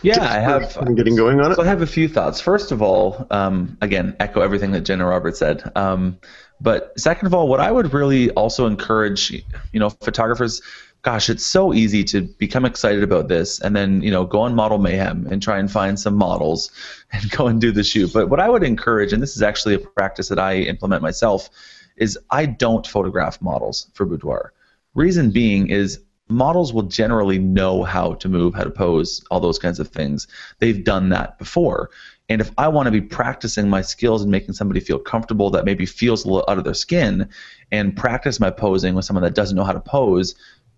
yeah, 0.04 0.22
I 0.22 0.38
have. 0.38 0.76
Getting 0.96 1.16
going 1.16 1.40
on 1.40 1.52
it. 1.52 1.54
So 1.54 1.62
I 1.62 1.66
have 1.66 1.80
a 1.80 1.86
few 1.86 2.08
thoughts. 2.08 2.38
First 2.38 2.72
of 2.72 2.82
all, 2.82 3.26
um, 3.30 3.78
again, 3.80 4.14
echo 4.20 4.42
everything 4.42 4.72
that 4.72 4.82
Jen 4.82 5.00
and 5.00 5.08
Robert 5.08 5.34
said. 5.34 5.72
Um, 5.74 6.18
but 6.60 6.92
second 7.00 7.26
of 7.26 7.32
all, 7.32 7.48
what 7.48 7.58
I 7.58 7.72
would 7.72 7.94
really 7.94 8.30
also 8.30 8.66
encourage, 8.66 9.30
you 9.30 9.80
know, 9.80 9.88
photographers 9.88 10.60
gosh, 11.04 11.28
it's 11.28 11.44
so 11.44 11.74
easy 11.74 12.02
to 12.02 12.22
become 12.22 12.64
excited 12.64 13.02
about 13.02 13.28
this 13.28 13.60
and 13.60 13.76
then, 13.76 14.00
you 14.00 14.10
know, 14.10 14.24
go 14.24 14.40
on 14.40 14.54
Model 14.54 14.78
Mayhem 14.78 15.28
and 15.30 15.42
try 15.42 15.58
and 15.58 15.70
find 15.70 16.00
some 16.00 16.16
models 16.16 16.72
and 17.12 17.30
go 17.30 17.46
and 17.46 17.60
do 17.60 17.70
the 17.70 17.84
shoot. 17.84 18.12
But 18.12 18.30
what 18.30 18.40
I 18.40 18.48
would 18.48 18.64
encourage, 18.64 19.12
and 19.12 19.22
this 19.22 19.36
is 19.36 19.42
actually 19.42 19.74
a 19.74 19.78
practice 19.78 20.28
that 20.28 20.38
I 20.38 20.56
implement 20.56 21.02
myself, 21.02 21.50
is 21.96 22.18
I 22.30 22.46
don't 22.46 22.86
photograph 22.86 23.40
models 23.40 23.90
for 23.94 24.06
boudoir. 24.06 24.52
Reason 24.94 25.30
being 25.30 25.68
is 25.68 26.00
models 26.28 26.72
will 26.72 26.84
generally 26.84 27.38
know 27.38 27.82
how 27.82 28.14
to 28.14 28.28
move, 28.28 28.54
how 28.54 28.64
to 28.64 28.70
pose, 28.70 29.22
all 29.30 29.40
those 29.40 29.58
kinds 29.58 29.78
of 29.78 29.88
things. 29.88 30.26
They've 30.58 30.82
done 30.82 31.10
that 31.10 31.38
before. 31.38 31.90
And 32.30 32.40
if 32.40 32.50
I 32.56 32.68
want 32.68 32.86
to 32.86 32.90
be 32.90 33.02
practicing 33.02 33.68
my 33.68 33.82
skills 33.82 34.22
and 34.22 34.30
making 34.30 34.54
somebody 34.54 34.80
feel 34.80 34.98
comfortable 34.98 35.50
that 35.50 35.66
maybe 35.66 35.84
feels 35.84 36.24
a 36.24 36.28
little 36.28 36.44
out 36.48 36.56
of 36.56 36.64
their 36.64 36.72
skin 36.72 37.28
and 37.70 37.94
practice 37.94 38.40
my 38.40 38.48
posing 38.48 38.94
with 38.94 39.04
someone 39.04 39.22
that 39.24 39.34
doesn't 39.34 39.56
know 39.56 39.64
how 39.64 39.74
to 39.74 39.80
pose, 39.80 40.34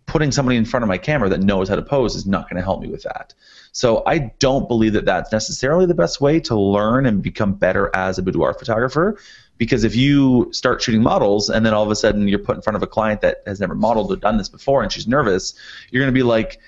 putting 0.07 0.31
somebody 0.31 0.57
in 0.57 0.65
front 0.65 0.85
of 0.85 0.89
my 0.89 0.99
camera 0.99 1.29
that 1.29 1.41
knows 1.41 1.69
how 1.69 1.75
to 1.77 1.83
pose 1.83 2.15
is 2.15 2.27
not 2.27 2.49
going 2.49 2.57
to 2.57 2.63
help 2.63 2.81
me 2.81 2.89
with 2.89 3.03
that. 3.03 3.35
So 3.73 4.03
I 4.07 4.31
don't 4.39 4.69
believe 4.69 4.93
that 4.95 5.05
that's 5.05 5.33
necessarily 5.33 5.85
the 5.85 5.95
best 5.95 6.21
way 6.21 6.41
to 6.41 6.59
learn 6.59 7.07
and 7.07 7.23
become 7.23 7.55
better 7.55 7.91
as 7.95 8.17
a 8.17 8.23
boudoir 8.23 8.55
photographer. 8.55 9.19
Because 9.59 9.85
if 9.85 9.97
you 9.97 10.49
start 10.53 10.81
shooting 10.81 11.03
models 11.03 11.51
and 11.51 11.67
then 11.67 11.75
all 11.75 11.83
of 11.83 11.91
a 11.91 11.97
sudden 11.97 12.29
you're 12.29 12.39
put 12.39 12.57
in 12.57 12.63
front 12.63 12.77
of 12.77 12.83
a 12.83 12.87
client 12.87 13.21
that 13.23 13.39
has 13.47 13.59
never 13.59 13.75
modeled 13.75 14.13
or 14.13 14.17
done 14.17 14.39
this 14.39 14.49
before 14.49 14.83
and 14.83 14.93
she's 14.93 15.09
nervous, 15.09 15.55
you're 15.91 16.03
going 16.03 16.13
to 16.13 16.19
be 16.19 16.23
like, 16.23 16.61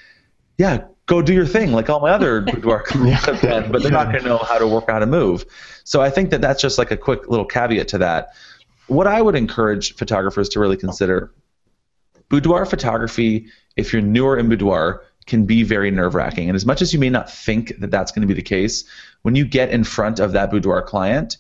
yeah, 0.57 0.85
go 1.07 1.23
do 1.23 1.33
your 1.33 1.47
thing 1.47 1.73
like 1.73 1.89
all 1.89 2.01
my 2.01 2.11
other 2.11 2.41
boudoir 2.53 2.83
clients 2.83 3.27
have 3.27 3.41
done, 3.41 3.71
but 3.71 3.83
they're 3.83 3.93
not 3.93 4.11
going 4.11 4.23
to 4.23 4.29
know 4.29 4.39
how 4.39 4.59
to 4.59 4.67
work, 4.67 4.91
how 4.91 4.99
to 4.99 5.07
move. 5.07 5.45
So 5.85 6.01
I 6.01 6.11
think 6.11 6.31
that 6.31 6.41
that's 6.41 6.61
just 6.61 6.77
like 6.77 6.91
a 6.91 6.97
quick 6.97 7.29
little 7.29 7.47
caveat 7.47 7.89
to 7.89 7.99
that. 7.99 8.35
What 8.89 9.07
I 9.07 9.23
would 9.23 9.37
encourage 9.37 9.95
photographers 9.95 10.49
to 10.51 10.61
really 10.61 10.77
consider 10.77 11.33
boudoir 12.29 12.67
photography, 12.67 13.47
if 13.77 13.93
you're 13.93 14.03
newer 14.03 14.39
in 14.39 14.49
boudoir, 14.49 15.05
can 15.27 15.45
be 15.45 15.63
very 15.63 15.91
nerve 15.91 16.15
wracking. 16.15 16.49
And 16.49 16.57
as 16.57 16.67
much 16.67 16.83
as 16.83 16.93
you 16.93 16.99
may 16.99 17.11
not 17.11 17.31
think 17.31 17.79
that 17.81 17.91
that's 17.91 18.11
going 18.11 18.23
to 18.23 18.27
be 18.27 18.35
the 18.35 18.43
case, 18.43 18.85
when 19.23 19.35
you 19.35 19.45
get 19.45 19.71
in 19.71 19.85
front 19.85 20.21
of 20.21 20.33
that 20.33 20.51
boudoir 20.51 20.83
client, 20.83 21.37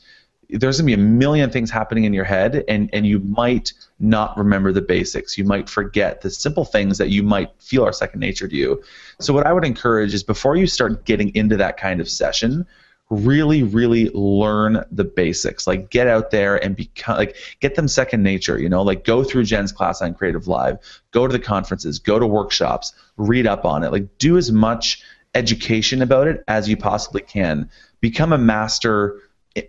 there's 0.50 0.80
going 0.80 0.90
to 0.90 0.96
be 0.96 1.02
a 1.02 1.04
million 1.04 1.50
things 1.50 1.70
happening 1.70 2.04
in 2.04 2.14
your 2.14 2.24
head, 2.24 2.64
and, 2.68 2.88
and 2.92 3.06
you 3.06 3.18
might 3.20 3.72
not 4.00 4.36
remember 4.38 4.72
the 4.72 4.80
basics. 4.80 5.36
You 5.36 5.44
might 5.44 5.68
forget 5.68 6.22
the 6.22 6.30
simple 6.30 6.64
things 6.64 6.96
that 6.98 7.10
you 7.10 7.22
might 7.22 7.50
feel 7.58 7.84
are 7.84 7.92
second 7.92 8.20
nature 8.20 8.48
to 8.48 8.56
you. 8.56 8.82
So, 9.20 9.34
what 9.34 9.46
I 9.46 9.52
would 9.52 9.64
encourage 9.64 10.14
is 10.14 10.22
before 10.22 10.56
you 10.56 10.66
start 10.66 11.04
getting 11.04 11.34
into 11.34 11.56
that 11.58 11.76
kind 11.76 12.00
of 12.00 12.08
session, 12.08 12.66
really 13.10 13.62
really 13.62 14.10
learn 14.10 14.84
the 14.90 15.04
basics. 15.04 15.66
Like 15.66 15.90
get 15.90 16.06
out 16.06 16.30
there 16.30 16.62
and 16.62 16.76
become 16.76 17.16
like 17.16 17.36
get 17.60 17.74
them 17.74 17.88
second 17.88 18.22
nature 18.22 18.58
you 18.58 18.68
know? 18.68 18.82
Like 18.82 19.04
go 19.04 19.24
through 19.24 19.44
jen's 19.44 19.72
class 19.72 20.02
on 20.02 20.14
CreativeLive 20.14 20.78
go 21.10 21.26
to 21.26 21.32
the 21.32 21.38
conferences 21.38 21.98
go 21.98 22.18
to 22.18 22.26
workshops 22.26 22.92
read 23.16 23.46
up 23.46 23.64
on 23.64 23.82
it. 23.82 23.92
Like 23.92 24.18
do 24.18 24.36
as 24.36 24.52
much 24.52 25.02
education 25.34 26.02
about 26.02 26.26
it 26.28 26.44
as 26.48 26.68
you 26.68 26.76
possibly 26.76 27.22
can. 27.22 27.70
Become 28.00 28.32
a 28.32 28.38
master 28.38 29.20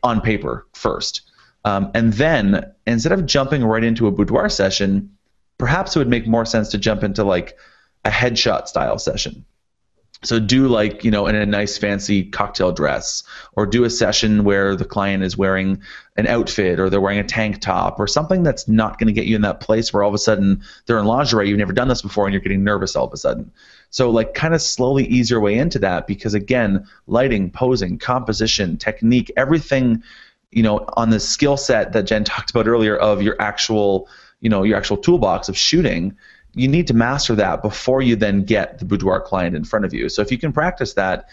on 0.03 0.21
paper 0.21 0.67
first. 0.73 1.21
Um, 1.65 1.91
and 1.93 2.13
then 2.13 2.71
instead 2.87 3.11
of 3.11 3.25
jumping 3.25 3.63
right 3.63 3.83
into 3.83 4.07
a 4.07 4.11
boudoir 4.11 4.49
session 4.49 5.11
perhaps 5.59 5.95
it 5.95 5.99
would 5.99 6.07
make 6.07 6.25
more 6.25 6.45
sense 6.45 6.69
to 6.69 6.79
jump 6.79 7.03
into 7.03 7.23
like 7.23 7.55
a 8.03 8.09
headshot 8.09 8.67
style 8.67 8.97
session 8.97 9.45
so 10.21 10.39
do 10.39 10.67
like 10.67 11.03
you 11.03 11.11
know 11.11 11.27
in 11.27 11.35
a 11.35 11.45
nice 11.45 11.77
fancy 11.77 12.23
cocktail 12.23 12.71
dress 12.71 13.23
or 13.53 13.65
do 13.65 13.83
a 13.85 13.89
session 13.89 14.43
where 14.43 14.75
the 14.75 14.85
client 14.85 15.23
is 15.23 15.37
wearing 15.37 15.81
an 16.17 16.27
outfit 16.27 16.79
or 16.79 16.89
they're 16.89 16.99
wearing 16.99 17.19
a 17.19 17.23
tank 17.23 17.61
top 17.61 17.99
or 17.99 18.07
something 18.07 18.43
that's 18.43 18.67
not 18.67 18.99
going 18.99 19.07
to 19.07 19.13
get 19.13 19.25
you 19.25 19.35
in 19.35 19.41
that 19.41 19.61
place 19.61 19.93
where 19.93 20.03
all 20.03 20.09
of 20.09 20.15
a 20.15 20.19
sudden 20.19 20.61
they're 20.85 20.99
in 20.99 21.05
lingerie 21.05 21.47
you've 21.47 21.57
never 21.57 21.73
done 21.73 21.87
this 21.87 22.01
before 22.01 22.25
and 22.25 22.33
you're 22.33 22.41
getting 22.41 22.63
nervous 22.63 22.95
all 22.95 23.05
of 23.05 23.13
a 23.13 23.17
sudden. 23.17 23.51
So 23.91 24.09
like 24.09 24.33
kind 24.33 24.53
of 24.53 24.61
slowly 24.61 25.05
ease 25.05 25.29
your 25.29 25.39
way 25.39 25.57
into 25.57 25.79
that 25.79 26.05
because 26.05 26.33
again 26.33 26.85
lighting 27.07 27.49
posing 27.49 27.97
composition 27.97 28.77
technique 28.77 29.31
everything 29.37 30.03
you 30.51 30.63
know 30.63 30.85
on 30.97 31.11
the 31.11 31.19
skill 31.19 31.57
set 31.57 31.93
that 31.93 32.03
jen 32.03 32.23
talked 32.23 32.51
about 32.51 32.67
earlier 32.67 32.97
of 32.97 33.21
your 33.21 33.35
actual 33.39 34.09
you 34.41 34.49
know 34.49 34.63
your 34.63 34.77
actual 34.77 34.97
toolbox 34.97 35.47
of 35.49 35.57
shooting 35.57 36.17
you 36.53 36.67
need 36.67 36.87
to 36.87 36.93
master 36.93 37.35
that 37.35 37.61
before 37.61 38.01
you 38.01 38.15
then 38.15 38.43
get 38.43 38.79
the 38.79 38.85
boudoir 38.85 39.21
client 39.21 39.55
in 39.55 39.63
front 39.63 39.85
of 39.85 39.93
you. 39.93 40.09
So 40.09 40.21
if 40.21 40.31
you 40.31 40.37
can 40.37 40.51
practice 40.51 40.93
that 40.93 41.29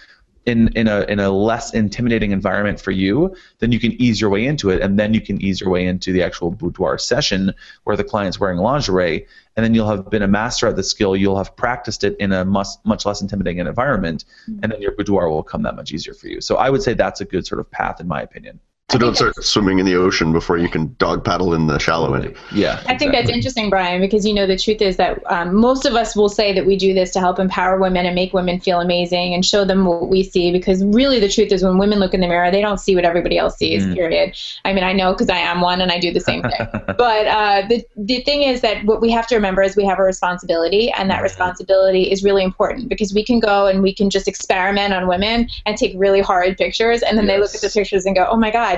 in, 0.46 0.68
in 0.76 0.86
a 0.86 1.00
in 1.08 1.18
a 1.18 1.28
less 1.28 1.74
intimidating 1.74 2.30
environment 2.30 2.80
for 2.80 2.92
you, 2.92 3.34
then 3.58 3.72
you 3.72 3.80
can 3.80 4.00
ease 4.00 4.20
your 4.20 4.30
way 4.30 4.46
into 4.46 4.70
it, 4.70 4.80
and 4.80 4.96
then 4.98 5.12
you 5.12 5.20
can 5.20 5.42
ease 5.42 5.60
your 5.60 5.70
way 5.70 5.84
into 5.84 6.12
the 6.12 6.22
actual 6.22 6.52
boudoir 6.52 6.98
session 6.98 7.52
where 7.82 7.96
the 7.96 8.04
client's 8.04 8.38
wearing 8.38 8.58
lingerie, 8.58 9.26
and 9.56 9.64
then 9.64 9.74
you'll 9.74 9.88
have 9.88 10.08
been 10.08 10.22
a 10.22 10.28
master 10.28 10.68
at 10.68 10.76
the 10.76 10.84
skill. 10.84 11.16
You'll 11.16 11.36
have 11.36 11.56
practiced 11.56 12.04
it 12.04 12.16
in 12.20 12.32
a 12.32 12.44
much 12.44 12.68
much 12.84 13.04
less 13.04 13.20
intimidating 13.20 13.66
environment, 13.66 14.24
mm-hmm. 14.48 14.60
and 14.62 14.70
then 14.70 14.80
your 14.80 14.92
boudoir 14.92 15.28
will 15.28 15.42
come 15.42 15.62
that 15.62 15.74
much 15.74 15.90
easier 15.90 16.14
for 16.14 16.28
you. 16.28 16.40
So 16.40 16.56
I 16.56 16.70
would 16.70 16.82
say 16.82 16.94
that's 16.94 17.20
a 17.20 17.24
good 17.24 17.44
sort 17.44 17.60
of 17.60 17.68
path, 17.68 18.00
in 18.00 18.06
my 18.06 18.22
opinion. 18.22 18.60
So 18.88 19.00
don't 19.00 19.16
start 19.16 19.34
swimming 19.42 19.80
in 19.80 19.84
the 19.84 19.96
ocean 19.96 20.32
before 20.32 20.58
you 20.58 20.68
can 20.68 20.94
dog 21.00 21.24
paddle 21.24 21.54
in 21.54 21.66
the 21.66 21.76
shallow 21.76 22.14
end. 22.14 22.36
Yeah. 22.54 22.80
I 22.86 22.96
think 22.96 23.10
that's 23.10 23.28
interesting, 23.28 23.68
Brian, 23.68 24.00
because 24.00 24.24
you 24.24 24.32
know 24.32 24.46
the 24.46 24.56
truth 24.56 24.80
is 24.80 24.96
that 24.96 25.20
um, 25.26 25.56
most 25.56 25.86
of 25.86 25.94
us 25.94 26.14
will 26.14 26.28
say 26.28 26.52
that 26.52 26.64
we 26.64 26.76
do 26.76 26.94
this 26.94 27.10
to 27.14 27.18
help 27.18 27.40
empower 27.40 27.80
women 27.80 28.06
and 28.06 28.14
make 28.14 28.32
women 28.32 28.60
feel 28.60 28.80
amazing 28.80 29.34
and 29.34 29.44
show 29.44 29.64
them 29.64 29.86
what 29.86 30.08
we 30.08 30.22
see. 30.22 30.52
Because 30.52 30.84
really, 30.84 31.18
the 31.18 31.28
truth 31.28 31.50
is, 31.50 31.64
when 31.64 31.78
women 31.78 31.98
look 31.98 32.14
in 32.14 32.20
the 32.20 32.28
mirror, 32.28 32.52
they 32.52 32.60
don't 32.60 32.78
see 32.78 32.94
what 32.94 33.04
everybody 33.04 33.36
else 33.36 33.56
sees. 33.56 33.84
Mm. 33.84 33.94
Period. 33.94 34.36
I 34.64 34.72
mean, 34.72 34.84
I 34.84 34.92
know 34.92 35.12
because 35.12 35.30
I 35.30 35.38
am 35.38 35.62
one 35.62 35.80
and 35.80 35.90
I 35.90 35.98
do 35.98 36.12
the 36.12 36.20
same 36.20 36.42
thing. 36.42 36.66
but 36.86 37.26
uh, 37.26 37.66
the 37.66 37.84
the 37.96 38.22
thing 38.22 38.44
is 38.44 38.60
that 38.60 38.84
what 38.84 39.00
we 39.00 39.10
have 39.10 39.26
to 39.26 39.34
remember 39.34 39.62
is 39.62 39.74
we 39.74 39.84
have 39.84 39.98
a 39.98 40.04
responsibility, 40.04 40.92
and 40.92 41.10
that 41.10 41.16
mm-hmm. 41.16 41.24
responsibility 41.24 42.08
is 42.12 42.22
really 42.22 42.44
important 42.44 42.88
because 42.88 43.12
we 43.12 43.24
can 43.24 43.40
go 43.40 43.66
and 43.66 43.82
we 43.82 43.92
can 43.92 44.10
just 44.10 44.28
experiment 44.28 44.94
on 44.94 45.08
women 45.08 45.48
and 45.66 45.76
take 45.76 45.92
really 45.96 46.20
hard 46.20 46.56
pictures, 46.56 47.02
and 47.02 47.18
then 47.18 47.26
yes. 47.26 47.34
they 47.34 47.40
look 47.40 47.54
at 47.56 47.60
the 47.62 47.80
pictures 47.80 48.06
and 48.06 48.14
go, 48.14 48.28
"Oh 48.30 48.36
my 48.36 48.52
God." 48.52 48.75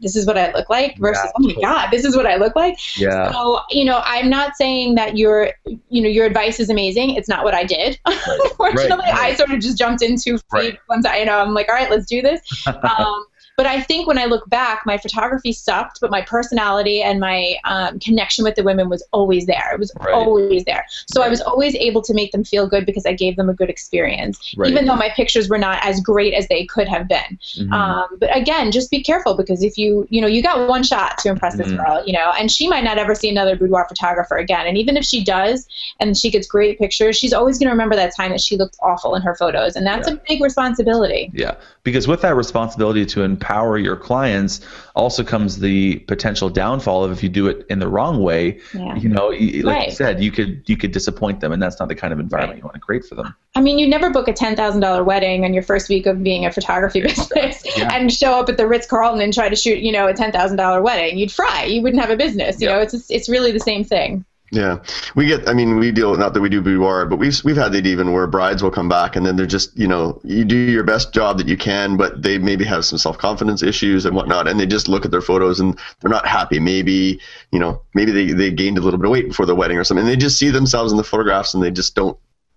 This 0.00 0.14
is 0.14 0.26
what 0.26 0.38
I 0.38 0.52
look 0.52 0.70
like 0.70 0.96
versus 0.98 1.24
yeah. 1.24 1.32
oh 1.36 1.42
my 1.42 1.60
god 1.60 1.90
this 1.90 2.04
is 2.04 2.16
what 2.16 2.26
I 2.26 2.36
look 2.36 2.54
like 2.54 2.78
yeah 2.96 3.32
so 3.32 3.60
you 3.70 3.84
know 3.84 4.00
I'm 4.04 4.30
not 4.30 4.56
saying 4.56 4.94
that 4.94 5.16
your 5.16 5.50
you 5.88 6.02
know 6.02 6.08
your 6.08 6.24
advice 6.24 6.60
is 6.60 6.70
amazing 6.70 7.10
it's 7.10 7.28
not 7.28 7.42
what 7.42 7.54
I 7.54 7.64
did 7.64 7.98
right. 8.06 8.40
unfortunately 8.44 9.06
right. 9.06 9.14
I 9.14 9.34
sort 9.34 9.50
of 9.50 9.60
just 9.60 9.76
jumped 9.76 10.02
into 10.02 10.38
right. 10.52 10.78
once 10.88 11.04
I 11.04 11.18
you 11.18 11.26
know 11.26 11.38
I'm 11.38 11.52
like 11.52 11.68
all 11.68 11.74
right 11.74 11.90
let's 11.90 12.06
do 12.06 12.22
this 12.22 12.40
um, 12.66 13.26
but 13.56 13.66
I 13.66 13.80
think 13.80 14.06
when 14.06 14.18
I 14.18 14.26
look 14.26 14.48
back, 14.50 14.84
my 14.84 14.98
photography 14.98 15.52
sucked, 15.52 16.00
but 16.00 16.10
my 16.10 16.20
personality 16.20 17.02
and 17.02 17.18
my 17.18 17.56
um, 17.64 17.98
connection 18.00 18.44
with 18.44 18.54
the 18.54 18.62
women 18.62 18.90
was 18.90 19.02
always 19.12 19.46
there. 19.46 19.70
It 19.72 19.80
was 19.80 19.92
right. 19.98 20.12
always 20.12 20.64
there. 20.64 20.84
So 21.08 21.20
right. 21.20 21.26
I 21.26 21.30
was 21.30 21.40
always 21.40 21.74
able 21.76 22.02
to 22.02 22.12
make 22.12 22.32
them 22.32 22.44
feel 22.44 22.66
good 22.66 22.84
because 22.84 23.06
I 23.06 23.14
gave 23.14 23.36
them 23.36 23.48
a 23.48 23.54
good 23.54 23.70
experience, 23.70 24.54
right. 24.58 24.70
even 24.70 24.84
though 24.84 24.94
my 24.94 25.08
pictures 25.16 25.48
were 25.48 25.56
not 25.56 25.78
as 25.82 26.00
great 26.00 26.34
as 26.34 26.46
they 26.48 26.66
could 26.66 26.86
have 26.86 27.08
been. 27.08 27.38
Mm-hmm. 27.56 27.72
Um, 27.72 28.08
but 28.20 28.34
again, 28.36 28.70
just 28.72 28.90
be 28.90 29.02
careful 29.02 29.34
because 29.34 29.62
if 29.62 29.78
you, 29.78 30.06
you 30.10 30.20
know, 30.20 30.26
you 30.26 30.42
got 30.42 30.68
one 30.68 30.82
shot 30.82 31.16
to 31.18 31.30
impress 31.30 31.56
mm-hmm. 31.56 31.70
this 31.70 31.80
girl, 31.80 32.04
you 32.06 32.12
know, 32.12 32.32
and 32.38 32.50
she 32.50 32.68
might 32.68 32.84
not 32.84 32.98
ever 32.98 33.14
see 33.14 33.30
another 33.30 33.56
boudoir 33.56 33.86
photographer 33.88 34.36
again. 34.36 34.66
And 34.66 34.76
even 34.76 34.98
if 34.98 35.04
she 35.04 35.24
does 35.24 35.66
and 35.98 36.16
she 36.16 36.30
gets 36.30 36.46
great 36.46 36.78
pictures, 36.78 37.16
she's 37.16 37.32
always 37.32 37.58
going 37.58 37.68
to 37.68 37.72
remember 37.72 37.96
that 37.96 38.14
time 38.14 38.32
that 38.32 38.42
she 38.42 38.58
looked 38.58 38.76
awful 38.82 39.14
in 39.14 39.22
her 39.22 39.34
photos. 39.34 39.76
And 39.76 39.86
that's 39.86 40.08
yeah. 40.08 40.14
a 40.14 40.20
big 40.28 40.42
responsibility. 40.42 41.30
Yeah. 41.32 41.54
Because 41.84 42.06
with 42.06 42.20
that 42.20 42.36
responsibility 42.36 43.06
to 43.06 43.22
empower 43.22 43.45
empower 43.46 43.78
your 43.78 43.96
clients 43.96 44.60
also 44.96 45.22
comes 45.22 45.60
the 45.60 45.96
potential 46.00 46.48
downfall 46.50 47.04
of 47.04 47.12
if 47.12 47.22
you 47.22 47.28
do 47.28 47.46
it 47.46 47.64
in 47.68 47.78
the 47.78 47.86
wrong 47.86 48.20
way 48.22 48.58
yeah. 48.74 48.96
you 48.96 49.08
know 49.08 49.28
like 49.28 49.64
right. 49.64 49.88
you 49.88 49.94
said 49.94 50.20
you 50.20 50.32
could 50.32 50.62
you 50.66 50.76
could 50.76 50.90
disappoint 50.90 51.40
them 51.40 51.52
and 51.52 51.62
that's 51.62 51.78
not 51.78 51.88
the 51.88 51.94
kind 51.94 52.12
of 52.12 52.18
environment 52.18 52.54
right. 52.54 52.58
you 52.58 52.64
want 52.64 52.74
to 52.74 52.80
create 52.80 53.04
for 53.04 53.14
them 53.14 53.34
i 53.54 53.60
mean 53.60 53.78
you 53.78 53.86
never 53.86 54.10
book 54.10 54.26
a 54.26 54.32
$10000 54.32 55.04
wedding 55.04 55.44
on 55.44 55.54
your 55.54 55.62
first 55.62 55.88
week 55.88 56.06
of 56.06 56.22
being 56.24 56.44
a 56.44 56.52
photography 56.52 57.00
business 57.10 57.62
yeah. 57.76 57.94
and 57.94 58.12
show 58.12 58.32
up 58.32 58.48
at 58.48 58.56
the 58.56 58.66
ritz-carlton 58.66 59.20
and 59.20 59.32
try 59.32 59.48
to 59.48 59.56
shoot 59.56 59.78
you 59.78 59.92
know 59.92 60.08
a 60.08 60.12
$10000 60.12 60.82
wedding 60.82 61.16
you'd 61.16 61.30
fry 61.30 61.64
you 61.64 61.82
wouldn't 61.82 62.00
have 62.00 62.10
a 62.10 62.16
business 62.16 62.60
you 62.60 62.66
know 62.66 62.80
it's 62.80 63.08
it's 63.10 63.28
really 63.28 63.52
the 63.52 63.60
same 63.60 63.84
thing 63.84 64.24
yeah, 64.52 64.78
we 65.16 65.26
get. 65.26 65.48
I 65.48 65.54
mean, 65.54 65.76
we 65.76 65.90
deal 65.90 66.16
not 66.16 66.32
that 66.34 66.40
we 66.40 66.48
do 66.48 66.60
boudoir, 66.60 67.06
but 67.06 67.16
we've 67.16 67.42
we've 67.42 67.56
had 67.56 67.74
it 67.74 67.84
even 67.84 68.12
where 68.12 68.28
brides 68.28 68.62
will 68.62 68.70
come 68.70 68.88
back 68.88 69.16
and 69.16 69.26
then 69.26 69.34
they're 69.34 69.44
just 69.44 69.76
you 69.76 69.88
know 69.88 70.20
you 70.22 70.44
do 70.44 70.56
your 70.56 70.84
best 70.84 71.12
job 71.12 71.38
that 71.38 71.48
you 71.48 71.56
can, 71.56 71.96
but 71.96 72.22
they 72.22 72.38
maybe 72.38 72.64
have 72.64 72.84
some 72.84 72.98
self 72.98 73.18
confidence 73.18 73.62
issues 73.62 74.06
and 74.06 74.14
whatnot, 74.14 74.46
and 74.46 74.60
they 74.60 74.66
just 74.66 74.88
look 74.88 75.04
at 75.04 75.10
their 75.10 75.20
photos 75.20 75.58
and 75.58 75.76
they're 76.00 76.10
not 76.10 76.28
happy. 76.28 76.60
Maybe 76.60 77.20
you 77.50 77.58
know 77.58 77.82
maybe 77.94 78.12
they 78.12 78.32
they 78.32 78.52
gained 78.52 78.78
a 78.78 78.80
little 78.80 78.98
bit 79.00 79.06
of 79.06 79.10
weight 79.10 79.28
before 79.28 79.46
the 79.46 79.54
wedding 79.54 79.78
or 79.78 79.84
something. 79.84 80.04
And 80.04 80.12
they 80.12 80.16
just 80.16 80.38
see 80.38 80.50
themselves 80.50 80.92
in 80.92 80.96
the 80.96 81.04
photographs 81.04 81.54
and 81.54 81.62
they 81.62 81.72
just 81.72 81.96
don't 81.96 82.16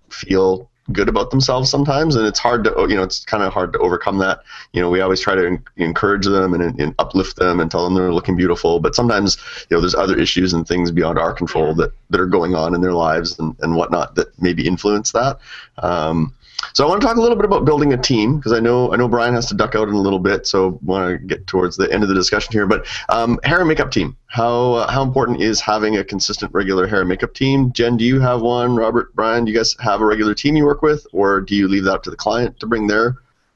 feel 0.09 0.69
good 0.91 1.09
about 1.09 1.31
themselves 1.31 1.69
sometimes 1.69 2.15
and 2.15 2.25
it's 2.25 2.39
hard 2.39 2.63
to 2.63 2.73
you 2.89 2.95
know 2.95 3.03
it's 3.03 3.23
kind 3.25 3.43
of 3.43 3.53
hard 3.53 3.73
to 3.73 3.79
overcome 3.79 4.17
that. 4.19 4.41
You 4.73 4.81
know 4.81 4.89
we 4.89 5.01
always 5.01 5.21
try 5.21 5.35
to 5.35 5.57
encourage 5.77 6.25
them 6.25 6.53
and, 6.53 6.79
and, 6.79 6.95
uplift 6.99 7.37
them 7.37 7.59
and 7.59 7.69
tell 7.69 7.83
them 7.83 7.93
they're 7.93 8.13
looking 8.13 8.35
beautiful 8.35 8.79
but 8.79 8.95
sometimes 8.95 9.37
you 9.69 9.75
know 9.75 9.81
there's 9.81 9.95
other 9.95 10.17
issues 10.17 10.53
and 10.53 10.67
things 10.67 10.91
beyond 10.91 11.17
our 11.17 11.33
control 11.33 11.73
that 11.75 11.91
that 12.09 12.19
are 12.19 12.25
going 12.25 12.55
on 12.55 12.73
in 12.75 12.81
their 12.81 12.93
lives 12.93 13.37
and, 13.39 13.55
and 13.61 13.75
whatnot 13.75 14.15
that 14.15 14.27
maybe 14.41 14.67
influence 14.67 15.11
that. 15.11 15.39
Um, 15.77 16.33
so 16.73 16.85
I 16.85 16.87
want 16.89 17.01
to 17.01 17.07
talk 17.07 17.17
a 17.17 17.21
little 17.21 17.35
bit 17.35 17.45
about 17.45 17.65
building 17.65 17.93
a 17.93 17.97
team 17.97 18.37
because 18.37 18.53
I 18.53 18.59
know 18.59 18.93
I 18.93 18.95
know 18.95 19.07
Brian 19.07 19.33
has 19.33 19.47
to 19.47 19.55
duck 19.55 19.75
out 19.75 19.87
in 19.87 19.93
a 19.93 19.99
little 19.99 20.19
bit, 20.19 20.45
so 20.45 20.79
want 20.83 21.09
to 21.09 21.17
get 21.17 21.47
towards 21.47 21.77
the 21.77 21.91
end 21.91 22.03
of 22.03 22.09
the 22.09 22.15
discussion 22.15 22.51
here. 22.51 22.67
But 22.67 22.85
um, 23.09 23.39
hair 23.43 23.59
and 23.59 23.67
makeup 23.67 23.91
team, 23.91 24.17
how 24.27 24.73
uh, 24.73 24.91
how 24.91 25.01
important 25.01 25.41
is 25.41 25.61
having 25.61 25.97
a 25.97 26.03
consistent, 26.03 26.53
regular 26.53 26.87
hair 26.87 27.01
and 27.01 27.09
makeup 27.09 27.33
team? 27.33 27.71
Jen, 27.73 27.97
do 27.97 28.03
you 28.03 28.19
have 28.19 28.41
one? 28.41 28.75
Robert, 28.75 29.13
Brian, 29.15 29.45
do 29.45 29.51
you 29.51 29.57
guys 29.57 29.75
have 29.79 30.01
a 30.01 30.05
regular 30.05 30.33
team 30.33 30.55
you 30.55 30.65
work 30.65 30.81
with, 30.81 31.05
or 31.13 31.41
do 31.41 31.55
you 31.55 31.67
leave 31.67 31.85
that 31.85 32.03
to 32.03 32.09
the 32.09 32.17
client 32.17 32.59
to 32.59 32.67
bring 32.67 32.87
their 32.87 33.15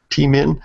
team 0.09 0.35
in? 0.35 0.61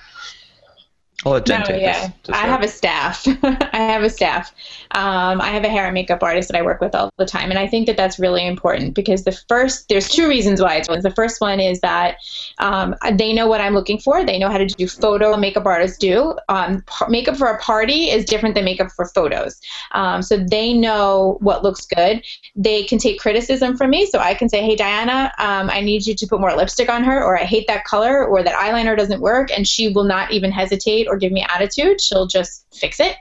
I'll 1.27 1.33
let 1.33 1.47
Jen 1.47 1.61
no, 1.61 1.66
take 1.66 1.83
yeah. 1.83 2.11
This, 2.25 2.37
I 2.37 2.47
have 2.47 2.62
a 2.62 2.69
staff. 2.69 3.27
I 3.43 3.69
have 3.73 4.05
a 4.05 4.11
staff. 4.11 4.55
Um, 4.93 5.41
I 5.41 5.49
have 5.49 5.64
a 5.64 5.69
hair 5.69 5.85
and 5.85 5.93
makeup 5.93 6.23
artist 6.23 6.49
that 6.49 6.57
I 6.57 6.62
work 6.62 6.81
with 6.81 6.95
all 6.95 7.11
the 7.19 7.27
time, 7.27 7.51
and 7.51 7.59
I 7.59 7.66
think 7.66 7.89
that 7.89 7.97
that's 7.97 8.21
really 8.21 8.47
important 8.47 8.95
because 8.95 9.25
the 9.25 9.33
first 9.49 9.89
there's 9.89 10.09
two 10.09 10.29
reasons 10.29 10.62
why 10.62 10.77
it's 10.77 10.87
the 10.87 11.11
first 11.11 11.41
one 11.41 11.59
is 11.59 11.81
that 11.81 12.19
um, 12.59 12.95
they 13.14 13.33
know 13.33 13.49
what 13.49 13.61
I'm 13.61 13.75
looking 13.75 13.99
for. 13.99 14.25
They 14.25 14.39
know 14.39 14.49
how 14.49 14.59
to 14.59 14.66
do 14.66 14.87
photo. 14.87 15.37
Makeup 15.37 15.66
artists 15.66 15.99
do. 15.99 16.39
Um, 16.49 16.85
makeup 17.09 17.37
for 17.37 17.49
a 17.49 17.59
party 17.59 18.11
is 18.11 18.25
different 18.25 18.55
than 18.55 18.64
makeup 18.64 18.93
for 18.93 19.07
photos. 19.07 19.61
Um, 19.93 20.23
so 20.23 20.37
they 20.37 20.73
know 20.73 21.39
what 21.41 21.64
looks 21.64 21.85
good. 21.85 22.25
They 22.55 22.85
can 22.85 22.99
take 22.99 23.19
criticism 23.19 23.77
from 23.77 23.91
me, 23.91 24.07
so 24.07 24.21
I 24.21 24.35
can 24.35 24.49
say, 24.49 24.62
"Hey, 24.62 24.77
Diana, 24.77 25.33
um, 25.39 25.69
I 25.69 25.81
need 25.81 26.07
you 26.07 26.14
to 26.14 26.27
put 26.29 26.39
more 26.39 26.55
lipstick 26.55 26.89
on 26.89 27.03
her," 27.03 27.25
or 27.25 27.37
"I 27.37 27.45
hate 27.45 27.66
that 27.66 27.83
color," 27.83 28.25
or 28.25 28.45
"That 28.45 28.55
eyeliner 28.55 28.97
doesn't 28.97 29.21
work," 29.21 29.51
and 29.51 29.66
she 29.66 29.89
will 29.89 30.05
not 30.05 30.31
even 30.31 30.53
hesitate 30.53 31.07
or 31.09 31.16
give 31.16 31.32
me 31.32 31.46
attitude, 31.48 32.00
she'll 32.00 32.26
just 32.26 32.66
fix 32.74 33.00
it. 33.00 33.16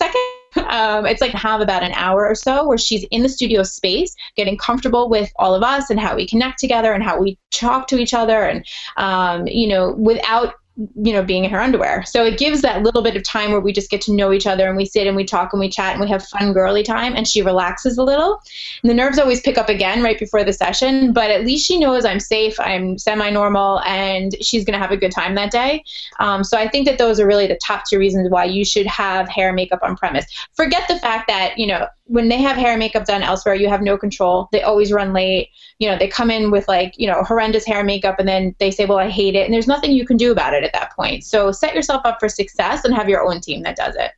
Second, 0.00 0.66
um, 0.70 1.06
it's 1.06 1.20
like 1.20 1.32
have 1.32 1.60
about 1.60 1.82
an 1.82 1.92
hour 1.92 2.26
or 2.26 2.34
so 2.34 2.66
where 2.66 2.78
she's 2.78 3.04
in 3.10 3.22
the 3.22 3.28
studio 3.28 3.62
space, 3.62 4.14
getting 4.36 4.56
comfortable 4.56 5.08
with 5.08 5.30
all 5.36 5.54
of 5.54 5.62
us 5.62 5.90
and 5.90 6.00
how 6.00 6.16
we 6.16 6.26
connect 6.26 6.58
together 6.58 6.92
and 6.92 7.02
how 7.02 7.20
we 7.20 7.38
talk 7.50 7.86
to 7.88 7.98
each 7.98 8.14
other, 8.14 8.44
and 8.44 8.66
um, 8.96 9.46
you 9.46 9.68
know, 9.68 9.92
without 9.92 10.54
you 10.94 11.12
know, 11.12 11.22
being 11.22 11.44
in 11.44 11.50
her 11.50 11.60
underwear. 11.60 12.04
So 12.06 12.24
it 12.24 12.38
gives 12.38 12.62
that 12.62 12.82
little 12.82 13.02
bit 13.02 13.16
of 13.16 13.22
time 13.22 13.50
where 13.50 13.60
we 13.60 13.72
just 13.72 13.90
get 13.90 14.00
to 14.02 14.12
know 14.12 14.32
each 14.32 14.46
other 14.46 14.66
and 14.66 14.76
we 14.76 14.86
sit 14.86 15.06
and 15.06 15.14
we 15.14 15.24
talk 15.24 15.52
and 15.52 15.60
we 15.60 15.68
chat 15.68 15.92
and 15.92 16.00
we 16.00 16.08
have 16.08 16.24
fun 16.26 16.52
girly 16.52 16.82
time 16.82 17.14
and 17.14 17.28
she 17.28 17.42
relaxes 17.42 17.98
a 17.98 18.02
little. 18.02 18.40
And 18.82 18.90
the 18.90 18.94
nerves 18.94 19.18
always 19.18 19.40
pick 19.40 19.58
up 19.58 19.68
again 19.68 20.02
right 20.02 20.18
before 20.18 20.42
the 20.42 20.52
session, 20.52 21.12
but 21.12 21.30
at 21.30 21.44
least 21.44 21.66
she 21.66 21.78
knows 21.78 22.04
I'm 22.04 22.20
safe, 22.20 22.58
I'm 22.58 22.96
semi 22.96 23.28
normal, 23.30 23.80
and 23.80 24.34
she's 24.42 24.64
going 24.64 24.72
to 24.72 24.78
have 24.78 24.90
a 24.90 24.96
good 24.96 25.12
time 25.12 25.34
that 25.34 25.50
day. 25.50 25.84
Um, 26.18 26.42
so 26.44 26.56
I 26.56 26.68
think 26.68 26.86
that 26.86 26.98
those 26.98 27.20
are 27.20 27.26
really 27.26 27.46
the 27.46 27.58
top 27.62 27.84
two 27.88 27.98
reasons 27.98 28.30
why 28.30 28.44
you 28.44 28.64
should 28.64 28.86
have 28.86 29.28
hair 29.28 29.52
makeup 29.52 29.80
on 29.82 29.96
premise. 29.96 30.24
Forget 30.54 30.88
the 30.88 30.98
fact 30.98 31.28
that, 31.28 31.58
you 31.58 31.66
know, 31.66 31.86
when 32.10 32.28
they 32.28 32.38
have 32.38 32.56
hair 32.56 32.72
and 32.72 32.80
makeup 32.80 33.04
done 33.04 33.22
elsewhere, 33.22 33.54
you 33.54 33.68
have 33.68 33.82
no 33.82 33.96
control. 33.96 34.48
They 34.50 34.62
always 34.62 34.90
run 34.90 35.12
late. 35.12 35.50
You 35.78 35.88
know, 35.88 35.96
they 35.96 36.08
come 36.08 36.28
in 36.28 36.50
with 36.50 36.66
like, 36.66 36.92
you 36.98 37.06
know, 37.06 37.22
horrendous 37.22 37.64
hair 37.64 37.78
and 37.78 37.86
makeup 37.86 38.18
and 38.18 38.28
then 38.28 38.56
they 38.58 38.72
say, 38.72 38.84
well, 38.84 38.98
I 38.98 39.08
hate 39.08 39.36
it. 39.36 39.44
And 39.44 39.54
there's 39.54 39.68
nothing 39.68 39.92
you 39.92 40.04
can 40.04 40.16
do 40.16 40.32
about 40.32 40.52
it 40.52 40.64
at 40.64 40.72
that 40.72 40.94
point. 40.96 41.22
So 41.22 41.52
set 41.52 41.72
yourself 41.72 42.02
up 42.04 42.18
for 42.18 42.28
success 42.28 42.84
and 42.84 42.92
have 42.92 43.08
your 43.08 43.22
own 43.22 43.40
team 43.40 43.62
that 43.62 43.76
does 43.76 43.94
it. 43.94 44.10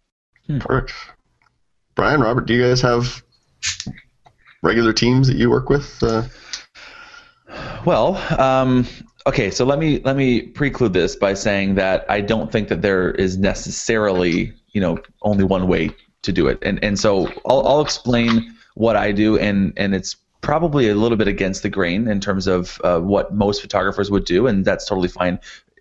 Hmm. 0.46 0.58
Perfect. 0.58 0.94
Brian, 1.94 2.22
Robert, 2.22 2.46
do 2.46 2.54
you 2.54 2.62
guys 2.62 2.80
have 2.80 3.22
regular 4.62 4.94
teams 4.94 5.28
that 5.28 5.36
you 5.36 5.50
work 5.50 5.68
with? 5.68 6.02
Uh... 6.02 6.22
Well, 7.84 8.16
um, 8.40 8.86
okay, 9.26 9.50
so 9.50 9.66
let 9.66 9.78
me 9.78 10.00
let 10.00 10.16
me 10.16 10.40
preclude 10.40 10.94
this 10.94 11.14
by 11.14 11.34
saying 11.34 11.74
that 11.74 12.06
I 12.08 12.22
don't 12.22 12.50
think 12.50 12.68
that 12.68 12.80
there 12.80 13.10
is 13.10 13.36
necessarily, 13.36 14.54
you 14.72 14.80
know, 14.80 14.98
only 15.20 15.44
one 15.44 15.68
way 15.68 15.90
to 16.22 16.32
do 16.32 16.46
it. 16.46 16.58
And 16.62 16.82
and 16.82 16.98
so 16.98 17.28
I'll, 17.46 17.66
I'll 17.66 17.80
explain 17.80 18.54
what 18.74 18.96
I 18.96 19.12
do, 19.12 19.38
and 19.38 19.72
and 19.76 19.94
it's 19.94 20.16
probably 20.40 20.88
a 20.88 20.94
little 20.94 21.16
bit 21.16 21.28
against 21.28 21.62
the 21.62 21.68
grain 21.68 22.08
in 22.08 22.20
terms 22.20 22.46
of 22.46 22.80
uh, 22.84 23.00
what 23.00 23.34
most 23.34 23.60
photographers 23.62 24.10
would 24.10 24.24
do, 24.24 24.46
and 24.46 24.64
that's 24.64 24.86
totally 24.86 25.08
fine. 25.08 25.38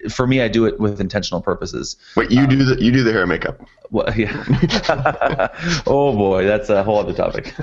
For 0.09 0.25
me, 0.25 0.41
I 0.41 0.47
do 0.47 0.65
it 0.65 0.79
with 0.79 0.99
intentional 0.99 1.41
purposes. 1.41 1.95
Wait, 2.15 2.31
you 2.31 2.41
um, 2.41 2.49
do 2.49 2.63
the 2.63 2.81
you 2.81 2.91
do 2.91 3.03
the 3.03 3.11
hair 3.11 3.21
and 3.21 3.29
makeup? 3.29 3.61
Well, 3.91 4.11
yeah. 4.15 4.45
oh 5.85 6.15
boy, 6.15 6.45
that's 6.45 6.69
a 6.69 6.83
whole 6.83 6.97
other 6.99 7.13
topic. 7.13 7.53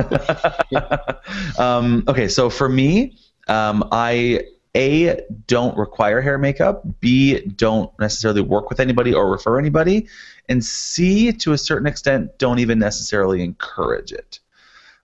um, 1.59 2.05
okay, 2.07 2.29
so 2.29 2.51
for 2.51 2.69
me, 2.69 3.17
um, 3.49 3.89
I 3.91 4.43
a 4.77 5.21
don't 5.47 5.77
require 5.77 6.21
hair 6.21 6.39
makeup. 6.39 6.83
B 7.01 7.41
don't 7.41 7.91
necessarily 7.99 8.43
work 8.43 8.69
with 8.69 8.79
anybody 8.79 9.15
or 9.15 9.29
refer 9.31 9.59
anybody 9.59 10.07
and 10.49 10.65
C, 10.65 11.33
to 11.33 11.53
a 11.53 11.59
certain 11.59 11.87
extent, 11.87 12.39
don't 12.39 12.59
even 12.59 12.79
necessarily 12.79 13.43
encourage 13.43 14.13
it. 14.13 14.41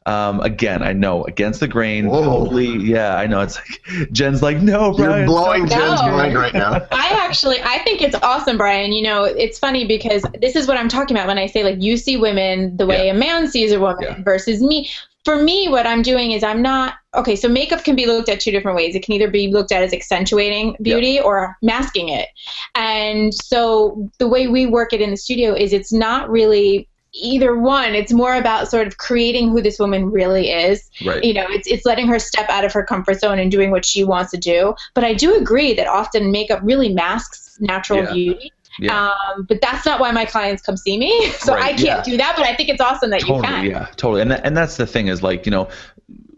Um, 0.06 0.40
again, 0.40 0.82
I 0.82 0.92
know 0.92 1.24
against 1.24 1.60
the 1.60 1.68
grain. 1.68 2.08
Whoa. 2.08 2.22
Totally, 2.22 2.76
yeah, 2.76 3.16
I 3.16 3.26
know. 3.26 3.40
It's 3.40 3.56
like 3.56 4.12
Jen's 4.12 4.42
like, 4.42 4.58
no, 4.58 4.92
Brian. 4.92 5.20
You're 5.20 5.26
blowing 5.26 5.66
Jen's 5.66 6.02
mind 6.02 6.34
right 6.36 6.52
now. 6.52 6.74
I 6.92 7.08
actually, 7.26 7.62
I 7.62 7.78
think 7.78 8.02
it's 8.02 8.14
awesome, 8.16 8.58
Brian. 8.58 8.92
You 8.92 9.02
know, 9.02 9.24
it's 9.24 9.58
funny 9.58 9.86
because 9.86 10.22
this 10.42 10.56
is 10.56 10.66
what 10.66 10.76
I'm 10.76 10.90
talking 10.90 11.16
about 11.16 11.26
when 11.26 11.38
I 11.38 11.46
say 11.46 11.64
like 11.64 11.80
you 11.80 11.96
see 11.96 12.18
women 12.18 12.76
the 12.76 12.84
way 12.84 13.06
yeah. 13.06 13.12
a 13.12 13.14
man 13.14 13.48
sees 13.48 13.72
a 13.72 13.80
woman 13.80 14.04
yeah. 14.04 14.22
versus 14.22 14.60
me 14.60 14.90
for 15.24 15.42
me, 15.42 15.68
what 15.68 15.86
I'm 15.86 16.02
doing 16.02 16.32
is 16.32 16.44
I'm 16.44 16.60
not 16.60 16.94
okay. 17.14 17.36
So 17.36 17.48
makeup 17.48 17.82
can 17.82 17.96
be 17.96 18.06
looked 18.06 18.28
at 18.28 18.40
two 18.40 18.50
different 18.50 18.76
ways. 18.76 18.94
It 18.94 19.04
can 19.04 19.14
either 19.14 19.30
be 19.30 19.48
looked 19.48 19.72
at 19.72 19.82
as 19.82 19.92
accentuating 19.92 20.76
beauty 20.82 21.12
yep. 21.12 21.24
or 21.24 21.56
masking 21.62 22.10
it. 22.10 22.28
And 22.74 23.32
so 23.34 24.10
the 24.18 24.28
way 24.28 24.48
we 24.48 24.66
work 24.66 24.92
it 24.92 25.00
in 25.00 25.10
the 25.10 25.16
studio 25.16 25.54
is 25.54 25.72
it's 25.72 25.92
not 25.92 26.28
really 26.28 26.88
either 27.14 27.56
one. 27.56 27.94
It's 27.94 28.12
more 28.12 28.34
about 28.34 28.68
sort 28.68 28.86
of 28.86 28.98
creating 28.98 29.50
who 29.50 29.62
this 29.62 29.78
woman 29.78 30.10
really 30.10 30.50
is. 30.50 30.90
Right. 31.04 31.24
You 31.24 31.32
know, 31.32 31.46
it's 31.48 31.66
it's 31.66 31.86
letting 31.86 32.08
her 32.08 32.18
step 32.18 32.48
out 32.50 32.64
of 32.64 32.72
her 32.72 32.84
comfort 32.84 33.20
zone 33.20 33.38
and 33.38 33.50
doing 33.50 33.70
what 33.70 33.84
she 33.84 34.04
wants 34.04 34.30
to 34.32 34.36
do. 34.36 34.74
But 34.94 35.04
I 35.04 35.14
do 35.14 35.34
agree 35.34 35.72
that 35.74 35.86
often 35.86 36.30
makeup 36.30 36.60
really 36.62 36.92
masks 36.92 37.56
natural 37.60 38.00
yeah. 38.00 38.12
beauty. 38.12 38.52
Yeah. 38.78 39.10
Um, 39.10 39.44
but 39.44 39.60
that's 39.60 39.86
not 39.86 40.00
why 40.00 40.10
my 40.10 40.24
clients 40.24 40.62
come 40.62 40.76
see 40.76 40.98
me. 40.98 41.32
So 41.44 41.52
right, 41.52 41.64
I 41.64 41.68
can't 41.68 41.82
yeah. 41.82 42.02
do 42.02 42.16
that, 42.16 42.34
but 42.36 42.46
I 42.46 42.54
think 42.54 42.70
it's 42.70 42.80
awesome 42.80 43.10
that 43.10 43.20
totally, 43.20 43.38
you 43.38 43.42
can. 43.44 43.64
Yeah, 43.66 43.86
totally. 43.96 44.22
And, 44.22 44.30
that, 44.30 44.46
and 44.46 44.56
that's 44.56 44.78
the 44.78 44.86
thing 44.86 45.08
is 45.08 45.22
like, 45.22 45.44
you 45.44 45.50
know, 45.50 45.68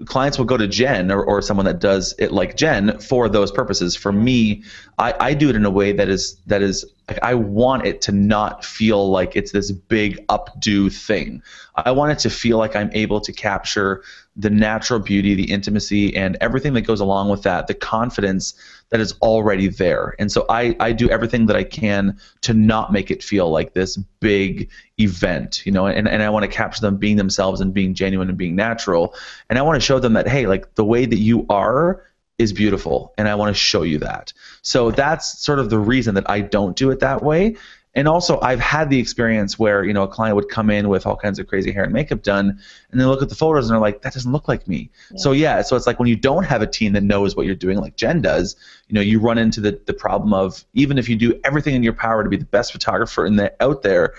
clients 0.04 0.36
will 0.36 0.44
go 0.44 0.56
to 0.56 0.66
Jen 0.66 1.10
or, 1.10 1.22
or 1.22 1.40
someone 1.40 1.66
that 1.66 1.78
does 1.78 2.14
it 2.18 2.32
like 2.32 2.56
Jen 2.56 2.98
for 2.98 3.28
those 3.28 3.50
purposes. 3.50 3.96
For 3.96 4.12
me, 4.12 4.62
I, 4.98 5.14
I 5.18 5.34
do 5.34 5.48
it 5.48 5.56
in 5.56 5.64
a 5.64 5.70
way 5.70 5.92
that 5.92 6.08
is 6.08 6.36
that 6.46 6.62
is 6.62 6.84
I 7.22 7.34
want 7.34 7.86
it 7.86 8.00
to 8.02 8.12
not 8.12 8.64
feel 8.64 9.08
like 9.10 9.36
it's 9.36 9.52
this 9.52 9.70
big 9.70 10.26
updo 10.26 10.92
thing. 10.92 11.42
I 11.76 11.92
want 11.92 12.12
it 12.12 12.18
to 12.20 12.30
feel 12.30 12.58
like 12.58 12.76
I'm 12.76 12.90
able 12.92 13.20
to 13.20 13.32
capture 13.32 14.02
the 14.36 14.50
natural 14.50 15.00
beauty, 15.00 15.34
the 15.34 15.50
intimacy, 15.50 16.14
and 16.14 16.36
everything 16.40 16.74
that 16.74 16.82
goes 16.82 17.00
along 17.00 17.30
with 17.30 17.42
that, 17.42 17.66
the 17.66 17.74
confidence 17.74 18.54
that 18.90 19.00
is 19.00 19.14
already 19.22 19.68
there. 19.68 20.14
And 20.18 20.30
so 20.30 20.44
I, 20.48 20.76
I 20.78 20.92
do 20.92 21.08
everything 21.08 21.46
that 21.46 21.56
I 21.56 21.64
can 21.64 22.18
to 22.42 22.52
not 22.52 22.92
make 22.92 23.10
it 23.10 23.24
feel 23.24 23.50
like 23.50 23.72
this 23.72 23.96
big 24.20 24.70
event, 25.00 25.64
you 25.64 25.72
know, 25.72 25.86
and, 25.86 26.06
and 26.06 26.22
I 26.22 26.28
want 26.28 26.44
to 26.44 26.50
capture 26.50 26.82
them 26.82 26.96
being 26.96 27.16
themselves 27.16 27.60
and 27.60 27.72
being 27.72 27.94
genuine 27.94 28.28
and 28.28 28.38
being 28.38 28.54
natural. 28.54 29.14
And 29.48 29.58
I 29.58 29.62
want 29.62 29.80
to 29.80 29.84
show 29.84 29.98
them 29.98 30.12
that, 30.12 30.28
hey, 30.28 30.46
like 30.46 30.74
the 30.74 30.84
way 30.84 31.06
that 31.06 31.18
you 31.18 31.46
are 31.48 32.04
is 32.38 32.52
beautiful 32.52 33.14
and 33.16 33.28
I 33.28 33.34
want 33.34 33.54
to 33.54 33.58
show 33.58 33.82
you 33.82 33.98
that. 34.00 34.32
So 34.62 34.90
that's 34.90 35.38
sort 35.38 35.58
of 35.58 35.70
the 35.70 35.78
reason 35.78 36.14
that 36.16 36.28
I 36.28 36.40
don't 36.40 36.76
do 36.76 36.90
it 36.90 37.00
that 37.00 37.22
way. 37.22 37.56
And 37.96 38.06
also, 38.06 38.38
I've 38.42 38.60
had 38.60 38.90
the 38.90 38.98
experience 39.00 39.58
where 39.58 39.82
you 39.82 39.94
know 39.94 40.02
a 40.02 40.08
client 40.08 40.36
would 40.36 40.50
come 40.50 40.68
in 40.68 40.90
with 40.90 41.06
all 41.06 41.16
kinds 41.16 41.38
of 41.38 41.46
crazy 41.46 41.72
hair 41.72 41.82
and 41.82 41.94
makeup 41.94 42.22
done, 42.22 42.60
and 42.90 43.00
they 43.00 43.06
look 43.06 43.22
at 43.22 43.30
the 43.30 43.34
photos 43.34 43.64
and 43.64 43.72
they're 43.72 43.80
like, 43.80 44.02
"That 44.02 44.12
doesn't 44.12 44.30
look 44.30 44.48
like 44.48 44.68
me." 44.68 44.90
Yeah. 45.10 45.16
So 45.16 45.32
yeah, 45.32 45.62
so 45.62 45.76
it's 45.76 45.86
like 45.86 45.98
when 45.98 46.06
you 46.06 46.14
don't 46.14 46.44
have 46.44 46.60
a 46.60 46.66
team 46.66 46.92
that 46.92 47.02
knows 47.02 47.34
what 47.34 47.46
you're 47.46 47.54
doing, 47.54 47.78
like 47.78 47.96
Jen 47.96 48.20
does, 48.20 48.54
you 48.88 48.94
know, 48.94 49.00
you 49.00 49.18
run 49.18 49.38
into 49.38 49.62
the 49.62 49.80
the 49.86 49.94
problem 49.94 50.34
of 50.34 50.62
even 50.74 50.98
if 50.98 51.08
you 51.08 51.16
do 51.16 51.40
everything 51.42 51.74
in 51.74 51.82
your 51.82 51.94
power 51.94 52.22
to 52.22 52.28
be 52.28 52.36
the 52.36 52.44
best 52.44 52.70
photographer 52.70 53.24
in 53.24 53.36
the 53.36 53.50
out 53.62 53.80
there, 53.80 54.12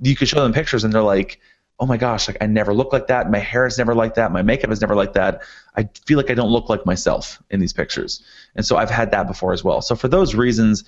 you 0.00 0.14
could 0.14 0.28
show 0.28 0.40
them 0.40 0.52
pictures 0.52 0.84
and 0.84 0.92
they're 0.92 1.02
like, 1.02 1.40
"Oh 1.80 1.86
my 1.86 1.96
gosh, 1.96 2.28
like 2.28 2.36
I 2.40 2.46
never 2.46 2.72
look 2.72 2.92
like 2.92 3.08
that. 3.08 3.32
My 3.32 3.38
hair 3.38 3.66
is 3.66 3.78
never 3.78 3.96
like 3.96 4.14
that. 4.14 4.30
My 4.30 4.42
makeup 4.42 4.70
is 4.70 4.80
never 4.80 4.94
like 4.94 5.14
that. 5.14 5.42
I 5.76 5.88
feel 6.06 6.18
like 6.18 6.30
I 6.30 6.34
don't 6.34 6.50
look 6.50 6.68
like 6.68 6.86
myself 6.86 7.42
in 7.50 7.58
these 7.58 7.72
pictures." 7.72 8.22
And 8.54 8.64
so 8.64 8.76
I've 8.76 8.90
had 8.90 9.10
that 9.10 9.26
before 9.26 9.52
as 9.52 9.64
well. 9.64 9.82
So 9.82 9.96
for 9.96 10.06
those 10.06 10.36
reasons, 10.36 10.84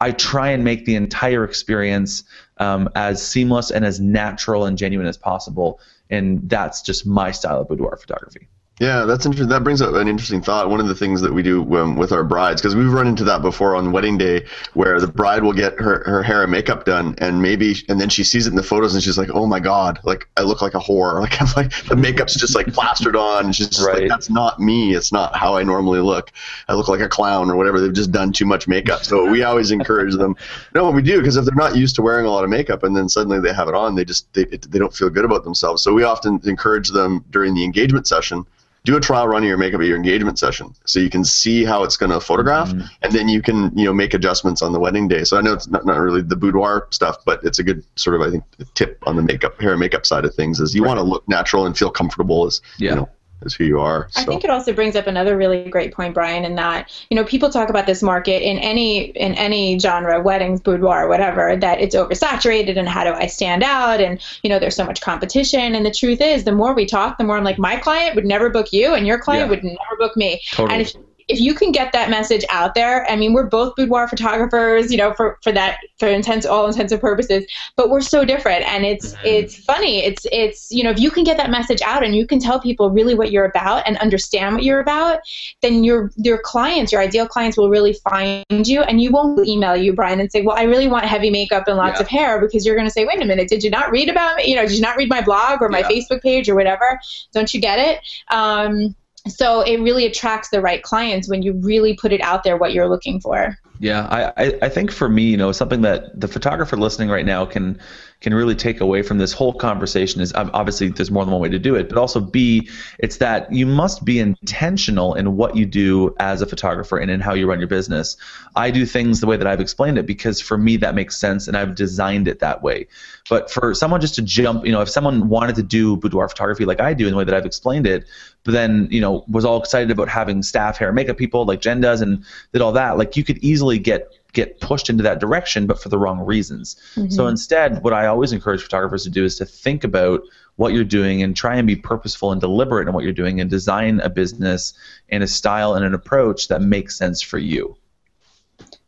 I 0.00 0.12
try 0.12 0.50
and 0.50 0.62
make 0.62 0.84
the 0.84 0.94
entire 0.94 1.44
experience 1.44 2.24
um, 2.58 2.88
as 2.94 3.26
seamless 3.26 3.70
and 3.70 3.84
as 3.84 3.98
natural 4.00 4.66
and 4.66 4.76
genuine 4.76 5.06
as 5.06 5.16
possible, 5.16 5.80
and 6.10 6.48
that's 6.48 6.82
just 6.82 7.06
my 7.06 7.30
style 7.30 7.62
of 7.62 7.68
boudoir 7.68 7.96
photography. 7.96 8.48
Yeah, 8.78 9.06
that's 9.06 9.24
interesting. 9.24 9.48
That 9.48 9.64
brings 9.64 9.80
up 9.80 9.94
an 9.94 10.06
interesting 10.06 10.42
thought. 10.42 10.68
One 10.68 10.80
of 10.80 10.86
the 10.86 10.94
things 10.94 11.22
that 11.22 11.32
we 11.32 11.42
do 11.42 11.62
um, 11.76 11.96
with 11.96 12.12
our 12.12 12.22
brides, 12.22 12.60
because 12.60 12.76
we've 12.76 12.92
run 12.92 13.06
into 13.06 13.24
that 13.24 13.40
before 13.40 13.74
on 13.74 13.90
wedding 13.90 14.18
day, 14.18 14.44
where 14.74 15.00
the 15.00 15.06
bride 15.06 15.42
will 15.42 15.54
get 15.54 15.80
her, 15.80 16.02
her 16.04 16.22
hair 16.22 16.42
and 16.42 16.52
makeup 16.52 16.84
done, 16.84 17.14
and 17.16 17.40
maybe, 17.40 17.76
and 17.88 17.98
then 17.98 18.10
she 18.10 18.22
sees 18.22 18.46
it 18.46 18.50
in 18.50 18.56
the 18.56 18.62
photos, 18.62 18.92
and 18.92 19.02
she's 19.02 19.16
like, 19.16 19.30
"Oh 19.32 19.46
my 19.46 19.60
god, 19.60 20.00
like 20.04 20.28
I 20.36 20.42
look 20.42 20.60
like 20.60 20.74
a 20.74 20.78
whore. 20.78 21.16
Like 21.26 21.40
I'm 21.40 21.48
like 21.56 21.72
the 21.86 21.96
makeup's 21.96 22.34
just 22.34 22.54
like 22.54 22.66
plastered 22.66 23.16
on, 23.16 23.46
and 23.46 23.56
she's 23.56 23.68
just 23.68 23.86
right. 23.86 24.00
like, 24.00 24.08
that's 24.08 24.28
not 24.28 24.60
me. 24.60 24.94
It's 24.94 25.10
not 25.10 25.34
how 25.34 25.56
I 25.56 25.62
normally 25.62 26.00
look. 26.00 26.30
I 26.68 26.74
look 26.74 26.88
like 26.88 27.00
a 27.00 27.08
clown 27.08 27.50
or 27.50 27.56
whatever. 27.56 27.80
They've 27.80 27.94
just 27.94 28.12
done 28.12 28.30
too 28.30 28.44
much 28.44 28.68
makeup. 28.68 29.04
So 29.04 29.28
we 29.28 29.42
always 29.42 29.70
encourage 29.70 30.14
them. 30.14 30.36
No, 30.74 30.90
we 30.90 31.00
do 31.00 31.18
because 31.18 31.38
if 31.38 31.46
they're 31.46 31.54
not 31.54 31.74
used 31.74 31.96
to 31.96 32.02
wearing 32.02 32.26
a 32.26 32.30
lot 32.30 32.44
of 32.44 32.50
makeup, 32.50 32.82
and 32.82 32.94
then 32.94 33.08
suddenly 33.08 33.40
they 33.40 33.54
have 33.54 33.68
it 33.68 33.74
on, 33.74 33.94
they 33.94 34.04
just 34.04 34.30
they 34.34 34.44
they 34.44 34.78
don't 34.78 34.94
feel 34.94 35.08
good 35.08 35.24
about 35.24 35.42
themselves. 35.42 35.82
So 35.82 35.94
we 35.94 36.02
often 36.02 36.38
encourage 36.44 36.90
them 36.90 37.24
during 37.30 37.54
the 37.54 37.64
engagement 37.64 38.06
session 38.06 38.44
do 38.86 38.96
a 38.96 39.00
trial 39.00 39.26
run 39.26 39.42
of 39.42 39.48
your 39.48 39.58
makeup 39.58 39.80
at 39.80 39.86
your 39.86 39.96
engagement 39.96 40.38
session 40.38 40.72
so 40.86 41.00
you 41.00 41.10
can 41.10 41.24
see 41.24 41.64
how 41.64 41.82
it's 41.82 41.96
going 41.96 42.10
to 42.10 42.20
photograph 42.20 42.68
mm-hmm. 42.68 42.86
and 43.02 43.12
then 43.12 43.28
you 43.28 43.42
can 43.42 43.76
you 43.76 43.84
know 43.84 43.92
make 43.92 44.14
adjustments 44.14 44.62
on 44.62 44.72
the 44.72 44.78
wedding 44.78 45.08
day 45.08 45.24
so 45.24 45.36
i 45.36 45.40
know 45.40 45.52
it's 45.52 45.66
not, 45.66 45.84
not 45.84 45.98
really 45.98 46.22
the 46.22 46.36
boudoir 46.36 46.86
stuff 46.90 47.16
but 47.26 47.40
it's 47.42 47.58
a 47.58 47.64
good 47.64 47.84
sort 47.96 48.14
of 48.14 48.22
i 48.22 48.30
think 48.30 48.44
tip 48.74 49.02
on 49.04 49.16
the 49.16 49.22
makeup 49.22 49.60
hair 49.60 49.72
and 49.72 49.80
makeup 49.80 50.06
side 50.06 50.24
of 50.24 50.32
things 50.34 50.60
is 50.60 50.72
you 50.72 50.82
right. 50.82 50.88
want 50.88 50.98
to 50.98 51.02
look 51.02 51.28
natural 51.28 51.66
and 51.66 51.76
feel 51.76 51.90
comfortable 51.90 52.46
as 52.46 52.62
yeah. 52.78 52.90
you 52.90 52.96
know 52.96 53.08
is 53.42 53.54
who 53.54 53.64
you 53.64 53.80
are. 53.80 54.08
So. 54.10 54.22
I 54.22 54.24
think 54.24 54.44
it 54.44 54.50
also 54.50 54.72
brings 54.72 54.96
up 54.96 55.06
another 55.06 55.36
really 55.36 55.68
great 55.68 55.92
point, 55.92 56.14
Brian, 56.14 56.44
in 56.44 56.54
that 56.56 56.90
you 57.10 57.16
know 57.16 57.24
people 57.24 57.50
talk 57.50 57.68
about 57.68 57.86
this 57.86 58.02
market 58.02 58.42
in 58.42 58.58
any 58.58 59.06
in 59.10 59.34
any 59.34 59.78
genre, 59.78 60.20
weddings, 60.20 60.60
boudoir, 60.60 61.08
whatever, 61.08 61.56
that 61.56 61.80
it's 61.80 61.94
oversaturated 61.94 62.76
and 62.76 62.88
how 62.88 63.04
do 63.04 63.12
I 63.12 63.26
stand 63.26 63.62
out? 63.62 64.00
And 64.00 64.20
you 64.42 64.50
know 64.50 64.58
there's 64.58 64.76
so 64.76 64.84
much 64.84 65.00
competition. 65.00 65.74
And 65.74 65.84
the 65.84 65.90
truth 65.90 66.20
is, 66.20 66.44
the 66.44 66.52
more 66.52 66.74
we 66.74 66.86
talk, 66.86 67.18
the 67.18 67.24
more 67.24 67.36
I'm 67.36 67.44
like, 67.44 67.58
my 67.58 67.76
client 67.76 68.14
would 68.14 68.26
never 68.26 68.50
book 68.50 68.72
you, 68.72 68.94
and 68.94 69.06
your 69.06 69.18
client 69.18 69.46
yeah. 69.46 69.50
would 69.50 69.64
never 69.64 69.96
book 69.98 70.16
me. 70.16 70.40
Totally. 70.52 70.86
If 71.28 71.40
you 71.40 71.54
can 71.54 71.72
get 71.72 71.92
that 71.92 72.08
message 72.08 72.44
out 72.50 72.74
there, 72.74 73.04
I 73.10 73.16
mean, 73.16 73.32
we're 73.32 73.46
both 73.46 73.74
boudoir 73.74 74.06
photographers, 74.06 74.92
you 74.92 74.96
know, 74.96 75.12
for, 75.14 75.38
for 75.42 75.50
that 75.52 75.78
for 75.98 76.06
intents 76.06 76.46
all 76.46 76.66
intensive 76.66 77.00
purposes, 77.00 77.44
but 77.76 77.90
we're 77.90 78.00
so 78.00 78.24
different, 78.24 78.64
and 78.64 78.84
it's 78.84 79.12
mm-hmm. 79.12 79.26
it's 79.26 79.56
funny. 79.56 80.04
It's 80.04 80.26
it's 80.30 80.70
you 80.70 80.84
know, 80.84 80.90
if 80.90 81.00
you 81.00 81.10
can 81.10 81.24
get 81.24 81.36
that 81.38 81.50
message 81.50 81.82
out 81.82 82.04
and 82.04 82.14
you 82.14 82.26
can 82.26 82.38
tell 82.38 82.60
people 82.60 82.90
really 82.90 83.14
what 83.14 83.32
you're 83.32 83.44
about 83.44 83.82
and 83.86 83.96
understand 83.98 84.54
what 84.54 84.64
you're 84.64 84.80
about, 84.80 85.20
then 85.62 85.82
your 85.82 86.12
your 86.16 86.38
clients, 86.38 86.92
your 86.92 87.00
ideal 87.00 87.26
clients, 87.26 87.56
will 87.56 87.70
really 87.70 87.94
find 88.08 88.44
you, 88.48 88.82
and 88.82 89.00
you 89.00 89.10
won't 89.10 89.46
email 89.46 89.76
you, 89.76 89.92
Brian, 89.92 90.20
and 90.20 90.30
say, 90.30 90.42
well, 90.42 90.56
I 90.56 90.62
really 90.62 90.86
want 90.86 91.06
heavy 91.06 91.30
makeup 91.30 91.66
and 91.66 91.76
lots 91.76 91.98
yeah. 91.98 92.02
of 92.02 92.08
hair, 92.08 92.40
because 92.40 92.64
you're 92.64 92.76
going 92.76 92.86
to 92.86 92.92
say, 92.92 93.04
wait 93.04 93.20
a 93.20 93.24
minute, 93.24 93.48
did 93.48 93.64
you 93.64 93.70
not 93.70 93.90
read 93.90 94.08
about 94.08 94.36
me? 94.36 94.44
You 94.46 94.54
know, 94.56 94.62
did 94.62 94.76
you 94.76 94.80
not 94.80 94.96
read 94.96 95.08
my 95.08 95.22
blog 95.22 95.60
or 95.60 95.68
my 95.68 95.80
yeah. 95.80 95.88
Facebook 95.88 96.22
page 96.22 96.48
or 96.48 96.54
whatever? 96.54 97.00
Don't 97.32 97.52
you 97.52 97.60
get 97.60 97.78
it? 97.78 98.00
Um, 98.30 98.94
so 99.28 99.60
it 99.60 99.80
really 99.80 100.06
attracts 100.06 100.50
the 100.50 100.60
right 100.60 100.82
clients 100.82 101.28
when 101.28 101.42
you 101.42 101.52
really 101.54 101.94
put 101.94 102.12
it 102.12 102.20
out 102.20 102.44
there 102.44 102.56
what 102.56 102.72
you're 102.72 102.88
looking 102.88 103.20
for. 103.20 103.58
Yeah 103.78 104.32
I, 104.36 104.58
I 104.62 104.68
think 104.68 104.90
for 104.90 105.08
me 105.08 105.24
you 105.24 105.36
know 105.36 105.52
something 105.52 105.82
that 105.82 106.18
the 106.18 106.28
photographer 106.28 106.76
listening 106.76 107.10
right 107.10 107.26
now 107.26 107.44
can 107.44 107.78
can 108.20 108.32
really 108.32 108.54
take 108.54 108.80
away 108.80 109.02
from 109.02 109.18
this 109.18 109.32
whole 109.32 109.52
conversation 109.52 110.20
is 110.20 110.32
obviously 110.34 110.88
there's 110.88 111.10
more 111.10 111.24
than 111.24 111.32
one 111.32 111.40
way 111.40 111.48
to 111.48 111.58
do 111.58 111.74
it, 111.74 111.88
but 111.88 111.98
also 111.98 112.20
B, 112.20 112.68
it's 112.98 113.18
that 113.18 113.52
you 113.52 113.66
must 113.66 114.04
be 114.04 114.18
intentional 114.18 115.14
in 115.14 115.36
what 115.36 115.56
you 115.56 115.66
do 115.66 116.14
as 116.18 116.40
a 116.40 116.46
photographer 116.46 116.98
and 116.98 117.10
in 117.10 117.20
how 117.20 117.34
you 117.34 117.46
run 117.46 117.58
your 117.58 117.68
business. 117.68 118.16
I 118.54 118.70
do 118.70 118.86
things 118.86 119.20
the 119.20 119.26
way 119.26 119.36
that 119.36 119.46
I've 119.46 119.60
explained 119.60 119.98
it 119.98 120.06
because 120.06 120.40
for 120.40 120.56
me 120.56 120.76
that 120.78 120.94
makes 120.94 121.16
sense 121.16 121.46
and 121.46 121.56
I've 121.56 121.74
designed 121.74 122.26
it 122.26 122.38
that 122.40 122.62
way. 122.62 122.86
But 123.28 123.50
for 123.50 123.74
someone 123.74 124.00
just 124.00 124.14
to 124.14 124.22
jump, 124.22 124.64
you 124.64 124.72
know, 124.72 124.80
if 124.80 124.88
someone 124.88 125.28
wanted 125.28 125.56
to 125.56 125.62
do 125.62 125.96
boudoir 125.96 126.28
photography 126.28 126.64
like 126.64 126.80
I 126.80 126.94
do 126.94 127.06
in 127.06 127.12
the 127.12 127.18
way 127.18 127.24
that 127.24 127.34
I've 127.34 127.46
explained 127.46 127.86
it, 127.86 128.06
but 128.44 128.52
then, 128.52 128.88
you 128.90 129.00
know, 129.00 129.24
was 129.28 129.44
all 129.44 129.60
excited 129.60 129.90
about 129.90 130.08
having 130.08 130.42
staff, 130.42 130.78
hair, 130.78 130.88
and 130.88 130.94
makeup 130.94 131.16
people 131.16 131.44
like 131.44 131.60
Jen 131.60 131.80
does 131.80 132.00
and 132.00 132.24
did 132.52 132.62
all 132.62 132.72
that, 132.72 132.96
like 132.96 133.16
you 133.16 133.24
could 133.24 133.38
easily 133.38 133.78
get 133.78 134.12
get 134.36 134.60
pushed 134.60 134.90
into 134.90 135.02
that 135.02 135.18
direction, 135.18 135.66
but 135.66 135.82
for 135.82 135.88
the 135.88 135.98
wrong 135.98 136.20
reasons. 136.20 136.76
Mm-hmm. 136.94 137.10
So 137.10 137.26
instead, 137.26 137.82
what 137.82 137.94
I 137.94 138.06
always 138.06 138.32
encourage 138.32 138.62
photographers 138.62 139.02
to 139.04 139.10
do 139.10 139.24
is 139.24 139.36
to 139.38 139.46
think 139.46 139.82
about 139.82 140.20
what 140.56 140.74
you're 140.74 140.84
doing 140.84 141.22
and 141.22 141.34
try 141.34 141.56
and 141.56 141.66
be 141.66 141.74
purposeful 141.74 142.32
and 142.32 142.40
deliberate 142.40 142.86
in 142.86 142.94
what 142.94 143.02
you're 143.02 143.14
doing 143.14 143.40
and 143.40 143.48
design 143.48 143.98
a 144.00 144.10
business 144.10 144.74
and 145.08 145.22
a 145.22 145.26
style 145.26 145.74
and 145.74 145.84
an 145.84 145.94
approach 145.94 146.48
that 146.48 146.60
makes 146.60 146.96
sense 146.96 147.22
for 147.22 147.38
you. 147.38 147.76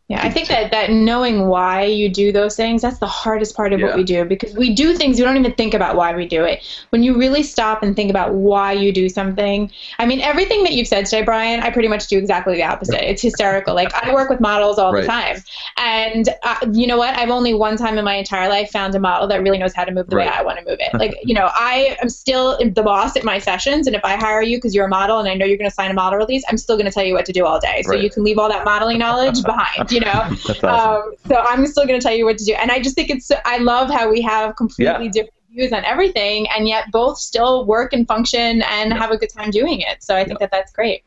Yeah, 0.08 0.24
I 0.24 0.30
think 0.30 0.48
that, 0.48 0.70
that 0.70 0.90
knowing 0.90 1.48
why 1.48 1.84
you 1.84 2.08
do 2.08 2.32
those 2.32 2.56
things, 2.56 2.80
that's 2.80 2.98
the 2.98 3.06
hardest 3.06 3.54
part 3.54 3.74
of 3.74 3.80
yeah. 3.80 3.88
what 3.88 3.96
we 3.96 4.04
do 4.04 4.24
because 4.24 4.54
we 4.54 4.74
do 4.74 4.94
things, 4.94 5.18
we 5.18 5.24
don't 5.24 5.36
even 5.36 5.52
think 5.52 5.74
about 5.74 5.96
why 5.96 6.16
we 6.16 6.26
do 6.26 6.44
it. 6.44 6.64
When 6.88 7.02
you 7.02 7.18
really 7.18 7.42
stop 7.42 7.82
and 7.82 7.94
think 7.94 8.08
about 8.08 8.32
why 8.32 8.72
you 8.72 8.90
do 8.90 9.10
something, 9.10 9.70
I 9.98 10.06
mean, 10.06 10.22
everything 10.22 10.62
that 10.64 10.72
you've 10.72 10.88
said 10.88 11.04
today, 11.04 11.24
Brian, 11.24 11.60
I 11.60 11.68
pretty 11.70 11.88
much 11.88 12.06
do 12.06 12.16
exactly 12.16 12.54
the 12.54 12.62
opposite. 12.62 13.06
It's 13.06 13.20
hysterical. 13.20 13.74
Like, 13.74 13.92
I 13.92 14.14
work 14.14 14.30
with 14.30 14.40
models 14.40 14.78
all 14.78 14.94
right. 14.94 15.02
the 15.02 15.06
time. 15.06 15.44
And 15.76 16.30
uh, 16.42 16.56
you 16.72 16.86
know 16.86 16.96
what? 16.96 17.14
I've 17.18 17.28
only 17.28 17.52
one 17.52 17.76
time 17.76 17.98
in 17.98 18.04
my 18.06 18.14
entire 18.14 18.48
life 18.48 18.70
found 18.70 18.94
a 18.94 19.00
model 19.00 19.28
that 19.28 19.42
really 19.42 19.58
knows 19.58 19.74
how 19.74 19.84
to 19.84 19.92
move 19.92 20.08
the 20.08 20.16
right. 20.16 20.26
way 20.26 20.32
I 20.32 20.42
want 20.42 20.58
to 20.58 20.64
move 20.64 20.78
it. 20.80 20.88
Like, 20.98 21.16
you 21.22 21.32
know, 21.32 21.48
I 21.54 21.96
am 22.02 22.08
still 22.08 22.58
the 22.58 22.82
boss 22.82 23.14
at 23.14 23.22
my 23.22 23.38
sessions. 23.38 23.86
And 23.86 23.94
if 23.94 24.04
I 24.04 24.16
hire 24.16 24.42
you 24.42 24.56
because 24.56 24.74
you're 24.74 24.86
a 24.86 24.88
model 24.88 25.20
and 25.20 25.28
I 25.28 25.34
know 25.34 25.44
you're 25.44 25.58
going 25.58 25.70
to 25.70 25.74
sign 25.74 25.92
a 25.92 25.94
model 25.94 26.18
release, 26.18 26.42
I'm 26.48 26.58
still 26.58 26.76
going 26.76 26.86
to 26.86 26.90
tell 26.90 27.04
you 27.04 27.14
what 27.14 27.24
to 27.26 27.32
do 27.32 27.46
all 27.46 27.60
day. 27.60 27.82
So 27.82 27.90
right. 27.90 28.02
you 28.02 28.10
can 28.10 28.24
leave 28.24 28.36
all 28.36 28.48
that 28.48 28.64
modeling 28.64 28.98
knowledge 28.98 29.44
behind 29.44 29.88
you 29.98 30.04
know. 30.04 30.28
That's 30.46 30.64
awesome. 30.64 31.02
Um, 31.02 31.14
so 31.26 31.36
I'm 31.36 31.66
still 31.66 31.86
going 31.86 31.98
to 31.98 32.04
tell 32.04 32.14
you 32.14 32.24
what 32.24 32.38
to 32.38 32.44
do, 32.44 32.54
and 32.54 32.70
I 32.70 32.80
just 32.80 32.94
think 32.94 33.10
it's. 33.10 33.30
I 33.44 33.58
love 33.58 33.90
how 33.90 34.10
we 34.10 34.20
have 34.22 34.56
completely 34.56 35.06
yeah. 35.06 35.10
different 35.10 35.34
views 35.50 35.72
on 35.72 35.84
everything, 35.84 36.46
and 36.56 36.68
yet 36.68 36.90
both 36.90 37.18
still 37.18 37.66
work 37.66 37.92
and 37.92 38.06
function 38.06 38.62
and 38.62 38.90
yeah. 38.90 38.98
have 38.98 39.10
a 39.10 39.16
good 39.16 39.30
time 39.30 39.50
doing 39.50 39.80
it. 39.80 40.02
So 40.02 40.16
I 40.16 40.24
think 40.24 40.40
yeah. 40.40 40.46
that 40.46 40.50
that's 40.50 40.72
great. 40.72 41.04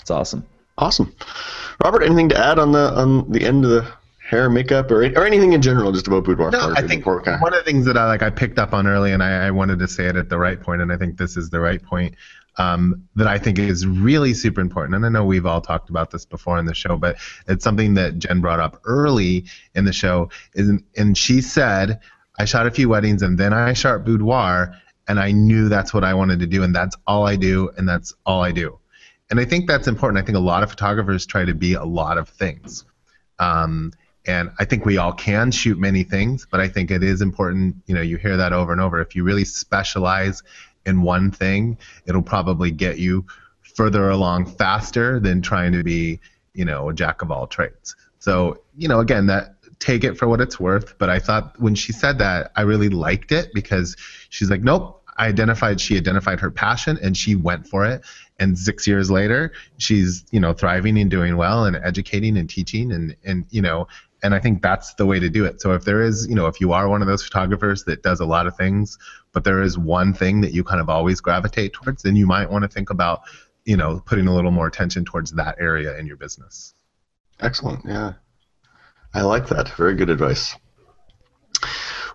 It's 0.00 0.10
awesome. 0.10 0.46
Awesome, 0.78 1.14
Robert. 1.84 2.02
Anything 2.02 2.30
to 2.30 2.38
add 2.38 2.58
on 2.58 2.72
the 2.72 2.92
on 2.94 3.30
the 3.30 3.44
end 3.44 3.64
of 3.64 3.70
the 3.70 3.92
hair, 4.30 4.48
makeup, 4.48 4.90
or 4.90 5.04
or 5.04 5.26
anything 5.26 5.52
in 5.52 5.60
general, 5.60 5.92
just 5.92 6.06
about 6.06 6.24
boudoir? 6.24 6.50
No, 6.50 6.72
I 6.74 6.82
think 6.82 7.04
one 7.04 7.18
of 7.18 7.52
the 7.52 7.62
things 7.64 7.84
that 7.84 7.98
I 7.98 8.06
like 8.06 8.22
I 8.22 8.30
picked 8.30 8.58
up 8.58 8.72
on 8.72 8.86
early, 8.86 9.12
and 9.12 9.22
I, 9.22 9.48
I 9.48 9.50
wanted 9.50 9.78
to 9.80 9.88
say 9.88 10.06
it 10.06 10.16
at 10.16 10.30
the 10.30 10.38
right 10.38 10.58
point, 10.58 10.80
and 10.80 10.90
I 10.90 10.96
think 10.96 11.18
this 11.18 11.36
is 11.36 11.50
the 11.50 11.60
right 11.60 11.82
point 11.82 12.14
um, 12.60 13.08
that 13.16 13.26
I 13.26 13.38
think 13.38 13.58
is 13.58 13.86
really 13.86 14.34
super 14.34 14.60
important. 14.60 14.94
And 14.94 15.06
I 15.06 15.08
know 15.08 15.24
we've 15.24 15.46
all 15.46 15.62
talked 15.62 15.88
about 15.88 16.10
this 16.10 16.26
before 16.26 16.58
in 16.58 16.66
the 16.66 16.74
show, 16.74 16.98
but 16.98 17.16
it's 17.48 17.64
something 17.64 17.94
that 17.94 18.18
Jen 18.18 18.42
brought 18.42 18.60
up 18.60 18.82
early 18.84 19.46
in 19.74 19.86
the 19.86 19.94
show. 19.94 20.28
Is, 20.52 20.70
and 20.94 21.16
she 21.16 21.40
said, 21.40 22.00
I 22.38 22.44
shot 22.44 22.66
a 22.66 22.70
few 22.70 22.90
weddings 22.90 23.22
and 23.22 23.38
then 23.38 23.54
I 23.54 23.72
shot 23.72 24.04
boudoir, 24.04 24.74
and 25.08 25.18
I 25.18 25.32
knew 25.32 25.70
that's 25.70 25.94
what 25.94 26.04
I 26.04 26.12
wanted 26.12 26.40
to 26.40 26.46
do, 26.46 26.62
and 26.62 26.74
that's 26.74 26.96
all 27.06 27.26
I 27.26 27.36
do, 27.36 27.70
and 27.78 27.88
that's 27.88 28.12
all 28.26 28.42
I 28.42 28.52
do. 28.52 28.78
And 29.30 29.40
I 29.40 29.46
think 29.46 29.66
that's 29.66 29.88
important. 29.88 30.22
I 30.22 30.26
think 30.26 30.36
a 30.36 30.40
lot 30.40 30.62
of 30.62 30.68
photographers 30.70 31.24
try 31.24 31.46
to 31.46 31.54
be 31.54 31.72
a 31.72 31.84
lot 31.84 32.18
of 32.18 32.28
things. 32.28 32.84
Um, 33.38 33.92
and 34.26 34.50
I 34.58 34.66
think 34.66 34.84
we 34.84 34.98
all 34.98 35.14
can 35.14 35.50
shoot 35.50 35.78
many 35.78 36.04
things, 36.04 36.46
but 36.50 36.60
I 36.60 36.68
think 36.68 36.90
it 36.90 37.02
is 37.02 37.22
important, 37.22 37.76
you 37.86 37.94
know, 37.94 38.02
you 38.02 38.18
hear 38.18 38.36
that 38.36 38.52
over 38.52 38.70
and 38.70 38.80
over. 38.80 39.00
If 39.00 39.16
you 39.16 39.24
really 39.24 39.46
specialize 39.46 40.42
in 40.86 41.02
one 41.02 41.30
thing, 41.30 41.78
it'll 42.06 42.22
probably 42.22 42.70
get 42.70 42.98
you 42.98 43.26
further 43.74 44.10
along 44.10 44.46
faster 44.46 45.20
than 45.20 45.42
trying 45.42 45.72
to 45.72 45.82
be, 45.82 46.20
you 46.54 46.64
know, 46.64 46.88
a 46.88 46.94
jack 46.94 47.22
of 47.22 47.30
all 47.30 47.46
trades. 47.46 47.94
So, 48.18 48.62
you 48.76 48.88
know, 48.88 49.00
again, 49.00 49.26
that 49.26 49.54
take 49.78 50.04
it 50.04 50.16
for 50.16 50.28
what 50.28 50.40
it's 50.40 50.60
worth. 50.60 50.98
But 50.98 51.10
I 51.10 51.18
thought 51.18 51.58
when 51.58 51.74
she 51.74 51.92
said 51.92 52.18
that, 52.18 52.52
I 52.54 52.62
really 52.62 52.90
liked 52.90 53.32
it 53.32 53.50
because 53.52 53.96
she's 54.28 54.50
like, 54.50 54.62
nope. 54.62 54.98
I 55.16 55.26
identified 55.26 55.82
she 55.82 55.98
identified 55.98 56.40
her 56.40 56.50
passion 56.50 56.98
and 57.02 57.14
she 57.14 57.34
went 57.34 57.66
for 57.66 57.84
it. 57.84 58.02
And 58.38 58.58
six 58.58 58.86
years 58.86 59.10
later, 59.10 59.52
she's 59.76 60.24
you 60.30 60.40
know 60.40 60.54
thriving 60.54 60.98
and 60.98 61.10
doing 61.10 61.36
well 61.36 61.66
and 61.66 61.76
educating 61.76 62.38
and 62.38 62.48
teaching 62.48 62.90
and 62.90 63.14
and 63.22 63.44
you 63.50 63.60
know 63.60 63.86
and 64.22 64.34
I 64.34 64.38
think 64.38 64.62
that's 64.62 64.94
the 64.94 65.06
way 65.06 65.18
to 65.18 65.28
do 65.28 65.44
it. 65.44 65.60
So 65.60 65.72
if 65.72 65.84
there 65.84 66.02
is, 66.02 66.26
you 66.28 66.34
know, 66.34 66.46
if 66.46 66.60
you 66.60 66.72
are 66.72 66.88
one 66.88 67.02
of 67.02 67.08
those 67.08 67.22
photographers 67.22 67.84
that 67.84 68.02
does 68.02 68.20
a 68.20 68.26
lot 68.26 68.46
of 68.46 68.56
things, 68.56 68.98
but 69.32 69.44
there 69.44 69.62
is 69.62 69.78
one 69.78 70.12
thing 70.12 70.40
that 70.42 70.52
you 70.52 70.64
kind 70.64 70.80
of 70.80 70.88
always 70.88 71.20
gravitate 71.20 71.72
towards, 71.72 72.02
then 72.02 72.16
you 72.16 72.26
might 72.26 72.50
want 72.50 72.62
to 72.62 72.68
think 72.68 72.90
about, 72.90 73.22
you 73.64 73.76
know, 73.76 74.00
putting 74.04 74.26
a 74.26 74.34
little 74.34 74.50
more 74.50 74.66
attention 74.66 75.04
towards 75.04 75.32
that 75.32 75.56
area 75.58 75.96
in 75.96 76.06
your 76.06 76.16
business. 76.16 76.74
Excellent. 77.40 77.84
Yeah. 77.86 78.14
I 79.14 79.22
like 79.22 79.48
that. 79.48 79.68
Very 79.70 79.94
good 79.94 80.10
advice. 80.10 80.54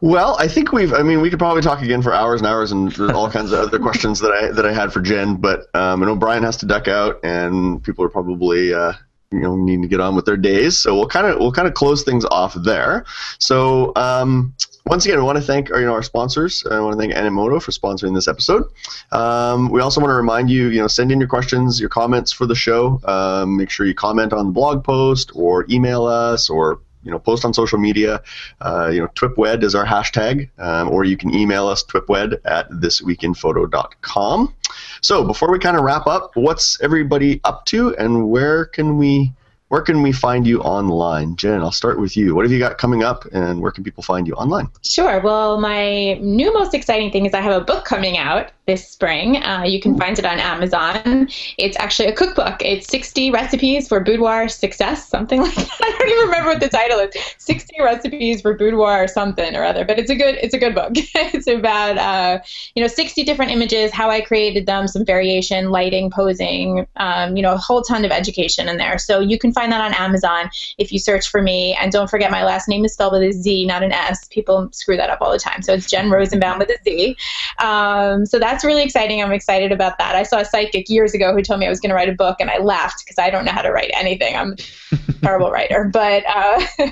Well, 0.01 0.35
I 0.39 0.47
think 0.47 0.71
we've. 0.71 0.93
I 0.93 1.03
mean, 1.03 1.21
we 1.21 1.29
could 1.29 1.39
probably 1.39 1.61
talk 1.61 1.81
again 1.81 2.01
for 2.01 2.13
hours 2.13 2.41
and 2.41 2.47
hours, 2.47 2.71
and 2.71 2.93
all 3.11 3.29
kinds 3.29 3.51
of 3.51 3.59
other 3.59 3.79
questions 3.89 4.19
that 4.19 4.31
I 4.31 4.51
that 4.51 4.65
I 4.65 4.73
had 4.73 4.91
for 4.91 5.01
Jen. 5.01 5.37
But 5.37 5.61
um, 5.73 6.03
I 6.03 6.05
know 6.05 6.15
Brian 6.15 6.43
has 6.43 6.57
to 6.57 6.65
duck 6.65 6.87
out, 6.87 7.21
and 7.23 7.81
people 7.81 8.03
are 8.05 8.09
probably 8.09 8.73
uh, 8.73 8.93
you 9.31 9.39
know 9.39 9.55
need 9.55 9.81
to 9.81 9.87
get 9.87 9.99
on 9.99 10.15
with 10.15 10.25
their 10.25 10.37
days. 10.37 10.77
So 10.77 10.95
we'll 10.95 11.07
kind 11.07 11.27
of 11.27 11.39
we'll 11.39 11.51
kind 11.51 11.67
of 11.67 11.73
close 11.73 12.03
things 12.03 12.25
off 12.25 12.53
there. 12.55 13.05
So 13.39 13.91
um, 13.95 14.53
once 14.87 15.05
again, 15.05 15.17
I 15.17 15.23
want 15.23 15.37
to 15.37 15.43
thank 15.43 15.71
our, 15.71 15.79
you 15.79 15.85
know, 15.85 15.93
our 15.93 16.03
sponsors. 16.03 16.63
I 16.69 16.79
want 16.79 16.93
to 16.93 16.99
thank 16.99 17.13
Animoto 17.13 17.61
for 17.61 17.71
sponsoring 17.71 18.13
this 18.13 18.27
episode. 18.27 18.65
Um, 19.11 19.69
we 19.69 19.81
also 19.81 19.99
want 19.99 20.11
to 20.11 20.15
remind 20.15 20.49
you, 20.49 20.67
you 20.67 20.79
know, 20.79 20.87
send 20.87 21.11
in 21.11 21.19
your 21.19 21.27
questions, 21.27 21.79
your 21.79 21.89
comments 21.89 22.31
for 22.31 22.45
the 22.45 22.53
show. 22.53 22.99
Um, 23.05 23.57
make 23.57 23.71
sure 23.71 23.87
you 23.87 23.95
comment 23.95 24.31
on 24.31 24.45
the 24.45 24.51
blog 24.51 24.83
post 24.83 25.31
or 25.33 25.65
email 25.69 26.05
us 26.05 26.51
or 26.51 26.81
you 27.05 27.11
know, 27.11 27.19
post 27.19 27.45
on 27.45 27.53
social 27.53 27.77
media. 27.77 28.21
Uh, 28.59 28.89
you 28.91 28.99
know, 28.99 29.07
TWIPWED 29.15 29.63
is 29.63 29.75
our 29.75 29.85
hashtag, 29.85 30.49
um, 30.57 30.89
or 30.89 31.05
you 31.05 31.15
can 31.15 31.33
email 31.33 31.67
us 31.67 31.83
twipwed 31.83 32.39
at 32.43 32.69
thisweekinphoto.com. 32.71 34.53
So 35.01 35.23
before 35.23 35.51
we 35.51 35.59
kind 35.59 35.77
of 35.77 35.83
wrap 35.83 36.07
up, 36.07 36.31
what's 36.35 36.81
everybody 36.81 37.39
up 37.43 37.65
to, 37.67 37.95
and 37.95 38.29
where 38.29 38.65
can 38.65 38.97
we 38.97 39.31
where 39.69 39.81
can 39.81 40.01
we 40.01 40.11
find 40.11 40.45
you 40.45 40.61
online? 40.61 41.35
Jen, 41.35 41.61
I'll 41.61 41.71
start 41.71 41.99
with 41.99 42.15
you. 42.15 42.35
What 42.35 42.45
have 42.45 42.51
you 42.51 42.59
got 42.59 42.77
coming 42.77 43.03
up, 43.03 43.25
and 43.31 43.61
where 43.61 43.71
can 43.71 43.83
people 43.83 44.03
find 44.03 44.27
you 44.27 44.33
online? 44.33 44.69
Sure. 44.83 45.19
Well, 45.19 45.59
my 45.59 46.13
new 46.15 46.53
most 46.53 46.73
exciting 46.73 47.11
thing 47.11 47.25
is 47.25 47.33
I 47.33 47.41
have 47.41 47.61
a 47.61 47.65
book 47.65 47.85
coming 47.85 48.17
out 48.17 48.51
this 48.65 48.87
spring. 48.87 49.37
Uh, 49.43 49.63
you 49.63 49.79
can 49.79 49.97
find 49.97 50.17
it 50.17 50.25
on 50.25 50.39
Amazon. 50.39 51.27
It's 51.57 51.77
actually 51.77 52.07
a 52.07 52.13
cookbook. 52.13 52.61
It's 52.61 52.87
60 52.87 53.29
recipes 53.31 53.87
for 53.87 53.99
boudoir 53.99 54.49
success, 54.49 55.07
something 55.07 55.41
like 55.43 55.53
that. 55.53 55.69
I 55.81 55.95
don't 55.99 56.09
even 56.09 56.25
remember 56.25 56.49
what 56.49 56.59
the 56.59 56.69
title 56.69 56.99
is. 56.99 57.13
60 57.37 57.75
recipes 57.79 58.41
for 58.41 58.55
boudoir 58.55 59.03
or 59.03 59.07
something 59.07 59.55
or 59.55 59.63
other. 59.63 59.85
But 59.85 59.99
it's 59.99 60.09
a 60.09 60.15
good 60.15 60.35
it's 60.35 60.53
a 60.53 60.57
good 60.57 60.73
book. 60.73 60.91
it's 60.95 61.47
about 61.47 61.97
uh, 61.97 62.39
you 62.73 62.81
know 62.81 62.87
60 62.87 63.23
different 63.23 63.51
images, 63.51 63.91
how 63.91 64.09
I 64.09 64.21
created 64.21 64.65
them, 64.65 64.87
some 64.87 65.05
variation, 65.05 65.69
lighting, 65.69 66.09
posing, 66.09 66.87
um, 66.97 67.35
you 67.35 67.43
know, 67.43 67.53
a 67.53 67.57
whole 67.57 67.81
ton 67.81 68.03
of 68.03 68.11
education 68.11 68.67
in 68.67 68.77
there. 68.77 68.97
So 68.97 69.19
you 69.19 69.37
can 69.37 69.53
find 69.55 69.71
that 69.71 69.81
on 69.81 69.93
Amazon 69.93 70.49
if 70.77 70.91
you 70.91 70.99
search 70.99 71.29
for 71.29 71.41
me. 71.41 71.75
And 71.79 71.91
don't 71.91 72.09
forget, 72.09 72.29
my 72.29 72.43
last 72.43 72.67
name 72.67 72.85
is 72.85 72.93
spelled 72.93 73.13
with 73.13 73.23
a 73.23 73.31
Z, 73.31 73.65
not 73.65 73.81
an 73.81 73.91
S. 73.91 74.27
People 74.27 74.69
screw 74.71 74.97
that 74.97 75.09
up 75.09 75.19
all 75.21 75.31
the 75.31 75.39
time. 75.39 75.61
So 75.61 75.73
it's 75.73 75.89
Jen 75.89 76.09
Rozenbaum 76.09 76.59
with 76.59 76.69
a 76.69 76.77
Z. 76.83 77.17
Um, 77.59 78.25
so 78.25 78.37
that's 78.37 78.63
really 78.63 78.83
exciting. 78.83 79.23
I'm 79.23 79.31
excited 79.31 79.71
about 79.71 79.97
that. 79.97 80.15
I 80.15 80.23
saw 80.23 80.39
a 80.39 80.45
psychic 80.45 80.89
years 80.89 81.13
ago 81.13 81.33
who 81.33 81.41
told 81.41 81.59
me 81.59 81.65
I 81.65 81.69
was 81.69 81.79
going 81.79 81.89
to 81.89 81.95
write 81.95 82.09
a 82.09 82.13
book, 82.13 82.37
and 82.39 82.49
I 82.49 82.57
laughed 82.57 83.03
because 83.05 83.17
I 83.17 83.29
don't 83.29 83.45
know 83.45 83.51
how 83.51 83.61
to 83.61 83.71
write 83.71 83.91
anything. 83.95 84.35
I'm 84.35 84.55
a 84.91 85.13
terrible 85.23 85.51
writer, 85.51 85.89
but 85.91 86.23
uh, 86.27 86.65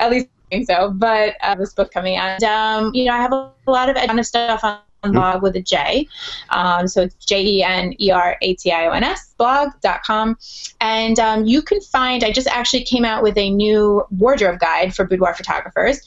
at 0.00 0.10
least 0.10 0.26
I 0.26 0.56
think 0.56 0.66
so. 0.66 0.90
But 0.90 1.36
uh, 1.42 1.54
this 1.54 1.72
book 1.72 1.90
coming 1.92 2.16
out, 2.16 2.42
and, 2.42 2.44
um, 2.44 2.94
you 2.94 3.04
know, 3.04 3.14
I 3.14 3.18
have 3.18 3.32
a, 3.32 3.52
lot 3.66 3.88
of 3.88 4.26
stuff 4.26 4.62
on 4.62 4.78
blog 5.12 5.42
with 5.42 5.56
a 5.56 5.62
J. 5.62 6.08
Um, 6.50 6.88
so 6.88 7.02
it's 7.02 7.14
J 7.24 7.44
E 7.44 7.62
N 7.62 7.94
E 8.00 8.10
R 8.10 8.36
A 8.40 8.54
T 8.54 8.72
I 8.72 8.86
O 8.86 8.90
N 8.90 9.04
S 9.04 9.34
blog.com. 9.36 10.36
And 10.80 11.18
um, 11.18 11.44
you 11.44 11.62
can 11.62 11.80
find, 11.80 12.24
I 12.24 12.30
just 12.30 12.48
actually 12.48 12.84
came 12.84 13.04
out 13.04 13.22
with 13.22 13.36
a 13.36 13.50
new 13.50 14.04
wardrobe 14.10 14.58
guide 14.58 14.94
for 14.94 15.04
boudoir 15.06 15.34
photographers. 15.34 16.00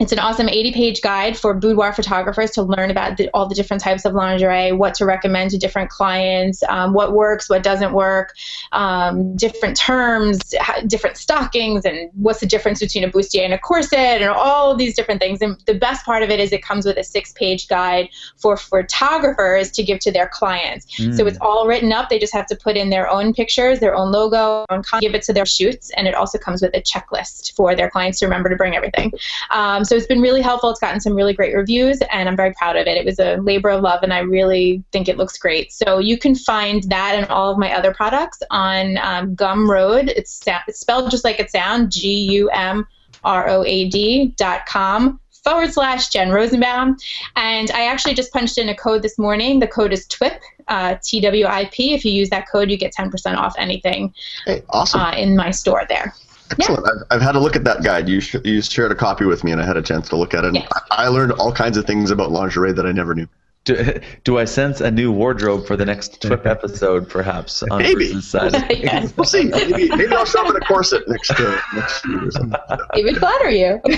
It's 0.00 0.12
an 0.12 0.18
awesome 0.18 0.48
80 0.48 0.72
page 0.72 1.02
guide 1.02 1.36
for 1.36 1.52
boudoir 1.52 1.92
photographers 1.92 2.50
to 2.52 2.62
learn 2.62 2.90
about 2.90 3.18
the, 3.18 3.28
all 3.34 3.46
the 3.46 3.54
different 3.54 3.82
types 3.82 4.06
of 4.06 4.14
lingerie, 4.14 4.72
what 4.72 4.94
to 4.94 5.04
recommend 5.04 5.50
to 5.50 5.58
different 5.58 5.90
clients, 5.90 6.62
um, 6.70 6.94
what 6.94 7.12
works, 7.12 7.50
what 7.50 7.62
doesn't 7.62 7.92
work, 7.92 8.34
um, 8.72 9.36
different 9.36 9.76
terms, 9.76 10.54
different 10.86 11.18
stockings, 11.18 11.84
and 11.84 12.10
what's 12.14 12.40
the 12.40 12.46
difference 12.46 12.80
between 12.80 13.04
a 13.04 13.10
bustier 13.10 13.44
and 13.44 13.52
a 13.52 13.58
corset, 13.58 14.22
and 14.22 14.30
all 14.30 14.74
these 14.74 14.96
different 14.96 15.20
things. 15.20 15.42
And 15.42 15.60
the 15.66 15.74
best 15.74 16.06
part 16.06 16.22
of 16.22 16.30
it 16.30 16.40
is 16.40 16.50
it 16.50 16.62
comes 16.62 16.86
with 16.86 16.96
a 16.96 17.04
six 17.04 17.32
page 17.34 17.68
guide 17.68 18.08
for 18.38 18.56
photographers 18.56 19.70
to 19.72 19.82
give 19.82 19.98
to 19.98 20.10
their 20.10 20.28
clients. 20.28 20.86
Mm. 20.96 21.14
So 21.14 21.26
it's 21.26 21.38
all 21.42 21.66
written 21.66 21.92
up. 21.92 22.08
They 22.08 22.18
just 22.18 22.32
have 22.32 22.46
to 22.46 22.56
put 22.56 22.74
in 22.74 22.88
their 22.88 23.06
own 23.06 23.34
pictures, 23.34 23.80
their 23.80 23.94
own 23.94 24.12
logo, 24.12 24.64
and 24.70 24.82
give 24.98 25.14
it 25.14 25.22
to 25.24 25.34
their 25.34 25.44
shoots. 25.44 25.90
And 25.90 26.08
it 26.08 26.14
also 26.14 26.38
comes 26.38 26.62
with 26.62 26.74
a 26.74 26.80
checklist 26.80 27.54
for 27.54 27.76
their 27.76 27.90
clients 27.90 28.18
to 28.20 28.24
remember 28.24 28.48
to 28.48 28.56
bring 28.56 28.74
everything. 28.74 29.12
Um, 29.50 29.84
so 29.90 29.96
it's 29.96 30.06
been 30.06 30.20
really 30.20 30.40
helpful. 30.40 30.70
It's 30.70 30.78
gotten 30.78 31.00
some 31.00 31.16
really 31.16 31.32
great 31.32 31.52
reviews, 31.52 32.00
and 32.12 32.28
I'm 32.28 32.36
very 32.36 32.54
proud 32.54 32.76
of 32.76 32.86
it. 32.86 32.96
It 32.96 33.04
was 33.04 33.18
a 33.18 33.38
labor 33.38 33.70
of 33.70 33.82
love, 33.82 34.04
and 34.04 34.12
I 34.12 34.20
really 34.20 34.84
think 34.92 35.08
it 35.08 35.16
looks 35.16 35.36
great. 35.36 35.72
So 35.72 35.98
you 35.98 36.16
can 36.16 36.36
find 36.36 36.84
that 36.84 37.16
and 37.16 37.26
all 37.26 37.50
of 37.50 37.58
my 37.58 37.74
other 37.76 37.92
products 37.92 38.40
on 38.52 38.98
um, 38.98 39.34
Gumroad. 39.34 40.06
It's, 40.06 40.42
it's 40.68 40.78
spelled 40.78 41.10
just 41.10 41.24
like 41.24 41.40
it 41.40 41.50
sounds, 41.50 41.96
G 41.96 42.08
U 42.34 42.48
M 42.50 42.86
R 43.24 43.48
O 43.48 43.64
A 43.64 43.88
D 43.88 44.32
dot 44.36 44.64
com 44.66 45.18
forward 45.42 45.72
slash 45.72 46.10
Jen 46.10 46.28
Rozenbaum. 46.28 46.96
And 47.34 47.72
I 47.72 47.86
actually 47.86 48.14
just 48.14 48.32
punched 48.32 48.58
in 48.58 48.68
a 48.68 48.76
code 48.76 49.02
this 49.02 49.18
morning. 49.18 49.58
The 49.58 49.66
code 49.66 49.92
is 49.92 50.06
TWIP, 50.06 50.38
uh, 50.68 50.98
T 51.02 51.20
W 51.20 51.46
I 51.46 51.64
P. 51.72 51.94
If 51.94 52.04
you 52.04 52.12
use 52.12 52.30
that 52.30 52.48
code, 52.48 52.70
you 52.70 52.76
get 52.76 52.94
10% 52.94 53.36
off 53.36 53.56
anything 53.58 54.14
hey, 54.46 54.62
awesome. 54.68 55.00
Uh, 55.00 55.12
in 55.14 55.34
my 55.34 55.50
store 55.50 55.84
there. 55.88 56.14
Excellent. 56.50 56.84
Yeah. 56.84 56.92
I've, 56.92 57.16
I've, 57.16 57.22
had 57.22 57.36
a 57.36 57.40
look 57.40 57.56
at 57.56 57.64
that 57.64 57.82
guide. 57.82 58.08
You, 58.08 58.20
sh- 58.20 58.36
you 58.44 58.60
shared 58.62 58.92
a 58.92 58.94
copy 58.94 59.24
with 59.24 59.44
me, 59.44 59.52
and 59.52 59.60
I 59.60 59.66
had 59.66 59.76
a 59.76 59.82
chance 59.82 60.08
to 60.10 60.16
look 60.16 60.34
at 60.34 60.44
it. 60.44 60.54
Yes. 60.54 60.68
I-, 60.90 61.04
I 61.04 61.08
learned 61.08 61.32
all 61.32 61.52
kinds 61.52 61.76
of 61.76 61.86
things 61.86 62.10
about 62.10 62.30
lingerie 62.30 62.72
that 62.72 62.86
I 62.86 62.92
never 62.92 63.14
knew. 63.14 63.28
Do, 63.64 64.00
do 64.24 64.38
I 64.38 64.44
sense 64.44 64.80
a 64.80 64.90
new 64.90 65.12
wardrobe 65.12 65.66
for 65.66 65.76
the 65.76 65.84
next 65.84 66.20
TWIP 66.22 66.46
episode, 66.46 67.08
perhaps 67.08 67.62
on 67.64 67.82
maybe. 67.82 68.20
Side? 68.20 68.54
yes. 68.70 69.16
We'll 69.16 69.26
see. 69.26 69.44
Maybe, 69.44 69.88
maybe 69.88 70.14
I'll 70.14 70.24
show 70.24 70.44
up 70.44 70.50
in 70.50 70.56
a 70.56 70.64
corset 70.64 71.06
next 71.08 71.30
uh, 71.32 71.60
next 71.74 72.04
year 72.06 72.26
or 72.26 72.30
something. 72.30 72.60
It 72.94 73.04
would 73.04 73.18
flatter 73.18 73.50
you. 73.50 73.80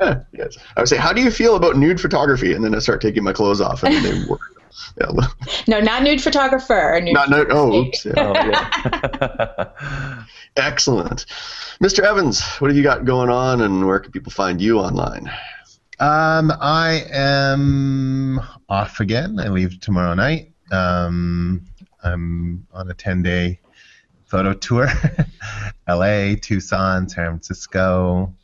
yeah, 0.00 0.22
yes. 0.32 0.56
I 0.76 0.80
would 0.80 0.88
say, 0.88 0.96
how 0.96 1.12
do 1.12 1.20
you 1.20 1.30
feel 1.30 1.56
about 1.56 1.76
nude 1.76 2.00
photography? 2.00 2.54
And 2.54 2.64
then 2.64 2.74
I 2.74 2.78
start 2.78 3.00
taking 3.00 3.22
my 3.22 3.32
clothes 3.32 3.60
off, 3.60 3.82
and 3.82 3.94
they 4.04 4.24
work. 4.28 4.40
Yeah. 5.00 5.26
No, 5.66 5.80
not 5.80 6.02
nude 6.02 6.22
photographer. 6.22 7.00
Nude 7.02 7.14
not 7.14 7.28
nude. 7.28 7.48
Oh, 7.50 7.82
oops. 7.82 8.06
Yeah. 8.06 8.12
oh, 8.16 8.32
yeah. 8.34 10.24
Excellent, 10.56 11.26
Mr. 11.82 12.00
Evans. 12.00 12.42
What 12.58 12.70
have 12.70 12.76
you 12.76 12.82
got 12.82 13.04
going 13.04 13.30
on, 13.30 13.60
and 13.60 13.86
where 13.86 14.00
can 14.00 14.12
people 14.12 14.32
find 14.32 14.60
you 14.60 14.78
online? 14.80 15.30
Um, 16.00 16.50
I 16.60 17.04
am 17.12 18.40
off 18.68 19.00
again. 19.00 19.38
I 19.38 19.48
leave 19.48 19.80
tomorrow 19.80 20.14
night. 20.14 20.52
Um, 20.72 21.66
I'm 22.02 22.66
on 22.72 22.90
a 22.90 22.94
10 22.94 23.22
day 23.22 23.60
photo 24.24 24.54
tour 24.54 24.88
LA, 25.88 26.34
Tucson, 26.40 27.08
San 27.08 27.26
Francisco, 27.26 28.34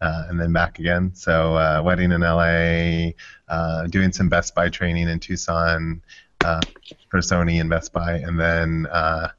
uh, 0.00 0.24
and 0.28 0.38
then 0.38 0.52
back 0.52 0.78
again. 0.78 1.14
So, 1.14 1.56
uh, 1.56 1.82
wedding 1.84 2.12
in 2.12 2.20
LA, 2.20 3.12
uh, 3.48 3.86
doing 3.88 4.12
some 4.12 4.28
Best 4.28 4.54
Buy 4.54 4.68
training 4.68 5.08
in 5.08 5.18
Tucson 5.18 6.02
uh, 6.44 6.60
for 7.08 7.20
Sony 7.20 7.60
and 7.60 7.70
Best 7.70 7.92
Buy, 7.92 8.18
and 8.18 8.38
then 8.38 8.86
uh, 8.86 9.30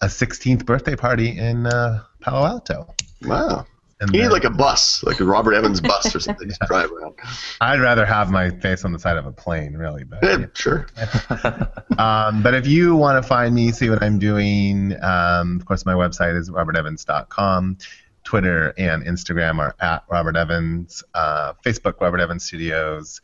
a 0.00 0.06
16th 0.06 0.64
birthday 0.64 0.96
party 0.96 1.36
in 1.36 1.66
uh, 1.66 2.04
Palo 2.20 2.46
Alto. 2.46 2.94
Wow. 3.22 3.66
And 4.00 4.12
you 4.12 4.20
then, 4.20 4.28
need 4.28 4.32
like 4.32 4.44
a 4.44 4.50
bus, 4.50 5.02
like 5.02 5.18
a 5.18 5.24
Robert 5.24 5.54
Evans 5.54 5.80
bus 5.80 6.14
or 6.14 6.20
something 6.20 6.48
yeah. 6.48 6.54
to 6.60 6.66
drive 6.68 6.92
around. 6.92 7.16
I'd 7.60 7.80
rather 7.80 8.06
have 8.06 8.30
my 8.30 8.50
face 8.50 8.84
on 8.84 8.92
the 8.92 8.98
side 8.98 9.16
of 9.16 9.26
a 9.26 9.32
plane, 9.32 9.74
really. 9.74 10.04
But 10.04 10.22
yeah, 10.22 10.46
sure. 10.54 10.86
um, 11.98 12.42
but 12.42 12.54
if 12.54 12.66
you 12.66 12.94
want 12.94 13.20
to 13.20 13.28
find 13.28 13.54
me, 13.54 13.72
see 13.72 13.90
what 13.90 14.00
I'm 14.00 14.20
doing, 14.20 14.94
um, 15.02 15.56
of 15.56 15.66
course, 15.66 15.84
my 15.84 15.94
website 15.94 16.38
is 16.38 16.48
robertevans.com. 16.48 17.78
Twitter 18.22 18.72
and 18.78 19.04
Instagram 19.04 19.58
are 19.58 19.74
at 19.80 20.04
Robert 20.08 20.36
Evans. 20.36 21.02
Uh, 21.14 21.54
Facebook, 21.64 22.00
Robert 22.00 22.20
Evans 22.20 22.44
Studios, 22.44 23.20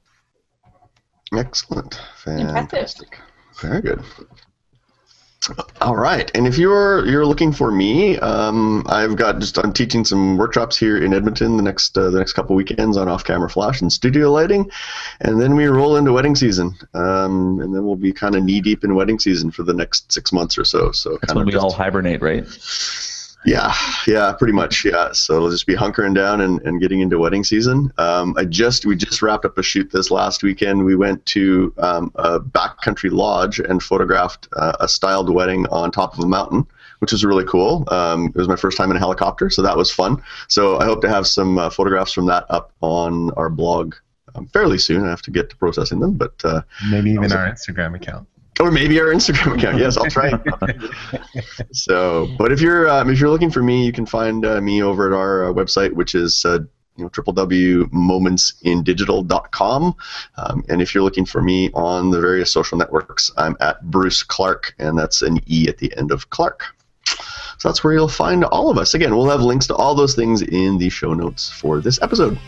Excellent. 1.36 2.00
Fantastic. 2.22 3.18
Very 3.60 3.82
good. 3.82 4.02
All 5.80 5.96
right, 5.96 6.30
and 6.34 6.46
if 6.46 6.56
you're 6.58 7.06
you're 7.06 7.26
looking 7.26 7.52
for 7.52 7.70
me, 7.70 8.18
um, 8.18 8.84
I've 8.88 9.16
got 9.16 9.38
just 9.38 9.58
I'm 9.58 9.72
teaching 9.72 10.04
some 10.04 10.36
workshops 10.36 10.76
here 10.76 10.96
in 11.02 11.12
Edmonton 11.12 11.56
the 11.56 11.62
next 11.62 11.96
uh, 11.98 12.10
the 12.10 12.18
next 12.18 12.32
couple 12.32 12.56
weekends 12.56 12.96
on 12.96 13.08
off-camera 13.08 13.50
flash 13.50 13.80
and 13.80 13.92
studio 13.92 14.30
lighting, 14.30 14.70
and 15.20 15.40
then 15.40 15.56
we 15.56 15.66
roll 15.66 15.96
into 15.96 16.12
wedding 16.12 16.36
season, 16.36 16.74
um, 16.94 17.60
and 17.60 17.74
then 17.74 17.84
we'll 17.84 17.96
be 17.96 18.12
kind 18.12 18.34
of 18.34 18.44
knee 18.44 18.60
deep 18.60 18.84
in 18.84 18.94
wedding 18.94 19.18
season 19.18 19.50
for 19.50 19.62
the 19.62 19.74
next 19.74 20.12
six 20.12 20.32
months 20.32 20.56
or 20.56 20.64
so. 20.64 20.92
So 20.92 21.18
that's 21.20 21.34
when 21.34 21.46
we 21.46 21.56
all 21.56 21.72
hibernate, 21.72 22.22
right? 22.22 22.44
Yeah, 23.44 23.74
yeah, 24.06 24.32
pretty 24.32 24.54
much. 24.54 24.84
Yeah, 24.84 25.12
so 25.12 25.36
it'll 25.36 25.50
just 25.50 25.66
be 25.66 25.74
hunkering 25.74 26.14
down 26.14 26.40
and, 26.40 26.60
and 26.62 26.80
getting 26.80 27.00
into 27.00 27.18
wedding 27.18 27.44
season. 27.44 27.92
Um, 27.98 28.34
I 28.38 28.44
just 28.44 28.86
we 28.86 28.96
just 28.96 29.20
wrapped 29.20 29.44
up 29.44 29.58
a 29.58 29.62
shoot 29.62 29.90
this 29.92 30.10
last 30.10 30.42
weekend. 30.42 30.84
We 30.84 30.96
went 30.96 31.24
to 31.26 31.72
um, 31.78 32.10
a 32.14 32.40
backcountry 32.40 33.10
lodge 33.10 33.58
and 33.58 33.82
photographed 33.82 34.48
uh, 34.56 34.76
a 34.80 34.88
styled 34.88 35.32
wedding 35.32 35.66
on 35.68 35.90
top 35.90 36.16
of 36.16 36.24
a 36.24 36.26
mountain, 36.26 36.66
which 37.00 37.12
was 37.12 37.24
really 37.24 37.44
cool. 37.44 37.84
Um, 37.88 38.26
it 38.26 38.36
was 38.36 38.48
my 38.48 38.56
first 38.56 38.78
time 38.78 38.90
in 38.90 38.96
a 38.96 39.00
helicopter, 39.00 39.50
so 39.50 39.60
that 39.62 39.76
was 39.76 39.90
fun. 39.92 40.22
So 40.48 40.78
I 40.78 40.84
hope 40.84 41.02
to 41.02 41.08
have 41.08 41.26
some 41.26 41.58
uh, 41.58 41.68
photographs 41.68 42.12
from 42.12 42.26
that 42.26 42.46
up 42.48 42.72
on 42.80 43.30
our 43.32 43.50
blog 43.50 43.94
um, 44.34 44.46
fairly 44.48 44.78
soon. 44.78 45.04
I 45.04 45.10
have 45.10 45.22
to 45.22 45.30
get 45.30 45.50
to 45.50 45.56
processing 45.56 46.00
them, 46.00 46.14
but 46.14 46.34
uh, 46.44 46.62
maybe 46.90 47.10
even 47.10 47.30
our 47.32 47.46
Instagram 47.46 47.94
account 47.94 48.26
or 48.60 48.70
maybe 48.70 49.00
our 49.00 49.06
Instagram 49.06 49.54
account. 49.58 49.78
Yes, 49.78 49.96
I'll 49.96 50.04
try. 50.06 50.32
so, 51.72 52.28
but 52.38 52.52
if 52.52 52.60
you're 52.60 52.88
um, 52.88 53.10
if 53.10 53.18
you're 53.20 53.30
looking 53.30 53.50
for 53.50 53.62
me, 53.62 53.84
you 53.84 53.92
can 53.92 54.06
find 54.06 54.44
uh, 54.44 54.60
me 54.60 54.82
over 54.82 55.06
at 55.06 55.12
our 55.16 55.46
uh, 55.46 55.52
website, 55.52 55.92
which 55.92 56.14
is 56.14 56.44
uh, 56.44 56.58
you 56.96 57.04
know 57.04 57.10
www.momentsindigital.com. 57.10 59.94
Um, 60.36 60.64
and 60.68 60.82
if 60.82 60.94
you're 60.94 61.04
looking 61.04 61.26
for 61.26 61.42
me 61.42 61.70
on 61.74 62.10
the 62.10 62.20
various 62.20 62.52
social 62.52 62.78
networks, 62.78 63.32
I'm 63.36 63.56
at 63.60 63.82
Bruce 63.90 64.22
Clarke, 64.22 64.74
and 64.78 64.96
that's 64.98 65.22
an 65.22 65.40
E 65.46 65.66
at 65.68 65.78
the 65.78 65.92
end 65.96 66.12
of 66.12 66.30
Clark. 66.30 66.64
So 67.58 67.68
that's 67.68 67.84
where 67.84 67.92
you'll 67.92 68.08
find 68.08 68.44
all 68.44 68.70
of 68.70 68.78
us. 68.78 68.94
Again, 68.94 69.14
we'll 69.14 69.28
have 69.30 69.42
links 69.42 69.66
to 69.68 69.74
all 69.74 69.94
those 69.94 70.14
things 70.14 70.42
in 70.42 70.78
the 70.78 70.88
show 70.88 71.14
notes 71.14 71.50
for 71.50 71.80
this 71.80 72.02
episode. 72.02 72.38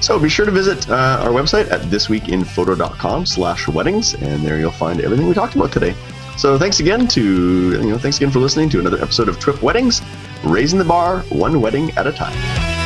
So 0.00 0.18
be 0.18 0.28
sure 0.28 0.46
to 0.46 0.52
visit 0.52 0.88
uh, 0.88 1.20
our 1.22 1.30
website 1.30 1.70
at 1.70 1.82
thisweekinphoto.com 1.82 3.26
slash 3.26 3.68
weddings, 3.68 4.14
and 4.14 4.42
there 4.42 4.58
you'll 4.58 4.70
find 4.70 5.00
everything 5.00 5.28
we 5.28 5.34
talked 5.34 5.54
about 5.54 5.72
today. 5.72 5.94
So 6.36 6.58
thanks 6.58 6.80
again 6.80 7.06
to 7.08 7.72
you 7.72 7.90
know 7.90 7.98
thanks 7.98 8.16
again 8.16 8.30
for 8.30 8.38
listening 8.38 8.70
to 8.70 8.80
another 8.80 9.00
episode 9.02 9.28
of 9.28 9.38
TWIP 9.38 9.62
Weddings, 9.62 10.00
raising 10.42 10.78
the 10.78 10.84
bar 10.86 11.20
one 11.28 11.60
wedding 11.60 11.90
at 11.92 12.06
a 12.06 12.12
time. 12.12 12.79